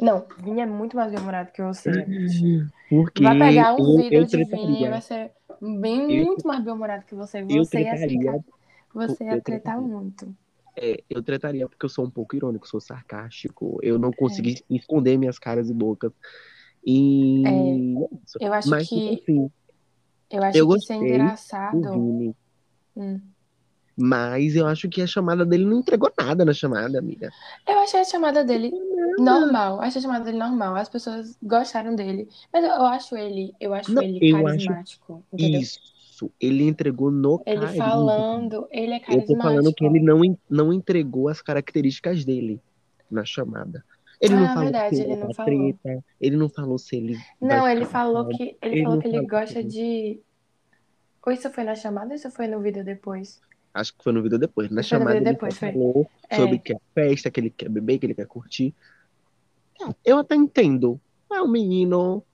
Não, 0.01 0.27
Vini 0.39 0.61
é 0.61 0.67
muito 0.67 0.97
mais 0.97 1.11
bem-humorado 1.11 1.53
que 1.53 1.63
você, 1.63 2.09
Everett. 2.09 2.71
porque 2.89 3.23
Vai 3.23 3.37
pegar 3.37 3.75
um 3.75 3.93
eu, 3.93 3.95
vídeo 3.95 4.23
eu 4.23 4.27
de 4.27 4.45
Vini 4.45 4.85
e 4.87 4.89
vai 4.89 5.01
tretaria. 5.01 5.03
ser 5.03 5.33
bem 5.61 6.07
Eu, 6.09 6.27
muito 6.27 6.47
mais 6.47 6.63
bem-humorado 6.65 7.05
que 7.07 7.15
você. 7.15 7.43
eu 7.49 7.67
Você 7.67 7.83
ia 7.83 7.97
ficar, 7.97 8.39
tretaria, 8.39 8.45
você 9.07 9.25
ia 9.25 9.41
tretar 9.41 9.43
tretaria. 9.43 9.81
muito. 9.81 10.37
É, 10.77 11.03
eu 11.11 11.23
trataria 11.23 11.69
porque 11.69 11.85
eu 11.85 11.89
sou 11.89 12.05
um 12.05 12.11
pouco 12.11 12.37
irônico, 12.37 12.69
sou 12.69 12.81
sarcástico. 12.81 13.79
Eu 13.83 13.99
não 13.99 14.13
consegui 14.13 14.63
esconder 14.71 15.19
minhas 15.19 15.39
caras 15.39 15.69
e 15.69 15.75
bocas. 15.75 16.13
E. 16.85 17.43
É, 17.47 18.47
eu 18.47 18.53
acho 18.53 18.71
Mas, 18.71 18.89
que. 18.89 19.21
assim, 19.21 19.51
Eu 20.31 20.43
acho 20.43 20.59
eu 20.59 20.69
que 20.69 20.79
isso 20.79 20.93
é 20.93 20.97
engraçado. 20.97 22.35
Hum. 22.97 23.21
Mas 24.01 24.55
eu 24.55 24.67
acho 24.69 24.89
que 24.89 25.03
a 25.03 25.07
chamada 25.09 25.45
dele 25.45 25.65
não 25.65 25.81
entregou 25.81 26.13
nada 26.17 26.45
na 26.45 26.53
chamada, 26.53 27.01
amiga. 27.01 27.33
Eu 27.67 27.81
achei 27.81 27.99
a 27.99 28.05
chamada 28.05 28.45
dele 28.45 28.71
normal. 29.19 29.81
Achei 29.81 29.99
a 29.99 30.03
chamada 30.03 30.25
dele 30.25 30.39
normal. 30.39 30.77
As 30.77 30.89
pessoas 30.89 31.37
gostaram 31.43 31.97
dele. 31.97 32.29
Mas 32.53 32.63
eu, 32.63 32.87
acho 32.87 33.17
ele, 33.17 33.53
eu 33.61 33.75
acho 33.75 33.93
Não, 33.93 34.01
ele 34.01 34.21
eu 34.23 34.37
acho 34.47 34.67
carismático. 34.67 35.25
Isso. 36.19 36.33
Ele 36.41 36.65
entregou 36.67 37.11
no 37.11 37.41
Ele 37.47 37.61
carisma. 37.61 37.85
falando, 37.85 38.67
ele 38.73 38.95
é 38.95 38.97
Eu 39.09 39.25
tô 39.25 39.37
falando 39.37 39.73
que 39.73 39.85
carismático. 39.85 39.85
ele 39.85 40.01
não, 40.01 40.39
não 40.51 40.73
entregou 40.73 41.29
as 41.29 41.41
características 41.41 42.25
dele 42.25 42.61
na 43.11 43.25
chamada. 43.25 43.85
Ele 44.21 44.35
não 44.35 44.45
Ah, 44.47 44.49
falou 44.49 44.63
verdade, 44.65 44.97
se 44.97 45.03
ele 45.03 45.13
ele 45.13 45.21
não 45.23 45.33
falou. 45.35 45.53
treta, 45.73 46.05
ele 46.21 46.37
não 46.37 46.49
falou 46.49 46.79
se 46.79 46.97
ele 46.97 47.17
Não, 47.41 47.69
ele 47.69 47.85
falou 47.85 48.27
que 48.29 48.43
ele 48.43 48.57
Ele 48.61 48.83
falou 48.83 48.95
não 48.97 49.01
que 49.03 49.09
ele 49.09 49.15
falou 49.17 49.31
gosta 49.31 49.63
que- 49.63 49.69
de. 49.69 50.21
Ou 51.25 51.33
isso 51.33 51.51
foi 51.51 51.63
na 51.65 51.75
chamada 51.77 52.09
ou 52.09 52.15
isso 52.15 52.31
foi 52.31 52.47
no 52.49 52.59
vídeo 52.61 52.83
depois? 52.85 53.41
Acho 53.75 53.97
que 53.97 54.03
foi 54.03 54.13
no 54.13 54.23
vídeo 54.23 54.39
depois. 54.39 54.69
Na 54.71 54.77
Foi 54.77 54.83
chamada 54.83 55.17
ele 55.17 55.25
depois, 55.27 55.55
só 55.55 55.61
foi. 55.61 55.73
falou 55.73 56.11
É. 56.29 56.37
sobre 56.37 56.59
que 56.59 56.73
é 56.73 56.79
festa, 56.95 57.31
que 57.31 57.39
ele 57.39 57.51
quer 57.51 57.69
beber, 57.69 57.99
que 57.99 58.07
ele 58.07 58.15
quer 58.15 58.27
curtir. 58.27 58.75
Eu 60.05 60.19
até 60.19 60.35
entendo. 60.35 60.99
É 61.31 61.41
um 61.43 61.47
menino 61.49 62.25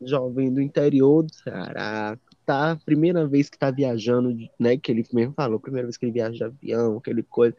jovem 0.00 0.50
do 0.54 0.62
interior 0.62 1.24
do 1.24 1.34
Ceará, 1.34 2.16
tá? 2.48 2.78
Primeira 2.82 3.28
vez 3.28 3.50
que 3.50 3.58
tá 3.58 3.70
viajando, 3.70 4.34
né? 4.58 4.78
Que 4.78 4.90
ele 4.90 5.04
mesmo 5.12 5.34
falou, 5.34 5.60
primeira 5.60 5.86
vez 5.86 5.98
que 5.98 6.06
ele 6.06 6.12
viaja 6.12 6.32
de 6.34 6.44
avião, 6.44 6.96
aquele 6.96 7.22
coisa. 7.22 7.54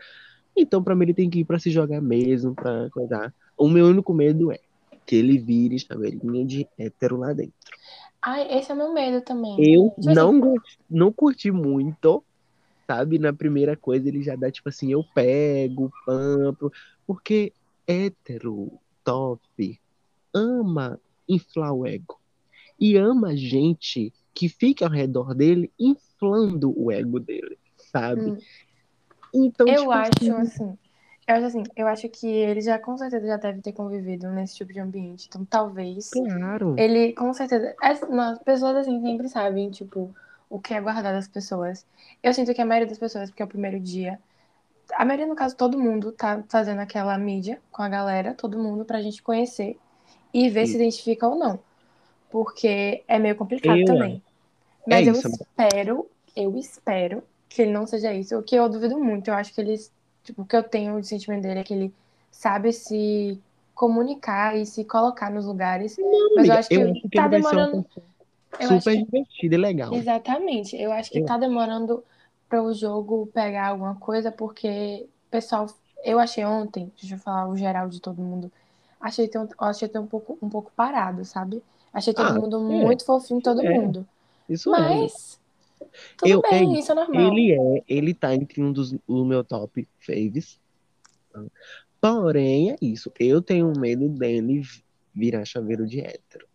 Então, 0.58 0.84
pra 0.84 0.96
mim, 0.96 1.04
ele 1.04 1.14
tem 1.14 1.30
que 1.30 1.42
ir 1.42 1.46
pra 1.46 1.60
se 1.60 1.70
jogar 1.70 2.02
mesmo, 2.02 2.56
pra 2.56 2.90
coisar. 2.90 3.32
O 3.56 3.70
meu 3.70 3.86
único 3.86 4.12
medo 4.16 4.52
é 4.52 4.60
que 5.06 5.16
ele 5.16 5.38
vire 5.38 5.78
chaveirinha 5.78 6.44
de 6.44 6.68
hétero 6.76 7.18
lá 7.18 7.34
dentro. 7.34 7.54
Ai, 8.20 8.52
esse 8.58 8.72
é 8.72 8.74
o 8.74 8.78
meu 8.78 8.92
medo 8.92 9.22
também. 9.24 9.56
Eu 9.64 9.94
assim, 10.00 10.16
não, 10.16 10.40
go- 10.40 10.62
não 10.90 11.14
curti 11.14 11.52
muito, 11.52 12.24
sabe? 12.88 13.20
Na 13.20 13.32
primeira 13.32 13.78
coisa 13.78 14.08
ele 14.08 14.24
já 14.24 14.36
dá 14.36 14.50
tipo 14.52 14.70
assim, 14.70 14.92
eu 14.92 15.06
pego, 15.14 15.92
pampo, 16.04 16.72
porque 17.06 17.54
hétero, 17.88 18.72
top, 19.04 19.80
ama 20.34 21.00
inflar 21.28 21.74
o 21.74 21.86
ego. 21.86 22.20
E 22.80 22.98
ama 22.98 23.38
gente 23.38 24.12
que 24.34 24.48
fica 24.48 24.86
ao 24.86 24.92
redor 24.92 25.34
dele 25.34 25.72
inflando 25.80 26.74
o 26.78 26.92
ego 26.92 27.20
dele, 27.20 27.58
sabe? 27.92 28.32
Hum. 28.32 28.38
Então, 29.34 29.68
Eu 29.68 29.82
tipo 29.82 29.92
acho 29.92 30.12
assim, 30.18 30.32
assim. 30.32 30.78
Eu 31.28 31.36
acho 31.36 31.46
assim, 31.46 31.64
eu 31.76 31.88
acho 31.88 32.10
que 32.10 32.28
ele 32.28 32.60
já 32.60 32.80
com 32.80 32.98
certeza 32.98 33.28
já 33.28 33.38
deve 33.38 33.62
ter 33.62 33.72
convivido 33.72 34.28
nesse 34.32 34.56
tipo 34.56 34.74
de 34.74 34.80
ambiente. 34.80 35.28
Então 35.28 35.46
talvez 35.46 36.10
claro. 36.10 36.74
ele 36.76 37.14
com 37.14 37.32
certeza. 37.34 37.76
As, 37.80 38.02
não, 38.02 38.32
as 38.32 38.40
pessoas 38.40 38.78
assim 38.78 39.00
sempre 39.00 39.30
sabem, 39.30 39.70
tipo, 39.70 40.12
o 40.50 40.60
que 40.60 40.74
é 40.74 40.82
guardar 40.82 41.14
das 41.14 41.28
pessoas. 41.28 41.86
Eu 42.24 42.34
sinto 42.34 42.54
que 42.54 42.62
a 42.62 42.66
maioria 42.66 42.90
das 42.90 42.98
pessoas, 42.98 43.30
porque 43.30 43.44
é 43.44 43.46
o 43.46 43.50
primeiro 43.50 43.80
dia. 43.80 44.20
A 44.96 45.06
maioria, 45.06 45.28
no 45.28 45.36
caso, 45.36 45.56
todo 45.56 45.78
mundo 45.78 46.12
tá 46.12 46.44
fazendo 46.50 46.80
aquela 46.80 47.16
mídia 47.16 47.62
com 47.72 47.84
a 47.84 47.90
galera, 47.90 48.34
todo 48.34 48.58
mundo, 48.58 48.84
pra 48.84 49.00
gente 49.00 49.22
conhecer 49.22 49.78
e 50.34 50.50
ver 50.50 50.66
se 50.66 50.74
Isso. 50.74 50.82
identifica 50.82 51.28
ou 51.28 51.38
não. 51.38 51.60
Porque 52.30 53.04
é 53.08 53.20
meio 53.20 53.36
complicado 53.36 53.78
Eu 53.80 53.86
também. 53.86 54.22
Mas 54.88 55.08
eu 55.08 55.14
isso, 55.14 55.28
amiga. 55.28 55.44
espero, 55.44 56.08
eu 56.36 56.58
espero 56.58 57.24
que 57.48 57.62
ele 57.64 57.72
não 57.72 57.86
seja 57.86 58.14
isso. 58.14 58.38
O 58.38 58.44
que 58.44 58.56
eu 58.56 58.70
duvido 58.70 58.98
muito. 59.00 59.30
Eu 59.30 59.34
acho 59.34 59.54
que 59.54 59.62
ele, 59.62 59.76
tipo, 60.24 60.44
o 60.44 60.46
que 60.46 60.56
eu 60.56 60.64
tenho 60.64 61.00
de 61.02 61.08
sentimento 61.08 61.44
dele 61.44 61.60
é 61.60 61.64
que 61.64 61.74
ele 61.74 61.94
sabe 62.32 62.72
se 62.72 63.40
comunicar 63.74 64.58
e 64.58 64.66
se 64.66 64.84
colocar 64.84 65.32
nos 65.32 65.46
lugares. 65.46 65.98
Mas 66.36 66.48
eu 66.48 66.54
acho 66.54 66.70
que, 66.70 66.76
eu 66.76 66.92
acho 66.92 67.02
que 67.02 67.10
tá 67.10 67.28
demorando. 67.28 67.86
Eu 68.60 68.68
super 68.68 68.98
que 68.98 69.04
divertida 69.06 69.56
e 69.56 69.58
legal. 69.58 69.94
Exatamente. 69.94 70.76
Eu 70.76 70.92
acho 70.92 71.10
que 71.12 71.20
Eu 71.20 71.26
tá 71.26 71.38
demorando 71.38 72.04
para 72.50 72.64
o 72.64 72.74
jogo 72.74 73.30
pegar 73.34 73.68
alguma 73.68 73.96
coisa, 73.96 74.32
porque, 74.32 75.06
pessoal, 75.30 75.68
eu 76.04 76.20
achei 76.20 76.44
ontem, 76.44 76.92
deixa 77.00 77.16
eu 77.16 77.20
falar 77.20 77.48
o 77.48 77.56
geral 77.56 77.88
de 77.88 78.02
todo 78.02 78.22
mundo, 78.22 78.52
achei 79.00 79.30
eu 79.34 79.48
achei 79.60 79.88
ter 79.88 80.00
um 80.00 80.08
pouco, 80.08 80.38
um 80.42 80.50
pouco 80.50 80.72
parado, 80.76 81.24
sabe? 81.24 81.62
Achei 81.94 82.14
todo 82.14 82.28
Ah, 82.28 82.34
mundo 82.40 82.58
é. 82.58 82.86
muito 82.86 83.06
fofinho, 83.06 83.42
todo 83.42 83.62
É. 83.62 83.70
mundo. 83.80 84.08
Isso 84.48 84.74
é. 84.76 84.80
Mas, 84.80 85.40
tudo 86.18 86.30
Eu- 86.30 86.42
bem, 86.42 86.76
é 86.76 86.80
isso 86.80 86.92
é 86.92 86.96
normal. 86.96 87.22
Ele 87.38 87.52
é, 87.54 87.84
ele 87.88 88.14
tá 88.14 88.34
entre 88.36 88.62
um 88.62 88.72
dos 88.72 88.96
o 89.08 89.26
meu 89.26 89.44
top 89.44 89.88
faves. 90.00 90.60
Porém, 92.02 92.72
é 92.72 92.76
isso. 92.82 93.12
Eu 93.20 93.42
tenho 93.42 93.74
medo 93.78 94.08
dele 94.10 94.62
virar 95.14 95.46
chaveiro 95.46 95.86
de 95.86 96.00
hétero. 96.00 96.48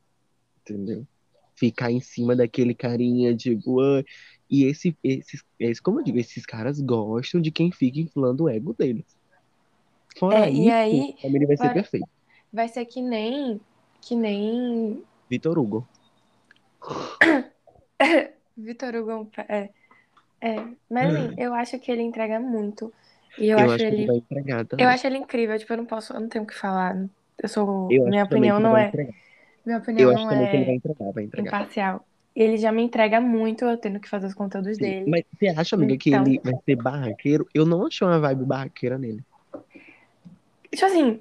Entendeu? 0.60 1.06
Ficar 1.54 1.90
em 1.90 2.00
cima 2.00 2.34
daquele 2.34 2.74
carinha, 2.74 3.36
tipo, 3.36 3.80
"Ai", 3.80 4.04
e 4.50 4.64
esse, 4.64 4.96
esses, 5.04 5.44
esse, 5.58 5.82
como 5.82 6.00
eu 6.00 6.04
digo, 6.04 6.18
esses 6.18 6.46
caras 6.46 6.80
gostam 6.80 7.40
de 7.40 7.50
quem 7.50 7.70
fica 7.70 8.00
inflando 8.00 8.44
o 8.44 8.48
ego 8.48 8.74
deles. 8.76 9.04
Fora 10.18 10.46
É, 10.48 10.52
e 10.52 10.62
isso, 10.68 10.74
aí, 10.74 11.14
ele 11.22 11.46
vai 11.46 11.56
ser 11.56 11.72
perfeito. 11.72 12.08
Vai 12.52 12.68
ser 12.68 12.84
que 12.86 13.02
nem, 13.02 13.60
que 14.00 14.14
nem 14.16 15.02
Vitor 15.28 15.58
Hugo. 15.58 15.86
Vitor 18.56 18.94
Hugo. 18.96 19.30
É, 19.48 19.70
é. 20.40 20.64
Mas 20.90 21.14
assim, 21.14 21.34
eu 21.38 21.54
acho 21.54 21.78
que 21.78 21.90
ele 21.90 22.02
entrega 22.02 22.38
muito. 22.40 22.92
E 23.38 23.48
eu, 23.48 23.58
Eu, 23.58 23.64
acho 23.64 23.74
acho 23.74 23.84
ele 23.84 24.06
vai. 24.06 24.22
Eu 24.78 24.88
acho 24.88 25.06
ele 25.06 25.18
incrível, 25.18 25.58
tipo, 25.58 25.72
eu 25.72 25.76
não 25.78 25.86
posso, 25.86 26.12
eu 26.12 26.20
não 26.20 26.28
tenho 26.28 26.44
o 26.44 26.46
que 26.46 26.54
falar. 26.54 26.96
Eu 27.42 27.48
sou. 27.48 27.88
Eu 27.90 28.04
minha 28.06 28.24
opinião 28.24 28.60
não 28.60 28.72
vai 28.72 28.84
é. 28.84 28.88
entregar. 28.88 29.14
Minha 29.66 29.78
opinião 29.78 30.10
Eu 30.10 30.14
acho 30.16 30.24
não 30.24 30.30
também 30.30 30.50
que 30.50 30.56
ele 30.56 30.64
vai 30.64 30.74
é 30.74 30.76
entregar, 30.76 31.12
vai 31.12 31.24
entregar. 31.24 31.48
imparcial. 31.48 32.06
Ele 32.36 32.56
já 32.56 32.72
me 32.72 32.82
entrega 32.82 33.20
muito, 33.20 33.64
eu 33.64 33.76
tendo 33.78 34.00
que 34.00 34.08
fazer 34.08 34.26
os 34.26 34.34
conteúdos 34.34 34.76
Sim. 34.76 34.82
dele. 34.82 35.10
Mas 35.10 35.24
você 35.32 35.48
acha, 35.48 35.76
amiga, 35.76 35.96
que 35.96 36.10
Então- 36.10 36.24
ele 36.26 36.40
vai 36.42 36.54
ser 36.64 36.76
barraqueiro? 36.76 37.48
Eu 37.54 37.64
não 37.64 37.86
achei 37.86 38.06
uma 38.06 38.18
vibe 38.18 38.44
barraqueira 38.44 38.98
nele. 38.98 39.24
Tipo 40.72 40.84
assim, 40.86 41.20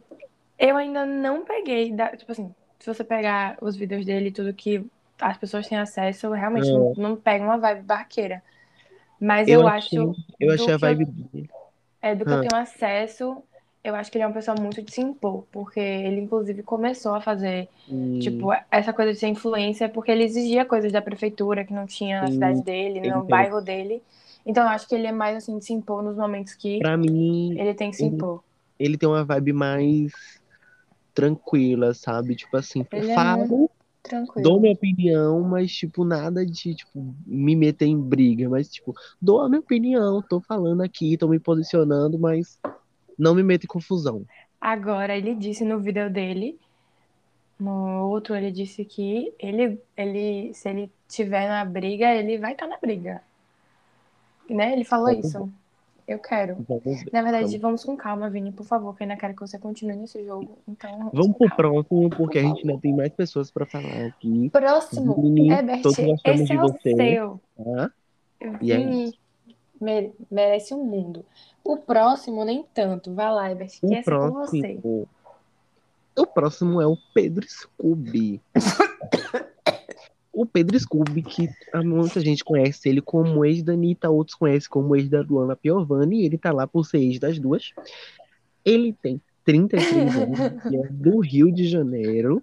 eu 0.57 0.75
ainda 0.75 1.05
não 1.05 1.45
peguei. 1.45 1.91
da- 1.93 2.15
tipo 2.17 2.31
assim, 2.31 2.53
se 2.83 2.93
você 2.93 3.01
pegar 3.01 3.57
os 3.61 3.77
vídeos 3.77 4.05
dele 4.05 4.27
e 4.27 4.31
tudo 4.31 4.53
que 4.53 4.85
as 5.21 5.37
pessoas 5.37 5.65
têm 5.69 5.77
acesso, 5.77 6.25
eu 6.25 6.31
realmente 6.31 6.67
É. 6.67 6.73
não, 6.73 6.93
não 6.97 7.15
pego 7.15 7.45
uma 7.45 7.57
vibe 7.57 7.83
barqueira. 7.83 8.43
Mas 9.17 9.47
eu, 9.47 9.65
achei, 9.65 9.97
acho. 9.99 10.15
eu 10.37 10.51
achei 10.53 10.67
a 10.67 10.71
eu- 10.71 10.79
vibe 10.79 11.05
dele. 11.05 11.49
É, 12.01 12.13
do 12.13 12.25
que 12.25 12.31
Ah. 12.31 12.35
eu 12.35 12.41
tenho 12.41 12.61
acesso, 12.61 13.41
eu 13.81 13.95
acho 13.95 14.11
que 14.11 14.17
ele 14.17 14.25
é 14.25 14.27
uma 14.27 14.33
pessoa 14.33 14.57
muito 14.59 14.81
de 14.81 14.91
se 14.91 14.99
impor, 14.99 15.45
porque 15.49 15.79
ele, 15.79 16.19
inclusive, 16.19 16.61
começou 16.61 17.15
a 17.15 17.21
fazer, 17.21 17.69
Hum, 17.87 18.19
tipo, 18.19 18.49
essa 18.69 18.91
coisa 18.91 19.13
de 19.13 19.19
ser 19.19 19.27
influência, 19.27 19.87
porque 19.87 20.11
ele 20.11 20.25
exigia 20.25 20.65
coisas 20.65 20.91
da 20.91 21.01
prefeitura 21.01 21.63
que 21.63 21.71
não 21.71 21.85
tinha 21.85 22.19
na 22.19 22.27
Sim, 22.27 22.33
cidade 22.33 22.61
dele, 22.63 22.99
no 22.99 23.05
entendo. 23.07 23.27
bairro 23.27 23.61
dele. 23.61 24.03
Então, 24.45 24.63
eu 24.63 24.69
acho 24.71 24.89
que 24.89 24.95
ele 24.95 25.07
é 25.07 25.11
mais, 25.13 25.37
assim, 25.37 25.57
de 25.57 25.63
se 25.63 25.71
impor 25.71 26.03
nos 26.03 26.17
momentos 26.17 26.53
que 26.53 26.79
pra 26.79 26.97
mim, 26.97 27.57
ele 27.57 27.73
tem 27.73 27.91
que 27.91 27.95
se 27.95 28.03
ele- 28.03 28.15
impor. 28.15 28.43
ele 28.77 28.97
tem 28.97 29.07
uma 29.07 29.23
vibe 29.23 29.53
mais 29.53 30.11
tranquila, 31.13 31.93
sabe? 31.93 32.35
Tipo 32.35 32.57
assim, 32.57 32.85
Ele 32.91 33.11
é 33.11 33.15
falo, 33.15 33.69
tranquilo. 34.01 34.43
dou 34.43 34.59
minha 34.59 34.73
opinião, 34.73 35.41
mas, 35.41 35.71
tipo, 35.71 36.03
nada 36.03 36.45
de, 36.45 36.75
tipo, 36.75 37.15
me 37.25 37.55
meter 37.55 37.85
em 37.85 37.99
briga. 37.99 38.49
Mas, 38.49 38.69
tipo, 38.69 38.93
dou 39.21 39.41
a 39.41 39.49
minha 39.49 39.61
opinião, 39.61 40.21
tô 40.21 40.41
falando 40.41 40.81
aqui, 40.81 41.17
tô 41.17 41.27
me 41.27 41.39
posicionando, 41.39 42.17
mas 42.17 42.59
não 43.17 43.35
me 43.35 43.43
meto 43.43 43.65
em 43.65 43.67
confusão. 43.67 44.25
Agora, 44.59 45.15
ele 45.15 45.35
disse 45.35 45.63
no 45.63 45.79
vídeo 45.79 46.09
dele, 46.09 46.57
no 47.59 48.07
outro, 48.09 48.35
ele 48.35 48.51
disse 48.51 48.83
que 48.83 49.33
ele, 49.39 49.79
ele 49.95 50.53
se 50.53 50.69
ele 50.69 50.91
tiver 51.07 51.47
na 51.47 51.63
briga, 51.63 52.13
ele 52.13 52.37
vai 52.37 52.53
estar 52.53 52.67
na 52.67 52.77
briga. 52.77 53.21
Né? 54.49 54.73
Ele 54.73 54.83
falou 54.83 55.07
Vamos 55.07 55.25
isso. 55.25 55.49
Eu 56.07 56.19
quero. 56.19 56.57
Vamos 56.67 56.83
ver. 56.83 57.09
Na 57.13 57.21
verdade, 57.21 57.45
Vamos, 57.57 57.61
vamos 57.61 57.85
com 57.85 57.95
calma, 57.97 58.29
Vini, 58.29 58.51
por 58.51 58.65
favor, 58.65 58.95
que 58.95 59.03
eu 59.03 59.05
ainda 59.05 59.17
quero 59.19 59.33
que 59.33 59.39
você 59.41 59.57
continue 59.57 59.95
nesse 59.95 60.23
jogo. 60.25 60.57
Então, 60.67 61.09
vamos 61.13 61.37
pro 61.37 61.55
próximo, 61.55 62.09
porque 62.09 62.39
a 62.39 62.41
gente 62.41 62.67
ainda 62.67 62.79
tem 62.81 62.93
mais 62.93 63.11
pessoas 63.13 63.49
pra 63.49 63.65
falar 63.65 64.07
aqui. 64.07 64.49
Próximo, 64.49 65.15
Vini, 65.15 65.49
Herbert, 65.49 65.81
todos 65.81 65.97
gostamos 65.97 66.41
esse 66.41 66.45
de 66.45 66.53
é 66.53 66.61
o 66.63 66.67
você. 66.67 66.95
seu. 66.95 67.41
Tá? 67.57 67.91
É 68.41 68.49
Vini 68.49 69.13
mere- 69.79 70.13
merece 70.29 70.73
um 70.73 70.83
mundo. 70.83 71.25
O 71.63 71.77
próximo, 71.77 72.43
nem 72.43 72.65
tanto. 72.73 73.13
Vai 73.13 73.31
lá, 73.31 73.49
Herbert, 73.49 73.69
que 73.79 73.85
O 73.85 73.93
é 73.93 74.03
com 74.03 74.31
você. 74.31 74.59
próximo. 74.61 75.07
O 76.17 76.25
próximo 76.27 76.81
é 76.81 76.85
o 76.85 76.97
Pedro 77.13 77.45
Scooby. 77.49 78.41
o 80.33 80.47
Pedro 80.47 80.77
Scooby, 80.79 81.21
que 81.21 81.47
muita 81.83 82.19
gente 82.19 82.43
conhece 82.43 82.89
ele 82.89 83.01
como 83.01 83.45
ex 83.45 83.61
da 83.61 83.73
Anitta, 83.73 84.09
outros 84.09 84.35
conhecem 84.35 84.67
como 84.67 84.95
ex 84.95 85.07
da 85.07 85.21
Luana 85.21 85.55
Piovani, 85.55 86.21
e 86.21 86.25
ele 86.25 86.39
tá 86.39 86.51
lá 86.51 86.65
por 86.65 86.83
ser 86.83 86.97
ex 86.97 87.19
das 87.19 87.37
duas. 87.37 87.71
Ele 88.65 88.91
tem 88.93 89.21
33 89.45 90.15
anos, 90.15 90.39
e 90.73 90.75
é 90.75 90.89
do 90.89 91.19
Rio 91.19 91.51
de 91.51 91.67
Janeiro, 91.67 92.41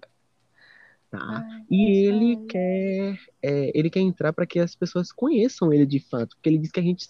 tá? 1.09 1.19
Ai, 1.45 1.65
E 1.69 2.07
ele 2.07 2.37
ai. 2.37 2.45
quer, 2.47 3.19
é, 3.41 3.77
ele 3.77 3.89
quer 3.89 3.99
entrar 3.99 4.31
para 4.31 4.45
que 4.45 4.59
as 4.59 4.73
pessoas 4.73 5.11
conheçam 5.11 5.73
ele 5.73 5.85
de 5.85 5.99
fato, 5.99 6.37
porque 6.37 6.47
ele 6.47 6.59
diz 6.59 6.71
que 6.71 6.79
a 6.79 6.83
gente 6.83 7.05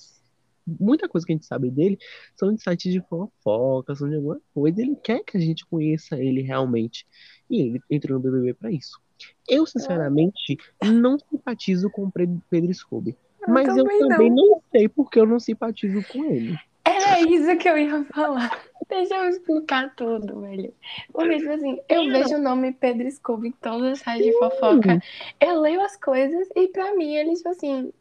muita 0.79 1.09
coisa 1.09 1.25
que 1.25 1.33
a 1.33 1.35
gente 1.35 1.45
sabe 1.45 1.71
dele 1.71 1.97
são 2.35 2.53
de 2.53 2.61
sites 2.61 2.93
de 2.93 3.01
fofoca, 3.01 3.95
são 3.95 4.07
de 4.07 4.15
alguma 4.15 4.39
coisa. 4.53 4.79
Ele 4.81 4.95
quer 4.95 5.23
que 5.23 5.35
a 5.35 5.39
gente 5.39 5.65
conheça 5.65 6.17
ele 6.17 6.41
realmente. 6.41 7.05
E 7.49 7.61
ele 7.61 7.81
entrou 7.89 8.19
no 8.19 8.23
BBB 8.23 8.53
pra 8.53 8.71
isso. 8.71 9.01
Eu, 9.47 9.65
sinceramente, 9.65 10.57
não 10.83 11.17
simpatizo 11.19 11.89
com 11.89 12.05
o 12.05 12.11
Pedro 12.49 12.73
Scooby. 12.73 13.15
Eu 13.41 13.53
Mas 13.53 13.67
eu 13.69 13.83
também 13.83 14.07
também 14.07 14.29
não 14.29 14.61
sei 14.71 14.87
porque 14.87 15.19
eu 15.19 15.25
não 15.25 15.39
simpatizo 15.39 16.03
com 16.11 16.25
ele. 16.25 16.57
Era 16.83 17.21
isso 17.21 17.57
que 17.57 17.69
eu 17.69 17.77
ia 17.77 18.03
falar. 18.05 18.49
Deixa 18.89 19.15
eu 19.15 19.29
explicar 19.29 19.95
tudo, 19.95 20.41
velho. 20.41 20.73
Porque, 21.13 21.37
tipo 21.37 21.51
assim, 21.51 21.79
eu 21.87 22.09
vejo 22.09 22.35
o 22.35 22.41
nome 22.41 22.73
Pedro 22.73 23.09
Scooby 23.09 23.49
em 23.49 23.51
todas 23.51 23.93
as 23.93 23.99
sites 23.99 24.25
de 24.25 24.37
fofoca. 24.37 25.01
Eu 25.39 25.61
leio 25.61 25.81
as 25.81 25.95
coisas 25.95 26.47
e 26.55 26.67
pra 26.67 26.93
mim 26.95 27.15
eles, 27.15 27.37
tipo 27.37 27.49
assim, 27.49 27.93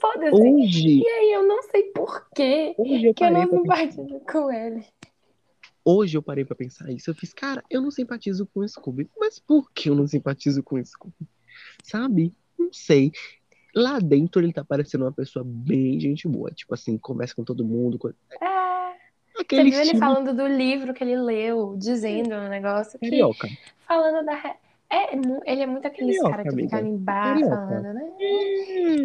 foda-se. 0.00 0.36
E 0.36 1.06
aí 1.06 1.32
eu 1.32 1.46
não 1.46 1.62
sei 1.64 1.84
por 1.84 2.28
quê 2.34 2.74
hoje 2.78 3.06
eu 3.06 3.14
que 3.14 3.24
eu 3.24 3.30
não 3.30 3.48
simpatizo 3.48 4.20
com 4.20 4.50
ele. 4.50 4.84
Hoje 5.90 6.18
eu 6.18 6.22
parei 6.22 6.44
pra 6.44 6.54
pensar 6.54 6.90
isso. 6.90 7.08
Eu 7.08 7.14
fiz, 7.14 7.32
cara, 7.32 7.64
eu 7.70 7.80
não 7.80 7.90
simpatizo 7.90 8.46
com 8.52 8.60
o 8.60 8.68
Scooby. 8.68 9.08
Mas 9.18 9.38
por 9.38 9.70
que 9.72 9.88
eu 9.88 9.94
não 9.94 10.06
simpatizo 10.06 10.62
com 10.62 10.76
o 10.76 10.84
Scooby? 10.84 11.26
Sabe? 11.82 12.34
Não 12.58 12.70
sei. 12.72 13.10
Lá 13.74 13.98
dentro 13.98 14.42
ele 14.42 14.52
tá 14.52 14.62
parecendo 14.62 15.04
uma 15.04 15.12
pessoa 15.12 15.42
bem 15.46 15.98
gente 15.98 16.28
boa. 16.28 16.50
Tipo 16.50 16.74
assim, 16.74 16.98
conversa 16.98 17.34
com 17.34 17.42
todo 17.44 17.64
mundo. 17.64 17.98
com- 17.98 18.08
É, 18.08 18.12
você 19.34 19.40
Aquele 19.40 19.70
viu 19.70 19.72
ele 19.80 19.82
estilo 19.92 19.98
falando 20.00 20.34
do 20.36 20.46
livro 20.46 20.92
que 20.92 21.02
ele 21.02 21.16
leu, 21.16 21.74
dizendo 21.78 22.34
um 22.34 22.48
negócio 22.48 22.98
que. 22.98 23.08
carioca. 23.08 23.48
Falando 23.86 24.26
da. 24.26 24.56
É, 24.90 25.16
mu- 25.16 25.42
ele 25.46 25.62
é 25.62 25.66
muito 25.66 25.86
aqueles 25.86 26.16
Carioca, 26.16 26.30
caras 26.30 26.46
que 26.54 26.60
amiga. 26.60 26.76
ficam 26.78 26.90
em 26.92 26.96
bar 26.98 27.22
Carioca. 27.34 27.56
falando, 27.56 27.94
né? 27.94 28.10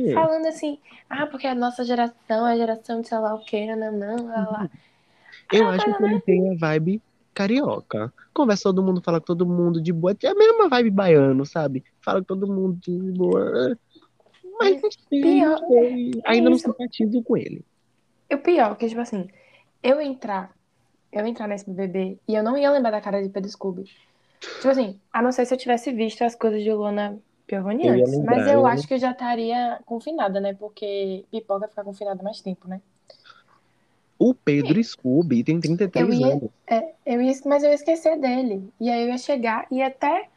É. 0.09 0.13
Falando 0.13 0.45
assim, 0.47 0.79
ah, 1.09 1.27
porque 1.27 1.45
a 1.47 1.53
nossa 1.55 1.83
geração 1.85 2.47
é 2.47 2.53
a 2.53 2.57
geração 2.57 3.01
de 3.01 3.07
sei 3.09 3.17
lá 3.19 3.35
o 3.35 3.43
quê, 3.45 3.65
nananã, 3.65 4.15
lá, 4.23 4.49
lá. 4.49 4.69
Eu 5.51 5.67
acho 5.67 5.97
que 5.97 6.03
ele 6.03 6.21
tem 6.21 6.51
a 6.51 6.57
vibe 6.57 7.01
carioca. 7.33 8.13
Conversa 8.33 8.63
todo 8.63 8.83
mundo, 8.83 9.01
fala 9.01 9.19
com 9.19 9.25
todo 9.25 9.45
mundo 9.45 9.81
de 9.81 9.91
boa. 9.91 10.15
É 10.23 10.27
a 10.27 10.35
mesma 10.35 10.69
vibe 10.69 10.91
baiano, 10.91 11.45
sabe? 11.45 11.83
Fala 12.01 12.19
com 12.19 12.25
todo 12.25 12.47
mundo 12.47 12.79
de 12.81 13.11
boa. 13.11 13.77
Mas 14.59 14.81
sei, 15.09 15.21
Pior-. 15.21 15.59
Ainda 16.25 16.49
não 16.49 16.57
simpatizo 16.57 17.21
com 17.23 17.35
ele. 17.35 17.65
O 18.31 18.37
pior, 18.37 18.75
que 18.75 18.87
tipo 18.87 19.01
assim, 19.01 19.27
eu 19.81 20.01
entrar, 20.01 20.51
eu 21.11 21.25
entrar 21.25 21.47
nesse 21.47 21.69
BBB 21.69 22.17
e 22.27 22.33
eu 22.33 22.43
não 22.43 22.57
ia 22.57 22.71
lembrar 22.71 22.91
da 22.91 23.01
cara 23.01 23.21
de 23.21 23.29
Pedro 23.29 23.49
Scooby. 23.49 23.83
Tipo 24.39 24.69
assim, 24.69 24.99
a 25.11 25.21
não 25.21 25.31
ser 25.31 25.45
se 25.45 25.53
eu 25.53 25.57
tivesse 25.57 25.91
visto 25.91 26.23
as 26.23 26.35
coisas 26.35 26.63
de 26.63 26.71
Luana 26.71 27.19
Piovani 27.45 27.87
antes. 27.87 28.19
Mas 28.23 28.47
eu 28.47 28.65
acho 28.65 28.87
que 28.87 28.95
eu 28.95 28.99
já 28.99 29.11
estaria 29.11 29.79
confinada, 29.85 30.39
né? 30.39 30.53
Porque 30.53 31.25
pipoca 31.31 31.67
fica 31.67 31.83
confinada 31.83 32.23
mais 32.23 32.41
tempo, 32.41 32.67
né? 32.67 32.81
O 34.23 34.33
Pedro 34.33 34.81
Scooby 34.81 35.43
tem 35.43 35.59
33 35.59 36.07
Eu 36.07 36.13
ia- 36.13 36.33
anos. 36.33 36.49
É, 36.65 36.93
eu 37.05 37.21
ia, 37.21 37.33
mas 37.45 37.61
eu 37.61 37.69
ia 37.69 37.75
esquecer 37.75 38.17
dele. 38.17 38.71
E 38.79 38.89
aí 38.89 39.01
eu 39.01 39.09
ia 39.09 39.17
chegar 39.17 39.67
e 39.69 39.81
até 39.81 40.29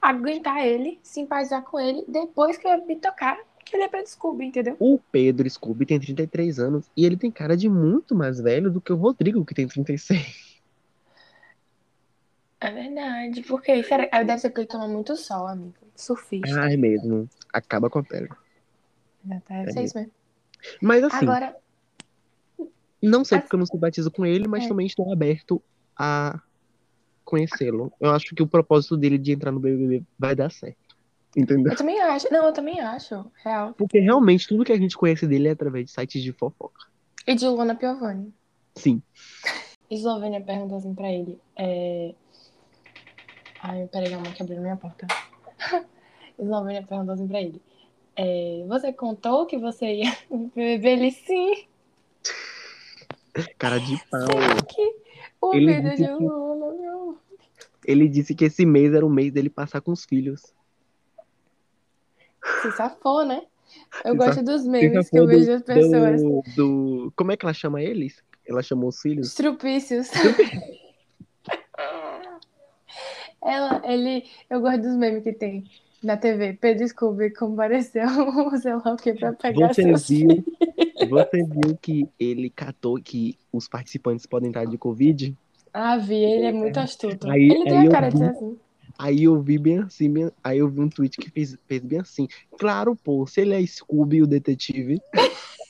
aguentar 0.00 0.64
ele, 0.64 1.00
simpatizar 1.02 1.62
com 1.62 1.80
ele, 1.80 2.04
depois 2.06 2.56
que 2.56 2.68
eu 2.68 2.70
ia 2.70 2.86
me 2.86 2.94
tocar 2.94 3.36
que 3.64 3.74
ele 3.74 3.82
é 3.82 3.88
Pedro 3.88 4.08
Scooby, 4.08 4.44
entendeu? 4.44 4.76
O 4.78 5.00
Pedro 5.10 5.50
Scooby 5.50 5.84
tem 5.84 5.98
33 5.98 6.60
anos 6.60 6.88
e 6.96 7.04
ele 7.04 7.16
tem 7.16 7.32
cara 7.32 7.56
de 7.56 7.68
muito 7.68 8.14
mais 8.14 8.38
velho 8.38 8.70
do 8.70 8.80
que 8.80 8.92
o 8.92 8.96
Rodrigo, 8.96 9.44
que 9.44 9.54
tem 9.54 9.66
36. 9.66 10.54
É 12.60 12.70
verdade. 12.70 13.42
Porque 13.42 13.82
será... 13.82 14.06
deve 14.22 14.38
ser 14.38 14.50
porque 14.50 14.60
ele 14.60 14.68
toma 14.68 14.86
muito 14.86 15.16
sol, 15.16 15.48
amigo. 15.48 15.74
Surfista. 15.96 16.60
Ai, 16.60 16.76
mesmo. 16.76 17.28
Acaba 17.52 17.90
com 17.90 17.98
a 17.98 18.04
pele. 18.04 18.28
Deve 19.24 19.72
ser 19.72 19.82
isso 19.82 19.98
mesmo. 19.98 20.12
Mas 20.80 21.02
assim, 21.02 21.16
Agora, 21.26 21.56
não 23.02 23.24
sei 23.24 23.40
porque 23.40 23.54
eu 23.54 23.58
não 23.58 23.66
simpatizo 23.66 24.10
com 24.10 24.24
ele, 24.24 24.48
mas 24.48 24.64
É. 24.64 24.68
também 24.68 24.86
estou 24.86 25.12
aberto 25.12 25.62
a 25.96 26.40
conhecê-lo. 27.24 27.92
Eu 28.00 28.10
acho 28.10 28.34
que 28.34 28.42
o 28.42 28.46
propósito 28.46 28.96
dele 28.96 29.18
de 29.18 29.32
entrar 29.32 29.50
no 29.50 29.60
BBB 29.60 30.02
vai 30.18 30.34
dar 30.34 30.50
certo. 30.50 30.96
Entendeu? 31.36 31.72
eu 31.72 31.76
também 31.76 32.00
acho. 32.00 32.32
Não, 32.32 32.46
eu 32.46 32.52
também 32.52 32.80
acho. 32.80 33.30
Real. 33.44 33.74
Porque 33.74 33.98
realmente 33.98 34.48
tudo 34.48 34.64
que 34.64 34.72
a 34.72 34.78
gente 34.78 34.96
conhece 34.96 35.26
dele 35.26 35.48
é 35.48 35.50
através 35.50 35.84
de 35.84 35.90
sites 35.90 36.22
de 36.22 36.32
fofoca. 36.32 36.86
E 37.26 37.34
de 37.34 37.46
Luana 37.46 37.74
Piovani. 37.74 38.32
Sim. 38.74 39.02
Eslovênia 39.90 40.40
perguntou 40.40 40.78
assim 40.78 40.94
pra 40.94 41.12
ele. 41.12 41.38
É... 41.54 42.14
Ai, 43.62 43.86
peraí, 43.92 44.10
calma, 44.10 44.32
que 44.32 44.42
abriu 44.42 44.60
minha 44.60 44.76
porta. 44.76 45.06
Eslovênia 46.38 46.82
perguntou 46.82 47.14
assim 47.14 47.26
pra 47.26 47.40
ele. 47.40 47.60
É, 48.16 48.64
você 48.66 48.92
contou 48.92 49.44
que 49.46 49.58
você 49.58 49.96
ia 49.96 50.16
beber 50.54 50.98
ele 50.98 51.10
sim? 51.10 51.66
Cara 53.58 53.78
de 53.78 53.96
pau. 54.10 54.20
Que 54.68 54.94
o 55.40 55.54
Ele 55.54 55.74
vídeo 55.80 55.90
disse 55.96 56.02
meu. 56.20 57.18
Ele 57.84 58.08
disse 58.08 58.34
que 58.34 58.44
esse 58.46 58.66
mês 58.66 58.92
era 58.94 59.04
o 59.06 59.10
mês 59.10 59.32
dele 59.32 59.48
passar 59.50 59.80
com 59.80 59.92
os 59.92 60.04
filhos. 60.04 60.42
Se 62.62 62.72
safou, 62.72 63.24
né? 63.24 63.42
Eu 64.04 64.12
Se 64.12 64.18
gosto 64.18 64.42
dos 64.42 64.66
memes 64.66 65.08
que 65.10 65.18
eu 65.18 65.26
vejo 65.26 65.46
das 65.46 65.62
pessoas. 65.62 66.22
do, 66.22 66.42
do- 66.56 67.12
Como 67.16 67.32
é 67.32 67.36
que 67.36 67.44
ela 67.44 67.52
chama 67.52 67.82
eles? 67.82 68.22
Ela 68.46 68.62
chamou 68.62 68.88
os 68.88 69.00
filhos? 69.00 69.28
Estrupícios. 69.28 70.08
Ela, 73.42 73.80
ele, 73.84 74.24
eu 74.50 74.60
gosto 74.60 74.80
dos 74.82 74.96
memes 74.96 75.22
que 75.22 75.32
tem 75.32 75.64
na 76.02 76.16
TV. 76.16 76.54
Pedro 76.54 76.86
Scooby 76.88 77.30
compareceu, 77.30 78.06
sei 78.60 78.74
lá 78.74 78.92
o 78.92 78.96
que, 78.96 79.14
pra 79.14 79.32
pegar 79.32 79.68
Você 79.68 79.82
seus 79.82 80.08
viu, 80.08 80.28
você 81.08 81.42
viu 81.44 81.76
que 81.80 82.08
ele 82.18 82.50
catou 82.50 83.00
que 83.02 83.38
os 83.52 83.68
participantes 83.68 84.26
podem 84.26 84.50
estar 84.50 84.64
de 84.66 84.78
Covid? 84.78 85.36
Ah, 85.72 85.96
vi, 85.96 86.14
ele 86.16 86.46
é 86.46 86.52
muito 86.52 86.78
astuto. 86.78 87.28
Aí- 87.28 87.50
ele 87.50 87.64
tem 87.64 87.86
a 87.86 87.90
cara 87.90 88.08
de 88.08 88.18
vi- 88.18 88.24
ser 88.24 88.30
assim. 88.30 88.58
Aí 88.98 89.24
eu 89.24 89.42
vi 89.42 89.58
bem 89.58 89.78
assim, 89.80 90.10
bem- 90.10 90.30
aí 90.42 90.58
eu 90.58 90.68
vi 90.70 90.80
um 90.80 90.88
tweet 90.88 91.18
que 91.18 91.30
fez, 91.30 91.56
fez 91.66 91.82
bem 91.82 91.98
assim. 92.00 92.26
Claro, 92.58 92.96
pô, 92.96 93.26
se 93.26 93.42
ele 93.42 93.54
é 93.54 93.66
Scooby, 93.66 94.22
o 94.22 94.26
detetive. 94.26 94.98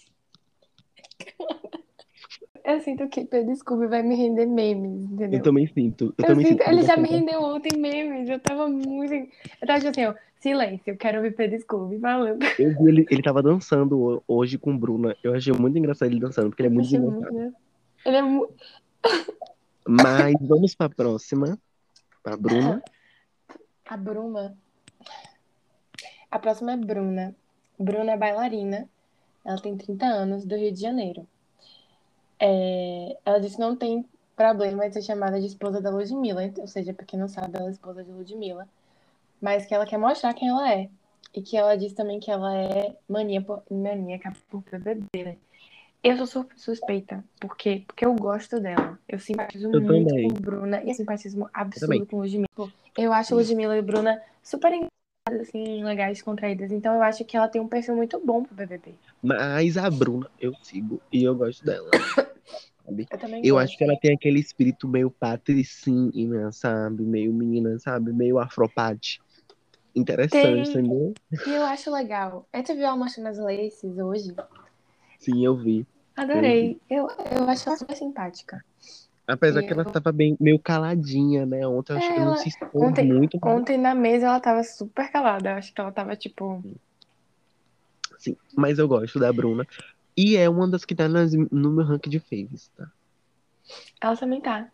Eu 2.69 2.81
sinto 2.81 3.09
que 3.09 3.25
Pedro 3.25 3.55
Scooby 3.55 3.87
vai 3.87 4.03
me 4.03 4.17
render 4.17 4.45
memes, 4.47 5.05
entendeu? 5.05 5.39
Eu 5.39 5.43
também 5.43 5.67
sinto. 5.69 6.07
Eu, 6.07 6.15
Eu 6.19 6.25
também 6.27 6.47
sinto- 6.47 6.59
sinto. 6.65 6.73
ele 6.73 6.83
já 6.83 6.97
me 6.97 7.09
rendeu 7.09 7.41
ontem 7.41 7.79
memes. 7.79 8.29
Eu 8.29 8.41
tava 8.41 8.69
muito. 8.69 9.13
Eu 9.15 9.67
tava 9.67 9.89
assim, 9.89 10.05
ó, 10.05 10.15
silêncio, 10.41 10.83
eu 10.93 10.97
quero 10.97 11.19
ouvir 11.19 11.37
Pedro 11.37 11.61
Scooby 11.61 12.01
falando. 12.01 12.43
Eu 12.59 12.77
vi 12.77 12.89
ele, 12.89 13.07
ele 13.09 13.23
tava 13.23 13.41
dançando 13.41 13.97
ho- 14.01 14.23
hoje 14.27 14.59
com 14.59 14.77
Bruna. 14.77 15.17
Eu 15.23 15.35
achei 15.35 15.53
muito 15.53 15.79
engraçado 15.79 16.11
ele 16.11 16.19
dançando, 16.19 16.49
porque 16.51 16.63
ele 16.63 16.69
é 16.69 16.73
muito 16.73 16.89
engraçado. 16.93 17.21
muito, 17.33 17.33
né? 17.35 17.53
Ele 18.05 18.17
é 18.17 18.23
muito. 18.23 18.55
Mas 19.89 20.35
vamos 20.41 20.75
pra 20.75 20.89
próxima. 20.89 21.57
Pra 22.23 22.37
Bruna. 22.37 22.83
A 23.89 23.97
Bruna. 23.97 24.59
A 26.31 26.39
próxima 26.41 26.73
é 26.73 26.77
Bruna. 26.77 27.35
Bruna 27.79 28.13
é 28.13 28.17
bailarina. 28.17 28.89
Ela 29.45 29.59
tem 29.61 29.77
30 29.77 30.05
anos, 30.07 30.45
do 30.45 30.57
Rio 30.57 30.73
de 30.73 30.81
Janeiro. 30.81 31.27
É, 32.39 33.17
Ela 33.25 33.39
disse 33.41 33.57
que 33.57 33.61
não 33.61 33.77
tem 33.77 34.05
problema 34.35 34.87
de 34.89 34.95
ser 34.95 35.03
chamada 35.03 35.41
de 35.41 35.47
esposa 35.47 35.81
da 35.81 35.91
Ludmilla, 35.91 36.43
ou 36.59 36.67
seja, 36.67 36.93
pra 36.93 37.07
quem 37.07 37.19
não 37.19 37.29
sabe, 37.29 37.57
ela 37.57 37.69
é 37.69 37.71
esposa 37.71 38.05
de 38.05 38.11
Ludmilla. 38.11 38.69
Mas 39.41 39.67
que 39.67 39.75
ela 39.75 39.87
quer 39.87 39.99
mostrar 39.99 40.35
quem 40.35 40.49
ela 40.49 40.73
é. 40.73 40.89
E 41.35 41.43
que 41.43 41.57
ela 41.57 41.77
disse 41.77 41.95
também 41.95 42.19
que 42.21 42.31
ela 42.31 42.57
é 42.57 42.95
mania 43.09 43.43
por, 43.43 43.63
maníaca 43.71 44.33
por 44.49 44.63
BBB, 44.63 45.25
né? 45.25 45.37
Eu 46.03 46.17
sou 46.19 46.27
su- 46.27 46.49
suspeita. 46.57 47.25
Por 47.41 47.57
quê? 47.57 47.83
Porque 47.87 48.07
eu 48.07 48.15
gosto 48.15 48.61
dela. 48.61 48.99
Eu 49.09 49.19
simpatizo 49.19 49.71
Eu 49.71 49.81
muito 49.83 50.09
também. 50.09 50.29
com 50.29 50.35
Bruna 50.41 50.83
e 50.85 50.95
simpatismo 50.95 51.49
também. 51.51 52.01
absurdo 52.01 52.07
com 52.07 52.19
Ludmilla. 52.21 52.47
Eu 52.97 53.13
acho 53.13 53.35
Ludmilla 53.35 53.77
e 53.77 53.83
Bruna 53.83 54.23
super 54.43 54.73
assim, 55.41 55.83
legais, 55.85 56.23
contraídas. 56.23 56.71
Então 56.73 56.95
eu 56.95 57.03
acho 57.03 57.25
que 57.25 57.37
ela 57.37 57.49
tem 57.49 57.61
um 57.61 57.69
perfil 57.69 57.97
muito 57.97 58.21
bom 58.25 58.43
pro 58.43 58.55
BBB. 58.55 58.95
Mas 59.23 59.77
a 59.77 59.91
Bruna 59.91 60.29
eu 60.39 60.53
sigo 60.63 61.01
e 61.13 61.25
eu 61.25 61.35
gosto 61.35 61.65
dela. 61.65 61.91
sabe? 62.85 63.07
Eu 63.11 63.19
também 63.19 63.41
Eu 63.45 63.55
gosto. 63.55 63.65
acho 63.65 63.79
que 63.79 63.85
ela 63.85 63.97
tem 64.01 64.15
aquele 64.15 64.41
espírito 64.41 64.89
meio 64.89 65.11
patricinha, 65.11 66.51
sabe? 66.53 67.03
Meio 67.03 67.33
menina, 67.33 67.79
sabe? 67.79 68.13
Meio 68.13 68.39
afropate. 68.39 69.21
Interessante, 69.95 70.43
Tem. 70.43 70.83
entendeu? 70.83 71.15
E 71.47 71.51
eu 71.51 71.65
acho 71.65 71.91
legal. 71.91 72.47
É, 72.53 72.63
tu 72.63 72.75
viu 72.75 72.85
ela 72.85 72.97
mostrando 72.97 73.29
as 73.29 73.39
laces 73.39 73.99
hoje? 73.99 74.35
Sim, 75.19 75.45
eu 75.45 75.57
vi. 75.57 75.87
Adorei. 76.17 76.79
Eu, 76.89 77.09
eu 77.33 77.49
acho 77.49 77.69
ela 77.69 77.79
super 77.79 77.97
simpática. 77.97 78.63
Apesar 79.27 79.63
que 79.63 79.73
ela 79.73 79.83
Eu- 79.83 79.91
tava 79.91 80.13
bem, 80.13 80.37
meio 80.39 80.59
caladinha, 80.59 81.45
né? 81.45 81.67
Ontem 81.67 81.93
eu 81.95 81.97
acho 81.99 82.09
que 82.15 82.21
ela 82.21 82.31
não 82.31 82.37
se 82.37 82.49
expôs 82.49 82.75
ontem- 82.75 83.05
muito. 83.13 83.39
Ontem 83.45 83.77
na 83.77 83.95
mesa 83.95 84.27
ela 84.27 84.39
tava 84.41 84.63
super 84.63 85.11
calada. 85.11 85.51
Eu 85.51 85.57
acho 85.57 85.75
que 85.75 85.81
ela 85.81 85.91
tava 85.91 86.15
tipo. 86.15 86.63
Sim, 88.19 88.37
mas 88.57 88.79
eu 88.79 88.87
gosto 88.87 89.19
da 89.19 89.33
Bruna. 89.33 89.67
E 90.17 90.37
é 90.37 90.49
uma 90.49 90.69
das 90.69 90.85
que 90.85 90.95
tá 90.95 91.09
nas- 91.09 91.33
no 91.35 91.71
meu 91.73 91.85
ranking 91.85 92.09
de 92.11 92.21
faves, 92.21 92.69
tá? 92.77 92.91
Ela 94.01 94.17
também 94.17 94.41
tá. 94.41 94.71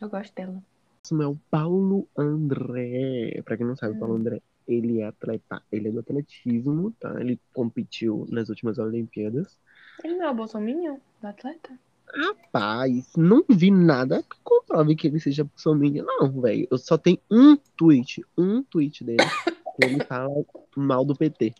Eu 0.00 0.08
gosto 0.08 0.32
dela. 0.34 0.52
O 0.52 0.62
próximo 1.00 1.22
é 1.22 1.26
o 1.26 1.38
Paulo 1.50 2.08
André. 2.16 3.42
Pra 3.44 3.56
quem 3.56 3.66
não 3.66 3.76
sabe, 3.76 3.92
o 3.92 3.96
Hum. 3.96 4.00
Paulo 4.00 4.14
André, 4.14 4.40
ele 4.68 5.00
é 5.00 5.06
atleta, 5.08 5.62
ele 5.70 5.88
é 5.88 5.90
do 5.90 5.98
atletismo, 6.00 6.92
tá? 6.98 7.20
Ele 7.20 7.38
competiu 7.52 8.26
nas 8.30 8.48
últimas 8.48 8.78
Olimpíadas. 8.78 9.58
Ele 10.04 10.14
não 10.14 10.26
é 10.26 10.30
o 10.30 10.34
Bolsonaro 10.34 11.00
do 11.20 11.26
atleta? 11.26 11.78
Rapaz, 12.14 13.12
não 13.16 13.44
vi 13.48 13.70
nada 13.70 14.22
que 14.22 14.38
comprove 14.42 14.94
que 14.94 15.06
ele 15.08 15.20
seja 15.20 15.44
bolsominion, 15.44 16.04
não, 16.06 16.40
velho. 16.40 16.66
Eu 16.70 16.78
só 16.78 16.96
tenho 16.96 17.18
um 17.30 17.56
tweet, 17.76 18.24
um 18.38 18.62
tweet 18.62 19.04
dele, 19.04 19.18
que 19.76 19.84
ele 19.84 20.04
fala 20.04 20.44
mal 20.76 21.04
do 21.04 21.14
PT. 21.14 21.54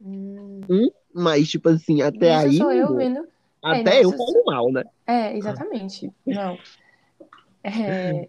Hum, 0.00 0.60
Um, 0.68 0.90
mas, 1.12 1.48
tipo 1.48 1.68
assim, 1.68 2.02
até 2.02 2.36
isso 2.36 2.46
aí. 2.46 2.56
sou 2.58 2.72
eu 2.72 2.94
vendo. 2.94 3.26
Até 3.62 3.98
É, 4.00 4.04
eu 4.04 4.10
falo 4.12 4.44
mal, 4.46 4.72
né? 4.72 4.84
É, 5.06 5.36
exatamente. 5.36 6.12
Não. 6.24 6.58
É, 7.64 8.28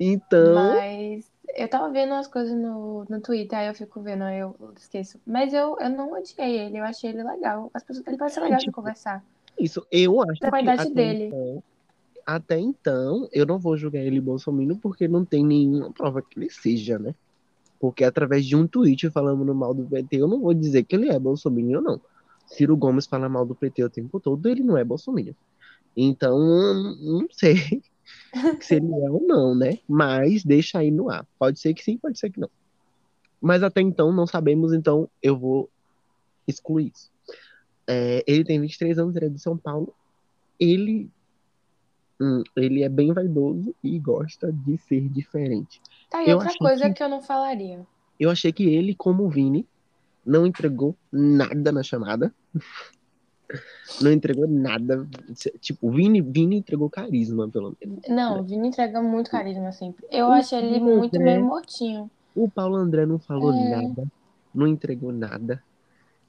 Então, 0.00 0.54
mas 0.54 1.30
eu 1.54 1.68
tava 1.68 1.90
vendo 1.90 2.14
as 2.14 2.26
coisas 2.26 2.56
no, 2.56 3.04
no 3.08 3.20
Twitter, 3.20 3.58
aí 3.58 3.68
eu 3.68 3.74
fico 3.74 4.00
vendo, 4.00 4.22
aí 4.24 4.38
eu 4.38 4.56
esqueço. 4.76 5.20
Mas 5.26 5.52
eu, 5.52 5.76
eu 5.78 5.90
não 5.90 6.12
odiei 6.12 6.58
ele, 6.58 6.78
eu 6.78 6.84
achei 6.84 7.10
ele 7.10 7.22
legal. 7.22 7.70
As 7.74 7.84
pessoas, 7.84 8.06
ele 8.06 8.16
parece 8.16 8.40
legal 8.40 8.58
de 8.58 8.64
tipo, 8.64 8.76
conversar. 8.76 9.22
Isso, 9.58 9.86
eu 9.90 10.20
acho 10.22 10.40
Da 10.40 10.46
que 10.46 10.50
qualidade 10.50 10.82
até 10.82 10.90
dele. 10.90 11.24
então, 11.26 11.62
até 12.26 12.58
então, 12.58 13.28
eu 13.32 13.46
não 13.46 13.58
vou 13.58 13.76
julgar 13.76 14.00
ele 14.00 14.20
bolsominion 14.20 14.76
porque 14.76 15.08
não 15.08 15.24
tem 15.24 15.44
nenhuma 15.44 15.92
prova 15.92 16.22
que 16.22 16.38
ele 16.38 16.50
seja, 16.50 16.98
né? 16.98 17.14
Porque 17.80 18.04
através 18.04 18.46
de 18.46 18.54
um 18.54 18.66
tweet 18.66 19.10
falando 19.10 19.54
mal 19.54 19.74
do 19.74 19.84
PT, 19.84 20.16
eu 20.16 20.28
não 20.28 20.40
vou 20.40 20.54
dizer 20.54 20.84
que 20.84 20.94
ele 20.94 21.08
é 21.08 21.18
bolsominion, 21.18 21.80
não. 21.80 22.00
Ciro 22.46 22.76
Gomes 22.76 23.06
fala 23.06 23.28
mal 23.28 23.44
do 23.44 23.54
PT 23.54 23.84
o 23.84 23.90
tempo 23.90 24.20
todo, 24.20 24.48
ele 24.48 24.62
não 24.62 24.76
é 24.76 24.84
bolsominion. 24.84 25.34
Então, 25.96 26.38
não 26.38 27.26
sei 27.30 27.82
se 28.60 28.76
ele 28.76 28.92
é 28.92 29.10
ou 29.10 29.20
não, 29.26 29.54
né? 29.54 29.78
Mas 29.88 30.44
deixa 30.44 30.78
aí 30.78 30.90
no 30.90 31.10
ar. 31.10 31.26
Pode 31.38 31.58
ser 31.58 31.74
que 31.74 31.82
sim, 31.82 31.96
pode 31.98 32.18
ser 32.18 32.30
que 32.30 32.40
não. 32.40 32.50
Mas 33.40 33.62
até 33.62 33.80
então 33.80 34.12
não 34.12 34.26
sabemos, 34.26 34.72
então 34.72 35.08
eu 35.20 35.36
vou 35.36 35.68
excluir 36.46 36.92
isso. 36.94 37.11
É, 37.92 38.24
ele 38.26 38.44
tem 38.44 38.60
23 38.60 38.98
anos, 38.98 39.14
ele 39.16 39.26
é 39.26 39.28
de 39.28 39.38
São 39.38 39.56
Paulo. 39.56 39.94
Ele, 40.58 41.10
hum, 42.20 42.42
ele 42.56 42.82
é 42.82 42.88
bem 42.88 43.12
vaidoso 43.12 43.74
e 43.82 43.98
gosta 43.98 44.50
de 44.52 44.78
ser 44.78 45.08
diferente. 45.08 45.80
Tá, 46.10 46.22
e 46.22 46.28
Eu 46.30 46.36
outra 46.36 46.48
achei 46.48 46.58
coisa 46.58 46.88
que- 46.88 46.94
que 46.94 47.02
eu 47.02 47.08
não 47.08 47.20
falaria. 47.20 47.86
Eu 48.18 48.30
achei 48.30 48.52
que 48.52 48.64
ele, 48.64 48.94
como 48.94 49.24
o 49.24 49.28
Vini, 49.28 49.66
não 50.24 50.46
entregou 50.46 50.94
nada 51.10 51.70
na 51.72 51.82
chamada. 51.82 52.32
Não 54.00 54.10
entregou 54.10 54.46
nada. 54.48 55.06
Tipo, 55.60 55.88
o 55.88 55.90
Vini, 55.90 56.22
Vini 56.22 56.56
entregou 56.56 56.88
carisma, 56.88 57.48
pelo 57.48 57.76
menos. 57.80 58.04
Não, 58.08 58.40
o 58.40 58.42
Vini 58.42 58.68
entrega 58.68 59.02
muito 59.02 59.30
carisma 59.30 59.70
sempre. 59.72 60.06
Eu 60.10 60.26
O 60.28 60.30
acho 60.32 60.54
ele 60.54 60.78
Paulo 60.78 60.96
muito 60.96 61.16
André- 61.16 61.34
meio 61.34 61.44
mortinho. 61.46 62.10
O 62.34 62.48
Paulo 62.48 62.76
André 62.76 63.04
não 63.04 63.18
falou 63.18 63.52
É. 63.52 63.68
nada, 63.70 64.04
não 64.54 64.66
entregou 64.66 65.12
nada. 65.12 65.62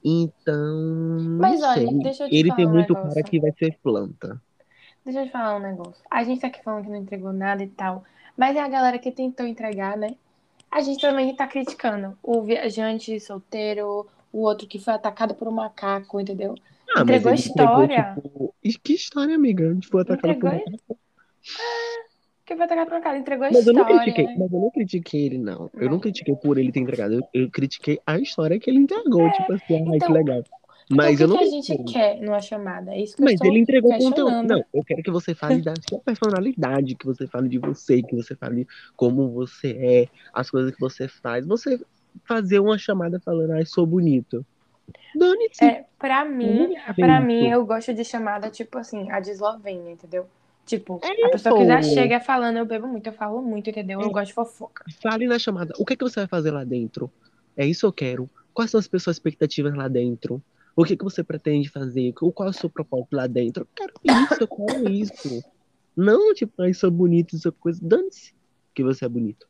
Então, 0.04 1.38
Mas 1.40 1.62
olha, 1.64 1.88
sei. 1.88 2.00
deixa 2.00 2.24
eu 2.26 2.30
te 2.30 2.36
Ele 2.36 2.50
falar 2.50 2.56
tem 2.58 2.68
um 2.68 2.72
muito 2.72 2.94
negócio. 2.94 3.14
cara 3.16 3.24
que 3.30 3.40
vai 3.40 3.52
ser 3.54 3.78
planta. 3.82 4.42
Deixa 5.06 5.22
eu 5.22 5.26
te 5.26 5.32
falar 5.32 5.56
um 5.58 5.60
negócio. 5.60 6.04
A 6.10 6.24
gente 6.24 6.42
tá 6.42 6.48
aqui 6.48 6.64
falando 6.64 6.84
que 6.86 6.90
não 6.90 6.98
entregou 6.98 7.32
nada 7.34 7.64
e 7.64 7.68
tal. 7.68 8.04
Mas 8.38 8.56
é 8.56 8.60
a 8.62 8.68
galera 8.68 8.98
que 9.00 9.12
tentou 9.12 9.46
entregar, 9.46 9.96
né? 9.98 10.16
A 10.72 10.82
gente 10.82 11.02
também 11.02 11.36
tá 11.36 11.46
criticando. 11.48 12.18
O 12.24 12.42
viajante 12.42 13.20
solteiro, 13.20 14.08
o 14.32 14.40
outro 14.42 14.68
que 14.68 14.80
foi 14.80 14.94
atacado 14.94 15.36
por 15.36 15.48
um 15.48 15.52
macaco, 15.52 16.20
entendeu? 16.20 16.56
Ah, 16.96 17.02
Entregou 17.02 17.32
mas 17.32 17.42
ele 17.46 17.50
entregou, 17.52 17.84
história. 17.84 18.14
tipo... 18.16 18.56
E 18.64 18.74
Que 18.74 18.94
história, 18.94 19.36
amiga? 19.36 19.70
A 19.70 19.74
gente 19.74 19.88
foi 19.88 20.02
atacado 20.02 20.22
por 20.40 20.48
Entregou- 20.54 20.60
macaco. 20.72 21.00
Que 21.42 22.13
foi 22.46 22.66
atacado 22.66 22.86
por 22.88 22.94
um 22.96 22.98
macaco, 23.00 23.16
entregou 23.18 23.48
Mas 23.52 23.66
eu 23.68 23.74
não 23.74 23.82
história. 23.82 24.02
critiquei, 24.04 24.26
né? 24.26 24.36
mas 24.40 24.54
eu 24.54 24.60
não 24.60 24.72
critiquei 24.72 25.26
ele, 25.26 25.38
não. 25.38 25.70
Eu 25.74 25.86
não 25.86 25.92
Não. 25.94 26.00
critiquei 26.00 26.36
por 26.36 26.58
ele 26.58 26.72
ter 26.72 26.80
entregado. 26.82 27.14
Eu, 27.14 27.22
eu 27.34 27.50
critiquei 27.52 28.00
a 28.06 28.18
história 28.20 28.60
que 28.60 28.70
ele 28.70 28.80
entregou. 28.80 29.32
Tipo 29.32 29.54
assim, 29.54 29.76
ai, 29.76 29.84
que 29.84 29.96
então- 29.96 30.12
legal. 30.12 30.44
Mas 30.92 31.22
então, 31.22 31.28
eu 31.28 31.34
o 31.36 31.38
que, 31.38 31.38
não 31.38 31.38
que 31.38 31.44
a 31.44 31.62
gente 31.62 31.68
critiquei. 31.78 31.94
quer 32.02 32.22
numa 32.22 32.42
chamada? 32.42 32.94
É 32.94 33.02
isso 33.02 33.16
que 33.16 33.24
Mas 33.24 33.40
ele 33.42 33.58
entregou 33.60 33.98
conteúdo. 33.98 34.44
Não, 34.44 34.64
eu 34.74 34.84
quero 34.84 35.02
que 35.02 35.10
você 35.10 35.34
fale 35.34 35.62
da 35.62 35.74
sua 35.90 36.00
personalidade, 36.00 36.96
que 36.96 37.06
você 37.06 37.26
fale 37.26 37.48
de 37.48 37.58
você, 37.58 38.02
que 38.04 38.14
você 38.14 38.36
fale 38.36 38.68
como 38.98 39.30
você 39.30 39.72
é, 39.80 40.08
as 40.34 40.50
coisas 40.52 40.74
que 40.76 40.80
você 40.82 41.08
faz. 41.08 41.46
Você 41.48 41.80
fazer 42.26 42.60
uma 42.60 42.78
chamada 42.78 43.18
falando, 43.22 43.52
ai, 43.52 43.66
sou 43.66 43.86
bonito. 43.86 44.46
Dane-se. 45.16 45.64
É, 45.64 45.86
pra 45.98 46.26
mim, 46.26 46.68
Não 46.68 46.78
é 46.78 46.94
pra 46.94 47.22
mim, 47.22 47.48
eu 47.48 47.66
gosto 47.66 47.94
de 47.94 48.04
chamada, 48.04 48.50
tipo 48.50 48.78
assim, 48.78 49.10
a 49.10 49.22
de 49.22 49.32
Eslovênia, 49.32 49.92
entendeu? 49.94 50.28
Tipo, 50.66 51.00
É, 51.04 51.26
a 51.26 51.30
pessoa 51.30 51.58
que 51.58 51.66
já 51.66 51.82
chega 51.82 52.20
falando, 52.22 52.58
eu 52.58 52.66
bebo 52.66 52.88
muito, 52.88 53.06
eu 53.08 53.14
falo 53.14 53.42
muito, 53.42 53.70
entendeu? 53.70 54.00
Eu 54.02 54.10
É. 54.10 54.12
gosto 54.12 54.28
de 54.28 54.34
fofoca. 54.34 54.86
Fale 55.02 55.28
na 55.28 55.38
chamada. 55.38 55.74
O 55.78 55.86
que, 55.86 55.94
é 55.94 55.96
que 55.96 56.04
você 56.04 56.22
vai 56.22 56.28
fazer 56.28 56.52
lá 56.52 56.64
dentro? 56.64 57.12
É 57.58 57.66
isso 57.66 57.82
que 57.82 57.86
eu 57.86 57.94
quero. 57.94 58.30
Quais 58.54 58.72
são 58.72 58.80
as 58.80 58.86
suas 58.86 59.18
expectativas 59.18 59.74
lá 59.76 59.88
dentro? 59.88 60.42
O 60.76 60.84
que, 60.86 60.96
que 60.96 61.04
você 61.04 61.24
pretende 61.24 61.70
fazer? 61.70 62.14
Qual 62.14 62.48
é 62.48 62.50
o 62.50 62.54
seu 62.54 62.70
propósito 62.70 63.16
lá 63.16 63.28
dentro? 63.28 63.64
Eu 63.64 63.68
quero 63.76 63.94
isso, 64.04 64.34
eu 64.42 64.48
quero 64.48 64.90
isso. 64.90 65.44
Não, 65.96 66.34
tipo, 66.34 66.62
ai, 66.62 66.74
sou 66.74 66.90
bonito, 66.90 67.36
isso 67.36 67.52
coisa. 67.52 67.80
Dane-se 67.84 68.34
que 68.74 68.84
você 68.84 69.06
é 69.06 69.10
bonito. 69.10 69.48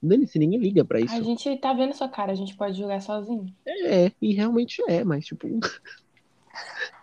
Dane-se, 0.00 0.38
ninguém 0.38 0.58
liga 0.60 0.84
pra 0.84 1.00
isso. 1.00 1.14
A 1.14 1.20
gente 1.20 1.56
tá 1.56 1.72
vendo 1.72 1.94
sua 1.94 2.08
cara, 2.08 2.30
a 2.32 2.34
gente 2.34 2.54
pode 2.56 2.76
julgar 2.76 3.00
sozinho. 3.00 3.46
É, 3.66 4.12
e 4.20 4.34
realmente 4.34 4.82
é, 4.88 5.02
mas 5.02 5.24
tipo, 5.24 5.48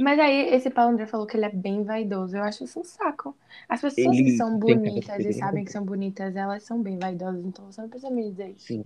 Mas 0.00 0.18
aí, 0.18 0.54
esse 0.54 0.70
Paulo 0.70 0.92
André 0.92 1.06
falou 1.06 1.26
que 1.26 1.36
ele 1.36 1.46
é 1.46 1.50
bem 1.50 1.82
vaidoso. 1.84 2.36
Eu 2.36 2.42
acho 2.42 2.64
isso 2.64 2.80
um 2.80 2.84
saco. 2.84 3.36
As 3.68 3.80
pessoas 3.80 4.16
Ele 4.16 4.24
que 4.24 4.30
são 4.30 4.58
bonitas 4.58 5.24
e 5.24 5.32
sabem 5.32 5.54
bem 5.56 5.64
que 5.64 5.72
são 5.72 5.84
bonitas, 5.84 6.36
elas 6.36 6.62
são 6.62 6.82
bem 6.82 6.98
vaidosas, 6.98 7.44
então 7.44 7.66
você 7.66 7.80
não 7.80 7.88
precisa 7.88 8.10
me 8.10 8.30
dizer 8.30 8.50
isso. 8.50 8.66
sim, 8.66 8.84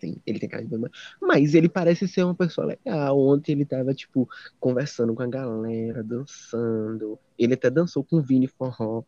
sim, 0.00 0.16
ele 0.26 0.38
tem 0.38 0.48
cara 0.48 0.64
de 0.64 0.68
bem- 0.68 0.90
Mas 1.20 1.54
ele 1.54 1.68
parece 1.68 2.06
ser 2.08 2.22
uma 2.24 2.34
pessoa 2.34 2.66
legal. 2.66 3.18
Ontem 3.18 3.52
ele 3.52 3.64
tava, 3.64 3.92
tipo, 3.94 4.28
conversando 4.60 5.14
com 5.14 5.22
a 5.22 5.26
galera, 5.26 6.02
dançando. 6.02 7.18
Ele 7.38 7.54
até 7.54 7.70
dançou 7.70 8.04
com 8.04 8.16
o 8.16 8.22
Vini 8.22 8.46
Forró. 8.46 9.02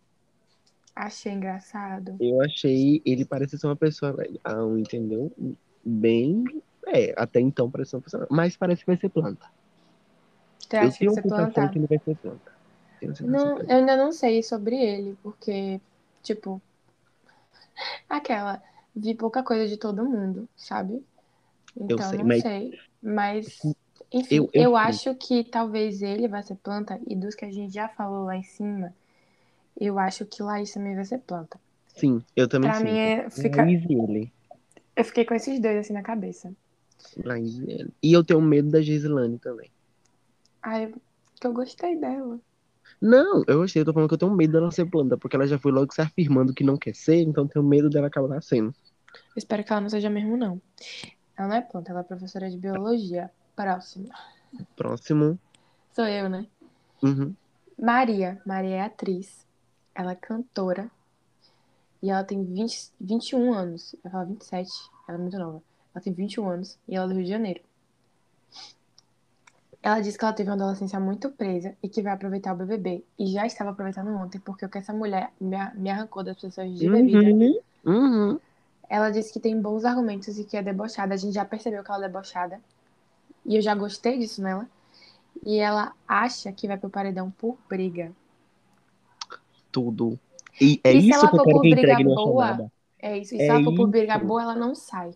Achei 0.94 1.32
engraçado. 1.32 2.16
Eu 2.20 2.40
achei, 2.43 3.02
ele 3.05 3.24
parece 3.24 3.59
ser 3.59 3.66
uma 3.66 3.76
pessoa 3.76 4.12
legal, 4.12 4.78
entendeu? 4.78 5.32
Bem, 5.85 6.44
é, 6.86 7.12
até 7.16 7.40
então 7.40 7.70
parece 7.70 7.90
ser 7.90 7.97
uma 7.97 8.02
pessoa, 8.02 8.26
mas 8.31 8.56
parece 8.56 8.81
que 8.82 8.86
vai 8.86 8.97
ser 8.97 9.09
planta. 9.09 9.47
Você 10.69 10.77
Eu 10.77 10.91
tenho 10.93 11.15
sensação 11.15 11.69
que 11.69 11.78
ele 11.78 11.86
vai 11.86 11.99
ser 11.99 12.16
planta. 12.16 12.53
Não, 13.20 13.59
eu 13.59 13.77
ainda 13.77 13.97
não 13.97 14.12
sei 14.12 14.43
sobre 14.43 14.77
ele, 14.77 15.16
porque, 15.23 15.81
tipo, 16.23 16.61
aquela, 18.09 18.62
vi 18.95 19.15
pouca 19.15 19.43
coisa 19.43 19.69
de 19.69 19.77
todo 19.77 20.05
mundo, 20.05 20.49
sabe? 20.57 21.05
Então, 21.77 21.99
sei, 22.11 22.19
não 22.19 22.27
mas- 22.27 22.43
sei. 22.43 22.81
Mas, 23.03 23.61
enfim, 24.12 24.36
Eu- 24.36 24.51
eu, 24.53 24.62
eu- 24.62 24.77
acho 24.77 25.15
que 25.16 25.45
talvez 25.45 26.01
ele 26.03 26.28
vai 26.28 26.43
ser 26.43 26.55
planta, 26.57 26.99
e 27.07 27.15
dos 27.15 27.35
que 27.35 27.45
a 27.45 27.51
gente 27.53 27.73
já 27.74 27.89
falou 27.89 28.24
lá 28.24 28.36
em 28.36 28.43
cima, 28.43 28.95
eu 29.78 29.99
acho 29.99 30.24
que 30.24 30.43
Laís 30.43 30.73
também 30.73 30.95
vai 30.95 31.05
ser 31.05 31.19
planta. 31.19 31.59
Sim, 31.95 32.23
eu 32.35 32.49
também 32.49 32.70
Pra 32.70 32.78
sinto. 32.81 32.91
mim, 32.91 32.99
é, 32.99 33.31
fica... 33.31 33.62
Laís 33.62 33.82
e 33.89 33.95
ele. 33.95 34.32
eu 34.97 35.05
fiquei 35.05 35.24
com 35.24 35.35
esses 35.35 35.61
dois 35.61 35.77
assim 35.78 35.93
na 35.93 36.03
cabeça. 36.03 36.53
Laís 37.24 37.59
e 37.59 37.70
ele. 37.70 37.91
E 38.03 38.12
eu 38.12 38.24
tenho 38.24 38.41
medo 38.41 38.70
da 38.70 38.81
Gislane 38.81 39.39
também. 39.39 39.70
Ai, 40.65 40.93
que 41.39 41.47
eu 41.47 41.53
gostei 41.53 41.95
dela. 42.01 42.41
Não, 43.01 43.45
eu 43.47 43.59
gostei, 43.59 43.82
eu 43.82 43.86
tô 43.86 43.93
falando 43.93 44.09
que 44.09 44.15
eu 44.15 44.19
tenho 44.19 44.35
medo 44.35 44.53
dela 44.55 44.70
ser 44.70 44.86
planta, 44.86 45.19
porque 45.19 45.36
ela 45.36 45.47
já 45.47 45.59
foi 45.59 45.70
logo 45.70 45.93
se 45.93 46.01
afirmando 46.01 46.55
que 46.55 46.65
não 46.65 46.77
quer 46.78 46.95
ser, 46.95 47.20
então 47.20 47.45
eu 47.45 47.49
tenho 47.49 47.65
medo 47.65 47.91
dela 47.91 48.07
acabar 48.07 48.43
sendo. 48.43 48.74
Eu 49.12 49.36
espero 49.36 49.62
que 49.62 49.70
ela 49.70 49.82
não 49.82 49.91
seja 49.91 50.09
mesmo, 50.09 50.36
não. 50.36 50.61
Ela 51.36 51.49
não 51.49 51.57
é 51.57 51.61
planta, 51.61 51.91
ela 51.91 52.01
é 52.01 52.05
professora 52.05 52.51
de 52.51 52.57
biologia. 52.57 53.31
Próximo. 53.55 54.09
Próximo. 54.74 55.39
Sou 55.93 56.07
eu, 56.07 56.28
né? 56.28 56.47
Uhum. 57.03 57.35
Maria. 57.78 58.41
Maria 58.47 58.77
é 58.77 58.81
atriz. 58.81 59.47
Ela 59.95 60.12
é 60.12 60.16
cantora. 60.16 60.91
E 62.03 62.11
ela 62.11 62.24
tem 62.24 62.43
20, 62.43 62.93
21 63.01 63.53
anos. 63.53 63.95
Eu 64.05 64.11
falar 64.11 64.24
27. 64.24 64.70
Ela 65.07 65.19
é 65.19 65.20
muito 65.20 65.39
nova. 65.39 65.62
Ela 65.95 66.03
tem 66.03 66.12
21 66.12 66.49
anos 66.49 66.78
e 66.89 66.97
ela 66.97 67.05
é 67.05 67.09
do 67.09 67.15
Rio 67.15 67.24
de 67.24 67.31
Janeiro. 67.31 67.61
Ela 69.85 70.01
disse 70.01 70.16
que 70.16 70.24
ela 70.24 70.32
teve 70.32 70.48
uma 70.48 70.56
adolescência 70.56 70.98
muito 70.98 71.31
presa 71.31 71.77
e 71.82 71.90
que 71.90 72.01
vai 72.01 72.15
aproveitar 72.15 72.55
o 72.55 72.56
BBB. 72.56 73.05
E 73.19 73.27
já 73.27 73.44
estava 73.44 73.69
aproveitando 73.70 74.09
ontem, 74.16 74.39
porque 74.40 74.65
o 74.65 74.69
que 74.70 74.78
essa 74.78 74.94
mulher 74.94 75.31
me, 75.39 75.90
arrancou 75.90 76.24
das 76.24 76.40
pessoas 76.40 76.74
de 76.78 76.89
bebida. 76.89 77.31
Uhum. 77.31 77.61
Uhum. 77.85 78.40
Ela 78.89 79.11
disse 79.11 79.31
que 79.31 79.39
tem 79.39 79.61
bons 79.61 79.85
argumentos 79.85 80.39
e 80.39 80.44
que 80.44 80.56
é 80.56 80.62
debochada. 80.62 81.12
A 81.12 81.19
gente 81.19 81.35
já 81.35 81.44
percebeu 81.44 81.85
que 81.85 81.90
ela 81.90 82.06
é 82.06 82.09
debochada. 82.09 82.62
E 83.44 83.56
eu 83.56 83.61
já 83.62 83.74
gostei 83.74 84.19
disso 84.19 84.40
nela. 84.43 84.66
E 85.44 85.59
ela 85.59 85.93
acha 86.09 86.51
que 86.52 86.66
vai 86.66 86.78
pro 86.78 86.89
paredão 86.90 87.31
por 87.31 87.59
briga. 87.69 88.16
Tudo. 89.70 90.19
E 90.61 90.81
é 90.85 90.94
E 90.94 91.02
se 91.02 91.11
isso 91.11 91.12
ela 91.12 91.28
que 91.28 91.35
eu 91.35 91.40
for 91.40 91.44
quero 91.44 91.59
por 91.59 91.62
que 91.62 91.69
briga 91.69 91.98
boa, 92.01 92.16
chamada. 92.16 92.73
É 92.98 93.19
isso. 93.19 93.35
E 93.35 93.40
se 93.40 93.48
É 93.48 93.48
ela 93.51 93.62
for 93.62 93.74
por 93.74 93.89
briga 93.89 94.16
isso. 94.16 94.27
boa, 94.27 94.43
ela 94.43 94.55
não 94.56 94.74
sai. 94.74 95.15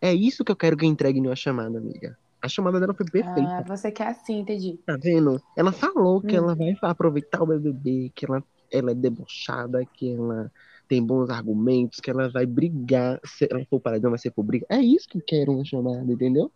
É 0.00 0.12
isso 0.14 0.44
que 0.44 0.52
eu 0.52 0.56
quero 0.56 0.76
que 0.76 0.86
entregue 0.86 1.20
na 1.22 1.34
chamada, 1.36 1.78
amiga. 1.78 2.18
A 2.42 2.48
chamada 2.48 2.80
dela 2.80 2.94
foi 2.94 3.06
perfeita. 3.06 3.54
Ah, 3.58 3.62
você 3.66 3.90
quer 3.90 4.08
assim, 4.08 4.38
entendi. 4.40 4.78
Tá 4.86 4.96
vendo? 4.96 5.40
Ela 5.56 5.72
falou 5.72 6.20
que 6.20 6.36
Hum. 6.36 6.44
ela 6.44 6.54
vai 6.54 6.74
aproveitar 6.82 7.42
o 7.42 7.46
BBB, 7.46 8.12
que 8.14 8.24
ela, 8.24 8.42
ela 8.72 8.90
é 8.92 8.94
debochada, 8.94 9.84
que 9.84 10.14
ela 10.14 10.50
tem 10.88 11.04
bons 11.04 11.28
argumentos, 11.30 12.00
que 12.00 12.10
ela 12.10 12.28
vai 12.30 12.46
brigar. 12.46 13.20
Se 13.24 13.46
ela 13.50 13.64
for 13.68 13.78
paredão, 13.80 14.10
vai 14.10 14.18
ser 14.18 14.30
por 14.30 14.42
briga. 14.42 14.66
É 14.70 14.78
isso 14.80 15.06
que 15.08 15.18
eu 15.18 15.22
quero 15.26 15.56
na 15.56 15.64
chamada, 15.64 16.10
entendeu? 16.10 16.50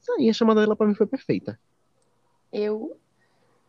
Isso 0.00 0.12
aí, 0.12 0.28
a 0.28 0.32
chamada 0.32 0.60
dela 0.60 0.76
pra 0.76 0.86
mim 0.86 0.94
foi 0.94 1.06
perfeita. 1.06 1.58
eu 2.52 2.96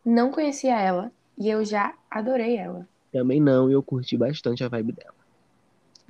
não 0.04 0.30
conhecia 0.32 0.78
ela 0.80 1.12
e 1.38 1.48
eu 1.48 1.64
já 1.64 1.94
adorei 2.10 2.56
ela. 2.56 2.86
Também 3.12 3.40
não, 3.40 3.70
e 3.70 3.72
eu 3.72 3.82
curti 3.82 4.16
bastante 4.16 4.64
a 4.64 4.68
vibe 4.68 4.92
dela. 4.92 5.14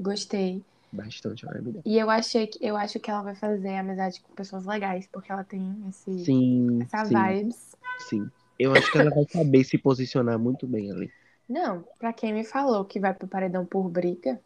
Gostei. 0.01 0.63
Bastante 0.93 1.49
a 1.49 1.53
dela. 1.53 1.83
E 1.85 1.99
eu 1.99 2.11
achei 2.11 2.47
que 2.47 2.59
eu 2.65 2.77
acho 2.77 3.01
que 3.01 3.11
ela 3.11 3.23
vai 3.23 3.35
fazer 3.35 3.77
amizade 3.77 4.21
com 4.21 4.35
pessoas 4.35 4.67
legais, 4.67 5.09
porque 5.11 5.33
ela 5.33 5.43
tem 5.43 5.75
esse, 5.89 6.25
Sim, 6.25 6.83
essa 6.83 7.05
sim, 7.07 7.15
vibes. 7.15 7.77
sim. 7.99 8.31
Eu 8.59 8.73
acho 8.73 8.93
que 8.93 8.99
ela 8.99 9.11
vai 9.11 9.25
saber 9.25 9.65
se 9.65 9.79
posicionar 9.79 10.39
muito 10.39 10.67
bem 10.67 10.93
ali. 10.93 11.11
Não, 11.49 11.83
pra 11.99 12.13
quem 12.13 12.33
me 12.33 12.45
falou 12.45 12.85
que 12.85 13.01
vai 13.01 13.15
pro 13.15 13.27
paredão 13.27 13.65
por 13.65 13.89
briga, 13.89 14.39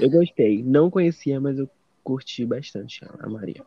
Eu 0.00 0.10
gostei. 0.10 0.62
Não 0.62 0.90
conhecia, 0.90 1.40
mas 1.40 1.58
eu 1.58 1.68
curti 2.02 2.44
bastante 2.44 3.04
ela, 3.04 3.18
a 3.20 3.28
Maria. 3.28 3.64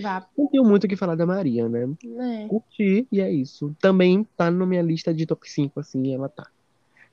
vá, 0.00 0.28
Não 0.36 0.46
tenho 0.48 0.64
muito 0.64 0.84
o 0.84 0.88
que 0.88 0.96
falar 0.96 1.14
da 1.14 1.26
Maria, 1.26 1.68
né? 1.68 1.86
né? 2.04 2.48
Curti, 2.48 3.06
e 3.10 3.20
é 3.20 3.30
isso. 3.30 3.74
Também 3.80 4.24
tá 4.36 4.50
na 4.50 4.66
minha 4.66 4.82
lista 4.82 5.12
de 5.14 5.26
top 5.26 5.50
5, 5.50 5.80
assim, 5.80 6.14
ela 6.14 6.28
tá. 6.28 6.50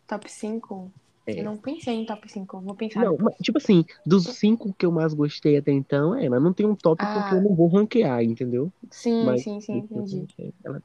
Top 0.09 0.29
5. 0.29 0.91
É. 1.27 1.39
Eu 1.39 1.43
não 1.45 1.55
pensei 1.57 1.93
em 1.93 2.05
top 2.05 2.27
5, 2.27 2.57
eu 2.57 2.61
vou 2.61 2.73
pensar. 2.75 3.01
Não, 3.05 3.15
mas, 3.19 3.35
tipo 3.37 3.59
assim, 3.59 3.85
dos 4.03 4.23
cinco 4.25 4.73
que 4.73 4.83
eu 4.85 4.91
mais 4.91 5.13
gostei 5.13 5.57
até 5.57 5.71
então, 5.71 6.15
ela 6.15 6.39
não 6.39 6.51
tem 6.51 6.65
um 6.65 6.75
top 6.75 7.01
Ah. 7.05 7.13
porque 7.13 7.35
eu 7.35 7.41
não 7.41 7.55
vou 7.55 7.67
ranquear, 7.67 8.23
entendeu? 8.23 8.73
Sim, 8.89 9.25
Mas 9.25 9.43
sim, 9.43 9.61
sim, 9.61 9.77
entendi. 9.77 10.25
Ela 10.63 10.81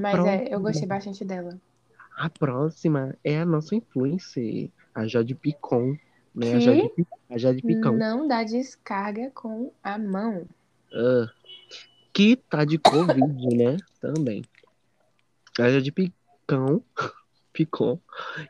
Mas 0.00 0.12
próxima, 0.14 0.30
é, 0.30 0.54
eu 0.54 0.60
gostei 0.60 0.88
bastante 0.88 1.24
dela. 1.26 1.60
a 2.16 2.30
próxima 2.30 3.14
é 3.22 3.38
a 3.38 3.44
nossa 3.44 3.74
influencer, 3.74 4.70
a 4.94 5.06
Jade 5.06 5.34
Picon, 5.34 5.94
né? 6.34 6.54
A 6.54 6.60
Jade, 6.60 6.92
a 7.28 7.38
Jade 7.38 7.62
Picão, 7.62 7.96
Não 7.98 8.26
dá 8.26 8.42
descarga 8.42 9.30
com 9.34 9.70
a 9.84 9.98
mão. 9.98 10.46
ah, 10.94 11.26
que 12.14 12.34
tá 12.36 12.64
de 12.64 12.78
Covid, 12.78 13.56
né? 13.56 13.76
Também. 14.00 14.42
A 15.58 15.68
Jade 15.68 15.92
Picão, 15.92 16.82
Picon, 17.58 17.98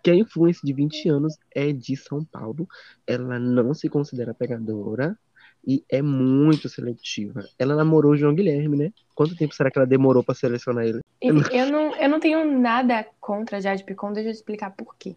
que 0.05 0.11
é 0.11 0.15
influencer 0.15 0.61
de 0.63 0.75
20 0.75 1.09
anos, 1.09 1.39
é 1.55 1.73
de 1.73 1.97
São 1.97 2.23
Paulo. 2.23 2.69
Ela 3.07 3.39
não 3.39 3.73
se 3.73 3.89
considera 3.89 4.35
pegadora 4.35 5.19
e 5.67 5.83
é 5.91 6.03
muito 6.03 6.69
seletiva. 6.69 7.43
Ela 7.59 7.75
namorou 7.75 8.13
o 8.13 8.17
João 8.19 8.35
Guilherme, 8.35 8.77
né? 8.77 8.93
Quanto 9.15 9.35
tempo 9.35 9.55
será 9.55 9.71
que 9.71 9.79
ela 9.79 9.87
demorou 9.87 10.23
pra 10.23 10.35
selecionar 10.35 10.85
ele? 10.85 11.01
Eu 11.21 11.73
não, 11.73 11.97
eu 11.97 12.09
não 12.09 12.21
tenho 12.21 12.59
nada 12.61 13.05
contra 13.19 13.57
a 13.57 13.61
Jade 13.61 13.83
Picon, 13.83 14.13
deixa 14.13 14.29
eu 14.29 14.33
explicar 14.33 14.71
por 14.71 14.95
quê. 14.97 15.17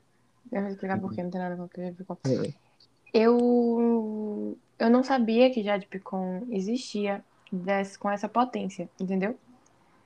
Eu 0.52 0.62
vou 0.62 0.72
explicar 0.72 1.00
por 1.00 1.14
quê, 1.14 1.22
não 1.22 1.30
tem 1.30 1.40
nada 1.40 1.56
contra 1.56 1.82
a 1.82 1.86
Jade 1.86 1.98
Picon. 1.98 2.18
É. 2.26 2.54
Eu, 3.14 4.58
eu 4.80 4.90
não 4.90 5.04
sabia 5.04 5.52
que 5.52 5.62
Jade 5.62 5.86
Picon 5.86 6.48
existia 6.50 7.24
desse, 7.52 8.00
com 8.00 8.10
essa 8.10 8.28
potência, 8.28 8.90
entendeu? 9.00 9.38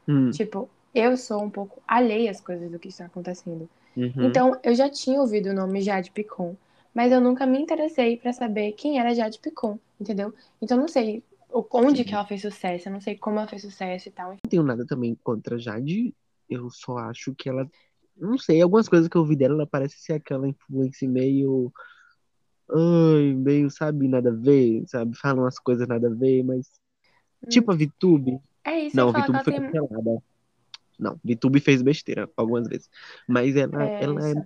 Hum, 0.08 0.32
Tipo, 0.32 0.70
eu 0.96 1.16
sou 1.18 1.44
um 1.44 1.50
pouco 1.50 1.82
alheia 1.88 2.32
às 2.32 2.42
coisas 2.42 2.72
do 2.72 2.80
que 2.80 2.88
está 2.88 3.06
acontecendo. 3.06 3.70
uhum. 3.96 4.14
Então, 4.18 4.60
eu 4.64 4.74
já 4.74 4.90
tinha 4.90 5.20
ouvido 5.22 5.50
o 5.50 5.54
nome 5.54 5.82
Jade 5.82 6.10
Picon, 6.12 6.56
mas 6.94 7.12
eu 7.12 7.20
nunca 7.22 7.46
me 7.46 7.60
interessei 7.60 8.18
pra 8.18 8.32
saber 8.34 8.72
quem 8.72 9.00
era 9.00 9.14
Jade 9.14 9.40
Picon, 9.40 9.78
entendeu? 10.00 10.34
Então, 10.62 10.78
eu 10.78 10.82
não 10.82 10.88
sei 10.88 11.22
o- 11.52 11.66
onde 11.74 11.98
Sim. 12.00 12.04
que 12.06 12.14
ela 12.14 12.26
fez 12.26 12.42
sucesso, 12.42 12.88
eu 12.90 12.94
não 12.94 13.02
sei 13.02 13.16
como 13.18 13.38
ela 13.38 13.48
fez 13.48 13.62
sucesso 13.62 14.08
e 14.08 14.12
tal. 14.12 14.32
Não 14.32 14.38
tenho 14.50 14.64
nada 14.64 14.86
também 14.86 15.16
contra 15.24 15.56
a 15.56 15.60
Jade. 15.60 16.14
Eu 16.50 16.70
só 16.70 16.98
acho 16.98 17.36
que 17.36 17.50
ela. 17.50 17.70
Não 18.16 18.38
sei, 18.38 18.62
algumas 18.62 18.88
coisas 18.88 19.10
que 19.10 19.18
eu 19.18 19.26
vi 19.26 19.36
dela, 19.36 19.56
ela 19.56 19.68
parece 19.68 19.98
ser 20.00 20.14
aquela 20.14 20.48
influência 20.48 21.08
meio. 21.08 21.72
Ai, 22.70 23.34
meio, 23.34 23.70
sabe, 23.70 24.08
nada 24.08 24.30
a 24.30 24.34
ver, 24.34 24.84
sabe? 24.88 25.16
Fala 25.18 25.42
umas 25.42 25.60
coisas 25.60 25.88
nada 25.88 26.08
a 26.08 26.14
ver, 26.14 26.44
mas. 26.44 26.68
Tipo 27.50 27.72
a 27.72 27.76
VTube. 27.76 28.40
É 28.64 28.80
isso, 28.80 28.96
Não, 28.96 29.14
que 29.14 29.22
VTube 29.22 29.44
foi 29.44 29.54
tem. 29.54 29.62
cancelada. 29.62 30.24
Não, 31.00 31.20
VTube 31.24 31.60
fez 31.60 31.82
besteira 31.82 32.30
algumas 32.36 32.68
vezes. 32.68 32.90
Mas 33.28 33.56
ela, 33.56 33.86
É, 33.86 34.04
ela 34.04 34.30
isso. 34.30 34.40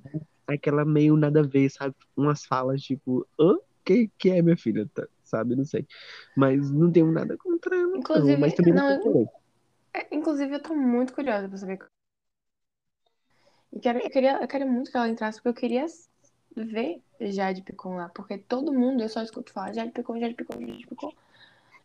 é 0.47 0.53
aquela 0.53 0.83
meio 0.83 1.15
nada 1.15 1.41
a 1.41 1.43
ver, 1.43 1.69
sabe? 1.69 1.95
Umas 2.15 2.45
falas 2.45 2.81
tipo, 2.81 3.27
hã? 3.39 3.57
Que, 3.85 4.09
que 4.17 4.29
é 4.29 4.41
minha 4.41 4.57
filha? 4.57 4.87
Tá, 4.93 5.07
sabe? 5.23 5.55
Não 5.55 5.65
sei. 5.65 5.87
Mas 6.35 6.69
não 6.71 6.91
tenho 6.91 7.11
nada 7.11 7.37
contra 7.37 7.75
ela, 7.75 7.87
não. 7.87 7.97
Inclusive, 7.97 8.37
Mas 8.37 8.53
também 8.53 8.73
não 8.73 8.89
não, 8.89 9.31
É, 9.93 10.15
Inclusive, 10.15 10.53
eu 10.53 10.61
tô 10.61 10.75
muito 10.75 11.13
curiosa 11.13 11.47
pra 11.47 11.57
saber. 11.57 11.79
E 13.71 13.79
quero, 13.79 13.99
eu, 13.99 14.09
queria, 14.09 14.41
eu 14.41 14.47
quero 14.47 14.67
muito 14.67 14.91
que 14.91 14.97
ela 14.97 15.07
entrasse, 15.09 15.37
porque 15.41 15.49
eu 15.49 15.53
queria 15.53 15.85
ver 16.55 17.01
Jade 17.21 17.61
Picon 17.61 17.95
lá. 17.95 18.09
Porque 18.09 18.37
todo 18.37 18.73
mundo, 18.73 19.01
eu 19.01 19.09
só 19.09 19.21
escuto 19.21 19.53
falar 19.53 19.73
Jade 19.73 19.91
Picon, 19.91 20.19
Jade 20.19 20.33
Picon, 20.35 20.59
Jade 20.59 20.87
Picon. 20.87 21.13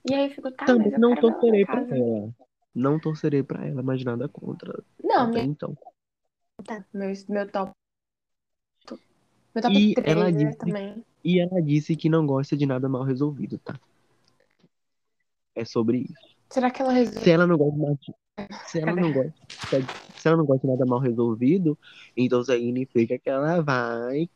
E 0.09 0.15
aí 0.15 0.27
eu 0.27 0.31
fico, 0.31 0.51
tá, 0.51 0.67
Também 0.67 0.91
não 0.99 1.15
torcerei 1.15 1.65
na 1.65 1.67
pra 1.67 1.97
ela. 1.97 2.35
Não 2.75 2.99
torcerei 2.99 3.43
pra 3.43 3.65
ela, 3.65 3.83
mas 3.83 4.03
nada 4.03 4.29
contra. 4.29 4.83
Não, 5.03 5.29
minha, 5.29 5.45
então. 5.45 5.77
meu, 6.93 7.13
meu 7.29 7.51
top. 7.51 7.71
Meu 9.55 9.63
top 9.63 9.77
E 9.77 9.95
3, 9.95 10.09
ela 10.09 10.31
né, 10.31 10.45
disse, 10.45 10.59
também. 10.59 11.05
e 11.23 11.39
ela 11.39 11.63
disse 11.63 11.95
que 11.95 12.09
não 12.09 12.27
gosta 12.27 12.57
de 12.57 12.67
nada 12.67 12.89
mal 12.89 13.05
resolvido, 13.05 13.59
tá? 13.59 13.79
É 15.55 15.65
sobre 15.65 15.99
isso. 15.99 16.35
Será 16.51 16.71
que 16.71 16.83
ela 16.83 16.93
resolveu? 16.93 17.23
Se 17.23 17.31
ela 17.31 17.47
não 17.47 17.57
gosta 17.57 17.77
de 17.77 17.83
nada, 17.83 17.99
se 18.67 18.81
ela 18.81 18.93
não 18.93 19.13
gosta, 19.13 19.33
se 20.17 20.29
ela 20.29 20.37
não 20.37 20.45
gosta 20.45 20.67
de 20.67 20.73
nada 20.73 20.85
mal 20.85 20.99
resolvido, 20.99 21.79
então 22.17 22.41
isso 22.41 22.51
significa 22.53 23.17
que 23.19 23.31
ela 23.31 23.61
vai 23.63 24.29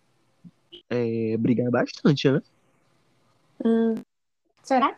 é, 0.88 1.36
brigar 1.36 1.70
bastante, 1.70 2.30
né? 2.30 2.40
Hum, 3.64 3.94
será? 4.62 4.96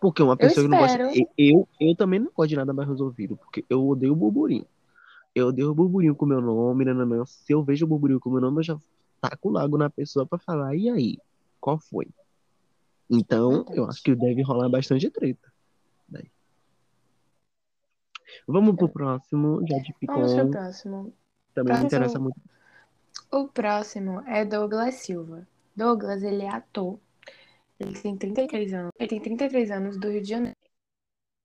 Porque 0.00 0.22
uma 0.22 0.36
pessoa 0.36 0.64
que 0.64 0.70
não 0.70 0.78
gosta. 0.78 0.98
Eu, 1.36 1.68
eu 1.80 1.96
também 1.96 2.20
não 2.20 2.30
gosto 2.34 2.50
de 2.50 2.56
nada 2.56 2.72
mal 2.72 2.86
resolvido, 2.86 3.36
porque 3.36 3.64
eu 3.68 3.86
odeio 3.88 4.12
o 4.12 4.16
burburinho. 4.16 4.66
Eu 5.34 5.48
odeio 5.48 5.70
o 5.70 5.74
burburinho 5.74 6.14
com 6.14 6.26
meu 6.26 6.40
nome, 6.40 6.84
nananã. 6.84 7.24
Se 7.26 7.52
eu 7.52 7.62
vejo 7.62 7.84
o 7.84 7.88
burburinho 7.88 8.20
com 8.20 8.30
meu 8.30 8.40
nome, 8.40 8.58
eu 8.58 8.62
já 8.62 8.78
taco 9.20 9.50
logo 9.50 9.76
na 9.78 9.90
pessoa 9.90 10.26
pra 10.26 10.38
falar, 10.38 10.74
e 10.74 10.88
aí? 10.88 11.18
Qual 11.60 11.78
foi? 11.78 12.08
Então, 13.08 13.64
eu 13.70 13.86
acho 13.86 14.02
que 14.02 14.14
deve 14.14 14.42
rolar 14.42 14.68
bastante 14.68 15.08
treta. 15.10 15.52
Daí. 16.08 16.30
Vamos 18.46 18.76
pro 18.76 18.88
próximo, 18.88 19.60
já 19.66 19.78
de 19.78 19.94
Vamos 20.06 20.32
pro 20.34 20.44
Picon. 20.44 20.50
próximo. 20.50 21.12
Também 21.54 21.72
me 21.72 21.80
Próximo. 21.80 21.86
interessa 21.86 22.18
muito. 22.18 22.40
O 23.30 23.48
próximo 23.48 24.20
é 24.26 24.44
Douglas 24.44 24.96
Silva. 24.96 25.46
Douglas, 25.74 26.22
ele 26.22 26.42
é 26.42 26.50
ator. 26.50 26.98
Ele 27.78 27.92
tem 27.98 28.16
33 28.16 28.72
anos. 28.74 28.92
Ele 28.98 29.08
tem 29.08 29.20
33 29.20 29.70
anos 29.70 29.96
do 29.98 30.08
Rio 30.10 30.22
de 30.22 30.28
Janeiro. 30.28 30.56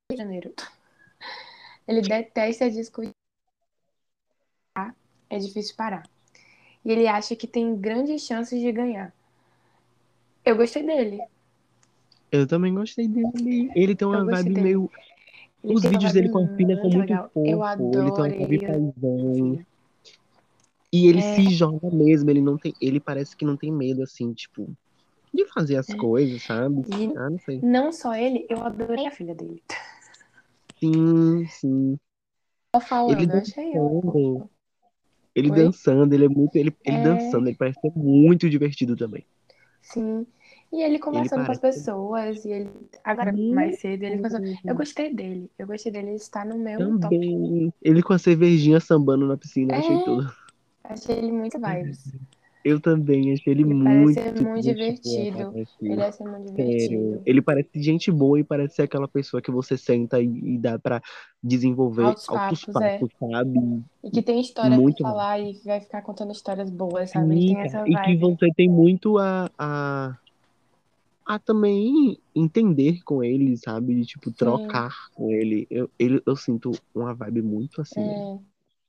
Rio 0.09 0.17
de 0.17 0.23
Janeiro. 0.23 0.53
Ele 1.87 2.01
detesta 2.01 2.69
discutir. 2.69 3.11
É 5.29 5.37
difícil 5.37 5.75
parar. 5.75 6.03
E 6.83 6.91
ele 6.91 7.07
acha 7.07 7.35
que 7.35 7.47
tem 7.47 7.75
grandes 7.75 8.21
chances 8.23 8.59
de 8.59 8.71
ganhar. 8.71 9.13
Eu 10.43 10.55
gostei 10.57 10.83
dele. 10.83 11.21
Eu 12.31 12.47
também 12.47 12.73
gostei 12.73 13.07
dele. 13.07 13.71
Ele 13.75 13.95
tem 13.95 14.07
uma 14.07 14.25
vibe 14.25 14.49
dele. 14.49 14.61
meio. 14.61 14.91
Ele 15.63 15.73
Os 15.75 15.83
vídeos 15.83 16.11
dele 16.11 16.29
com 16.29 16.43
a 16.43 16.47
filha 16.55 16.75
são 16.75 16.89
muito 16.89 16.97
legal. 16.99 17.29
fofos. 17.33 17.49
Eu 17.49 17.63
Ele 18.01 18.11
tem 18.11 18.23
uma 18.23 18.29
vibe 18.29 18.59
paisão. 18.59 19.65
E 20.93 21.07
ele 21.07 21.19
É. 21.19 21.35
se 21.35 21.49
joga 21.53 21.89
mesmo, 21.89 22.29
ele 22.29 22.41
não 22.41 22.57
tem, 22.57 22.73
ele 22.81 22.99
parece 22.99 23.35
que 23.37 23.45
não 23.45 23.55
tem 23.55 23.71
medo 23.71 24.03
assim, 24.03 24.33
tipo, 24.33 24.69
de 25.33 25.45
fazer 25.47 25.77
as 25.77 25.89
É. 25.89 25.95
coisas, 25.95 26.41
sabe? 26.43 26.81
E 26.89 27.13
Ah, 27.17 27.29
não 27.29 27.39
sei. 27.39 27.59
não 27.61 27.91
só 27.91 28.13
ele, 28.15 28.45
eu 28.49 28.61
adorei 28.63 29.07
a 29.07 29.11
filha 29.11 29.33
dele. 29.35 29.61
Sim, 30.79 31.45
sim. 31.47 31.97
Só 32.75 32.81
falando, 32.81 33.17
Ele 33.17 33.27
dançando, 33.27 34.49
ele 35.35 35.51
Oi? 35.51 35.55
dançando, 35.57 36.13
ele 36.13 36.25
é 36.25 36.29
muito, 36.29 36.55
ele, 36.55 36.75
ele 36.85 36.97
É. 36.97 37.01
dançando, 37.03 37.47
ele 37.47 37.57
parece 37.57 37.79
ser 37.81 37.91
muito 37.95 38.49
divertido 38.49 38.95
também. 38.95 39.25
Sim. 39.81 40.25
E 40.71 40.81
ele 40.81 40.99
conversando 40.99 41.45
com 41.45 41.51
as 41.51 41.59
parece- 41.59 41.79
pessoas, 41.79 42.45
e 42.45 42.49
ele. 42.51 42.69
Agora, 43.03 43.33
Hum. 43.33 43.53
mais 43.53 43.79
cedo, 43.79 44.03
ele 44.03 44.17
conversou. 44.17 44.39
Eu 44.63 44.75
gostei 44.75 45.13
dele. 45.13 45.51
Eu 45.59 45.67
gostei 45.67 45.91
dele. 45.91 46.07
Ele 46.09 46.15
está 46.15 46.45
no 46.45 46.57
meu 46.57 46.79
top. 46.97 47.01
Também. 47.15 47.73
Ele 47.81 48.01
com 48.01 48.13
a 48.13 48.17
cervejinha 48.17 48.79
sambando 48.79 49.27
na 49.27 49.35
piscina, 49.35 49.73
eu 49.75 49.79
achei 49.79 49.95
É. 49.97 50.03
tudo. 50.03 50.33
Achei 50.83 51.17
ele 51.17 51.31
muito 51.31 51.59
vibes. 51.59 52.13
Eu 52.63 52.79
também 52.79 53.33
achei 53.33 53.53
ele, 53.53 53.61
Ele 53.63 53.73
muito, 53.73 54.15
parece 54.15 54.38
ser 54.38 54.43
muito 54.43 54.61
divertido. 54.61 55.38
boa, 55.38 55.51
parece. 55.51 55.71
Ele 55.81 56.01
é 56.01 56.11
ser 56.11 56.23
muito 56.23 56.47
Sério. 56.49 56.67
divertido. 56.67 57.21
Ele 57.25 57.41
parece 57.41 57.69
gente 57.75 58.11
boa 58.11 58.39
e 58.39 58.43
parece 58.43 58.75
ser 58.75 58.83
aquela 58.83 59.07
pessoa 59.07 59.41
que 59.41 59.51
você 59.51 59.77
senta 59.77 60.21
e, 60.21 60.25
e 60.27 60.57
dá 60.57 60.77
pra 60.77 61.01
desenvolver 61.43 62.03
Altos 62.03 62.29
altos 62.29 62.65
papos, 62.65 63.09
é. 63.19 63.27
sabe? 63.27 63.83
E 64.03 64.11
que 64.11 64.21
tem 64.21 64.39
história 64.39 64.77
Muito 64.77 64.97
pra 64.97 65.07
bom. 65.07 65.17
falar 65.17 65.39
e 65.39 65.59
vai 65.65 65.81
ficar 65.81 66.01
contando 66.03 66.31
histórias 66.31 66.69
boas, 66.69 67.09
sabe? 67.09 67.41
Sim, 67.41 67.55
e 67.88 67.95
que 67.97 68.17
você 68.17 68.47
tem 68.55 68.69
muito 68.69 69.17
a, 69.17 69.49
a, 69.57 70.17
a 71.25 71.39
também 71.39 72.19
entender 72.35 73.01
com 73.03 73.23
ele, 73.23 73.57
sabe? 73.57 73.95
De, 73.95 74.05
tipo, 74.05 74.31
trocar 74.31 74.93
com 75.15 75.31
ele. 75.31 75.65
Eu, 75.69 75.89
ele. 75.97 76.21
eu 76.25 76.35
sinto 76.35 76.71
uma 76.93 77.13
vibe 77.13 77.41
muito 77.41 77.81
assim. 77.81 78.01
É, 78.01 78.38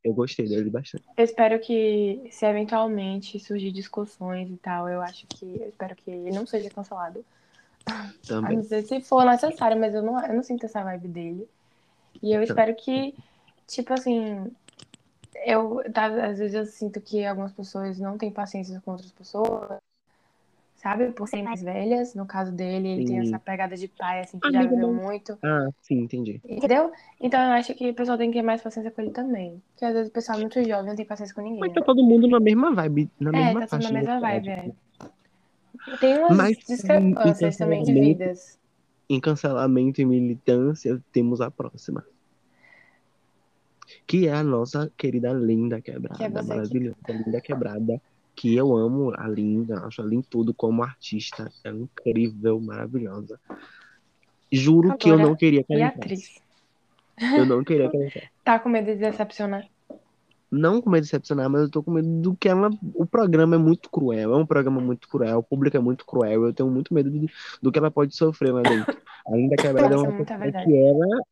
Eu 0.05 0.13
gostei 0.13 0.49
dele 0.49 0.69
bastante. 0.69 1.05
eu 1.17 1.25
espero 1.25 1.61
que, 1.61 2.29
se 2.31 2.45
eventualmente 2.45 3.39
surgir 3.39 3.71
discussões 3.71 4.51
e 4.51 4.57
tal, 4.57 4.89
eu 4.89 5.01
acho 5.01 5.27
que. 5.29 5.45
Eu 5.61 5.69
espero 5.69 5.95
que 5.95 6.11
ele 6.11 6.31
não 6.31 6.47
seja 6.47 6.69
cancelado. 6.71 7.25
Também. 8.27 8.57
não 8.57 8.65
ser 8.65 8.83
se 8.83 9.01
for 9.01 9.25
necessário, 9.25 9.79
mas 9.79 9.95
eu 9.95 10.03
não, 10.03 10.25
eu 10.25 10.35
não 10.35 10.43
sinto 10.43 10.67
essa 10.67 10.83
vibe 10.83 11.09
dele. 11.09 11.49
E 12.23 12.33
eu 12.33 12.43
espero 12.43 12.75
que, 12.75 13.15
tipo 13.67 13.93
assim, 13.93 14.51
eu 15.45 15.83
tá, 15.93 16.07
às 16.07 16.39
vezes 16.39 16.55
eu 16.55 16.67
sinto 16.67 17.01
que 17.01 17.25
algumas 17.25 17.53
pessoas 17.53 17.99
não 17.99 18.17
têm 18.19 18.31
paciência 18.31 18.81
com 18.85 18.93
outras 18.93 19.11
pessoas, 19.13 19.79
sabe? 20.83 21.13
Por 21.13 21.29
serem 21.29 21.45
mais 21.45 21.63
velhas. 21.63 22.15
No 22.15 22.27
caso 22.27 22.51
dele, 22.53 22.89
ele 22.89 23.05
tem 23.05 23.21
Sim. 23.23 23.29
essa 23.29 23.39
pegada 23.39 23.77
de 23.77 23.87
pai, 23.89 24.21
assim, 24.21 24.39
que 24.41 24.51
já 24.51 24.59
Amigo 24.61 24.75
viveu 24.75 24.93
muito. 24.93 25.39
Ah, 25.43 25.69
sim, 25.81 26.01
entendi. 26.01 26.41
Entendeu? 26.45 26.91
Então 27.21 27.41
eu 27.41 27.53
acho 27.53 27.73
que 27.75 27.91
o 27.91 27.95
pessoal 27.95 28.19
tem 28.19 28.31
que 28.31 28.39
ter 28.39 28.43
mais 28.43 28.61
paciência 28.61 28.91
com 28.91 29.01
ele 29.01 29.11
também. 29.13 29.63
Porque 29.73 29.85
às 29.85 29.93
vezes 29.95 30.09
o 30.11 30.13
pessoal 30.13 30.39
é 30.39 30.41
muito 30.41 30.63
jovem 30.65 30.87
não 30.89 30.97
tem 30.97 31.07
paciência 31.07 31.35
com 31.35 31.41
ninguém. 31.43 31.61
Mas 31.61 31.69
né? 31.71 31.75
tá 31.77 31.83
todo 31.83 32.03
mundo 32.03 32.27
na 32.27 32.41
mesma 32.41 32.75
vibe, 32.75 33.09
na 33.21 33.31
É, 33.31 33.45
mesma 33.45 33.61
tá 33.61 33.67
faixa 33.69 33.89
na 33.93 34.01
de 34.01 34.07
mesma 34.07 34.21
vibe, 34.21 34.49
idade. 34.51 34.73
é. 35.91 35.97
Tem 35.99 36.19
umas 36.19 36.37
Mas, 36.37 36.59
discrepâncias 36.59 37.57
também 37.57 37.83
de 37.83 37.93
vidas. 37.93 38.59
Em 39.09 39.21
cancelamento 39.21 40.01
e 40.01 40.05
militância, 40.05 41.01
temos 41.13 41.41
a 41.41 41.51
próxima. 41.51 42.05
Que 44.07 44.27
é 44.29 44.33
a 44.33 44.43
nossa 44.43 44.91
querida 44.97 45.33
Linda 45.33 45.81
Quebrada, 45.81 46.17
Que 46.17 46.25
é 46.25 46.29
você 46.31 46.43
que- 46.43 46.49
maravilhosa, 46.49 46.97
Linda 47.09 47.41
Quebrada. 47.41 48.01
Que 48.35 48.55
eu 48.57 48.77
amo 48.77 49.13
a 49.17 49.29
Linda, 49.29 49.81
acho 49.85 50.01
a 50.03 50.05
Linda 50.05 50.27
tudo 50.29 50.55
como 50.55 50.83
artista. 50.83 51.51
Ela 51.63 51.77
é 51.77 51.81
incrível, 51.81 52.59
maravilhosa. 52.61 53.39
Juro 54.51 54.97
que 54.97 55.09
eu 55.09 55.19
não 55.19 55.35
queria 55.37 55.63
que 55.63 55.73
ela 55.73 55.87
atriz. 55.87 56.41
Eu 57.37 57.47
não 57.47 57.63
queria 57.63 57.89
que 57.91 57.97
ela 57.97 58.07
entrasse. 58.07 58.29
Tá 58.45 58.59
com 58.59 58.69
medo 58.69 58.87
de 58.87 58.97
decepcionar? 58.97 59.67
Não 60.51 60.83
com 60.83 60.91
medo 60.91 61.03
de 61.05 61.09
decepcionar, 61.09 61.49
mas 61.49 61.63
eu 61.63 61.71
tô 61.71 61.83
com 61.83 61.91
medo 61.93 62.09
do 62.21 62.35
que 62.37 62.49
ela. 62.49 62.69
O 62.95 63.07
programa 63.07 63.55
é 63.55 63.59
muito 63.59 63.89
cruel, 63.89 64.35
é 64.35 64.37
um 64.37 64.45
programa 64.47 64.81
muito 64.81 65.09
cruel, 65.09 65.39
o 65.39 65.43
público 65.43 65.77
é 65.77 65.81
muito 65.81 66.05
cruel, 66.05 66.45
eu 66.45 66.53
tenho 66.53 66.71
muito 66.71 66.93
medo 66.93 67.11
de- 67.11 67.31
do 67.63 67.73
que 67.73 67.79
ela 67.79 67.91
pode 67.91 68.15
sofrer 68.15 68.53
lá 68.53 68.61
dentro. 68.63 68.95
A 69.27 69.37
Linda 69.37 69.57
Quebrada 69.57 69.95
é 69.95 69.97
Nossa, 69.97 70.11
uma 70.11 70.19
pessoa 70.19 70.39
verdade. 70.39 70.67
que 70.67 70.77
ela 70.77 71.23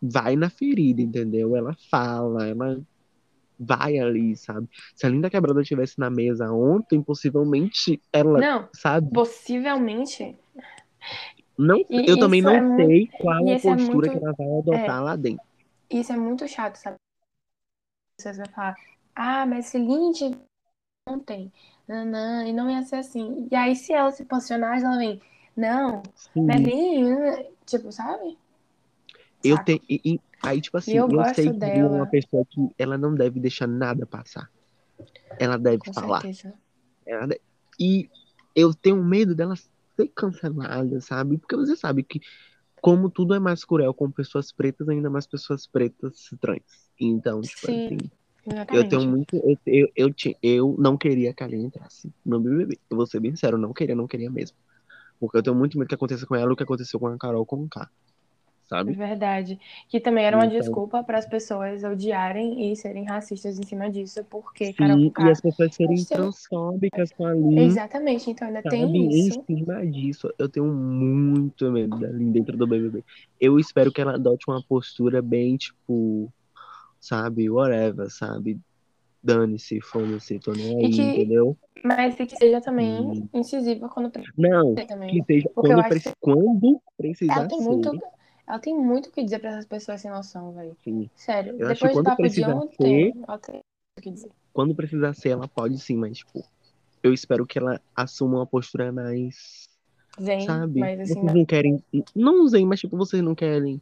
vai 0.00 0.36
na 0.36 0.48
ferida, 0.48 1.02
entendeu? 1.02 1.54
Ela 1.56 1.76
fala, 1.90 2.46
ela 2.46 2.80
vai 3.58 3.98
ali, 3.98 4.36
sabe? 4.36 4.68
Se 4.94 5.06
a 5.06 5.08
Linda 5.08 5.30
Quebrada 5.30 5.60
estivesse 5.62 5.98
na 5.98 6.10
mesa 6.10 6.50
ontem, 6.52 7.02
possivelmente 7.02 8.00
ela, 8.12 8.38
Não, 8.38 8.68
sabe? 8.72 9.10
possivelmente. 9.12 10.36
Não, 11.58 11.78
E 11.88 12.10
eu 12.10 12.18
também 12.18 12.42
não 12.42 12.50
é 12.54 12.60
muito- 12.60 12.86
sei 12.86 13.06
qual 13.18 13.46
e 13.46 13.50
a 13.50 13.54
é 13.54 13.58
postura 13.58 14.06
muito- 14.08 14.10
que 14.10 14.24
ela 14.24 14.34
vai 14.36 14.58
adotar 14.58 15.02
lá 15.02 15.16
dentro. 15.16 15.44
Isso 15.88 16.12
é 16.12 16.16
muito 16.16 16.46
chato, 16.46 16.76
sabe? 16.76 16.96
Vocês 18.20 18.36
vão 18.36 18.46
falar, 18.46 18.76
ah, 19.14 19.46
mas 19.46 19.66
se 19.66 19.78
Lindy 19.78 20.36
ontem, 21.08 21.52
nanã, 21.86 22.44
e 22.46 22.52
não 22.52 22.70
ia 22.70 22.82
ser 22.82 22.96
assim. 22.96 23.46
E 23.50 23.54
aí, 23.54 23.74
se 23.76 23.92
ela 23.92 24.10
se 24.10 24.24
posicionar, 24.24 24.78
ela 24.82 24.98
vem, 24.98 25.20
não, 25.56 26.02
Sim. 26.14 26.44
mas 26.46 26.60
Lindy, 26.60 27.46
tipo, 27.64 27.92
sabe? 27.92 28.36
Eu 29.42 29.58
tenho. 29.58 29.80
Aí, 30.42 30.60
tipo 30.60 30.76
assim, 30.76 30.96
eu 30.96 31.10
eu, 31.10 31.34
sei 31.34 31.52
que 31.52 31.82
uma 31.82 32.06
pessoa 32.06 32.44
que 32.48 32.60
ela 32.78 32.96
não 32.96 33.14
deve 33.14 33.40
deixar 33.40 33.66
nada 33.66 34.06
passar. 34.06 34.50
Ela 35.38 35.56
deve 35.56 35.78
Com 35.78 35.92
falar. 35.92 36.22
Ela 37.06 37.26
de- 37.26 37.40
E 37.78 38.08
eu 38.54 38.72
tenho 38.74 39.02
medo 39.04 39.34
dela 39.34 39.54
ser 39.56 40.08
cancelada, 40.14 41.00
sabe? 41.00 41.38
Porque 41.38 41.56
você 41.56 41.76
sabe 41.76 42.02
que, 42.02 42.20
como 42.80 43.10
tudo 43.10 43.34
é 43.34 43.38
mais 43.38 43.64
cruel 43.64 43.92
com 43.92 44.10
pessoas 44.10 44.52
pretas, 44.52 44.88
ainda 44.88 45.10
mais 45.10 45.26
pessoas 45.26 45.66
pretas 45.66 46.28
trans. 46.40 46.90
Então, 46.98 47.40
tipo 47.42 47.66
Sim, 47.66 47.86
assim, 47.86 47.98
eu 48.46 48.52
Exatamente. 48.52 48.88
tenho 48.90 49.06
muito. 49.06 49.36
Eu, 49.36 49.58
eu, 49.66 49.88
eu, 49.96 50.14
eu 50.42 50.76
não 50.78 50.96
queria 50.96 51.34
que 51.34 51.42
a 51.42 51.46
Aline 51.46 51.64
entrasse 51.66 52.10
no 52.24 52.40
BBB. 52.40 52.78
Eu 52.88 52.96
vou 52.96 53.06
ser 53.06 53.20
bem 53.20 53.32
sincero, 53.32 53.56
eu 53.56 53.60
não 53.60 53.72
queria, 53.72 53.94
não 53.94 54.06
queria 54.06 54.30
mesmo. 54.30 54.56
Porque 55.18 55.38
eu 55.38 55.42
tenho 55.42 55.56
muito 55.56 55.78
medo 55.78 55.88
que 55.88 55.94
aconteça 55.94 56.26
com 56.26 56.34
ela 56.34 56.52
o 56.52 56.56
que 56.56 56.62
aconteceu 56.62 57.00
com 57.00 57.06
a 57.08 57.18
Carol 57.18 57.44
com 57.44 57.68
K. 57.68 57.90
É 58.66 58.68
Sabe? 58.68 58.92
verdade. 58.94 59.60
Que 59.88 60.00
também 60.00 60.24
era 60.24 60.36
uma 60.36 60.46
Então- 60.46 60.58
desculpa 60.58 61.02
para 61.04 61.18
as 61.18 61.26
pessoas 61.26 61.84
odiarem 61.84 62.72
e 62.72 62.74
serem 62.76 63.04
racistas 63.04 63.58
em 63.60 63.62
cima 63.62 63.88
disso, 63.88 64.24
porque 64.28 64.72
Carol 64.72 64.96
Sim, 64.98 65.04
Conká- 65.10 65.28
e 65.28 65.30
as 65.30 65.40
pessoas 65.40 65.74
serem 65.74 66.00
é- 66.00 66.04
transfóbicas 66.04 67.12
com 67.12 67.26
a 67.26 67.30
Aline. 67.30 67.60
Exatamente, 67.64 68.28
então 68.28 68.48
ainda 68.48 68.62
Sabe, 68.62 68.76
tem 68.76 68.84
em 68.96 69.08
isso. 69.28 69.40
cima 69.46 69.86
disso, 69.86 70.32
eu 70.36 70.48
tenho 70.48 70.66
muito 70.66 71.70
medo 71.70 71.96
da 71.96 72.08
Lin 72.08 72.32
dentro 72.32 72.56
do 72.56 72.66
BBB. 72.66 73.04
Eu 73.40 73.56
espero 73.60 73.92
que 73.92 74.00
ela 74.00 74.14
adote 74.16 74.44
uma 74.48 74.60
postura 74.68 75.22
bem, 75.22 75.56
tipo, 75.56 76.32
sabe, 77.00 77.48
whatever, 77.48 78.10
sabe? 78.10 78.58
Dane-se, 79.22 79.80
foda-se, 79.80 80.38
tô 80.40 80.52
nem 80.52 80.76
aí, 80.86 80.90
que- 80.90 81.02
entendeu? 81.02 81.56
Mas 81.84 82.16
que 82.16 82.28
seja 82.36 82.60
também 82.60 83.00
Hum. 83.00 83.28
incisiva 83.32 83.88
quando 83.88 84.10
precisa 84.10 84.32
Não, 84.36 84.74
também. 84.74 85.10
que 85.10 85.24
seja 85.24 85.48
Porque 85.54 85.72
quando, 85.72 85.88
preci- 85.88 86.12
quando 86.20 86.80
precisar 86.96 87.34
Ela 87.36 87.48
tem 87.48 87.58
ser. 87.60 87.68
Ela 88.46 88.58
tem 88.58 88.74
muito 88.74 89.08
o 89.08 89.12
que 89.12 89.24
dizer 89.24 89.38
para 89.38 89.50
essas 89.50 89.66
pessoas 89.66 90.00
sem 90.00 90.10
noção, 90.10 90.52
velho. 90.52 90.76
sim. 90.82 91.08
Sério, 91.16 91.58
Eu 91.58 91.68
acho 91.68 91.80
depois 91.80 91.92
que 91.96 92.02
do 92.02 92.04
papo 92.04 92.28
de 92.28 92.44
ontem, 92.44 93.12
ela 93.26 93.38
tem 93.38 93.60
o 93.98 94.02
que 94.02 94.10
dizer. 94.10 94.30
Quando 94.52 94.74
precisar 94.74 95.14
ser, 95.14 95.30
ela 95.30 95.48
pode 95.48 95.78
sim, 95.78 95.96
mas, 95.96 96.18
tipo, 96.18 96.42
eu 97.02 97.12
espero 97.12 97.46
que 97.46 97.58
ela 97.58 97.80
assuma 97.94 98.38
uma 98.38 98.46
postura 98.46 98.90
mais 98.92 99.68
Zen, 100.20 100.46
sabe? 100.46 100.80
mas 100.80 101.00
assim, 101.00 101.14
Vocês 101.20 101.34
não 101.34 101.44
querem. 101.44 101.84
Não 102.14 102.42
usem, 102.42 102.64
mas 102.66 102.80
tipo, 102.80 102.96
vocês 102.96 103.22
não 103.22 103.34
querem 103.34 103.80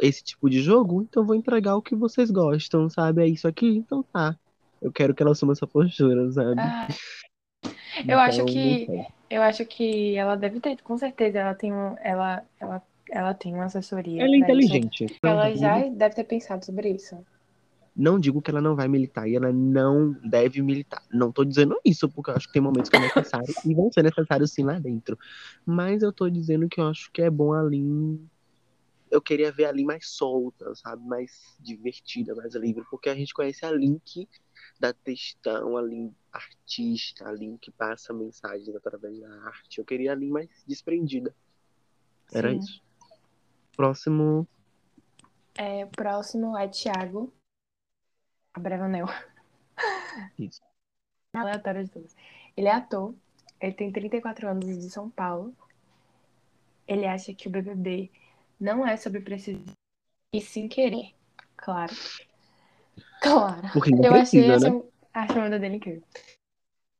esse 0.00 0.22
tipo 0.22 0.48
de 0.48 0.60
jogo, 0.60 1.02
então 1.02 1.24
vou 1.26 1.34
entregar 1.34 1.76
o 1.76 1.82
que 1.82 1.96
vocês 1.96 2.30
gostam, 2.30 2.88
sabe? 2.88 3.22
É 3.22 3.26
isso 3.28 3.48
aqui, 3.48 3.66
então 3.66 4.04
tá. 4.12 4.36
Eu 4.80 4.92
quero 4.92 5.14
que 5.14 5.22
ela 5.22 5.32
assuma 5.32 5.52
essa 5.52 5.66
postura, 5.66 6.30
sabe? 6.30 6.60
ah, 6.60 6.88
eu 8.08 8.18
acho 8.18 8.42
Então, 8.42 8.46
que- 8.46 8.80
não 8.80 8.86
sei. 8.86 9.06
eu 9.30 9.42
acho 9.42 9.64
que 9.66 10.16
ela 10.16 10.36
deve 10.36 10.60
ter, 10.60 10.80
com 10.82 10.96
certeza, 10.96 11.38
ela 11.40 11.54
tem 11.54 11.72
um, 11.72 11.96
ela, 11.98 12.44
ela, 12.60 12.82
ela 13.10 13.34
tem 13.34 13.54
uma 13.54 13.64
assessoria. 13.64 14.22
Ela 14.22 14.36
é 14.36 14.38
pra 14.40 14.54
isso. 14.54 14.68
inteligente. 14.68 15.18
Não 15.22 15.30
Ela 15.30 15.54
já 15.54 15.88
deve 15.88 16.14
ter 16.14 16.24
pensado 16.24 16.64
sobre 16.64 16.90
isso. 16.90 17.24
Não 17.94 18.18
digo 18.18 18.40
que 18.40 18.48
ela 18.48 18.60
não 18.60 18.76
vai 18.76 18.86
militar 18.86 19.28
e 19.28 19.34
ela 19.34 19.52
não 19.52 20.12
deve 20.22 20.62
militar. 20.62 21.02
Não 21.12 21.32
tô 21.32 21.44
dizendo 21.44 21.76
isso, 21.84 22.08
porque 22.08 22.30
eu 22.30 22.36
acho 22.36 22.46
que 22.46 22.52
tem 22.52 22.62
momentos 22.62 22.88
que 22.88 22.96
é 22.96 23.00
necessário 23.00 23.52
e 23.64 23.74
vão 23.74 23.90
ser 23.90 24.04
necessários 24.04 24.52
sim 24.52 24.62
lá 24.62 24.78
dentro. 24.78 25.18
Mas 25.66 26.02
eu 26.02 26.12
tô 26.12 26.30
dizendo 26.30 26.68
que 26.68 26.80
eu 26.80 26.86
acho 26.86 27.10
que 27.10 27.22
é 27.22 27.28
bom 27.28 27.52
a 27.52 27.60
Lin. 27.60 28.24
Eu 29.10 29.20
queria 29.20 29.50
ver 29.50 29.64
a 29.64 29.72
Lin 29.72 29.84
mais 29.84 30.08
solta, 30.10 30.72
sabe? 30.76 31.04
Mais 31.08 31.56
divertida, 31.58 32.36
mais 32.36 32.54
livre. 32.54 32.84
Porque 32.88 33.08
a 33.08 33.16
gente 33.16 33.34
conhece 33.34 33.64
a 33.66 33.72
Lin 33.72 34.00
que 34.04 34.28
dá 34.78 34.92
textão, 34.92 35.76
a 35.76 35.82
Lin 35.82 36.14
artista, 36.32 37.26
a 37.26 37.32
Lin 37.32 37.56
que 37.56 37.72
passa 37.72 38.12
mensagens 38.12 38.76
através 38.76 39.18
da 39.18 39.32
arte. 39.42 39.78
Eu 39.78 39.84
queria 39.84 40.12
a 40.12 40.14
Lin 40.14 40.30
mais 40.30 40.48
desprendida. 40.68 41.34
Era 42.32 42.52
Sim. 42.52 42.58
isso. 42.58 42.87
Próximo. 43.78 44.44
É, 45.56 45.84
o 45.84 45.88
próximo 45.88 46.58
é 46.58 46.66
Thiago 46.66 47.32
Abravanel. 48.52 49.06
Isso. 50.36 50.60
Aleatório 51.32 51.84
de 51.84 51.90
todos. 51.90 52.16
Ele 52.56 52.66
é 52.66 52.72
ator, 52.72 53.14
ele 53.60 53.72
tem 53.74 53.92
34 53.92 54.48
anos 54.48 54.66
de 54.66 54.90
São 54.90 55.08
Paulo. 55.08 55.54
Ele 56.88 57.06
acha 57.06 57.32
que 57.32 57.46
o 57.46 57.50
BBB 57.52 58.10
não 58.58 58.84
é 58.84 58.96
sobre 58.96 59.20
precisar 59.20 59.62
e 60.34 60.40
sim 60.40 60.66
querer. 60.66 61.14
Claro. 61.56 61.94
Claro. 63.22 63.68
Porque 63.72 63.92
não 63.92 64.02
Eu 64.02 64.14
achei 64.14 64.42
precisa, 64.42 64.54
essa, 64.54 64.70
né? 64.70 64.82
a 65.14 65.26
chamada 65.28 65.56
dele 65.56 65.76
incrível. 65.76 66.02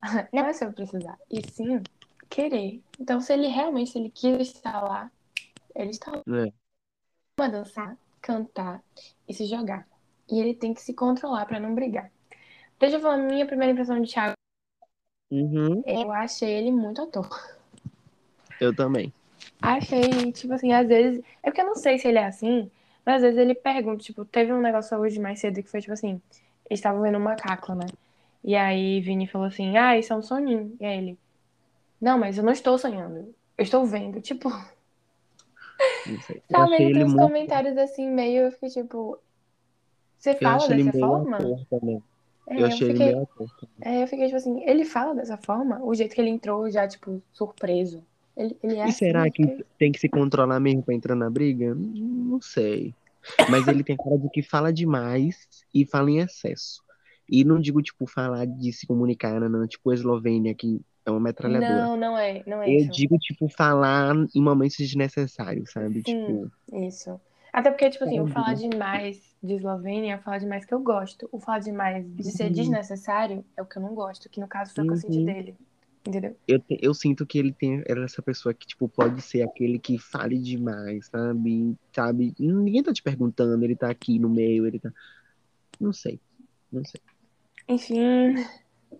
Não 0.33 0.47
é 0.47 0.53
sobre 0.53 0.77
precisar, 0.77 1.19
e 1.29 1.43
sim 1.51 1.83
querer. 2.31 2.81
Então, 3.01 3.21
se 3.21 3.33
ele 3.33 3.49
realmente 3.49 3.91
se 3.91 3.99
ele 3.99 4.11
quis 4.11 4.43
estar 4.43 4.81
lá, 4.81 5.11
ele 5.75 5.91
está 5.91 6.13
lá 6.13 6.23
É. 6.47 6.68
pra 7.39 7.47
dançar, 7.47 7.97
cantar 8.21 8.83
e 9.29 9.33
se 9.33 9.47
jogar. 9.47 9.87
E 10.29 10.41
ele 10.41 10.55
tem 10.55 10.75
que 10.75 10.83
se 10.83 10.93
controlar 10.93 11.47
pra 11.47 11.61
não 11.61 11.73
brigar. 11.73 12.11
Deixa 12.81 12.97
eu 12.97 13.01
falar 13.01 13.15
a 13.15 13.19
minha 13.19 13.47
primeira 13.47 13.73
impressão 13.73 14.01
de 14.01 14.13
Thiago. 14.13 14.35
Uhum, 15.31 15.83
Eu 15.87 16.11
achei 16.11 16.51
ele 16.51 16.73
muito 16.73 17.01
ator. 17.01 17.29
eu 18.61 18.75
também. 18.75 19.13
Achei, 19.63 20.33
tipo 20.33 20.53
assim, 20.53 20.73
às 20.73 20.89
vezes. 20.89 21.23
É 21.43 21.51
porque 21.51 21.61
eu 21.61 21.67
não 21.67 21.77
sei 21.77 21.97
se 21.99 22.09
ele 22.09 22.19
é 22.19 22.27
assim, 22.27 22.69
mas 23.07 23.17
às 23.17 23.23
vezes 23.23 23.39
ele 23.39 23.55
pergunta, 23.55 24.03
tipo, 24.03 24.25
teve 24.25 24.53
um 24.53 24.61
negócio 24.61 24.99
hoje 24.99 25.21
mais 25.21 25.39
cedo 25.39 25.63
que 25.63 25.69
foi 25.71 25.81
tipo 25.81 25.93
assim: 25.93 26.21
eles 26.69 26.81
estavam 26.81 27.03
vendo 27.03 27.19
um 27.19 27.23
macaco, 27.23 27.73
né? 27.75 27.87
E 28.43 28.57
aí 28.57 29.01
Vini 29.01 29.29
falou 29.29 29.47
assim: 29.47 29.77
ah, 29.77 29.97
isso 29.97 30.13
é 30.13 30.17
um 30.17 30.23
soninho. 30.23 30.77
E 30.81 30.85
aí 30.85 30.99
ele: 30.99 31.19
não, 32.01 32.19
mas 32.19 32.37
eu 32.37 32.43
não 32.45 32.53
estou 32.53 32.77
sonhando, 32.79 33.33
eu 33.57 33.63
estou 33.63 33.87
vendo. 33.87 34.21
Tipo, 34.21 34.49
Eu 36.07 36.65
Ele 36.65 36.85
ele 36.85 36.95
tem 36.95 37.05
uns 37.05 37.13
muito. 37.13 37.23
comentários 37.27 37.77
assim, 37.77 38.09
meio. 38.11 38.45
Eu 38.45 38.53
fiquei 38.53 38.69
tipo. 38.71 39.19
Você 40.19 40.31
Eu 40.31 40.35
fala 40.39 40.65
ele 40.75 40.85
dessa 40.85 40.99
meio 40.99 41.09
forma? 41.09 41.39
É, 42.47 42.55
Eu 42.55 42.59
eu 42.61 42.67
achei 42.67 42.89
ele 42.89 42.99
fiquei, 42.99 43.13
meio 43.13 43.23
ator. 43.23 43.51
é, 43.83 44.03
eu 44.03 44.07
fiquei 44.09 44.25
tipo 44.27 44.37
assim, 44.37 44.63
ele 44.65 44.85
fala 44.85 45.15
dessa 45.15 45.37
forma? 45.37 45.83
O 45.85 45.95
jeito 45.95 46.15
que 46.15 46.21
ele 46.21 46.31
entrou 46.31 46.71
já, 46.71 46.89
tipo, 46.89 47.23
surpreso. 47.33 48.03
Ele, 48.37 48.57
ele 48.63 48.77
é 48.77 48.87
E 48.89 48.93
será 48.93 49.23
assim, 49.23 49.31
que 49.33 49.43
eu 49.43 49.49
fiquei- 49.51 49.67
tem 49.79 49.93
que 49.93 50.01
se 50.01 50.09
controlar 50.09 50.59
mesmo 50.61 50.83
pra 50.83 50.95
entrar 50.95 51.15
na 51.15 51.29
briga? 51.29 51.75
Não 51.75 52.41
sei. 52.41 52.95
Mas 53.51 53.67
ele 53.69 53.85
tem 53.85 53.97
cara 53.97 54.17
de 54.19 54.31
que 54.31 54.43
fala 54.43 54.73
demais 54.73 55.47
e 55.75 55.85
fala 55.85 56.11
em 56.11 56.19
excesso. 56.21 56.83
E 57.29 57.45
não 57.45 57.61
digo, 57.61 57.83
tipo, 57.83 58.07
falar 58.07 58.47
de 58.47 58.73
se 58.73 58.87
comunicar, 58.87 59.39
não, 59.39 59.49
não, 59.49 59.67
tipo 59.67 59.91
a 59.91 59.95
Eslovênia, 59.95 60.55
que 60.55 60.81
É 61.09 61.11
uma 61.11 61.21
metralhadora. 61.21 61.87
Não, 61.87 61.97
não 61.97 62.19
é, 62.19 62.43
não 62.47 62.63
é 62.63 62.71
Eu 62.71 62.77
isso. 62.81 62.93
digo, 62.93 63.19
tipo, 63.19 63.49
falar 63.49 64.15
em 64.35 64.43
momentos 64.43 64.77
desnecessários, 64.77 65.73
sabe? 65.73 66.03
Sim. 66.03 66.03
Tipo, 66.03 66.53
Isso. 66.87 67.19
Até 67.51 67.71
porque, 67.71 67.89
tipo 67.89 68.05
assim, 68.05 68.21
o 68.21 68.27
falar 68.27 68.53
demais 68.55 69.35
de 69.43 69.55
Eslovênia 69.55 70.13
é 70.13 70.17
o 70.17 70.21
falar 70.23 70.37
demais 70.37 70.67
que 70.67 70.75
eu 70.75 70.81
gosto. 70.81 71.27
O 71.33 71.41
falar 71.41 71.61
demais 71.61 72.05
de 72.15 72.31
ser 72.31 72.45
Uhum. 72.45 72.53
desnecessário 72.53 73.43
é 73.57 73.63
o 73.63 73.65
que 73.65 73.79
eu 73.79 73.83
não 73.83 73.95
gosto, 73.95 74.29
que 74.29 74.39
no 74.39 74.47
caso 74.47 74.75
foi 74.75 74.85
o 74.85 74.87
que 74.87 74.93
eu 74.93 74.97
senti 74.99 75.19
Uhum. 75.19 75.25
dele. 75.25 75.57
Entendeu? 76.07 76.37
eu, 76.47 76.63
eu 76.69 76.95
sinto 76.95 77.27
que 77.27 77.39
ele 77.39 77.53
tem 77.53 77.83
era 77.87 78.05
essa 78.05 78.23
pessoa 78.23 78.55
que, 78.55 78.67
tipo, 78.67 78.89
pode 78.89 79.21
ser 79.23 79.43
aquele 79.43 79.79
que 79.79 79.99
fale 79.99 80.39
demais, 80.39 81.07
sabe? 81.07 81.75
Sabe? 81.95 82.35
Ninguém 82.39 82.83
tá 82.83 82.93
te 82.93 83.03
perguntando, 83.03 83.65
ele 83.65 83.75
tá 83.77 83.91
aqui 83.91 84.19
no 84.19 84.29
meio, 84.29 84.67
ele 84.67 84.79
tá. 84.79 84.91
Não 85.81 85.93
sei. 85.93 86.21
Não 86.71 86.85
sei. 86.85 87.01
Enfim, 87.67 88.35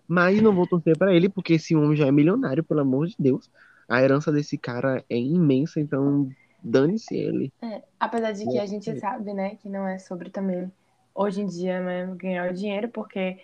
Mas 0.09 0.41
não 0.41 0.55
vou 0.55 0.67
torcer 0.67 0.97
pra 0.97 1.15
ele, 1.15 1.29
porque 1.29 1.55
esse 1.55 1.77
homem 1.77 1.97
já 1.97 2.07
é 2.07 2.13
milionário, 2.13 2.65
pelo 2.65 2.81
amor 2.81 3.07
de 3.07 3.17
Deus. 3.19 3.51
A 3.89 4.03
herança 4.03 4.33
desse 4.33 4.57
cara 4.57 5.05
é 5.09 5.17
imensa, 5.17 5.81
então 5.81 6.31
dane-se 6.63 7.15
ele. 7.17 7.53
é, 7.63 7.83
apesar 8.01 8.33
de 8.33 8.45
que 8.45 8.59
a 8.59 8.63
É. 8.63 8.67
gente 8.67 8.99
sabe, 8.99 9.33
né, 9.35 9.57
que 9.57 9.69
não 9.69 9.87
é 9.87 9.99
sobre 9.99 10.31
também 10.31 10.71
hoje 11.15 11.41
em 11.43 11.47
dia, 11.47 11.81
né, 11.81 12.07
ganhar 12.17 12.51
o 12.51 12.55
dinheiro, 12.55 12.89
porque 12.89 13.39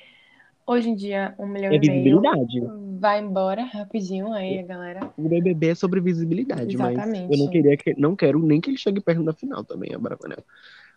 hoje 0.66 0.88
em 0.88 0.94
dia 0.94 1.34
um 1.38 1.46
milhão 1.46 1.72
É 1.72 1.76
e 1.76 1.80
meio 1.90 2.22
vai 3.00 3.20
embora 3.20 3.64
rapidinho 3.64 4.32
aí, 4.32 4.58
a 4.58 4.62
galera. 4.62 5.10
O 5.18 5.28
BBB 5.28 5.68
é 5.70 5.74
sobre 5.74 6.00
visibilidade, 6.00 6.76
mas 6.76 6.94
Exatamente. 6.94 7.32
eu 7.32 7.38
não 7.38 7.50
queria 7.50 7.76
que, 7.76 7.94
não 8.00 8.16
quero 8.16 8.38
nem 8.38 8.60
que 8.60 8.70
ele 8.70 8.78
chegue 8.78 9.00
perto 9.00 9.22
da 9.22 9.32
final 9.32 9.64
também, 9.64 9.94
a 9.94 9.98
Bravanel. 9.98 10.42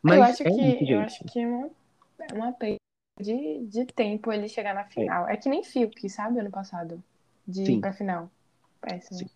Mas 0.04 0.18
eu 0.18 0.24
acho 0.24 0.44
é 0.44 0.50
que 0.52 0.62
isso, 0.62 0.92
eu 0.92 1.00
acho 1.00 1.24
que 1.26 1.40
é 1.40 1.48
uma, 1.48 1.70
é 2.20 2.34
uma 2.34 2.52
de, 3.20 3.66
de 3.66 3.86
tempo 3.86 4.32
ele 4.32 4.48
chegar 4.48 4.74
na 4.74 4.86
final. 4.86 5.28
É, 5.28 5.36
que 5.38 5.50
nem 5.50 5.64
Fiuk, 5.64 6.10
sabe, 6.10 6.40
ano 6.40 6.52
passado, 6.52 7.04
de 7.48 7.66
Sim. 7.66 7.78
ir 7.78 7.82
pra 7.82 7.94
final. 7.94 8.30
Péssimo. 8.80 9.20
Sim. 9.20 9.30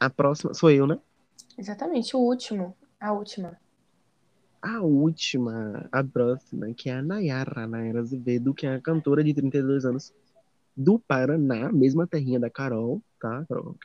A 0.00 0.08
próxima 0.08 0.54
sou 0.54 0.70
eu, 0.70 0.86
né? 0.86 0.98
Exatamente, 1.56 2.16
o 2.16 2.20
último, 2.20 2.76
a 3.00 3.12
última. 3.12 3.58
A 4.62 4.80
última, 4.80 5.88
a 5.92 6.02
próxima, 6.02 6.72
que 6.74 6.88
é 6.88 6.94
a 6.94 7.02
Nayara, 7.02 7.66
Nayara 7.66 8.00
Azevedo, 8.00 8.54
que 8.54 8.66
é 8.66 8.74
a 8.74 8.80
cantora 8.80 9.22
de 9.22 9.34
32 9.34 9.84
anos 9.84 10.12
do 10.76 10.98
Paraná, 10.98 11.70
mesma 11.72 12.06
terrinha 12.06 12.40
da 12.40 12.48
Carol, 12.48 13.02
tá? 13.20 13.44
Carol. 13.48 13.76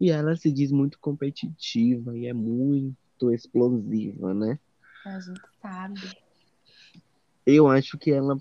E 0.00 0.10
ela 0.10 0.36
se 0.36 0.52
diz 0.52 0.70
muito 0.70 0.98
competitiva 1.00 2.16
e 2.16 2.26
é 2.26 2.32
muito 2.32 3.32
explosiva, 3.32 4.32
né? 4.34 4.58
A 5.04 5.18
gente 5.18 5.40
sabe. 5.60 6.27
Eu 7.50 7.66
acho 7.66 7.96
que 7.96 8.10
ela 8.12 8.36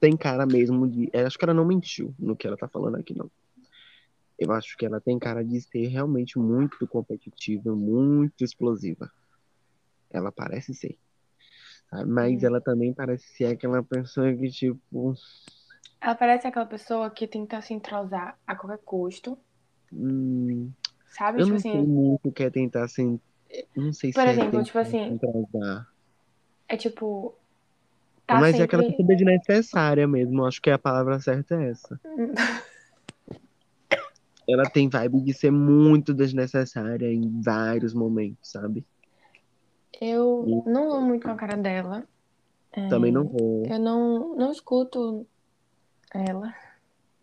tem 0.00 0.16
cara 0.16 0.44
mesmo 0.44 0.88
de. 0.88 1.08
Eu 1.12 1.24
acho 1.24 1.38
que 1.38 1.44
ela 1.44 1.54
não 1.54 1.64
mentiu 1.64 2.12
no 2.18 2.34
que 2.34 2.48
ela 2.48 2.56
tá 2.56 2.66
falando 2.66 2.96
aqui, 2.96 3.16
não. 3.16 3.30
Eu 4.36 4.50
acho 4.50 4.76
que 4.76 4.84
ela 4.84 5.00
tem 5.00 5.16
cara 5.20 5.44
de 5.44 5.60
ser 5.60 5.86
realmente 5.86 6.36
muito 6.36 6.84
competitiva, 6.88 7.72
muito 7.76 8.42
explosiva. 8.42 9.08
Ela 10.10 10.32
parece 10.32 10.74
ser. 10.74 10.98
Mas 12.08 12.42
Hum. 12.42 12.46
ela 12.46 12.60
também 12.60 12.92
parece 12.92 13.24
ser 13.36 13.44
aquela 13.44 13.84
pessoa 13.84 14.34
que, 14.34 14.50
tipo. 14.50 15.14
Ela 16.00 16.16
parece 16.16 16.48
aquela 16.48 16.66
pessoa 16.66 17.08
que 17.10 17.28
tenta 17.28 17.62
se 17.62 17.72
entrosar 17.72 18.36
a 18.44 18.56
qualquer 18.56 18.82
custo, 18.84 19.38
hum, 19.92 20.72
sabe? 21.08 21.38
eu 21.40 21.44
tipo 21.44 21.50
não 21.54 21.56
assim, 21.60 21.70
sei 21.70 21.86
muito 21.86 22.28
o 22.28 22.32
que 22.32 22.42
é 22.42 22.50
tentar 22.50 22.88
se. 22.88 23.02
Não 23.76 23.92
sei 23.92 24.12
Por 24.12 24.24
se 24.24 24.28
exemplo, 24.28 24.58
é 24.60 24.64
tipo 24.64 24.78
assim, 24.78 25.02
entrosar. 25.12 25.88
é 26.68 26.76
tipo. 26.76 27.38
Tá 28.26 28.40
Mas 28.40 28.58
é 28.58 28.62
aquela 28.62 28.82
sempre. 28.82 28.96
pessoa 28.96 29.16
desnecessária 29.16 30.08
mesmo. 30.08 30.44
Acho 30.46 30.60
que 30.60 30.70
a 30.70 30.78
palavra 30.78 31.20
certa 31.20 31.54
é 31.56 31.70
essa. 31.70 32.00
Ela 34.46 34.64
tem 34.68 34.88
vibe 34.88 35.22
de 35.22 35.32
ser 35.32 35.50
muito 35.50 36.12
desnecessária 36.12 37.10
em 37.10 37.40
vários 37.40 37.94
momentos, 37.94 38.50
sabe? 38.50 38.84
Eu 40.00 40.64
não 40.66 40.90
vou 40.90 41.00
muito 41.00 41.24
com 41.24 41.32
a 41.32 41.36
cara 41.36 41.56
dela. 41.56 42.04
É, 42.72 42.88
Também 42.88 43.10
não 43.10 43.24
vou. 43.24 43.64
Eu 43.66 43.78
não, 43.78 44.36
não 44.36 44.52
escuto 44.52 45.26
ela. 46.12 46.54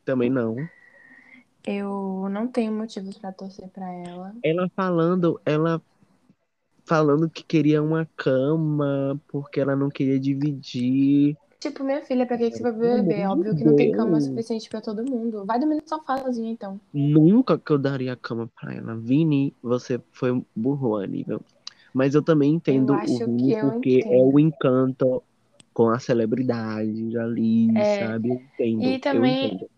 Também 0.04 0.30
não. 0.30 0.56
Eu 1.64 2.28
não 2.32 2.48
tenho 2.48 2.72
motivos 2.72 3.18
pra 3.20 3.32
torcer 3.32 3.68
pra 3.70 3.88
ela. 3.92 4.34
Ela 4.44 4.68
falando, 4.76 5.40
ela 5.46 5.80
falando 6.92 7.30
que 7.30 7.42
queria 7.42 7.82
uma 7.82 8.06
cama 8.18 9.18
porque 9.30 9.62
ela 9.62 9.78
não 9.78 9.90
queria 9.90 10.20
dividir. 10.20 11.38
Tipo, 11.58 11.86
minha 11.86 12.02
filha, 12.02 12.26
pra 12.26 12.38
que 12.38 12.50
que 12.52 12.58
você 12.58 12.64
vai 12.64 12.74
beber? 12.74 13.18
de 13.20 13.26
Óbvio 13.28 13.56
que 13.56 13.64
não 13.64 13.76
tem 13.78 13.92
cama 13.94 14.20
suficiente 14.20 14.68
pra 14.68 14.82
todo 14.82 15.06
mundo. 15.10 15.46
Vai 15.46 15.58
dormir 15.58 15.76
no 15.76 15.82
sofá 15.88 16.18
sozinha, 16.18 16.52
então. 16.52 16.78
Nunca 16.94 17.58
que 17.58 17.72
eu 17.72 17.78
daria 17.78 18.16
cama 18.18 18.50
pra 18.60 18.74
ela. 18.74 18.96
Vini, 18.98 19.54
você 19.64 20.02
foi 20.12 20.44
burro 20.54 20.98
a 20.98 21.08
nível. 21.08 21.40
Mas 21.94 22.14
eu 22.14 22.22
também 22.22 22.54
entendo 22.56 22.94
Eu 22.94 23.00
o 23.00 23.26
Vini 23.38 23.56
porque 23.62 24.02
é 24.04 24.08
entendo. 24.18 24.34
o 24.34 24.40
encanto 24.40 25.24
com 25.74 25.90
a 25.90 26.00
celebridade 26.00 27.18
ali, 27.18 27.78
É. 27.78 28.06
sabe? 28.08 28.30
Eu 28.30 28.36
entendo. 28.68 28.84
E 28.84 29.00
também- 29.00 29.46
entendo. 29.54 29.70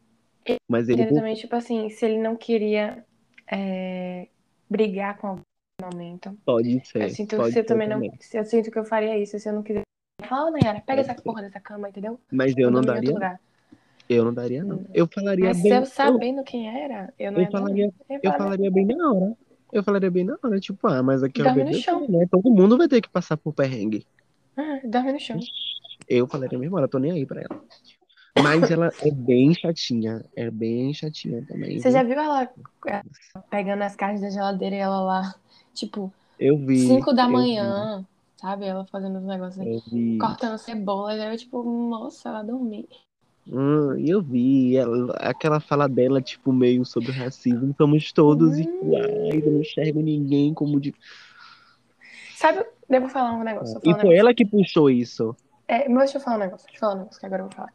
Mas 0.68 0.90
ele 0.90 1.04
Entendo 1.04 1.18
também, 1.18 1.36
tipo 1.36 1.56
assim, 1.56 1.90
se 1.90 2.06
ele 2.06 2.18
não 2.18 2.36
queria 2.36 3.04
é, 3.52 4.28
brigar 4.70 5.18
com 5.18 5.28
alguém 5.28 5.44
momento. 5.84 6.38
pode 6.46 6.86
ser. 6.88 7.04
Eu 7.04 7.10
sinto 7.10 7.36
que 7.36 7.42
eu 7.42 7.52
ser 7.52 7.64
também 7.64 7.88
não. 7.88 7.96
também. 7.98 8.12
Eu 8.34 8.46
sinto 8.46 8.72
que 8.72 8.80
eu 8.80 8.86
faria 8.86 9.18
isso 9.18 9.38
se 9.40 9.50
eu 9.50 9.54
não 9.54 9.64
quiser. 9.64 9.82
Fala, 10.28 10.52
Nayara, 10.52 10.82
pega 10.86 11.02
essa 11.02 11.16
porra 11.16 11.42
dessa 11.42 11.60
cama, 11.60 11.90
entendeu? 11.90 12.20
Mas 12.32 12.56
eu 12.58 12.72
não 12.72 12.82
daria. 12.82 13.40
Eu 14.08 14.26
não 14.26 14.34
daria, 14.34 14.64
não. 14.64 14.86
Eu 14.94 15.08
falaria 15.08 15.46
Mas 15.46 15.62
bem. 15.62 15.72
eu 15.74 15.80
eu- 15.80 15.86
sabendo 15.86 16.44
quem 16.44 16.68
era, 16.68 17.14
eu 17.18 17.32
não 17.32 17.42
Eu 17.42 17.52
falaria, 17.52 17.86
Eu 18.10 18.20
eu 18.22 18.32
falaria, 18.34 18.72
bem 18.72 18.86
na 18.86 19.12
hora. 19.12 19.38
Eu 19.72 19.84
falaria 19.84 20.12
bem 20.12 20.24
na 20.24 20.38
hora, 20.44 20.60
tipo, 20.60 20.88
ah, 20.88 21.02
mas 21.02 21.24
aqui 21.24 21.42
é 21.42 21.46
o 21.46 21.48
Dorme 21.48 21.64
no 21.64 22.10
né? 22.10 22.28
Todo 22.30 22.52
mundo 22.52 22.78
vai 22.78 22.88
ter 22.88 23.02
que 23.02 23.10
passar 23.10 23.38
por 23.38 23.54
perrengue. 23.54 24.06
ah, 24.56 24.80
dorme 24.84 25.14
no 25.14 25.20
chão. 25.20 25.40
Eu 26.08 26.28
falaria 26.28 26.60
mesmo, 26.60 26.76
hora, 26.76 26.88
tô 26.88 27.00
nem 27.00 27.12
aí 27.12 27.26
pra 27.26 27.42
ela. 27.42 27.62
Mas 28.42 28.70
ela 28.70 28.92
é 29.02 29.12
bem 29.12 29.54
chatinha, 29.54 30.24
é 30.36 30.50
bem 30.50 30.94
chatinha 30.94 31.44
também. 31.48 31.80
Você 31.80 31.90
viu? 31.90 31.92
já 31.92 32.04
viu 32.04 32.20
ela 32.20 32.50
pegando 33.50 33.84
as 33.84 33.96
carnes 33.96 34.22
da 34.22 34.30
geladeira 34.30 34.76
e 34.76 34.80
ela 34.80 35.02
lá, 35.02 35.36
tipo, 35.74 36.12
Eu 36.40 36.58
vi. 36.58 36.80
5 36.88 37.14
da 37.14 37.28
manhã, 37.28 38.06
sabe? 38.38 38.66
Ela 38.66 38.86
fazendo 38.86 39.18
os 39.20 39.26
negócios 39.26 39.64
vi, 39.64 39.76
assim, 39.76 40.12
vi. 40.14 40.18
cortando 40.18 40.58
cebola. 40.58 41.14
E 41.16 41.34
eu, 41.34 41.38
tipo, 41.38 41.64
moça, 41.64 42.30
ela 42.30 42.44
dormir. 42.44 42.88
Hum, 43.48 43.98
eu 43.98 44.22
vi. 44.22 44.78
Ela, 44.78 45.14
aquela 45.18 45.60
fala 45.60 45.88
dela, 45.90 46.22
tipo, 46.22 46.54
meio 46.54 46.86
sobre 46.86 47.12
o 47.12 47.14
racismo. 47.14 47.74
Somos 47.78 48.12
todos 48.12 48.58
Hum. 48.58 48.62
iguais, 48.62 49.46
eu 49.46 49.52
não 49.52 49.60
enxergo 49.62 50.02
ninguém 50.02 50.54
como 50.54 50.80
de. 50.80 50.94
Sabe? 52.36 52.66
Devo 52.90 53.10
falar 53.10 53.34
um 53.34 53.44
negócio. 53.44 53.78
E 53.80 53.82
falar 53.84 53.96
um 53.96 54.00
foi 54.00 54.10
negócio. 54.10 54.20
ela 54.20 54.34
que 54.34 54.46
puxou 54.46 54.90
isso. 54.90 55.36
É, 55.68 55.88
mas 55.90 56.04
deixa 56.06 56.18
eu 56.18 56.22
falar 56.22 56.38
um 56.38 56.40
negócio. 56.40 56.66
Deixa 56.68 56.78
eu 56.78 56.80
falar 56.82 56.94
um 56.96 56.98
negócio 57.00 57.20
que 57.20 57.26
agora 57.26 57.42
eu 57.44 57.48
vou 57.48 57.56
falar. 57.56 57.74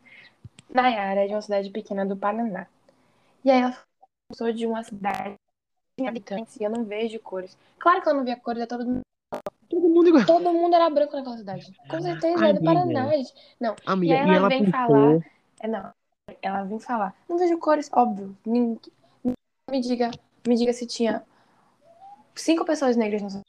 Nayara 0.72 1.24
é 1.24 1.26
de 1.26 1.32
uma 1.34 1.40
cidade 1.42 1.70
pequena 1.70 2.04
do 2.04 2.16
Paraná. 2.16 2.66
E 3.44 3.50
aí 3.50 3.62
ela 3.62 3.76
sou 4.34 4.52
de 4.52 4.66
uma 4.66 4.84
cidade 4.84 5.36
sem 5.98 6.08
habitantes 6.08 6.56
e 6.56 6.62
eu 6.64 6.70
não 6.70 6.84
vejo 6.84 7.18
cores. 7.20 7.58
Claro 7.78 8.00
que 8.00 8.08
ela 8.08 8.18
não 8.18 8.24
via 8.24 8.36
cores, 8.36 8.62
é 8.62 8.66
todo 8.66 8.86
mundo, 8.86 9.00
Todo 9.68 9.88
mundo 9.88 10.08
igual. 10.08 10.24
todo 10.24 10.52
mundo 10.52 10.74
era 10.74 10.88
branco 10.88 11.14
naquela 11.16 11.36
cidade. 11.36 11.72
Com 11.90 12.00
certeza, 12.00 12.46
é 12.48 12.52
do. 12.54 12.62
Paraná. 12.64 13.10
Não, 13.60 13.76
Amiga, 13.84 14.14
E 14.14 14.16
e 14.16 14.18
aí 14.18 14.22
ela 14.28 14.36
ela 14.36 14.48
vem 14.48 14.64
puxou. 14.64 14.72
falar- 14.86 15.18
é 15.60 15.68
não. 15.68 15.90
Ela 16.40 16.62
vem 16.62 16.78
falar. 16.80 17.14
Não 17.28 17.36
vejo 17.38 17.58
cores, 17.58 17.90
óbvio. 17.92 18.34
Ninguém- 18.46 18.78
Me 19.70 19.80
diga, 19.82 20.10
me 20.46 20.54
diga 20.54 20.72
se 20.72 20.86
tinha 20.86 21.22
cinco 22.34 22.64
pessoas 22.64 22.96
negras 22.96 23.20
na 23.20 23.28
sua 23.28 23.42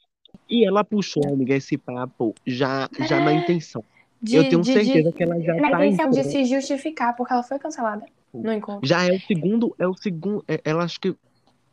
E 0.48 0.66
ela 0.66 0.84
puxou, 0.84 1.22
amiga, 1.26 1.54
esse 1.54 1.78
papo 1.78 2.34
já, 2.46 2.88
já 3.08 3.20
na 3.20 3.32
intenção. 3.32 3.82
de, 4.20 4.36
eu 4.36 4.46
tenho 4.50 4.60
de- 4.60 4.72
certeza 4.74 5.10
de, 5.10 5.16
que 5.16 5.22
ela 5.22 5.40
já 5.40 5.54
na 5.54 5.70
tá 5.70 5.86
intenção 5.86 6.10
de 6.10 6.24
se 6.24 6.44
justificar, 6.44 7.16
porque 7.16 7.32
ela 7.32 7.42
foi 7.42 7.58
cancelada 7.58 8.04
no 8.34 8.52
encontro. 8.52 8.86
Já 8.86 9.02
é 9.06 9.12
o 9.16 9.20
segundo, 9.20 9.74
é 9.78 9.86
o 9.86 9.94
segundo, 9.94 10.44
é- 10.46 10.60
ela 10.62 10.84
acho 10.84 11.00
que 11.00 11.16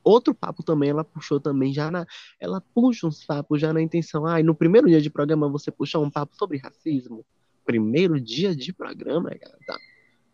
outro 0.07 0.33
papo 0.33 0.63
também 0.63 0.89
ela 0.89 1.03
puxou 1.03 1.39
também 1.39 1.73
já 1.73 1.89
na, 1.91 2.05
ela 2.39 2.61
puxa 2.73 3.05
uns 3.07 3.25
papos 3.25 3.59
já 3.61 3.71
na 3.73 3.81
intenção, 3.81 4.25
ai, 4.25 4.43
no 4.43 4.55
primeiro 4.55 4.87
dia 4.87 5.01
de 5.01 5.09
programa 5.09 5.49
você 5.49 5.69
puxa 5.71 5.99
um 5.99 6.09
papo 6.09 6.35
sobre 6.35 6.57
racismo. 6.57 7.25
Primeiro 7.65 8.19
dia 8.21 8.55
de 8.55 8.71
programa, 8.73 9.29
gata. 9.31 9.79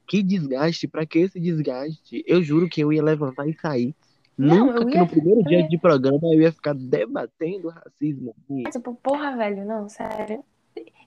Que 0.06 0.22
desgaste, 0.22 0.88
pra 0.88 1.06
que 1.06 1.20
esse 1.20 1.40
desgaste? 1.40 2.24
Eu 2.28 2.44
juro 2.44 2.70
que 2.70 2.82
eu 2.82 2.94
ia 2.94 3.02
levantar 3.02 3.48
e 3.48 3.54
sair. 3.60 3.96
Não, 4.38 4.68
Nunca 4.68 4.86
que 4.86 4.96
ia- 4.96 5.02
no 5.02 5.08
primeiro 5.10 5.44
dia 5.44 5.60
ia- 5.62 5.68
de 5.68 5.78
programa 5.78 6.20
eu 6.24 6.42
ia 6.42 6.52
ficar 6.52 6.74
debatendo 6.74 7.70
racismo. 7.70 8.36
E 8.50 8.64
Tipo, 8.70 8.94
porra, 8.96 9.36
velho, 9.38 9.66
não, 9.66 9.88
sério. 9.90 10.44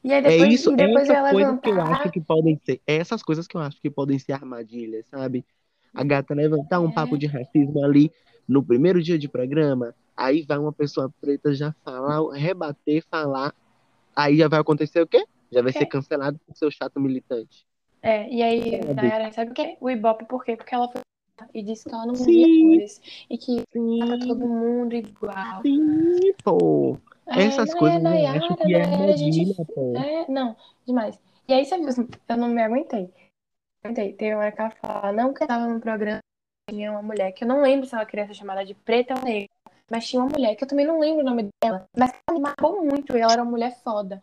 E 0.02 0.12
aí 0.12 0.18
É 0.18 0.22
depois, 0.22 0.55
isso, 0.55 0.70
e 0.70 0.74
é 0.74 0.76
depois 0.76 1.09
ia 1.09 1.14
essas 1.14 1.30
coisas 1.32 1.60
que 1.60 1.68
eu 1.68 1.74
levantar. 1.74 2.01
acho 2.01 2.10
que 2.12 2.20
podem 2.20 2.60
ser, 2.64 2.80
é 2.86 2.97
essas 2.97 3.22
coisas 3.22 3.47
que 3.48 3.56
eu 3.56 3.60
acho 3.60 3.80
que 3.80 3.90
podem 3.90 4.18
ser 4.18 4.32
armadilhas, 4.32 5.06
sabe? 5.09 5.44
A 5.93 6.05
gata 6.05 6.34
levantar 6.34 6.80
um 6.80 6.88
É. 6.88 6.93
papo 6.93 7.18
de 7.18 7.26
racismo 7.26 7.84
ali 7.84 8.12
no 8.48 8.62
primeiro 8.62 9.02
dia 9.02 9.18
de 9.18 9.28
programa, 9.28 9.94
aí 10.16 10.43
vai 10.43 10.59
uma 10.59 10.73
pessoa 10.73 11.12
preta 11.20 11.55
já 11.55 11.73
falar, 11.85 12.20
rebater, 12.35 13.05
falar, 13.10 13.55
aí 14.14 14.36
já 14.36 14.48
vai 14.48 14.60
acontecer 14.60 15.01
o 15.01 15.06
quê? 15.06 15.24
Já 15.51 15.62
vai 15.62 15.73
quê? 15.73 15.78
ser 15.81 15.86
cancelado 15.86 16.39
por 16.47 16.56
seu 16.56 16.70
chato 16.70 17.01
militante. 17.01 17.66
É, 18.02 18.28
e 18.32 18.43
aí, 18.43 18.82
Sabe? 18.82 18.94
Nayara, 18.94 19.32
sabe 19.32 19.51
o 19.51 19.55
quê? 19.55 19.77
O 19.81 19.90
Ibope, 19.90 20.27
por 20.27 20.44
quê? 20.44 20.56
Porque 20.56 20.74
ela 20.74 20.89
foi 20.89 21.01
e 21.52 21.62
disse 21.62 21.85
que 21.89 21.94
ela 21.94 22.06
não 22.06 22.14
via 22.14 22.47
cores 22.62 23.01
e 23.28 23.36
que 23.36 23.62
Sim, 23.73 23.98
todo 24.27 24.48
mundo 24.48 24.94
igual. 24.94 25.62
sim, 25.62 26.32
pô. 26.43 26.98
É, 27.27 27.43
Essas 27.43 27.68
Nayara, 27.74 27.78
coisas 27.78 27.98
eu 27.98 28.02
Nayara, 28.02 28.39
acho 28.39 28.56
que 28.56 28.62
é 28.62 28.86
Nayara, 28.86 29.12
a 29.12 29.16
gente- 29.16 29.64
pô. 29.74 29.97
É, 29.97 30.31
não, 30.31 30.56
demais. 30.86 31.20
E 31.48 31.52
aí, 31.52 31.60
assim, 31.62 32.09
eu 32.28 32.36
não 32.36 32.48
me 32.48 32.62
aguentei. 32.62 33.12
Aguentei. 33.85 34.12
Teve 34.14 34.35
uma 34.35 34.44
hora 34.44 34.52
que 34.52 34.60
ela 34.60 34.70
fala, 34.70 35.12
não 35.12 35.35
que 35.35 35.43
eu 35.43 35.47
tava 35.47 35.66
num 35.68 35.78
programa, 35.81 36.20
tinha 36.68 36.90
uma 36.90 37.02
mulher, 37.02 37.30
que 37.32 37.44
eu 37.44 37.48
não 37.48 37.62
lembro 37.62 37.86
se 37.86 37.94
ela 37.94 38.05
queria 38.05 38.26
ser 38.26 38.34
chamada 38.34 38.64
de 38.64 38.74
preta 38.74 39.14
ou 39.14 39.22
negra, 39.24 39.48
mas 39.88 40.06
tinha 40.09 40.20
uma 40.20 40.28
mulher, 40.28 40.56
que 40.56 40.64
eu 40.64 40.68
também 40.68 40.84
não 40.84 40.98
lembro 40.98 41.20
o 41.20 41.24
nome 41.24 41.48
dela, 41.62 41.86
mas 41.97 42.10
que 42.10 42.18
ela 42.26 42.36
me 42.38 42.43
marcou 42.43 42.84
muito, 42.84 43.16
e 43.16 43.20
ela 43.20 43.34
era 43.34 43.43
uma 43.43 43.51
mulher 43.51 43.78
foda. 43.84 44.20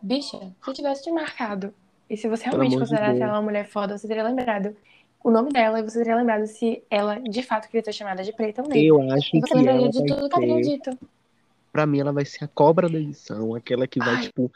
Bicha, 0.00 0.38
se 0.38 0.70
eu 0.70 0.72
tivesse 0.74 1.02
te 1.02 1.10
marcado, 1.10 1.74
e 2.08 2.16
se 2.16 2.28
você 2.28 2.44
realmente 2.44 2.72
de 2.72 2.78
considerasse 2.78 3.18
Deus. 3.18 3.22
ela 3.22 3.32
uma 3.38 3.42
mulher 3.42 3.66
foda, 3.66 3.98
você 3.98 4.06
teria 4.06 4.22
lembrado 4.22 4.76
o 5.22 5.30
nome 5.30 5.50
dela, 5.50 5.80
e 5.80 5.82
você 5.82 5.98
teria 5.98 6.14
lembrado 6.14 6.46
se 6.46 6.80
ela, 6.88 7.18
de 7.18 7.42
fato, 7.42 7.66
queria 7.66 7.84
ser 7.84 7.92
chamada 7.92 8.22
de 8.22 8.32
preta 8.32 8.62
ou 8.62 8.68
negra. 8.68 8.84
Eu 8.86 9.10
acho 9.12 9.36
E 9.36 9.40
você 9.40 9.48
que 9.48 9.54
lembraria 9.54 9.88
de 9.88 10.06
tudo 10.06 10.28
que 10.28 10.44
ela 10.44 10.60
dito. 10.62 10.98
pra 11.72 11.86
mim, 11.86 11.98
ela 11.98 12.12
vai 12.12 12.24
ser 12.24 12.44
a 12.44 12.48
cobra 12.48 12.88
da 12.88 12.98
edição, 13.00 13.52
aquela 13.52 13.88
que 13.88 13.98
vai, 13.98 14.14
Ai. 14.14 14.22
tipo, 14.22 14.52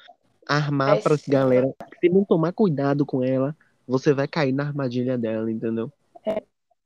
armar 0.47 0.95
Vai 0.95 1.03
pra 1.03 1.17
ser. 1.19 1.31
galera. 1.33 1.75
Se 1.99 2.09
não 2.09 2.23
tomar 2.23 2.53
cuidado 2.53 3.05
com 3.05 3.25
ela, 3.25 3.57
você 3.89 4.13
vai 4.13 4.29
cair 4.29 4.53
na 4.53 4.65
armadilha 4.69 5.19
dela, 5.19 5.51
entendeu? 5.51 5.91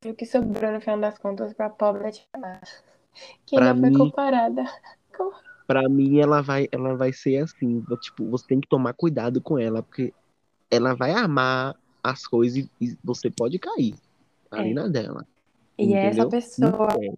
O 0.04 0.14
que 0.14 0.26
sobrou, 0.26 0.72
no 0.72 0.80
final 0.80 0.98
das 0.98 1.18
contas, 1.18 1.52
pra 1.54 1.70
pobre 1.70 2.02
da 2.04 2.10
Tia 2.10 2.24
Mar. 2.38 2.60
Que 3.46 3.56
Pra 3.56 3.68
ainda 3.70 3.80
foi 3.80 3.90
mim- 3.90 3.98
comparada 3.98 4.64
com 5.16 5.30
Pra 5.66 5.88
mim, 5.88 6.18
ela 6.18 6.42
vai, 6.42 6.68
ela 6.72 6.96
vai 6.96 7.12
ser 7.12 7.36
assim, 7.38 7.82
tipo, 8.00 8.26
você 8.28 8.46
tem 8.46 8.60
que 8.60 8.68
tomar 8.68 8.92
cuidado 8.94 9.40
com 9.40 9.58
ela, 9.58 9.82
porque 9.82 10.12
ela 10.70 10.94
vai 10.94 11.12
armar 11.12 11.74
as 12.02 12.26
coisas 12.26 12.68
e, 12.80 12.98
você 13.02 13.30
pode 13.30 13.58
cair 13.58 13.94
ali 14.50 14.70
É. 14.70 14.74
na 14.74 14.88
dela. 14.88 15.24
E 15.78 15.94
é 15.94 16.06
essa 16.06 16.22
entendeu? 16.22 16.28
pessoa, 16.28 16.70
Não 16.70 16.90
sério, 16.90 17.14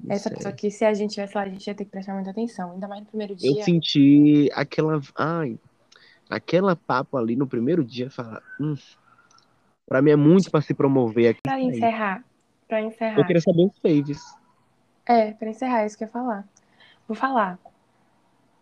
não 0.00 0.10
essa 0.14 0.22
sério. 0.24 0.36
pessoa 0.38 0.52
que 0.54 0.70
se 0.70 0.84
a 0.84 0.92
gente 0.92 1.14
tivesse 1.14 1.34
lá, 1.36 1.42
a 1.44 1.48
gente 1.48 1.66
ia 1.66 1.74
ter 1.74 1.84
que 1.84 1.90
prestar 1.90 2.14
muita 2.14 2.30
atenção. 2.30 2.72
Ainda 2.72 2.88
mais 2.88 3.00
no 3.02 3.06
primeiro 3.06 3.32
Eu 3.34 3.54
dia. 3.54 3.64
senti 3.64 4.50
aquela. 4.52 5.00
Ai, 5.16 5.58
aquela 6.28 6.74
papo 6.76 7.16
ali 7.16 7.36
no 7.36 7.46
primeiro 7.46 7.84
dia, 7.84 8.10
falar. 8.10 8.42
Hum, 8.60 8.74
pra 9.86 10.00
mim 10.02 10.10
é 10.10 10.16
muito 10.16 10.50
pra 10.50 10.60
se 10.60 10.74
promover 10.74 11.30
aqui. 11.30 11.40
Pra 11.42 11.58
isso 11.60 11.68
aí. 11.70 11.76
encerrar, 11.76 12.24
Eu 12.70 12.78
encerrar. 12.86 13.26
queria 13.26 13.42
saber 13.42 13.66
os 13.66 13.78
faves. 13.78 14.22
É, 15.06 15.32
pra 15.32 15.48
encerrar, 15.50 15.82
é 15.82 15.86
isso 15.86 15.96
que 15.98 16.04
eu 16.04 16.08
ia 16.08 16.12
falar. 16.12 16.48
Vou 17.06 17.14
falar. 17.16 17.58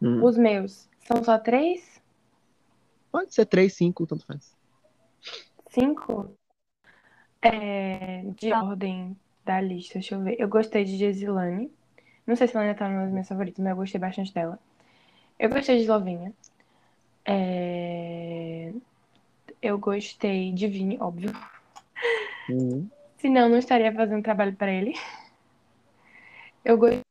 Hum, 0.00 0.22
Os 0.24 0.36
meus 0.36 0.88
são 1.00 1.22
só 1.22 1.38
três? 1.38 2.00
Pode 3.10 3.32
ser 3.34 3.46
três, 3.46 3.74
cinco, 3.74 4.06
tanto 4.06 4.24
faz. 4.26 4.56
Cinco? 5.68 6.34
É, 7.40 8.22
de 8.36 8.52
ordem 8.52 9.16
da 9.44 9.60
lista, 9.60 9.94
deixa 9.94 10.14
eu 10.14 10.22
ver. 10.22 10.36
Eu 10.38 10.48
gostei 10.48 10.84
de 10.84 10.96
Gesilane. 10.96 11.70
Não 12.26 12.36
sei 12.36 12.46
se 12.46 12.56
ela 12.56 12.64
ainda 12.64 12.78
tá 12.78 12.88
nos 12.88 13.12
meus 13.12 13.28
favoritos, 13.28 13.62
mas 13.62 13.70
eu 13.70 13.76
gostei 13.76 14.00
bastante 14.00 14.32
dela. 14.32 14.58
Eu 15.38 15.50
gostei 15.50 15.76
de 15.76 15.82
Eslovinha. 15.82 16.32
É, 17.24 18.72
Eu 19.62 19.78
gostei 19.78 20.52
de 20.52 20.66
Vini, 20.68 20.98
óbvio. 21.00 21.32
Hum, 22.48 22.90
Senão, 23.16 23.48
não 23.48 23.56
estaria 23.58 23.90
fazendo 23.94 24.22
trabalho 24.22 24.54
pra 24.54 24.70
ele. 24.70 24.92
Eu 26.64 26.78
gostei 26.78 26.98
de 26.98 27.04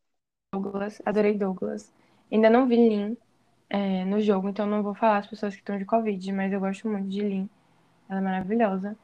Douglas, 0.54 1.02
adorei 1.06 1.38
Douglas. 1.38 1.92
Ainda 2.32 2.50
não 2.50 2.68
vi 2.68 2.76
Lin 2.78 3.18
é, 3.70 4.06
no 4.06 4.22
jogo, 4.22 4.50
então 4.50 4.66
não 4.66 4.84
vou 4.84 4.96
falar 4.96 5.20
as 5.20 5.28
pessoas 5.28 5.54
que 5.56 5.62
estão 5.62 5.78
de 5.78 5.86
Covid, 5.86 6.32
mas 6.34 6.52
eu 6.54 6.60
gosto 6.60 6.90
muito 6.90 7.10
de 7.10 7.22
Lin. 7.22 7.50
Ela 8.10 8.20
é 8.20 8.24
maravilhosa. 8.24 8.98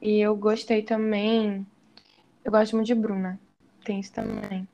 E 0.00 0.18
eu 0.20 0.36
gostei 0.36 0.82
também. 0.82 1.66
Eu 2.44 2.52
gosto 2.52 2.76
muito 2.76 2.86
de 2.86 2.94
Bruna. 2.94 3.38
Tem 3.84 4.00
isso 4.00 4.12
também. 4.12 4.66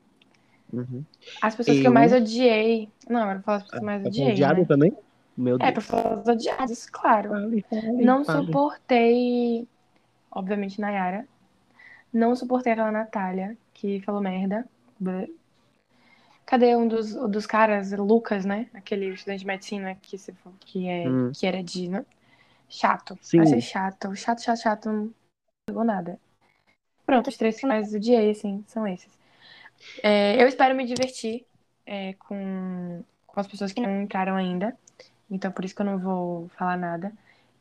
uhum. 0.72 1.04
As 1.40 1.54
pessoas 1.54 1.78
que 1.78 1.86
Eu- 1.86 1.92
mais 1.92 2.12
odiei. 2.12 2.88
Não, 3.08 3.28
eu 3.28 3.34
vou 3.36 3.42
falar 3.42 3.56
as 3.58 3.62
pessoas 3.64 3.78
que 3.80 3.84
eu 3.84 3.86
mais 3.86 4.02
Tá 4.02 4.08
odiei. 4.08 4.32
odiado 4.32 4.60
Né? 4.60 4.66
também? 4.66 4.96
Meu 5.36 5.56
É, 5.56 5.70
Deus. 5.70 5.72
pra 5.72 5.80
falar 5.80 6.20
as 6.20 6.28
odiadas, 6.28 6.86
claro. 6.90 7.30
Fale, 7.30 7.62
fale, 7.62 8.04
Não 8.04 8.24
fale. 8.24 8.46
suportei, 8.46 9.68
obviamente, 10.30 10.80
Nayara. 10.80 11.26
Não 12.12 12.34
suportei 12.36 12.72
aquela 12.72 12.92
Natália, 12.92 13.56
que 13.72 14.00
falou 14.02 14.20
merda. 14.20 14.68
Cadê 16.46 16.76
um 16.76 16.86
dos, 16.86 17.14
um 17.14 17.28
dos 17.28 17.46
caras, 17.46 17.90
Lucas, 17.92 18.44
né? 18.44 18.68
Aquele 18.74 19.14
estudante 19.14 19.40
de 19.40 19.46
medicina 19.46 19.94
que, 19.96 20.18
se, 20.18 20.32
que, 20.60 20.86
é, 20.86 21.08
Hum. 21.08 21.32
que 21.32 21.46
era 21.46 21.62
de. 21.62 21.88
Né? 21.88 22.04
Chato. 22.68 23.18
Sim. 23.20 23.44
Ser 23.46 23.60
chato. 23.60 24.14
Chato, 24.14 24.42
chato, 24.42 24.60
chato. 24.60 24.88
Não 24.90 25.10
pegou 25.66 25.84
nada. 25.84 26.18
Pronto, 27.06 27.28
os 27.28 27.36
três 27.36 27.58
que 27.58 27.66
mais 27.66 27.94
odiei, 27.94 28.30
assim, 28.30 28.62
são 28.66 28.86
esses. 28.86 29.12
É, 30.02 30.42
eu 30.42 30.46
espero 30.46 30.74
me 30.74 30.86
divertir 30.86 31.44
é, 31.86 32.14
com, 32.14 33.02
com 33.26 33.40
as 33.40 33.46
pessoas 33.46 33.72
que 33.72 33.80
não 33.80 34.02
entraram 34.02 34.36
ainda. 34.36 34.76
Então, 35.30 35.50
por 35.50 35.64
isso 35.64 35.74
que 35.74 35.82
eu 35.82 35.86
não 35.86 35.98
vou 35.98 36.48
falar 36.50 36.76
nada. 36.76 37.12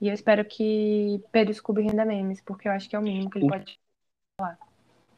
E 0.01 0.07
eu 0.07 0.13
espero 0.13 0.43
que 0.43 1.21
Pedro 1.31 1.53
Scooby 1.53 1.83
renda 1.83 2.03
memes, 2.05 2.41
porque 2.41 2.67
eu 2.67 2.71
acho 2.71 2.89
que 2.89 2.95
é 2.95 2.99
o 2.99 3.01
mínimo 3.01 3.29
que 3.29 3.39
ele 3.39 3.45
O- 3.45 3.49
pode. 3.49 3.79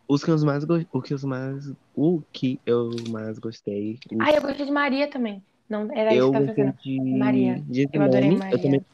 Os 0.07 0.23
que 0.23 0.30
eu 0.30 0.38
mais 0.45 0.63
go- 0.63 0.85
o 0.91 1.01
que 1.01 1.13
os 1.13 1.23
mais 1.23 1.73
o 1.95 2.22
que 2.31 2.61
eu 2.65 2.91
mais 3.09 3.39
gostei. 3.39 3.99
os- 4.11 4.19
Ah, 4.19 4.31
eu 4.31 4.41
gostei 4.41 4.65
de 4.65 4.72
Maria 4.72 5.09
também. 5.09 5.43
Não, 5.67 5.91
era 5.91 6.13
isso 6.13 6.22
eu 6.27 6.31
que 6.31 6.38
eu 6.38 6.45
tava 6.45 6.45
fazendo. 6.55 6.77
de 6.84 7.17
Maria. 7.17 7.63
de 7.67 7.89
Eu 7.91 8.01
adorei. 8.03 8.30
Maria. 8.38 8.51
Eu 8.53 8.61
também 8.61 8.85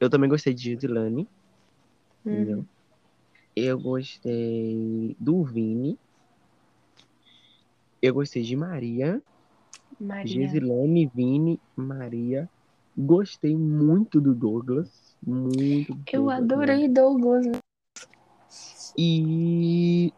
eu 0.00 0.10
também 0.10 0.30
gostei 0.30 0.54
de 0.54 0.74
Uhum. 0.74 1.28
entendeu? 2.24 2.66
Eu 3.54 3.78
gostei 3.78 5.16
do 5.20 5.44
Vini. 5.44 5.98
Eu 8.02 8.14
gostei 8.14 8.42
de 8.42 8.56
Maria, 8.56 9.22
Maria. 10.00 10.48
Gesilane, 10.48 11.06
Vini, 11.14 11.60
Maria. 11.76 12.48
Gostei 12.96 13.54
muito 13.54 14.20
do 14.20 14.34
Douglas. 14.34 14.88
Muito. 15.22 15.94
do 15.94 16.00
Eu 16.12 16.24
Douglas, 16.24 16.38
adorei 16.38 16.88
Douglas. 16.88 17.46
né? 17.46 17.58
E 18.96 20.12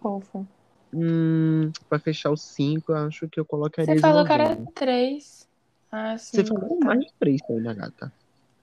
Fofo. 0.00 0.46
hum, 0.92 1.70
pra 1.88 1.98
fechar 1.98 2.30
os 2.30 2.42
cinco, 2.42 2.92
eu 2.92 2.96
acho 2.96 3.28
que 3.28 3.38
eu 3.38 3.44
colocaria 3.44 3.94
Você 3.94 4.00
falou 4.00 4.24
que 4.24 4.32
era 4.32 4.56
três. 4.74 5.48
Ah, 5.90 6.16
sim. 6.16 6.38
Você 6.38 6.44
falou 6.44 6.78
tá. 6.78 6.86
mais 6.86 7.00
de 7.00 7.12
três 7.18 7.40
ainda, 7.48 7.74
gata. 7.74 8.12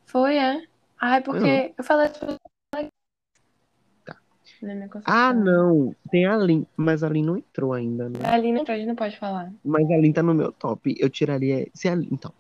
Foi, 0.05 0.37
é? 0.37 0.63
Ai, 0.99 1.21
porque 1.21 1.73
eu 1.77 1.83
falei. 1.83 2.09
Na 4.61 4.75
minha 4.75 4.87
concepção. 4.87 5.13
Ah, 5.13 5.33
não. 5.33 5.95
Tem 6.11 6.25
a 6.25 6.37
Lin, 6.37 6.67
mas 6.77 7.03
a 7.03 7.09
Lin 7.09 7.23
não 7.23 7.37
entrou 7.37 7.73
ainda, 7.73 8.09
né? 8.09 8.19
Ali 8.25 8.51
não, 8.51 8.61
a 8.61 8.77
gente 8.77 8.87
não 8.87 8.95
pode 8.95 9.17
falar. 9.17 9.51
Mas 9.65 9.89
a 9.89 9.97
Lin 9.97 10.13
tá 10.13 10.21
no 10.21 10.35
meu 10.35 10.51
top. 10.51 10.95
Eu 10.99 11.09
tiraria. 11.09 11.67
Se 11.73 11.87
a 11.87 11.95
Lin, 11.95 12.09
então. 12.11 12.31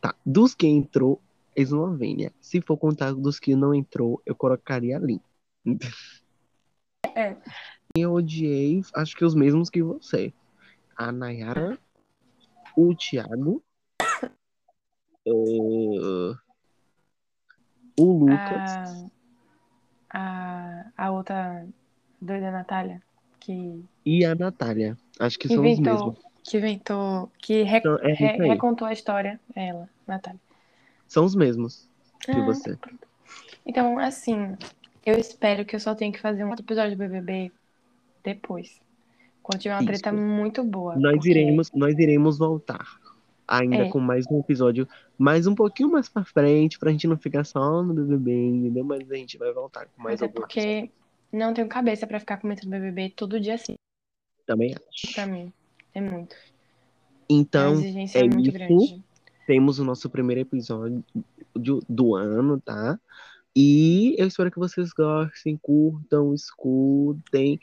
Tá. 0.00 0.14
Dos 0.24 0.54
que 0.54 0.66
entrou, 0.66 1.20
Eslovênia. 1.54 2.32
Se 2.40 2.60
for 2.60 2.76
contar 2.76 3.12
dos 3.12 3.38
que 3.38 3.54
não 3.54 3.74
entrou, 3.74 4.22
eu 4.24 4.34
colocaria 4.34 4.96
a 4.96 5.00
Lin. 5.00 5.20
É. 7.14 7.36
Eu 7.96 8.12
odiei, 8.12 8.82
acho 8.94 9.16
que 9.16 9.24
os 9.24 9.34
mesmos 9.34 9.70
que 9.70 9.82
você. 9.82 10.32
A 10.96 11.12
Nayara, 11.12 11.78
o 12.76 12.94
Thiago, 12.94 13.62
o 15.26 16.34
Lucas 17.98 18.72
A, 18.72 19.10
a, 20.14 20.84
a 20.96 21.10
outra 21.10 21.66
doida 22.20 22.50
Natália, 22.50 23.02
que 23.40 23.84
e 24.06 24.24
a 24.24 24.34
Natália. 24.34 24.96
Acho 25.18 25.38
que 25.38 25.48
são 25.48 25.58
os 25.62 25.66
inventou, 25.78 25.92
mesmos. 25.92 26.18
que 26.44 26.56
inventou, 26.56 27.32
que 27.38 27.62
re- 27.62 27.78
Então, 27.78 27.98
é 27.98 28.12
re- 28.12 28.36
recontou 28.48 28.86
a 28.86 28.92
história, 28.92 29.40
é 29.56 29.68
ela, 29.68 29.88
Natália. 30.06 30.40
São 31.08 31.24
os 31.24 31.34
mesmos 31.34 31.88
que 32.20 32.30
Ah, 32.30 32.44
você. 32.44 32.78
Então, 33.66 33.98
assim, 33.98 34.56
eu 35.04 35.18
espero 35.18 35.64
que 35.64 35.74
eu 35.76 35.80
só 35.80 35.94
tenha 35.94 36.12
que 36.12 36.20
fazer 36.20 36.44
um 36.44 36.50
outro 36.50 36.64
episódio 36.64 36.92
do 36.96 36.98
BBB 36.98 37.50
depois. 38.22 38.80
Quando 39.42 39.60
tiver 39.60 39.74
uma 39.74 39.80
Isso. 39.82 39.88
treta 40.02 40.12
muito 40.12 40.62
boa. 40.64 40.96
Nós 40.96 41.16
porque- 41.16 41.30
iremos, 41.30 41.70
nós 41.72 41.98
iremos 41.98 42.38
voltar. 42.38 42.86
Ainda 43.46 43.76
É. 43.86 43.90
com 43.90 44.00
mais 44.00 44.24
um 44.30 44.40
episódio, 44.40 44.88
mais 45.18 45.46
um 45.46 45.54
pouquinho 45.54 45.90
mais 45.90 46.08
pra 46.08 46.24
frente, 46.24 46.78
pra 46.78 46.90
gente 46.90 47.06
não 47.06 47.16
ficar 47.18 47.44
só 47.44 47.82
no 47.82 47.92
BBB, 47.94 48.32
entendeu? 48.32 48.84
Mas 48.84 49.10
a 49.10 49.14
gente 49.14 49.36
vai 49.36 49.52
voltar 49.52 49.86
com 49.86 50.02
mais 50.02 50.20
Mas 50.20 50.22
é 50.22 50.32
porque 50.32 50.90
não 51.32 51.52
tenho 51.52 51.68
cabeça 51.68 52.06
pra 52.06 52.18
ficar 52.20 52.38
comentando 52.38 52.70
BBB 52.70 53.10
todo 53.10 53.38
dia 53.40 53.54
assim, 53.54 53.74
também 54.46 54.74
acho. 54.74 55.12
pra 55.14 55.26
mim. 55.26 55.52
É 55.94 56.00
muito. 56.00 56.34
é 56.34 56.38
Então, 57.28 57.74
exigência 57.74 58.18
é 58.18 58.22
muito 58.24 58.48
isso. 58.48 58.52
grande. 58.52 59.02
temos 59.46 59.78
o 59.78 59.84
nosso 59.84 60.08
primeiro 60.08 60.40
episódio 60.40 61.04
do, 61.54 61.82
do 61.88 62.14
ano, 62.14 62.60
tá? 62.60 62.98
E 63.56 64.16
eu 64.18 64.26
espero 64.26 64.50
que 64.50 64.58
vocês 64.58 64.92
gostem, 64.92 65.56
curtam, 65.62 66.34
escutem. 66.34 67.60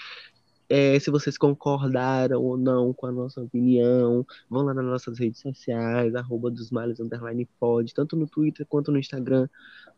É, 0.72 0.98
se 0.98 1.12
vocês 1.12 1.38
concordaram 1.38 2.42
ou 2.42 2.58
não 2.58 2.94
com 2.94 3.06
a 3.06 3.12
nossa 3.12 3.42
opinião. 3.42 4.26
Vão 4.50 4.64
lá 4.64 4.74
nas 4.74 4.86
nossas 4.86 5.20
redes 5.20 5.42
sociais, 5.42 6.16
arroba 6.16 6.50
dos 6.50 6.72
males, 6.72 7.02
underline 7.02 7.46
pod, 7.60 7.94
tanto 7.94 8.16
no 8.16 8.26
Twitter 8.26 8.66
quanto 8.66 8.90
no 8.90 8.98
Instagram, 8.98 9.50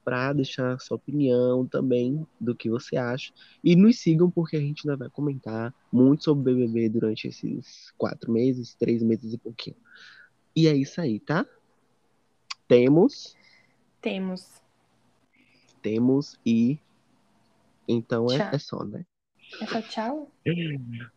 para 0.03 0.33
deixar 0.33 0.79
sua 0.79 0.95
opinião 0.95 1.63
também 1.67 2.25
do 2.41 2.55
que 2.55 2.71
você 2.71 2.97
acha. 2.97 3.31
E 3.63 3.75
nos 3.75 3.99
sigam, 3.99 4.31
porque 4.31 4.57
a 4.57 4.59
gente 4.59 4.81
ainda 4.89 4.97
vai 4.97 5.09
comentar 5.11 5.71
muito 5.91 6.23
sobre 6.23 6.51
o 6.51 6.55
BBB 6.55 6.89
durante 6.89 7.27
esses 7.27 7.93
quatro 7.95 8.31
meses, 8.31 8.73
três 8.73 9.03
meses 9.03 9.31
e 9.31 9.37
pouquinho. 9.37 9.77
E 10.55 10.67
é 10.67 10.75
isso 10.75 10.99
aí, 10.99 11.19
tá? 11.19 11.45
Temos. 12.67 13.37
Temos. 14.01 14.59
Temos 15.83 16.39
e. 16.43 16.79
Então 17.87 18.25
é, 18.31 18.55
é 18.55 18.57
só, 18.57 18.83
né? 18.83 19.05
É 19.61 19.65
só 19.67 19.81
tchau? 19.81 20.31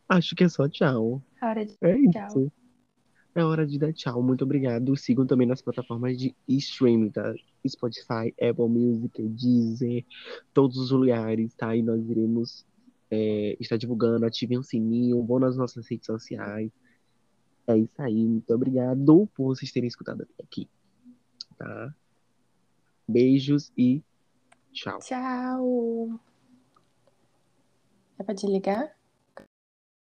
Acho 0.09 0.35
que 0.35 0.45
é 0.45 0.49
só 0.49 0.69
tchau. 0.69 1.23
A 1.41 1.49
hora 1.49 1.65
de 1.65 1.77
É 1.81 1.95
tchau. 2.11 2.27
isso. 2.29 2.53
É 3.35 3.45
hora 3.45 3.67
de 3.67 3.79
dar 3.79 3.93
tchau. 3.93 4.23
Muito 4.23 4.45
obrigado. 4.45 4.97
Sigam 4.97 5.27
também 5.27 5.47
nas 5.47 5.61
plataformas 5.61 6.17
de 6.17 6.35
streaming, 6.49 7.11
tá? 7.11 7.35
Spotify, 7.69 8.33
Apple 8.41 8.69
Music, 8.69 9.23
Deezer, 9.29 10.05
todos 10.55 10.79
os 10.79 10.91
lugares, 10.91 11.53
tá? 11.55 11.77
E 11.77 11.83
nós 11.83 12.09
iremos 12.09 12.65
é, 13.11 13.57
estar 13.61 13.77
divulgando. 13.77 14.25
Ativem 14.25 14.59
o 14.59 14.63
sininho, 14.63 15.23
vão 15.23 15.39
nas 15.39 15.57
nossas 15.57 15.87
redes 15.87 16.07
sociais. 16.07 16.71
É 17.67 17.77
isso 17.77 18.01
aí. 18.01 18.25
Muito 18.25 18.55
obrigado 18.55 19.29
por 19.35 19.45
vocês 19.55 19.71
terem 19.73 19.89
escutado 19.89 20.23
até 20.23 20.43
aqui, 20.43 20.69
tá? 21.59 21.95
Beijos 23.07 23.71
e 23.77 24.03
tchau. 24.73 24.99
Tchau. 25.01 26.36
É 28.19 28.23
pra 28.25 28.35
desligar? 28.35 28.96